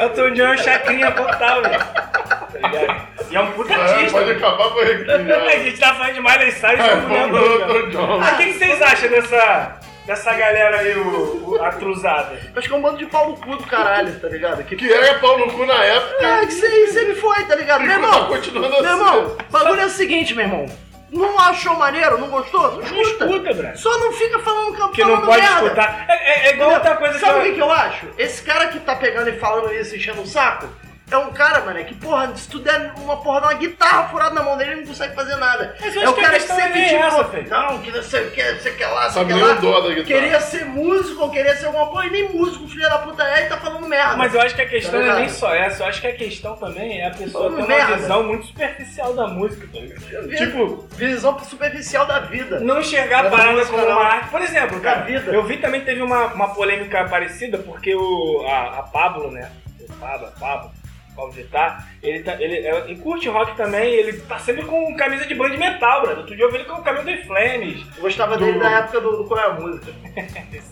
Elton 0.01 0.29
John 0.33 0.43
é 0.43 0.51
um 0.51 0.57
chacrinha 0.57 1.11
total, 1.11 1.61
velho. 1.63 1.79
Tá 1.79 2.67
ligado? 2.67 3.01
E 3.29 3.35
é 3.35 3.39
um 3.39 3.47
puta 3.51 3.73
É, 3.73 3.77
artista. 3.81 4.11
pode 4.19 4.31
acabar 4.31 4.69
com 4.69 4.79
ele. 4.81 5.11
A 5.11 5.49
gente 5.59 5.79
tá 5.79 5.93
falando 5.93 6.13
de 6.13 6.21
Miley 6.21 6.51
Cyrus 6.51 6.79
É, 6.85 6.91
e 6.91 6.95
não 6.95 7.07
lembro. 7.09 7.45
Elton 7.45 7.89
John. 7.91 8.21
Ah, 8.21 8.33
o 8.33 8.37
que, 8.37 8.45
que 8.45 8.53
vocês 8.53 8.81
acham 8.81 9.09
dessa, 9.09 9.75
dessa 10.11 10.33
galera 10.33 10.79
aí, 10.79 10.93
o, 10.97 11.51
o- 11.51 11.63
a 11.63 11.69
cruzada? 11.71 12.37
Acho 12.55 12.67
que 12.67 12.73
é 12.73 12.77
um 12.77 12.81
bando 12.81 12.97
de 12.97 13.05
pau 13.05 13.29
no 13.29 13.37
cu 13.37 13.55
do 13.55 13.63
caralho, 13.63 14.13
tá 14.19 14.27
ligado? 14.27 14.63
Que, 14.63 14.75
Que 14.75 14.91
era 14.91 15.19
pau 15.19 15.37
no 15.37 15.51
cu 15.51 15.65
na 15.65 15.83
época. 15.83 16.25
é, 16.25 16.45
que 16.45 16.51
sempre, 16.53 16.87
sempre 16.87 17.15
foi, 17.15 17.43
tá 17.45 17.55
ligado? 17.55 17.81
Meu 17.81 17.91
irmão, 17.91 18.25
continuando 18.27 18.73
assim. 18.75 18.83
meu 18.83 18.91
irmão, 18.91 19.37
o 19.47 19.51
bagulho 19.51 19.81
é 19.81 19.85
o 19.85 19.89
seguinte, 19.89 20.35
meu 20.35 20.45
irmão. 20.45 20.65
Não 21.11 21.37
achou 21.39 21.75
maneiro? 21.75 22.17
Não 22.17 22.29
gostou? 22.29 22.71
Não 22.71 22.81
escuta. 23.01 23.25
escuta. 23.25 23.75
Só 23.75 23.97
não 23.99 24.13
fica 24.13 24.39
falando 24.39 24.89
que 24.91 25.01
Que 25.01 25.03
não 25.03 25.21
pode 25.21 25.41
merda. 25.41 25.63
escutar. 25.63 26.05
É, 26.07 26.13
é- 26.13 26.47
é 26.47 26.53
igual 26.53 26.71
outra 26.71 26.95
coisa 26.95 27.13
que 27.15 27.19
Sabe 27.19 27.33
o 27.33 27.41
eu... 27.41 27.43
que, 27.43 27.51
que 27.55 27.61
eu 27.61 27.69
acho? 27.71 28.07
Esse 28.17 28.41
cara 28.43 28.67
que 28.67 28.79
tá 28.79 28.95
pegando 28.95 29.29
e 29.29 29.37
falando 29.37 29.73
isso, 29.73 29.93
enchendo 29.95 30.21
o 30.21 30.25
saco, 30.27 30.67
é 31.11 31.17
um 31.17 31.31
cara, 31.31 31.61
mano, 31.65 31.83
que, 31.83 31.93
porra, 31.95 32.35
se 32.35 32.47
tu 32.49 32.59
der 32.59 32.93
uma 32.97 33.17
porra 33.17 33.41
de 33.41 33.45
uma 33.47 33.53
guitarra 33.55 34.07
furada 34.09 34.33
na 34.35 34.43
mão 34.43 34.57
dele, 34.57 34.71
ele 34.71 34.81
não 34.81 34.87
consegue 34.87 35.13
fazer 35.13 35.35
nada. 35.35 35.75
Mas 35.79 35.95
eu 35.95 36.01
é 36.03 36.09
o 36.09 36.13
que 36.13 36.21
cara 36.21 36.33
que 36.39 36.47
sempre, 36.47 36.79
é 36.81 36.87
tipo, 36.89 37.03
essa, 37.03 37.23
filho. 37.25 37.49
não, 37.49 37.77
que 37.79 37.91
você 37.91 38.23
quer, 38.33 38.59
você 38.59 38.71
quer 38.71 38.87
lá, 38.87 39.09
quer 39.11 39.25
nem 39.25 39.41
lá. 39.43 39.53
o 39.53 39.61
dó 39.61 39.81
da 39.81 39.89
guitarra. 39.89 40.03
Queria 40.05 40.39
ser 40.39 40.65
músico, 40.65 41.21
ou 41.23 41.29
queria 41.31 41.55
ser 41.55 41.65
alguma 41.67 41.87
coisa, 41.87 42.07
e 42.07 42.11
nem 42.11 42.29
músico, 42.33 42.67
filho 42.67 42.81
da 42.89 42.97
puta 42.99 43.23
é, 43.23 43.45
e 43.45 43.49
tá 43.49 43.57
falando 43.57 43.87
merda. 43.87 44.15
Mas 44.17 44.33
eu 44.33 44.41
acho 44.41 44.55
que 44.55 44.61
a 44.61 44.67
questão 44.67 44.99
Tá 44.99 45.05
não 45.05 45.13
é 45.15 45.19
nem 45.19 45.29
só 45.29 45.53
essa, 45.53 45.83
eu 45.83 45.87
acho 45.87 46.01
que 46.01 46.07
a 46.07 46.15
questão 46.15 46.55
também 46.55 47.01
é 47.01 47.07
a 47.07 47.11
pessoa 47.11 47.43
Falando 47.51 47.55
ter 47.55 47.73
uma 47.73 47.77
merda. 47.77 47.95
visão 47.97 48.23
muito 48.23 48.45
superficial 48.47 49.13
da 49.13 49.27
música, 49.27 49.67
tá 49.73 49.79
ligado? 49.79 50.29
Tipo, 50.37 50.87
Visão 50.95 51.39
superficial 51.39 52.05
da 52.05 52.19
vida. 52.19 52.59
não 52.59 52.79
enxergar 52.79 53.25
a 53.25 53.29
parada 53.29 53.65
como 53.65 53.77
não. 53.77 53.91
uma 53.91 54.05
arte. 54.05 54.29
Por 54.29 54.41
exemplo, 54.41 54.79
Da 54.79 54.83
cara, 54.91 55.01
vida. 55.01 55.31
eu 55.31 55.43
vi 55.43 55.57
também 55.57 55.79
que 55.81 55.85
teve 55.85 56.01
uma, 56.01 56.27
uma 56.27 56.53
polêmica 56.53 57.03
parecida, 57.05 57.57
porque 57.57 57.93
o, 57.95 58.45
a, 58.47 58.79
a 58.79 58.83
Pablo, 58.83 59.29
né? 59.31 59.49
O 59.89 59.93
Pablo, 59.93 60.27
a 60.27 60.39
Pablo, 60.39 60.71
Vittar, 61.29 61.87
ele, 62.01 62.23
tá, 62.23 62.35
ele, 62.39 62.65
é- 62.65 62.85
ele 62.87 62.95
curte 63.01 63.27
rock 63.29 63.55
também, 63.55 63.93
ele 63.93 64.13
tá 64.21 64.39
sempre 64.39 64.63
com 64.65 64.95
camisa 64.95 65.25
de 65.27 65.35
band 65.35 65.49
de 65.51 65.57
metal, 65.57 66.01
brother. 66.01 66.19
Outro 66.19 66.35
dia 66.35 66.45
eu 66.45 66.49
vi 66.51 66.57
ele 66.57 66.63
com 66.65 66.81
camisa 66.81 67.03
do 67.03 67.17
Flames. 67.27 67.85
Eu 67.97 68.01
gostava 68.01 68.37
Do- 68.37 68.45
dele 68.45 68.59
da 68.59 68.69
época 68.79 69.01
do, 69.01 69.17
do 69.17 69.25
Qual 69.25 69.39
é 69.39 69.43
a 69.45 69.49
Música. 69.53 69.91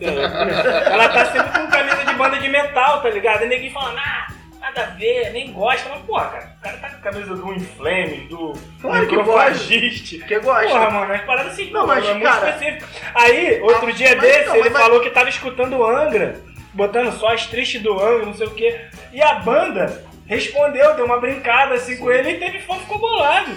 Ela 0.92 1.10
tá 1.10 1.26
sempre 1.26 1.60
com 1.60 1.68
camisa 1.68 2.06
de 2.06 2.14
banda 2.14 2.38
de 2.40 2.48
metal, 2.50 3.02
tá 3.02 3.10
ligado? 3.10 3.44
E 3.44 3.48
ninguém 3.48 3.72
falando, 3.72 3.98
ah, 3.98 4.28
nada 4.60 4.84
a 4.84 4.86
ver, 4.88 5.32
nem 5.32 5.52
gosta. 5.52 5.90
Mas, 5.90 6.02
porra, 6.02 6.26
cara, 6.30 6.54
o 6.58 6.62
cara 6.62 6.78
tá 6.78 6.90
com 6.90 7.02
camisa 7.02 7.36
do 7.36 7.54
Inflames, 7.54 8.28
do 8.30 8.54
Claro 8.82 9.08
que 9.08 9.16
Microfagiste. 9.18 10.20
Que 10.20 10.40
gosta. 10.40 10.68
Porra, 10.68 10.90
mano, 10.92 11.14
as 11.14 11.22
paradas 11.22 11.54
assim, 11.54 11.72
Não, 11.72 11.86
mas, 11.88 12.06
é 12.06 12.14
muito 12.14 12.24
cara- 12.24 12.50
específico. 12.50 12.88
Aí, 13.16 13.62
outro 13.62 13.88
Ah, 13.88 13.92
dia 13.92 14.10
mas 14.16 14.22
desse, 14.22 14.40
então, 14.42 14.56
ele 14.56 14.70
mas- 14.70 14.82
falou 14.84 15.00
que 15.02 15.10
tava 15.10 15.30
escutando 15.30 15.78
o 15.78 15.86
Angra, 15.86 16.42
botando 16.74 17.12
só 17.14 17.34
as 17.34 17.46
tristes 17.48 17.82
do 17.82 17.94
Angra, 17.94 18.26
não 18.26 18.34
sei 18.34 18.48
o 18.48 18.52
quê. 18.52 18.80
E 19.12 19.22
a 19.22 19.36
banda 19.36 20.04
respondeu, 20.30 20.94
deu 20.96 21.06
uma 21.06 21.20
brincada 21.20 21.74
assim 21.74 21.98
com 21.98 22.10
ele 22.10 22.30
e 22.32 22.40
teve 22.40 22.60
fã, 22.60 22.76
ficou 22.76 23.00
bolado. 23.00 23.52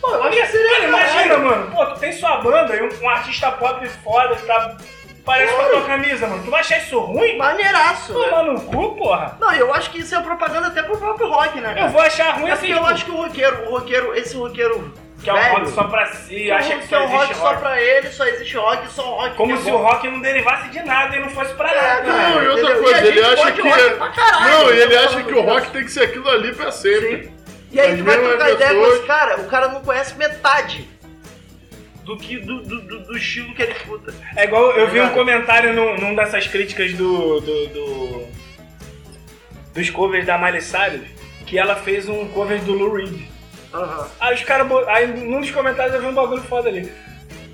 Pô, 0.00 0.10
eu 0.10 0.22
acho 0.24 0.36
que 0.40 0.46
seria 0.46 0.70
Cara, 0.76 0.88
imagina, 0.88 1.38
mano, 1.38 1.70
pô, 1.70 1.86
tu 1.86 2.00
tem 2.00 2.12
sua 2.12 2.38
banda 2.38 2.74
e 2.74 2.82
um, 2.82 3.02
um 3.02 3.08
artista 3.08 3.52
pop 3.52 3.86
foda 4.02 4.34
que 4.34 4.46
tá. 4.46 4.76
Parece 5.24 5.52
com 5.54 5.62
a 5.62 5.64
tua 5.64 5.82
camisa, 5.82 6.26
mano. 6.28 6.44
Tu 6.44 6.50
vai 6.52 6.60
achar 6.60 6.78
isso 6.78 7.00
ruim? 7.00 7.36
Maneiraço, 7.36 8.12
né? 8.16 8.28
Tomar 8.28 8.44
no 8.44 8.60
cu, 8.60 8.94
porra. 8.94 9.36
Não, 9.40 9.52
eu 9.54 9.74
acho 9.74 9.90
que 9.90 9.98
isso 9.98 10.14
é 10.14 10.20
propaganda 10.22 10.68
até 10.68 10.84
pro 10.84 10.96
próprio 10.96 11.28
rock, 11.28 11.60
né? 11.60 11.70
Eu 11.72 11.74
cara? 11.74 11.88
vou 11.88 12.00
achar 12.00 12.30
ruim 12.36 12.48
É 12.48 12.52
assim. 12.52 12.68
porque 12.68 12.72
eu 12.72 12.76
tipo, 12.78 12.90
acho 12.94 13.04
que 13.06 13.10
o 13.10 13.16
roqueiro, 13.16 13.62
o 13.66 13.70
roqueiro, 13.72 14.14
esse 14.14 14.36
roqueiro 14.36 14.94
que 15.22 15.30
é 15.30 15.32
um 15.34 15.52
rock 15.54 15.70
só 15.70 15.84
pra 15.84 16.06
si, 16.06 16.34
que 16.34 16.50
acha 16.50 16.74
que 16.76 16.80
que 16.82 16.88
só 16.88 16.96
é 16.96 17.00
um 17.00 17.06
rock 17.08 17.22
existe 17.24 17.38
só 17.40 17.54
pra 17.56 17.80
ele, 17.82 18.08
só 18.10 18.26
existe 18.26 18.56
rock, 18.56 18.92
só 18.92 19.02
rock. 19.02 19.36
Como 19.36 19.54
é 19.54 19.56
se 19.56 19.70
o 19.70 19.76
rock 19.76 20.08
não 20.08 20.20
derivasse 20.20 20.68
de 20.68 20.82
nada 20.82 21.16
e 21.16 21.20
não 21.20 21.30
fosse 21.30 21.52
pra 21.54 21.70
É, 21.72 21.74
nada. 21.74 22.02
cara. 22.04 22.16
né? 22.28 22.28
Não, 22.34 22.42
e 22.42 22.48
outra 22.48 22.62
entendeu? 22.64 22.82
coisa, 22.82 23.04
E 23.04 23.08
ele 23.08 23.24
acha 23.24 23.52
que. 23.52 23.62
não, 23.62 24.72
e 24.72 24.78
ele 24.80 24.96
acha 24.96 25.22
que 25.22 25.32
o 25.34 25.42
rock 25.42 25.70
tem 25.70 25.84
que 25.84 25.90
ser 25.90 26.02
aquilo 26.04 26.28
ali 26.28 26.54
pra 26.54 26.70
sempre. 26.70 27.24
Sim. 27.24 27.32
E 27.72 27.80
aí 27.80 27.96
tu 27.96 28.04
vai 28.04 28.16
trocar 28.18 28.50
ideia 28.52 28.74
com 28.74 28.86
esse 28.86 29.02
cara, 29.06 29.40
o 29.40 29.44
cara 29.48 29.68
não 29.68 29.80
conhece 29.82 30.14
metade 30.16 30.88
do 32.04 32.16
que 32.16 32.38
do, 32.38 32.62
do, 32.62 32.80
do- 32.82 33.00
do 33.00 33.16
estilo 33.16 33.52
que 33.54 33.62
ele 33.62 33.72
escuta. 33.72 34.14
É 34.36 34.44
igual 34.44 34.70
eu 34.72 34.86
vi 34.88 35.00
um 35.00 35.08
comentário 35.10 35.72
num, 35.72 35.96
num 35.98 36.14
dessas 36.14 36.46
críticas 36.46 36.92
do, 36.94 37.40
do, 37.40 37.66
do- 37.66 38.26
dos 39.74 39.90
covers 39.90 40.24
da 40.24 40.38
Miley 40.38 40.60
Cyrus 40.60 41.06
que 41.46 41.58
ela 41.58 41.74
fez 41.74 42.08
um 42.08 42.28
cover 42.28 42.60
do 42.62 42.72
Lou 42.72 42.94
Reed. 42.94 43.20
Aham. 43.74 44.08
Aí 44.20 44.34
os 44.34 44.42
caras. 44.42 44.66
Aí 44.88 45.06
num 45.06 45.40
dos 45.40 45.50
comentários 45.50 45.94
eu 45.94 46.00
vi 46.00 46.06
um 46.06 46.14
bagulho 46.14 46.42
foda 46.42 46.68
ali. 46.68 46.92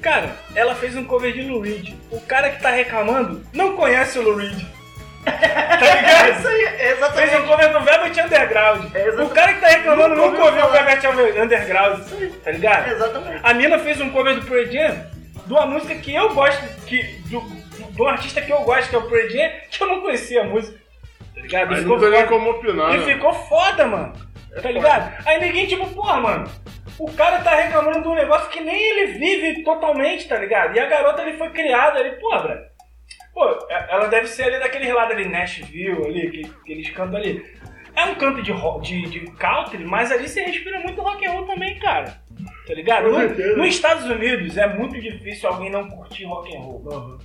Cara, 0.00 0.32
ela 0.54 0.74
fez 0.74 0.96
um 0.96 1.04
cover 1.04 1.32
de 1.32 1.42
Lou 1.42 1.60
Reed. 1.60 1.94
O 2.10 2.20
cara 2.20 2.50
que 2.50 2.60
tá 2.60 2.70
reclamando 2.70 3.44
não 3.52 3.76
conhece 3.76 4.18
o 4.18 4.22
Lou 4.22 4.36
Reed. 4.36 4.58
tá 5.24 5.30
ligado? 5.30 6.38
Isso 6.38 6.48
aí, 6.48 6.66
Fez 6.66 6.90
um 6.92 6.96
exatamente. 6.96 7.46
cover 7.46 7.72
do 7.72 7.80
Velvet 7.80 8.20
Underground. 8.20 8.84
É, 8.94 8.98
exatamente. 9.00 9.30
o 9.30 9.34
cara 9.34 9.54
que 9.54 9.60
tá 9.60 9.68
reclamando 9.68 10.16
Nunca 10.16 10.30
nunca 10.30 10.44
ouviu 10.44 10.64
o. 10.66 10.70
Velvet 10.70 11.06
Underground, 11.40 12.00
tá 12.42 12.50
ligado? 12.50 12.90
Exatamente. 12.90 13.40
A 13.42 13.54
mina 13.54 13.78
fez 13.78 14.00
um 14.00 14.10
cover 14.10 14.34
do 14.34 14.46
Pearl 14.46 14.64
Jam 14.70 15.06
de 15.46 15.52
uma 15.52 15.66
música 15.66 15.94
que 15.94 16.12
eu 16.14 16.34
gosto, 16.34 16.60
que, 16.86 17.02
do, 17.26 17.40
do 17.90 18.06
artista 18.08 18.40
que 18.42 18.52
eu 18.52 18.62
gosto, 18.62 18.90
que 18.90 18.96
é 18.96 18.98
o 18.98 19.08
Pearl 19.08 19.28
Jam, 19.28 19.50
que 19.70 19.82
eu 19.82 19.86
não 19.86 20.00
conhecia 20.00 20.40
a 20.40 20.44
música. 20.44 20.76
Tá 21.34 21.40
ligado? 21.40 21.72
E 21.72 21.74
Aí 21.74 21.80
ficou 21.82 21.96
não 21.98 22.02
tem 22.10 22.18
nem 22.18 22.26
como 22.26 22.50
opinar. 22.50 22.94
E 22.94 22.98
né? 22.98 23.04
ficou 23.14 23.32
foda, 23.32 23.86
mano. 23.86 24.12
Tá 24.60 24.70
ligado? 24.70 25.12
Aí 25.26 25.40
ninguém, 25.40 25.66
tipo, 25.66 25.86
porra, 25.94 26.20
mano. 26.20 26.50
O 26.98 27.10
cara 27.12 27.40
tá 27.40 27.54
reclamando 27.54 28.02
de 28.02 28.08
um 28.08 28.14
negócio 28.14 28.50
que 28.50 28.60
nem 28.60 28.74
ele 28.76 29.12
vive 29.18 29.62
totalmente, 29.64 30.28
tá 30.28 30.36
ligado? 30.36 30.76
E 30.76 30.80
a 30.80 30.86
garota 30.86 31.22
ali 31.22 31.36
foi 31.38 31.48
criada 31.50 31.98
ali, 31.98 32.10
porra, 32.20 32.48
velho. 32.48 32.60
Pô, 33.32 33.48
é- 33.70 33.86
ela 33.90 34.06
deve 34.08 34.26
ser 34.26 34.44
ali 34.44 34.58
daquele 34.60 34.92
lado 34.92 35.12
ali, 35.12 35.26
Nashville, 35.26 36.04
ali, 36.04 36.30
que, 36.30 36.42
que 36.64 36.72
eles 36.72 36.90
cantam 36.90 37.16
ali. 37.18 37.42
É 37.96 38.04
um 38.04 38.14
canto 38.14 38.42
de, 38.42 38.52
de, 38.82 39.10
de 39.10 39.20
country, 39.32 39.84
mas 39.84 40.10
ali 40.12 40.28
você 40.28 40.42
respira 40.42 40.80
muito 40.80 41.00
rock 41.00 41.26
and 41.26 41.30
roll 41.32 41.46
também, 41.46 41.78
cara. 41.78 42.20
Tá 42.66 42.74
ligado? 42.74 43.08
No- 43.10 43.56
nos 43.56 43.68
Estados 43.68 44.04
Unidos 44.04 44.56
é 44.56 44.66
muito 44.66 45.00
difícil 45.00 45.48
alguém 45.48 45.70
não 45.70 45.88
curtir 45.88 46.24
rock 46.24 46.54
and 46.54 46.60
roll. 46.60 47.18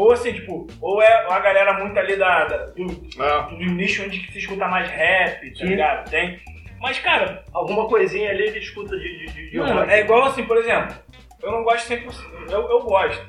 Ou 0.00 0.12
assim, 0.12 0.32
tipo, 0.32 0.66
ou 0.80 1.02
é 1.02 1.26
a 1.30 1.38
galera 1.40 1.74
muito 1.78 1.98
ali 1.98 2.16
da, 2.16 2.46
da- 2.46 2.66
do, 2.66 2.84
É. 3.22 3.42
do 3.50 3.74
nicho 3.74 4.02
onde 4.02 4.32
se 4.32 4.38
escuta 4.38 4.66
mais 4.66 4.88
rap, 4.88 5.50
tá 5.50 5.56
Sim. 5.58 5.66
ligado? 5.66 6.08
Tem. 6.10 6.40
Mas, 6.80 6.98
cara, 7.00 7.44
Alguma 7.52 7.86
coisinha 7.86 8.30
ali 8.30 8.44
ele 8.44 8.58
escuta 8.60 8.96
de, 8.96 9.18
de, 9.18 9.26
de, 9.34 9.50
de 9.50 9.58
mano, 9.58 9.80
rock. 9.80 9.90
é 9.92 10.00
igual 10.00 10.24
assim, 10.24 10.44
por 10.44 10.56
exemplo, 10.56 10.96
eu 11.42 11.52
não 11.52 11.62
gosto 11.64 11.86
100%, 11.92 12.14
eu, 12.50 12.60
eu 12.70 12.80
gosto. 12.82 13.26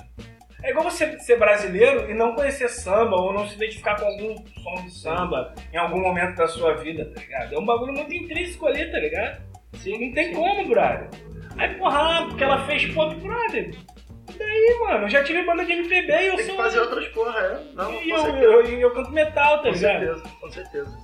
É 0.64 0.70
igual 0.70 0.86
você 0.90 1.20
ser 1.20 1.38
brasileiro 1.38 2.10
e 2.10 2.14
não 2.14 2.36
conhecer 2.36 2.70
samba 2.70 3.18
ou 3.18 3.34
não 3.34 3.46
se 3.48 3.56
identificar 3.56 4.00
com 4.00 4.06
algum 4.06 4.36
som 4.38 4.76
de 4.86 4.92
samba 4.92 5.54
em 5.74 5.78
algum 5.78 6.00
momento 6.00 6.38
da 6.38 6.48
sua 6.48 6.76
vida, 6.76 7.04
tá 7.14 7.20
ligado? 7.20 7.54
É 7.54 7.58
um 7.60 7.66
bagulho 7.66 7.92
muito 7.94 8.14
intrínseco 8.14 8.68
ali, 8.68 8.90
tá 8.90 9.00
ligado? 9.00 9.42
Sim, 9.74 10.06
não 10.08 10.14
tem 10.14 10.34
como, 10.34 10.70
brother. 10.70 11.10
Aí, 11.58 11.74
porra, 11.76 12.28
porque 12.30 12.44
ela 12.46 12.66
fez 12.66 12.86
pop, 12.94 13.14
brother. 13.16 13.72
E 14.42 14.46
daí, 14.46 14.80
mano, 14.80 15.06
eu 15.06 15.10
já 15.10 15.24
tive 15.24 15.44
banda 15.44 15.64
de 15.66 15.72
MPB 15.74 16.12
e 16.12 16.26
eu 16.28 16.36
Tem 16.36 16.38
que 16.38 16.44
sou. 16.46 16.56
fazer 16.56 16.80
outras 16.80 17.08
porra, 17.10 17.40
é. 17.40 17.60
Não, 17.76 17.94
e 18.02 18.12
com 18.12 18.18
eu, 18.28 18.62
eu, 18.64 18.80
eu 18.80 18.92
canto 18.92 19.12
metal, 19.12 19.58
tá 19.58 19.64
Com 19.64 19.70
ligado? 19.72 20.00
certeza, 20.00 20.24
com 20.42 20.52
certeza. 20.52 20.98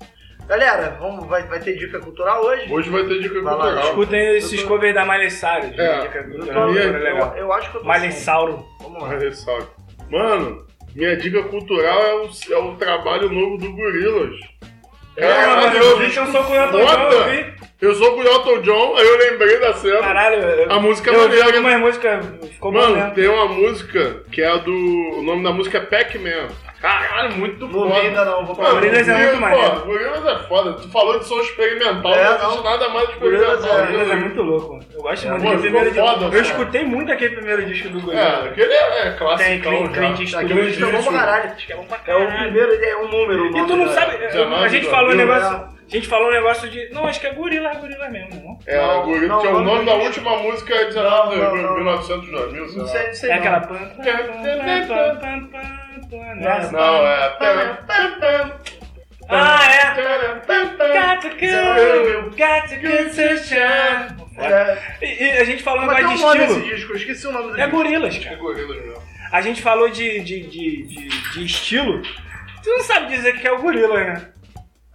Galera, 0.47 0.97
vamos, 0.99 1.27
vai, 1.27 1.43
vai 1.43 1.59
ter 1.59 1.77
dica 1.77 1.99
cultural 1.99 2.41
hoje? 2.43 2.71
Hoje 2.71 2.89
vai 2.89 3.03
ter 3.03 3.19
dica 3.21 3.41
Vai 3.41 3.53
lá, 3.53 3.59
cultural. 3.63 3.83
Escutem 3.89 4.35
esses 4.37 4.61
tô- 4.61 4.67
covers 4.69 4.95
da 4.95 5.05
Cyrus. 5.29 5.77
É. 5.77 6.07
que 6.07 6.17
é 6.17 6.23
minha- 6.23 6.53
cultura 6.53 6.99
legal. 6.99 7.33
eu, 7.35 7.37
eu 7.43 7.53
acho 7.53 7.69
que 7.71 7.77
eu 7.77 7.81
tô 7.81 7.87
Miley 7.87 8.11
sem. 8.13 8.21
Sauro. 8.21 8.65
Vamos 8.81 9.01
lá. 9.03 9.09
Mas 9.09 9.21
ressalve. 9.23 9.67
Mano, 10.09 10.65
minha 10.95 11.17
dica 11.17 11.43
cultural 11.43 12.01
é 12.01 12.13
o, 12.15 12.29
é 12.53 12.57
o 12.57 12.75
trabalho 12.77 13.29
novo 13.29 13.57
do 13.57 13.73
Gorilas. 13.73 14.39
É, 15.17 15.27
Caralho, 15.27 15.61
mano, 15.63 15.77
eu 15.77 15.99
vi 15.99 16.11
que 16.11 16.19
eu 16.19 16.25
sou 16.27 16.43
com 16.45 16.53
o 16.53 16.55
foda. 16.85 17.66
Eu. 17.81 17.89
Eu 17.89 17.95
sou 17.95 18.13
com 18.13 18.21
o 18.21 18.23
Elton 18.27 18.61
John, 18.61 18.95
aí 18.97 19.07
eu 19.07 19.17
lembrei 19.31 19.59
da 19.59 19.73
cena. 19.73 19.99
Caralho, 19.99 20.35
eu, 20.41 20.71
A 20.71 20.79
música 20.79 21.11
é 21.11 21.13
eu 21.15 21.19
vi 21.21 21.25
maneira. 21.27 21.45
algumas 21.45 21.79
músicas, 21.79 22.25
ficou 22.51 22.71
bom 22.71 22.79
Mano, 22.79 22.95
mesmo. 22.95 23.11
tem 23.13 23.27
uma 23.27 23.47
música 23.47 24.23
que 24.31 24.41
é 24.41 24.47
a 24.49 24.57
do. 24.57 24.71
O 24.73 25.21
nome 25.21 25.43
da 25.43 25.51
música 25.51 25.77
é 25.77 25.81
Pac-Man. 25.81 26.47
Caralho, 26.81 27.33
muito 27.37 27.67
foda. 27.69 27.95
ainda 27.95 28.23
não, 28.23 28.45
vou 28.45 28.55
Mano, 28.55 28.55
falar. 28.55 28.73
Gorillaz 28.81 29.09
é 29.09 29.15
muito 29.17 29.41
maneiro. 29.41 29.71
pô, 29.79 29.85
Gorillaz 29.87 30.25
é 30.27 30.47
foda. 30.47 30.73
Tu 30.73 30.89
falou 30.91 31.17
de 31.17 31.25
som 31.27 31.39
experimental, 31.39 32.13
É, 32.13 32.23
não 32.37 32.47
existe 32.49 32.63
nada 32.63 32.89
mais 32.89 33.09
experimental. 33.09 33.53
é- 33.53 33.57
que 33.57 33.63
Gorillaz 33.67 34.09
é 34.09 34.13
isso. 34.13 34.17
muito 34.25 34.41
louco. 34.43 34.79
Eu 34.93 35.01
gosto 35.01 35.27
É, 35.27 35.29
muito 35.31 35.41
do 35.55 35.61
primeiro 35.61 35.89
ficou 35.89 36.03
disco. 36.03 36.19
foda, 36.19 36.25
Eu 36.25 36.29
cara. 36.31 36.41
escutei 36.43 36.83
muito 36.83 37.11
aquele 37.11 37.35
primeiro 37.35 37.65
disco 37.65 37.89
do 37.89 37.97
É, 37.97 38.01
Gorillaz. 38.03 38.45
aquele 38.45 38.73
é, 38.73 39.07
é 39.07 39.11
clássico. 39.17 39.49
Tem 39.49 39.61
Clint, 39.61 39.91
Clint 39.93 40.19
Eastwood. 40.19 40.45
Aquele 40.53 40.67
disco 40.71 40.85
é 40.85 40.91
bom 40.91 41.03
pra 41.03 41.11
caralho. 41.19 41.51
Acho 41.51 41.65
que 41.65 41.73
é 41.73 41.75
É 41.75 42.15
o 42.15 42.27
primeiro, 42.27 42.73
é 42.85 42.97
um 42.97 43.07
número. 43.07 43.43
o 43.43 43.57
E 43.57 43.67
tu 43.67 43.75
não 43.75 43.87
sabe, 43.89 44.15
eu- 44.15 44.19
19 44.27 44.63
a 44.63 44.67
gente 44.67 44.87
falou 44.87 45.11
um 45.11 45.15
negócio. 45.15 45.76
A 45.87 45.89
gente 45.89 46.07
falou 46.07 46.27
um 46.27 46.31
negócio 46.31 46.69
de. 46.69 46.89
Não, 46.89 47.07
acho 47.07 47.19
que 47.21 47.27
é 47.27 47.33
Gorila, 47.33 47.71
é 47.71 47.75
Gorila 47.75 48.09
mesmo, 48.09 48.41
não? 48.43 48.59
É, 48.67 48.75
Não, 48.77 49.05
Gorillaz, 49.05 49.29
não, 49.29 49.41
que 49.41 49.47
é 49.47 49.51
o 49.51 49.59
nome 49.61 49.85
da 49.85 49.93
última 49.93 50.37
música 50.37 50.75
é 50.75 50.85
19 50.85 51.35
Não, 51.37 51.43
não, 51.45 51.55
de 51.57 51.63
não. 51.63 51.75
1900, 51.75 52.29
2000, 52.29 52.67
sei 52.69 52.77
Não 52.77 52.87
sei, 52.87 53.07
não 53.07 53.13
sei 53.13 53.29
É 53.29 53.33
não. 53.33 53.39
aquela. 53.39 53.59
pan, 53.61 53.75
pan, 53.77 53.85
pan, 53.95 54.87
pan, 54.87 55.15
pan, 55.17 55.17
pan, 55.17 55.47
pan? 55.49 56.35
Não, 56.71 57.07
é. 57.07 57.37
Ah, 59.29 59.59
é! 59.65 59.95
Got 60.47 61.21
to 61.21 61.29
go, 61.29 62.29
got 62.37 62.67
to. 62.69 62.75
É, 64.39 64.77
E, 65.01 65.31
a 65.39 65.43
gente 65.43 65.63
falou 65.63 65.83
um 65.83 65.87
negócio 65.87 66.31
de 66.33 66.37
desse 66.39 66.53
estilo. 66.53 66.75
disco, 66.75 66.91
eu 66.91 66.97
esqueci 66.97 67.27
o 67.27 67.31
nome 67.31 67.51
do 67.53 67.59
É. 67.61 67.67
Gorilas, 67.67 68.15
É 68.15 68.19
cara. 68.19 68.35
Gorillaz 68.37 68.81
mesmo. 68.85 69.03
A 69.31 69.41
gente 69.41 69.61
falou 69.61 69.89
de, 69.89 70.19
de, 70.21 70.41
de, 70.43 70.83
de, 70.83 71.09
de 71.33 71.45
estilo. 71.45 72.01
Tu 72.01 72.69
não 72.69 72.79
sabe 72.83 73.07
dizer 73.07 73.33
que 73.39 73.47
é 73.47 73.51
o 73.51 73.59
Gorila, 73.61 73.97
né? 74.03 74.29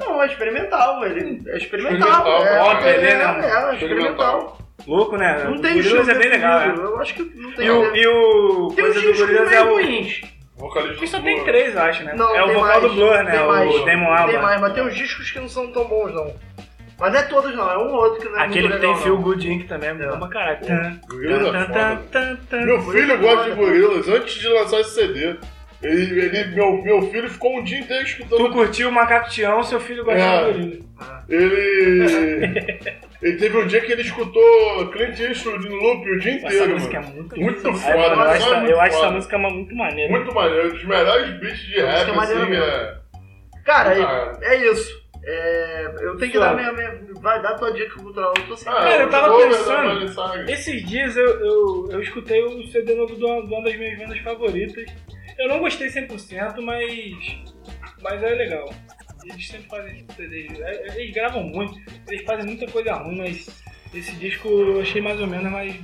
Não, 0.04 0.22
é 0.22 0.26
experimental, 0.26 1.04
ele 1.04 1.42
é 1.48 1.56
experimental. 1.56 2.08
Experimental, 2.08 2.46
é, 2.46 2.60
óbvio, 2.60 2.88
é, 2.88 2.90
é, 2.90 3.10
é, 3.10 3.16
né? 3.16 3.70
é, 3.70 3.74
experimental. 3.74 4.58
Louco, 4.86 5.16
né? 5.16 5.44
Não 5.44 5.52
O 5.54 5.60
tem 5.60 5.74
Gorillaz 5.74 6.08
é 6.08 6.14
bem 6.14 6.28
legal, 6.28 6.60
né? 6.60 6.74
Eu 6.76 7.00
acho 7.00 7.14
que 7.14 7.22
não 7.36 7.52
tem. 7.52 7.66
E 7.66 7.70
o, 7.70 7.96
e 7.96 8.06
o 8.06 8.72
tem 8.74 8.84
coisa 8.84 9.00
do 9.00 9.06
discos 9.06 9.20
Gorillaz 9.20 9.52
é 9.52 9.62
o. 9.62 9.74
ruins. 9.74 10.20
Vocalista 10.56 11.06
só 11.06 11.20
tem 11.20 11.44
três, 11.44 11.74
eu 11.74 11.82
acho, 11.82 12.04
né? 12.04 12.14
Não, 12.14 12.36
é 12.36 12.42
o 12.42 12.46
tem 12.46 12.54
vocal 12.54 12.68
mais, 12.68 12.82
do 12.82 12.88
Blur, 12.90 13.24
né? 13.24 13.30
Tem 13.32 13.40
o 13.40 13.48
mais, 13.48 13.70
Damon 13.70 13.84
Tem 13.84 13.96
Albarn. 14.06 14.42
mais, 14.42 14.60
mas 14.60 14.72
tem 14.74 14.84
uns 14.84 14.94
discos 14.94 15.30
que 15.30 15.40
não 15.40 15.48
são 15.48 15.72
tão 15.72 15.84
bons, 15.84 16.12
não. 16.12 16.34
Mas 16.98 17.12
não 17.12 17.18
é 17.18 17.22
todos, 17.24 17.54
não. 17.56 17.68
É 17.68 17.78
um 17.78 17.88
ou 17.88 17.94
outro 17.94 18.20
que 18.20 18.28
não 18.28 18.38
é 18.38 18.44
Aquele 18.44 18.68
muito 18.68 18.74
que 18.74 18.80
tem 18.80 18.90
legal, 18.90 19.02
Feel 19.02 19.14
não. 19.16 19.22
Good 19.22 19.52
Inc. 19.52 19.66
também 19.66 19.90
é 19.90 19.94
bom 19.94 20.18
pra 20.20 20.28
caralho. 20.28 20.58
É. 20.68 22.64
Meu 22.64 22.80
filho 22.82 23.18
gosta 23.18 23.50
de 23.50 23.56
Gorillaz 23.56 24.08
antes 24.08 24.34
de 24.34 24.48
lançar 24.48 24.80
esse 24.80 24.94
CD. 24.94 25.36
Ele, 25.82 26.20
ele- 26.20 26.54
meu, 26.54 26.82
meu 26.82 27.02
filho 27.10 27.28
ficou 27.28 27.58
um 27.58 27.64
dia 27.64 27.78
inteiro 27.80 28.04
Tu 28.04 28.08
escutando. 28.08 28.50
curtiu 28.52 28.88
o 28.88 28.92
Macaco 28.92 29.28
Tião, 29.30 29.62
seu 29.64 29.80
filho 29.80 30.04
gosta 30.04 30.20
É. 30.20 30.40
do 30.52 30.52
Gorillaz. 30.52 30.82
Ele. 31.28 33.02
Ele 33.22 33.36
teve 33.36 33.56
um 33.56 33.66
dia 33.68 33.80
que 33.80 33.92
ele 33.92 34.02
escutou 34.02 34.88
Clint 34.90 35.16
Eastwood 35.20 35.68
no 35.68 35.76
loop 35.76 36.10
o 36.10 36.18
dia 36.18 36.38
Essa 36.38 36.46
inteiro. 36.48 36.72
música 36.72 36.96
é 36.96 37.00
mano. 37.00 37.14
muito 37.14 37.40
Muito 37.40 37.68
Ai, 37.68 37.74
foda, 37.74 38.16
mano, 38.16 38.22
eu 38.22 38.22
essa 38.22 38.32
acho, 38.32 38.32
é 38.32 38.36
essa- 38.48 38.56
muito 38.58 38.70
eu 38.72 38.80
acho 38.80 38.88
essa 38.88 38.98
foda. 38.98 39.10
música 39.12 39.38
muito 39.38 39.74
maneira. 39.76 40.10
Muito 40.10 40.34
maneiro, 40.34 40.66
um 40.66 40.70
dos 40.72 40.84
melhores 40.84 41.30
beats 41.38 41.58
de 41.60 41.66
Música 41.82 41.86
rap, 41.86 42.02
assim, 42.02 42.16
maneira 42.16 42.46
mesmo. 42.46 42.64
é. 42.64 42.98
Cara, 43.64 43.90
Ah. 43.90 44.38
é, 44.42 44.54
é 44.56 44.72
isso. 44.72 45.02
É, 45.24 45.86
eu 46.00 46.16
tenho 46.16 46.32
que 46.32 46.36
Claro. 46.38 46.56
dar 46.56 46.72
minha, 46.72 46.90
minha. 46.90 47.12
Vai 47.20 47.40
dar 47.40 47.54
tua 47.54 47.72
dica 47.72 47.94
cultural. 47.94 48.34
Eu 48.36 48.42
tô 48.44 48.56
sem. 48.56 48.72
Ah, 48.72 48.74
Cara, 48.74 49.02
eu 49.04 49.08
tava 49.08 49.36
pensando-. 49.38 50.50
Esses 50.50 50.84
dias 50.84 51.16
eu, 51.16 51.28
eu, 51.28 51.88
eu 51.92 52.02
escutei 52.02 52.42
o 52.42 52.66
CD 52.72 52.96
novo 52.96 53.14
de 53.14 53.24
uma, 53.24 53.40
de 53.46 53.54
uma 53.54 53.62
das 53.62 53.76
minhas 53.76 53.96
bandas 54.00 54.18
favoritas. 54.18 54.84
Eu 55.42 55.48
não 55.48 55.58
gostei 55.58 55.88
100%, 55.88 56.60
mas. 56.60 57.36
Mas 58.00 58.22
é 58.22 58.28
legal. 58.30 58.72
Eles 59.24 59.46
sempre 59.48 59.68
fazem 59.68 60.06
CDs. 60.16 60.58
é- 60.60 60.88
é- 60.88 61.00
Eles 61.02 61.14
gravam 61.14 61.42
muito, 61.44 61.78
eles 62.08 62.24
fazem 62.24 62.44
muita 62.46 62.66
coisa 62.70 62.94
ruim, 62.94 63.18
mas 63.18 63.48
esse 63.94 64.12
disco 64.16 64.48
eu 64.48 64.80
achei 64.80 65.00
mais 65.00 65.20
ou 65.20 65.26
menos, 65.26 65.50
mas 65.50 65.76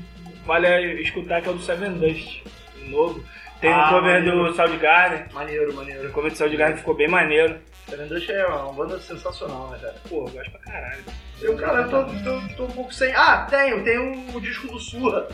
vale 0.45 0.67
a 0.67 0.81
escutar 1.01 1.41
que 1.41 1.49
é 1.49 1.53
o 1.53 1.55
do 1.55 1.63
Seven 1.63 1.93
Dust, 1.99 2.43
novo. 2.89 3.23
Tem 3.61 3.73
Ah, 3.73 3.87
o 3.87 3.95
cover 3.95 4.15
maneiro. 4.21 4.45
do 4.45 4.55
Soundgarden. 4.55 5.33
Maneiro, 5.33 5.75
maneiro. 5.75 6.09
O 6.09 6.13
cover 6.13 6.31
do 6.31 6.37
Soundgarden 6.39 6.77
ficou 6.79 6.95
bem 6.95 7.09
maneiro. 7.09 7.59
Serendush 7.89 8.29
é 8.31 8.47
uma 8.47 8.73
banda 8.73 8.99
sensacional, 9.01 9.71
né, 9.71 9.79
cara? 9.81 9.95
Pô, 10.09 10.27
eu 10.27 10.29
gosto 10.33 10.51
pra 10.53 10.61
caralho. 10.61 11.05
Eu, 11.41 11.57
cara, 11.57 11.81
eu 11.83 11.91
tô, 11.91 12.05
tô, 12.05 12.55
tô 12.57 12.65
um 12.65 12.71
pouco 12.71 12.93
sem. 12.95 13.13
Ah, 13.15 13.47
tenho, 13.51 13.83
tem 13.83 13.99
o, 13.99 14.37
o 14.37 14.41
disco 14.41 14.67
do 14.69 14.79
Surra. 14.79 15.27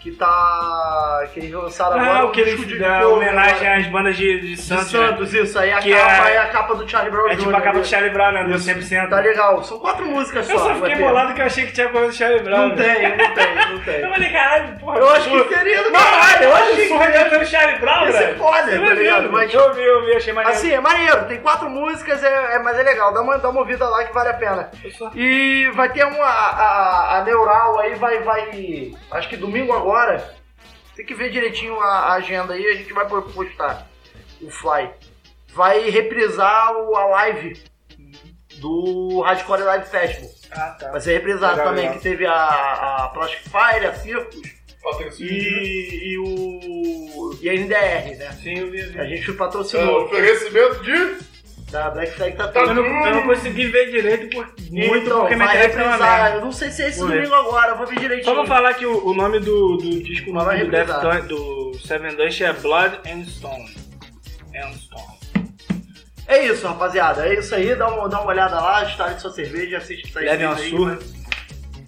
Que 0.00 0.12
tá. 0.12 1.24
Que 1.34 1.40
eles 1.40 1.52
lançaram 1.52 2.00
agora. 2.00 2.20
Ah, 2.20 2.24
o 2.24 2.30
que 2.30 2.40
eles 2.40 2.78
dão 2.78 3.12
homenagem 3.16 3.56
agora. 3.68 3.76
às 3.76 3.86
bandas 3.88 4.16
de, 4.16 4.40
de 4.40 4.46
de 4.54 4.56
Santos. 4.56 4.90
né? 4.94 5.06
Santos, 5.08 5.34
isso. 5.34 5.58
Aí 5.58 5.70
a 5.72 5.78
Que 5.78 5.92
capa 5.94 6.30
é- 6.30 6.34
é... 6.34 6.38
a 6.38 6.46
capa 6.48 6.74
do 6.74 6.88
Charlie 6.88 7.10
Brown 7.12 7.26
É 7.28 7.36
tipo 7.36 7.50
Jr. 7.50 7.56
a 7.56 7.60
capa 7.60 7.78
do. 7.80 7.84
Charlie 7.86 8.10
Brown, 8.10 8.32
né? 8.32 8.44
Do 8.44 8.54
Isso. 8.54 8.64
100%. 8.70 9.08
Tá 9.10 9.20
legal. 9.20 9.62
São 9.62 9.78
quatro 9.78 10.06
músicas 10.06 10.46
só. 10.46 10.52
Eu 10.54 10.58
só 10.58 10.74
fiquei 10.76 10.94
bolado 10.96 11.34
que 11.34 11.42
eu 11.42 11.44
achei 11.44 11.66
que 11.66 11.72
tinha 11.72 11.88
coisa 11.90 12.06
do 12.06 12.14
Charlie 12.14 12.40
Brown. 12.42 12.68
Não 12.68 12.76
velho. 12.76 12.98
tem, 12.98 13.16
não 13.28 13.34
tem, 13.34 13.54
não 13.54 13.78
tem. 13.84 14.00
Eu 14.00 14.10
falei, 14.10 14.32
caralho, 14.32 14.78
porra. 14.78 14.98
Eu 14.98 15.10
acho 15.10 15.30
que 15.30 15.54
seria 15.54 15.82
do 15.84 15.92
caralho, 15.92 16.44
eu 16.44 16.56
acho 16.56 16.70
que 16.70 16.88
seria. 16.88 17.12
cantando 17.12 17.44
Charlie 17.46 17.78
Brown, 17.78 18.06
foda, 18.38 18.62
Você 18.62 18.78
tá 18.78 18.84
vai 18.86 18.94
ligado? 18.94 19.30
Mas- 19.32 19.52
Eu 19.54 19.60
ouvi, 19.64 19.82
eu 19.84 19.96
ouvi, 19.98 20.12
achei 20.16 20.32
maneiro. 20.32 20.56
Assim, 20.56 20.72
é 20.72 20.80
maneiro, 20.80 21.24
tem 21.26 21.40
quatro 21.40 21.68
músicas, 21.68 22.24
é, 22.24 22.54
é- 22.54 22.58
mas 22.60 22.78
é 22.78 22.82
legal, 22.82 23.12
dá 23.12 23.20
uma, 23.20 23.36
dá 23.38 23.50
uma 23.50 23.60
ouvida 23.60 23.86
lá 23.86 24.02
que 24.04 24.14
vale 24.14 24.30
a 24.30 24.34
pena. 24.34 24.70
E 25.14 25.70
vai 25.74 25.90
ter 25.90 26.06
uma. 26.06 26.24
A, 26.24 27.18
a 27.18 27.24
Neural 27.24 27.78
aí 27.80 27.94
vai, 27.96 28.20
vai. 28.22 28.92
Acho 29.10 29.28
que 29.28 29.36
domingo 29.36 29.74
agora. 29.74 29.89
Tem 30.96 31.06
que 31.06 31.14
ver 31.14 31.30
direitinho 31.30 31.78
a, 31.80 32.12
agenda 32.14 32.54
aí, 32.54 32.66
a 32.66 32.74
gente 32.74 32.92
vai 32.92 33.06
postar 33.08 33.88
o 34.42 34.50
Fly. 34.50 34.90
Vai 35.54 35.88
reprisar 35.90 36.76
o, 36.76 36.94
a 36.96 37.06
live 37.06 37.62
do 38.58 39.20
Hardcore 39.22 39.62
Live 39.62 39.86
Festival. 39.86 40.30
Ah, 40.52 40.76
tá. 40.78 40.90
Vai 40.90 41.00
ser 41.00 41.14
reprisado 41.14 41.52
Legal, 41.56 41.66
também, 41.68 41.84
legal. 41.84 41.96
que 41.96 42.02
teve 42.02 42.26
a, 42.26 42.34
a 43.04 43.08
Plastic 43.14 43.40
Fire, 43.48 43.86
a 43.86 43.94
Circus 43.94 44.42
Patrocínio. 44.82 45.32
e, 45.32 46.12
e 46.12 46.18
o. 46.18 47.38
e 47.40 47.48
a 47.48 47.54
NDR, 47.54 48.16
né? 48.18 48.32
Sim, 48.32 48.58
eu 48.58 48.70
vi. 48.70 48.80
A 48.98 49.04
gente 49.04 49.30
É, 49.30 49.34
patrocinou 49.34 50.04
oferecimento 50.04 50.82
de. 50.82 51.29
Da 51.70 51.90
Black 51.90 52.12
Flag 52.12 52.36
Tá. 52.36 52.50
Eu 52.54 52.74
não, 52.74 52.84
eu 52.84 53.14
não 53.16 53.22
consegui 53.26 53.66
ver 53.66 53.90
direito 53.90 54.28
por, 54.34 54.46
muito 54.70 54.96
então, 54.96 55.20
porque 55.20 55.36
minha 55.36 55.48
internet 55.48 55.74
uma 55.76 55.82
reprisar. 55.84 56.22
merda. 56.22 56.36
Eu 56.36 56.40
não 56.44 56.52
sei 56.52 56.70
se 56.70 56.82
é 56.82 56.88
esse 56.88 56.98
Vou 56.98 57.08
ver. 57.08 57.16
domingo 57.16 57.34
agora, 57.34 57.70
eu 57.72 57.76
vou 57.78 57.86
ver 57.86 57.98
direitinho. 57.98 58.24
Só 58.24 58.34
vou 58.34 58.46
falar 58.46 58.74
que 58.74 58.86
o, 58.86 59.06
o 59.06 59.14
nome 59.14 59.38
do, 59.40 59.76
do 59.76 60.02
disco 60.02 60.32
novo 60.32 60.50
do. 60.50 60.70
Deftones, 60.70 61.24
do 61.26 61.78
Seven 61.84 62.16
Dust 62.16 62.40
é 62.40 62.52
Blood 62.52 62.98
and 63.08 63.24
Stone. 63.24 63.76
And 64.54 64.72
Stone. 64.74 65.20
É 66.26 66.44
isso, 66.46 66.66
rapaziada. 66.66 67.26
É 67.26 67.34
isso 67.38 67.54
aí. 67.54 67.74
Dá 67.74 67.88
uma, 67.88 68.08
dá 68.08 68.20
uma 68.20 68.30
olhada 68.30 68.60
lá, 68.60 68.84
história 68.84 69.14
de 69.14 69.20
sua 69.22 69.32
cerveja, 69.32 69.78
assiste 69.78 70.08
isso 70.08 70.18
aí. 70.18 70.26
Levem 70.26 70.46
uma 70.46 70.56
aí, 70.56 70.70
surra. 70.70 70.92
né? 70.92 70.98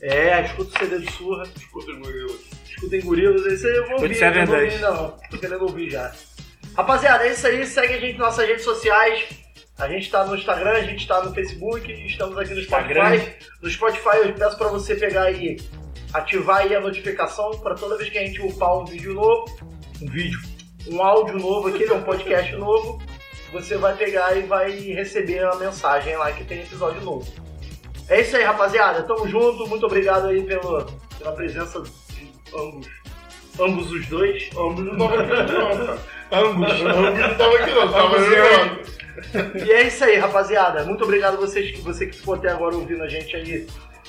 É, 0.05 0.45
escuta 0.45 0.77
o 0.77 0.79
CD 0.81 0.99
do 0.99 1.11
Surra, 1.13 1.45
Escuta, 1.57 1.93
Murilo. 1.93 2.37
escutem 2.69 3.01
Gorilas. 3.03 3.47
Esse 3.53 3.69
aí 3.69 3.77
eu 3.77 3.85
vou 3.87 4.01
ouvir, 4.01 4.15
Seven 4.17 4.41
eu 4.43 4.47
não 4.49 4.55
ouvi 4.55 4.67
Days. 4.69 4.75
ainda 4.85 4.91
não. 4.91 5.17
Tô 5.31 5.39
querendo 5.39 5.63
ouvir 5.63 5.91
já. 5.91 6.13
Rapaziada, 6.77 7.25
é 7.25 7.31
isso 7.33 7.47
aí. 7.47 7.65
Segue 7.65 7.95
a 7.95 7.99
gente 8.01 8.19
nas 8.19 8.27
nossas 8.29 8.49
redes 8.49 8.65
sociais. 8.65 9.25
A 9.83 9.89
gente 9.89 10.09
tá 10.09 10.25
no 10.25 10.37
Instagram, 10.37 10.71
a 10.71 10.83
gente 10.83 11.09
tá 11.09 11.25
no 11.25 11.35
Facebook, 11.35 11.93
estamos 12.07 12.39
aqui 12.39 12.55
no 12.55 12.61
Instagram. 12.61 13.19
Spotify. 13.19 13.47
No 13.61 13.69
Spotify 13.69 14.17
eu 14.23 14.33
peço 14.33 14.57
pra 14.57 14.69
você 14.69 14.95
pegar 14.95 15.23
aí, 15.23 15.57
ativar 16.15 16.59
aí 16.59 16.73
a 16.73 16.81
notificação 16.81 17.51
pra 17.59 17.75
toda 17.75 17.99
vez 17.99 18.09
que 18.09 18.17
a 18.17 18.25
gente 18.25 18.41
upar 18.41 18.79
um 18.79 18.85
vídeo 18.85 19.13
novo, 19.13 19.45
um 20.01 20.07
vídeo, 20.09 20.39
um 20.87 21.03
áudio 21.03 21.37
novo 21.37 21.67
aqui, 21.67 21.85
né, 21.85 21.95
um 21.95 22.03
podcast 22.05 22.55
novo, 22.55 23.03
você 23.53 23.77
vai 23.77 23.97
pegar 23.97 24.37
e 24.37 24.43
vai 24.43 24.71
receber 24.71 25.45
a 25.45 25.57
mensagem 25.57 26.17
lá 26.17 26.31
que 26.31 26.45
tem 26.45 26.61
episódio 26.61 27.03
novo. 27.03 27.27
É 28.09 28.21
isso 28.21 28.37
aí, 28.37 28.45
rapaziada. 28.45 29.03
Tamo 29.03 29.27
junto. 29.27 29.67
Muito 29.67 29.87
obrigado 29.87 30.29
aí 30.29 30.45
pelo, 30.45 30.87
pela 31.19 31.33
presença 31.33 31.83
de 31.83 32.33
ambos. 32.55 32.89
Ambos 33.59 33.91
os 33.91 34.07
dois. 34.07 34.49
Ambos 34.57 34.85
não 34.85 34.97
tava 34.97 35.99
Ambos. 36.33 36.73
Ambos 36.81 37.19
não 37.19 37.35
tava 37.37 37.57
aqui 37.57 37.71
não, 37.71 37.93
tava 37.93 38.19
jogando. 38.19 38.83
E 39.65 39.71
é 39.71 39.87
isso 39.87 40.05
aí, 40.05 40.17
rapaziada. 40.17 40.85
Muito 40.85 41.05
obrigado 41.05 41.35
a 41.35 41.41
vocês, 41.41 41.71
que 41.71 41.81
você 41.81 42.07
que 42.07 42.17
ficou 42.17 42.35
até 42.35 42.51
agora 42.51 42.75
ouvindo 42.75 43.03
a 43.03 43.09
gente 43.09 43.37
aí, 43.37 43.67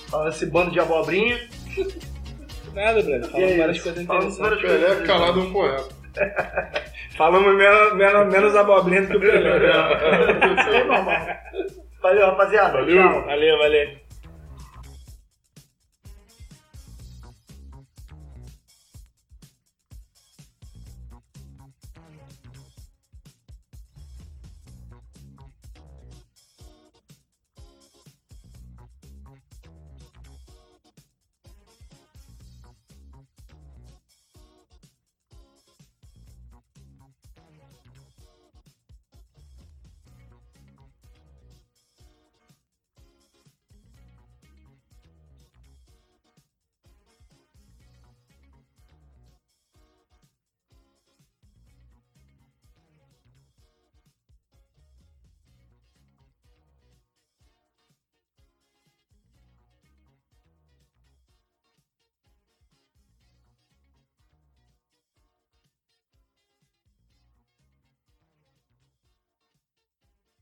falando 0.10 0.30
esse 0.30 0.46
bando 0.46 0.72
de 0.72 0.80
abobrinha. 0.80 1.40
Nada, 2.74 3.02
Breno. 3.02 3.28
Falamos 3.28 3.52
é 3.52 3.58
várias 3.58 3.80
coisas 3.82 4.04
interessantes. 4.04 4.38
várias 4.38 4.62
Pelé 4.62 5.06
calado 5.06 5.40
é 5.40 5.44
um 5.44 5.52
poeta. 5.54 6.04
Falamos 7.16 7.56
menos, 7.56 7.94
menos, 7.96 8.34
menos 8.34 8.56
abobrinha 8.56 9.02
do 9.02 9.08
que 9.08 9.18
o 9.18 9.20
Pelé. 9.20 9.72
É 10.74 10.84
normal. 10.84 11.28
Valeu, 12.02 12.26
rapaziada. 12.26 12.80
Valeu. 12.80 13.02
Tchau. 13.02 13.26
Valeu, 13.26 13.58
valeu. 13.58 14.03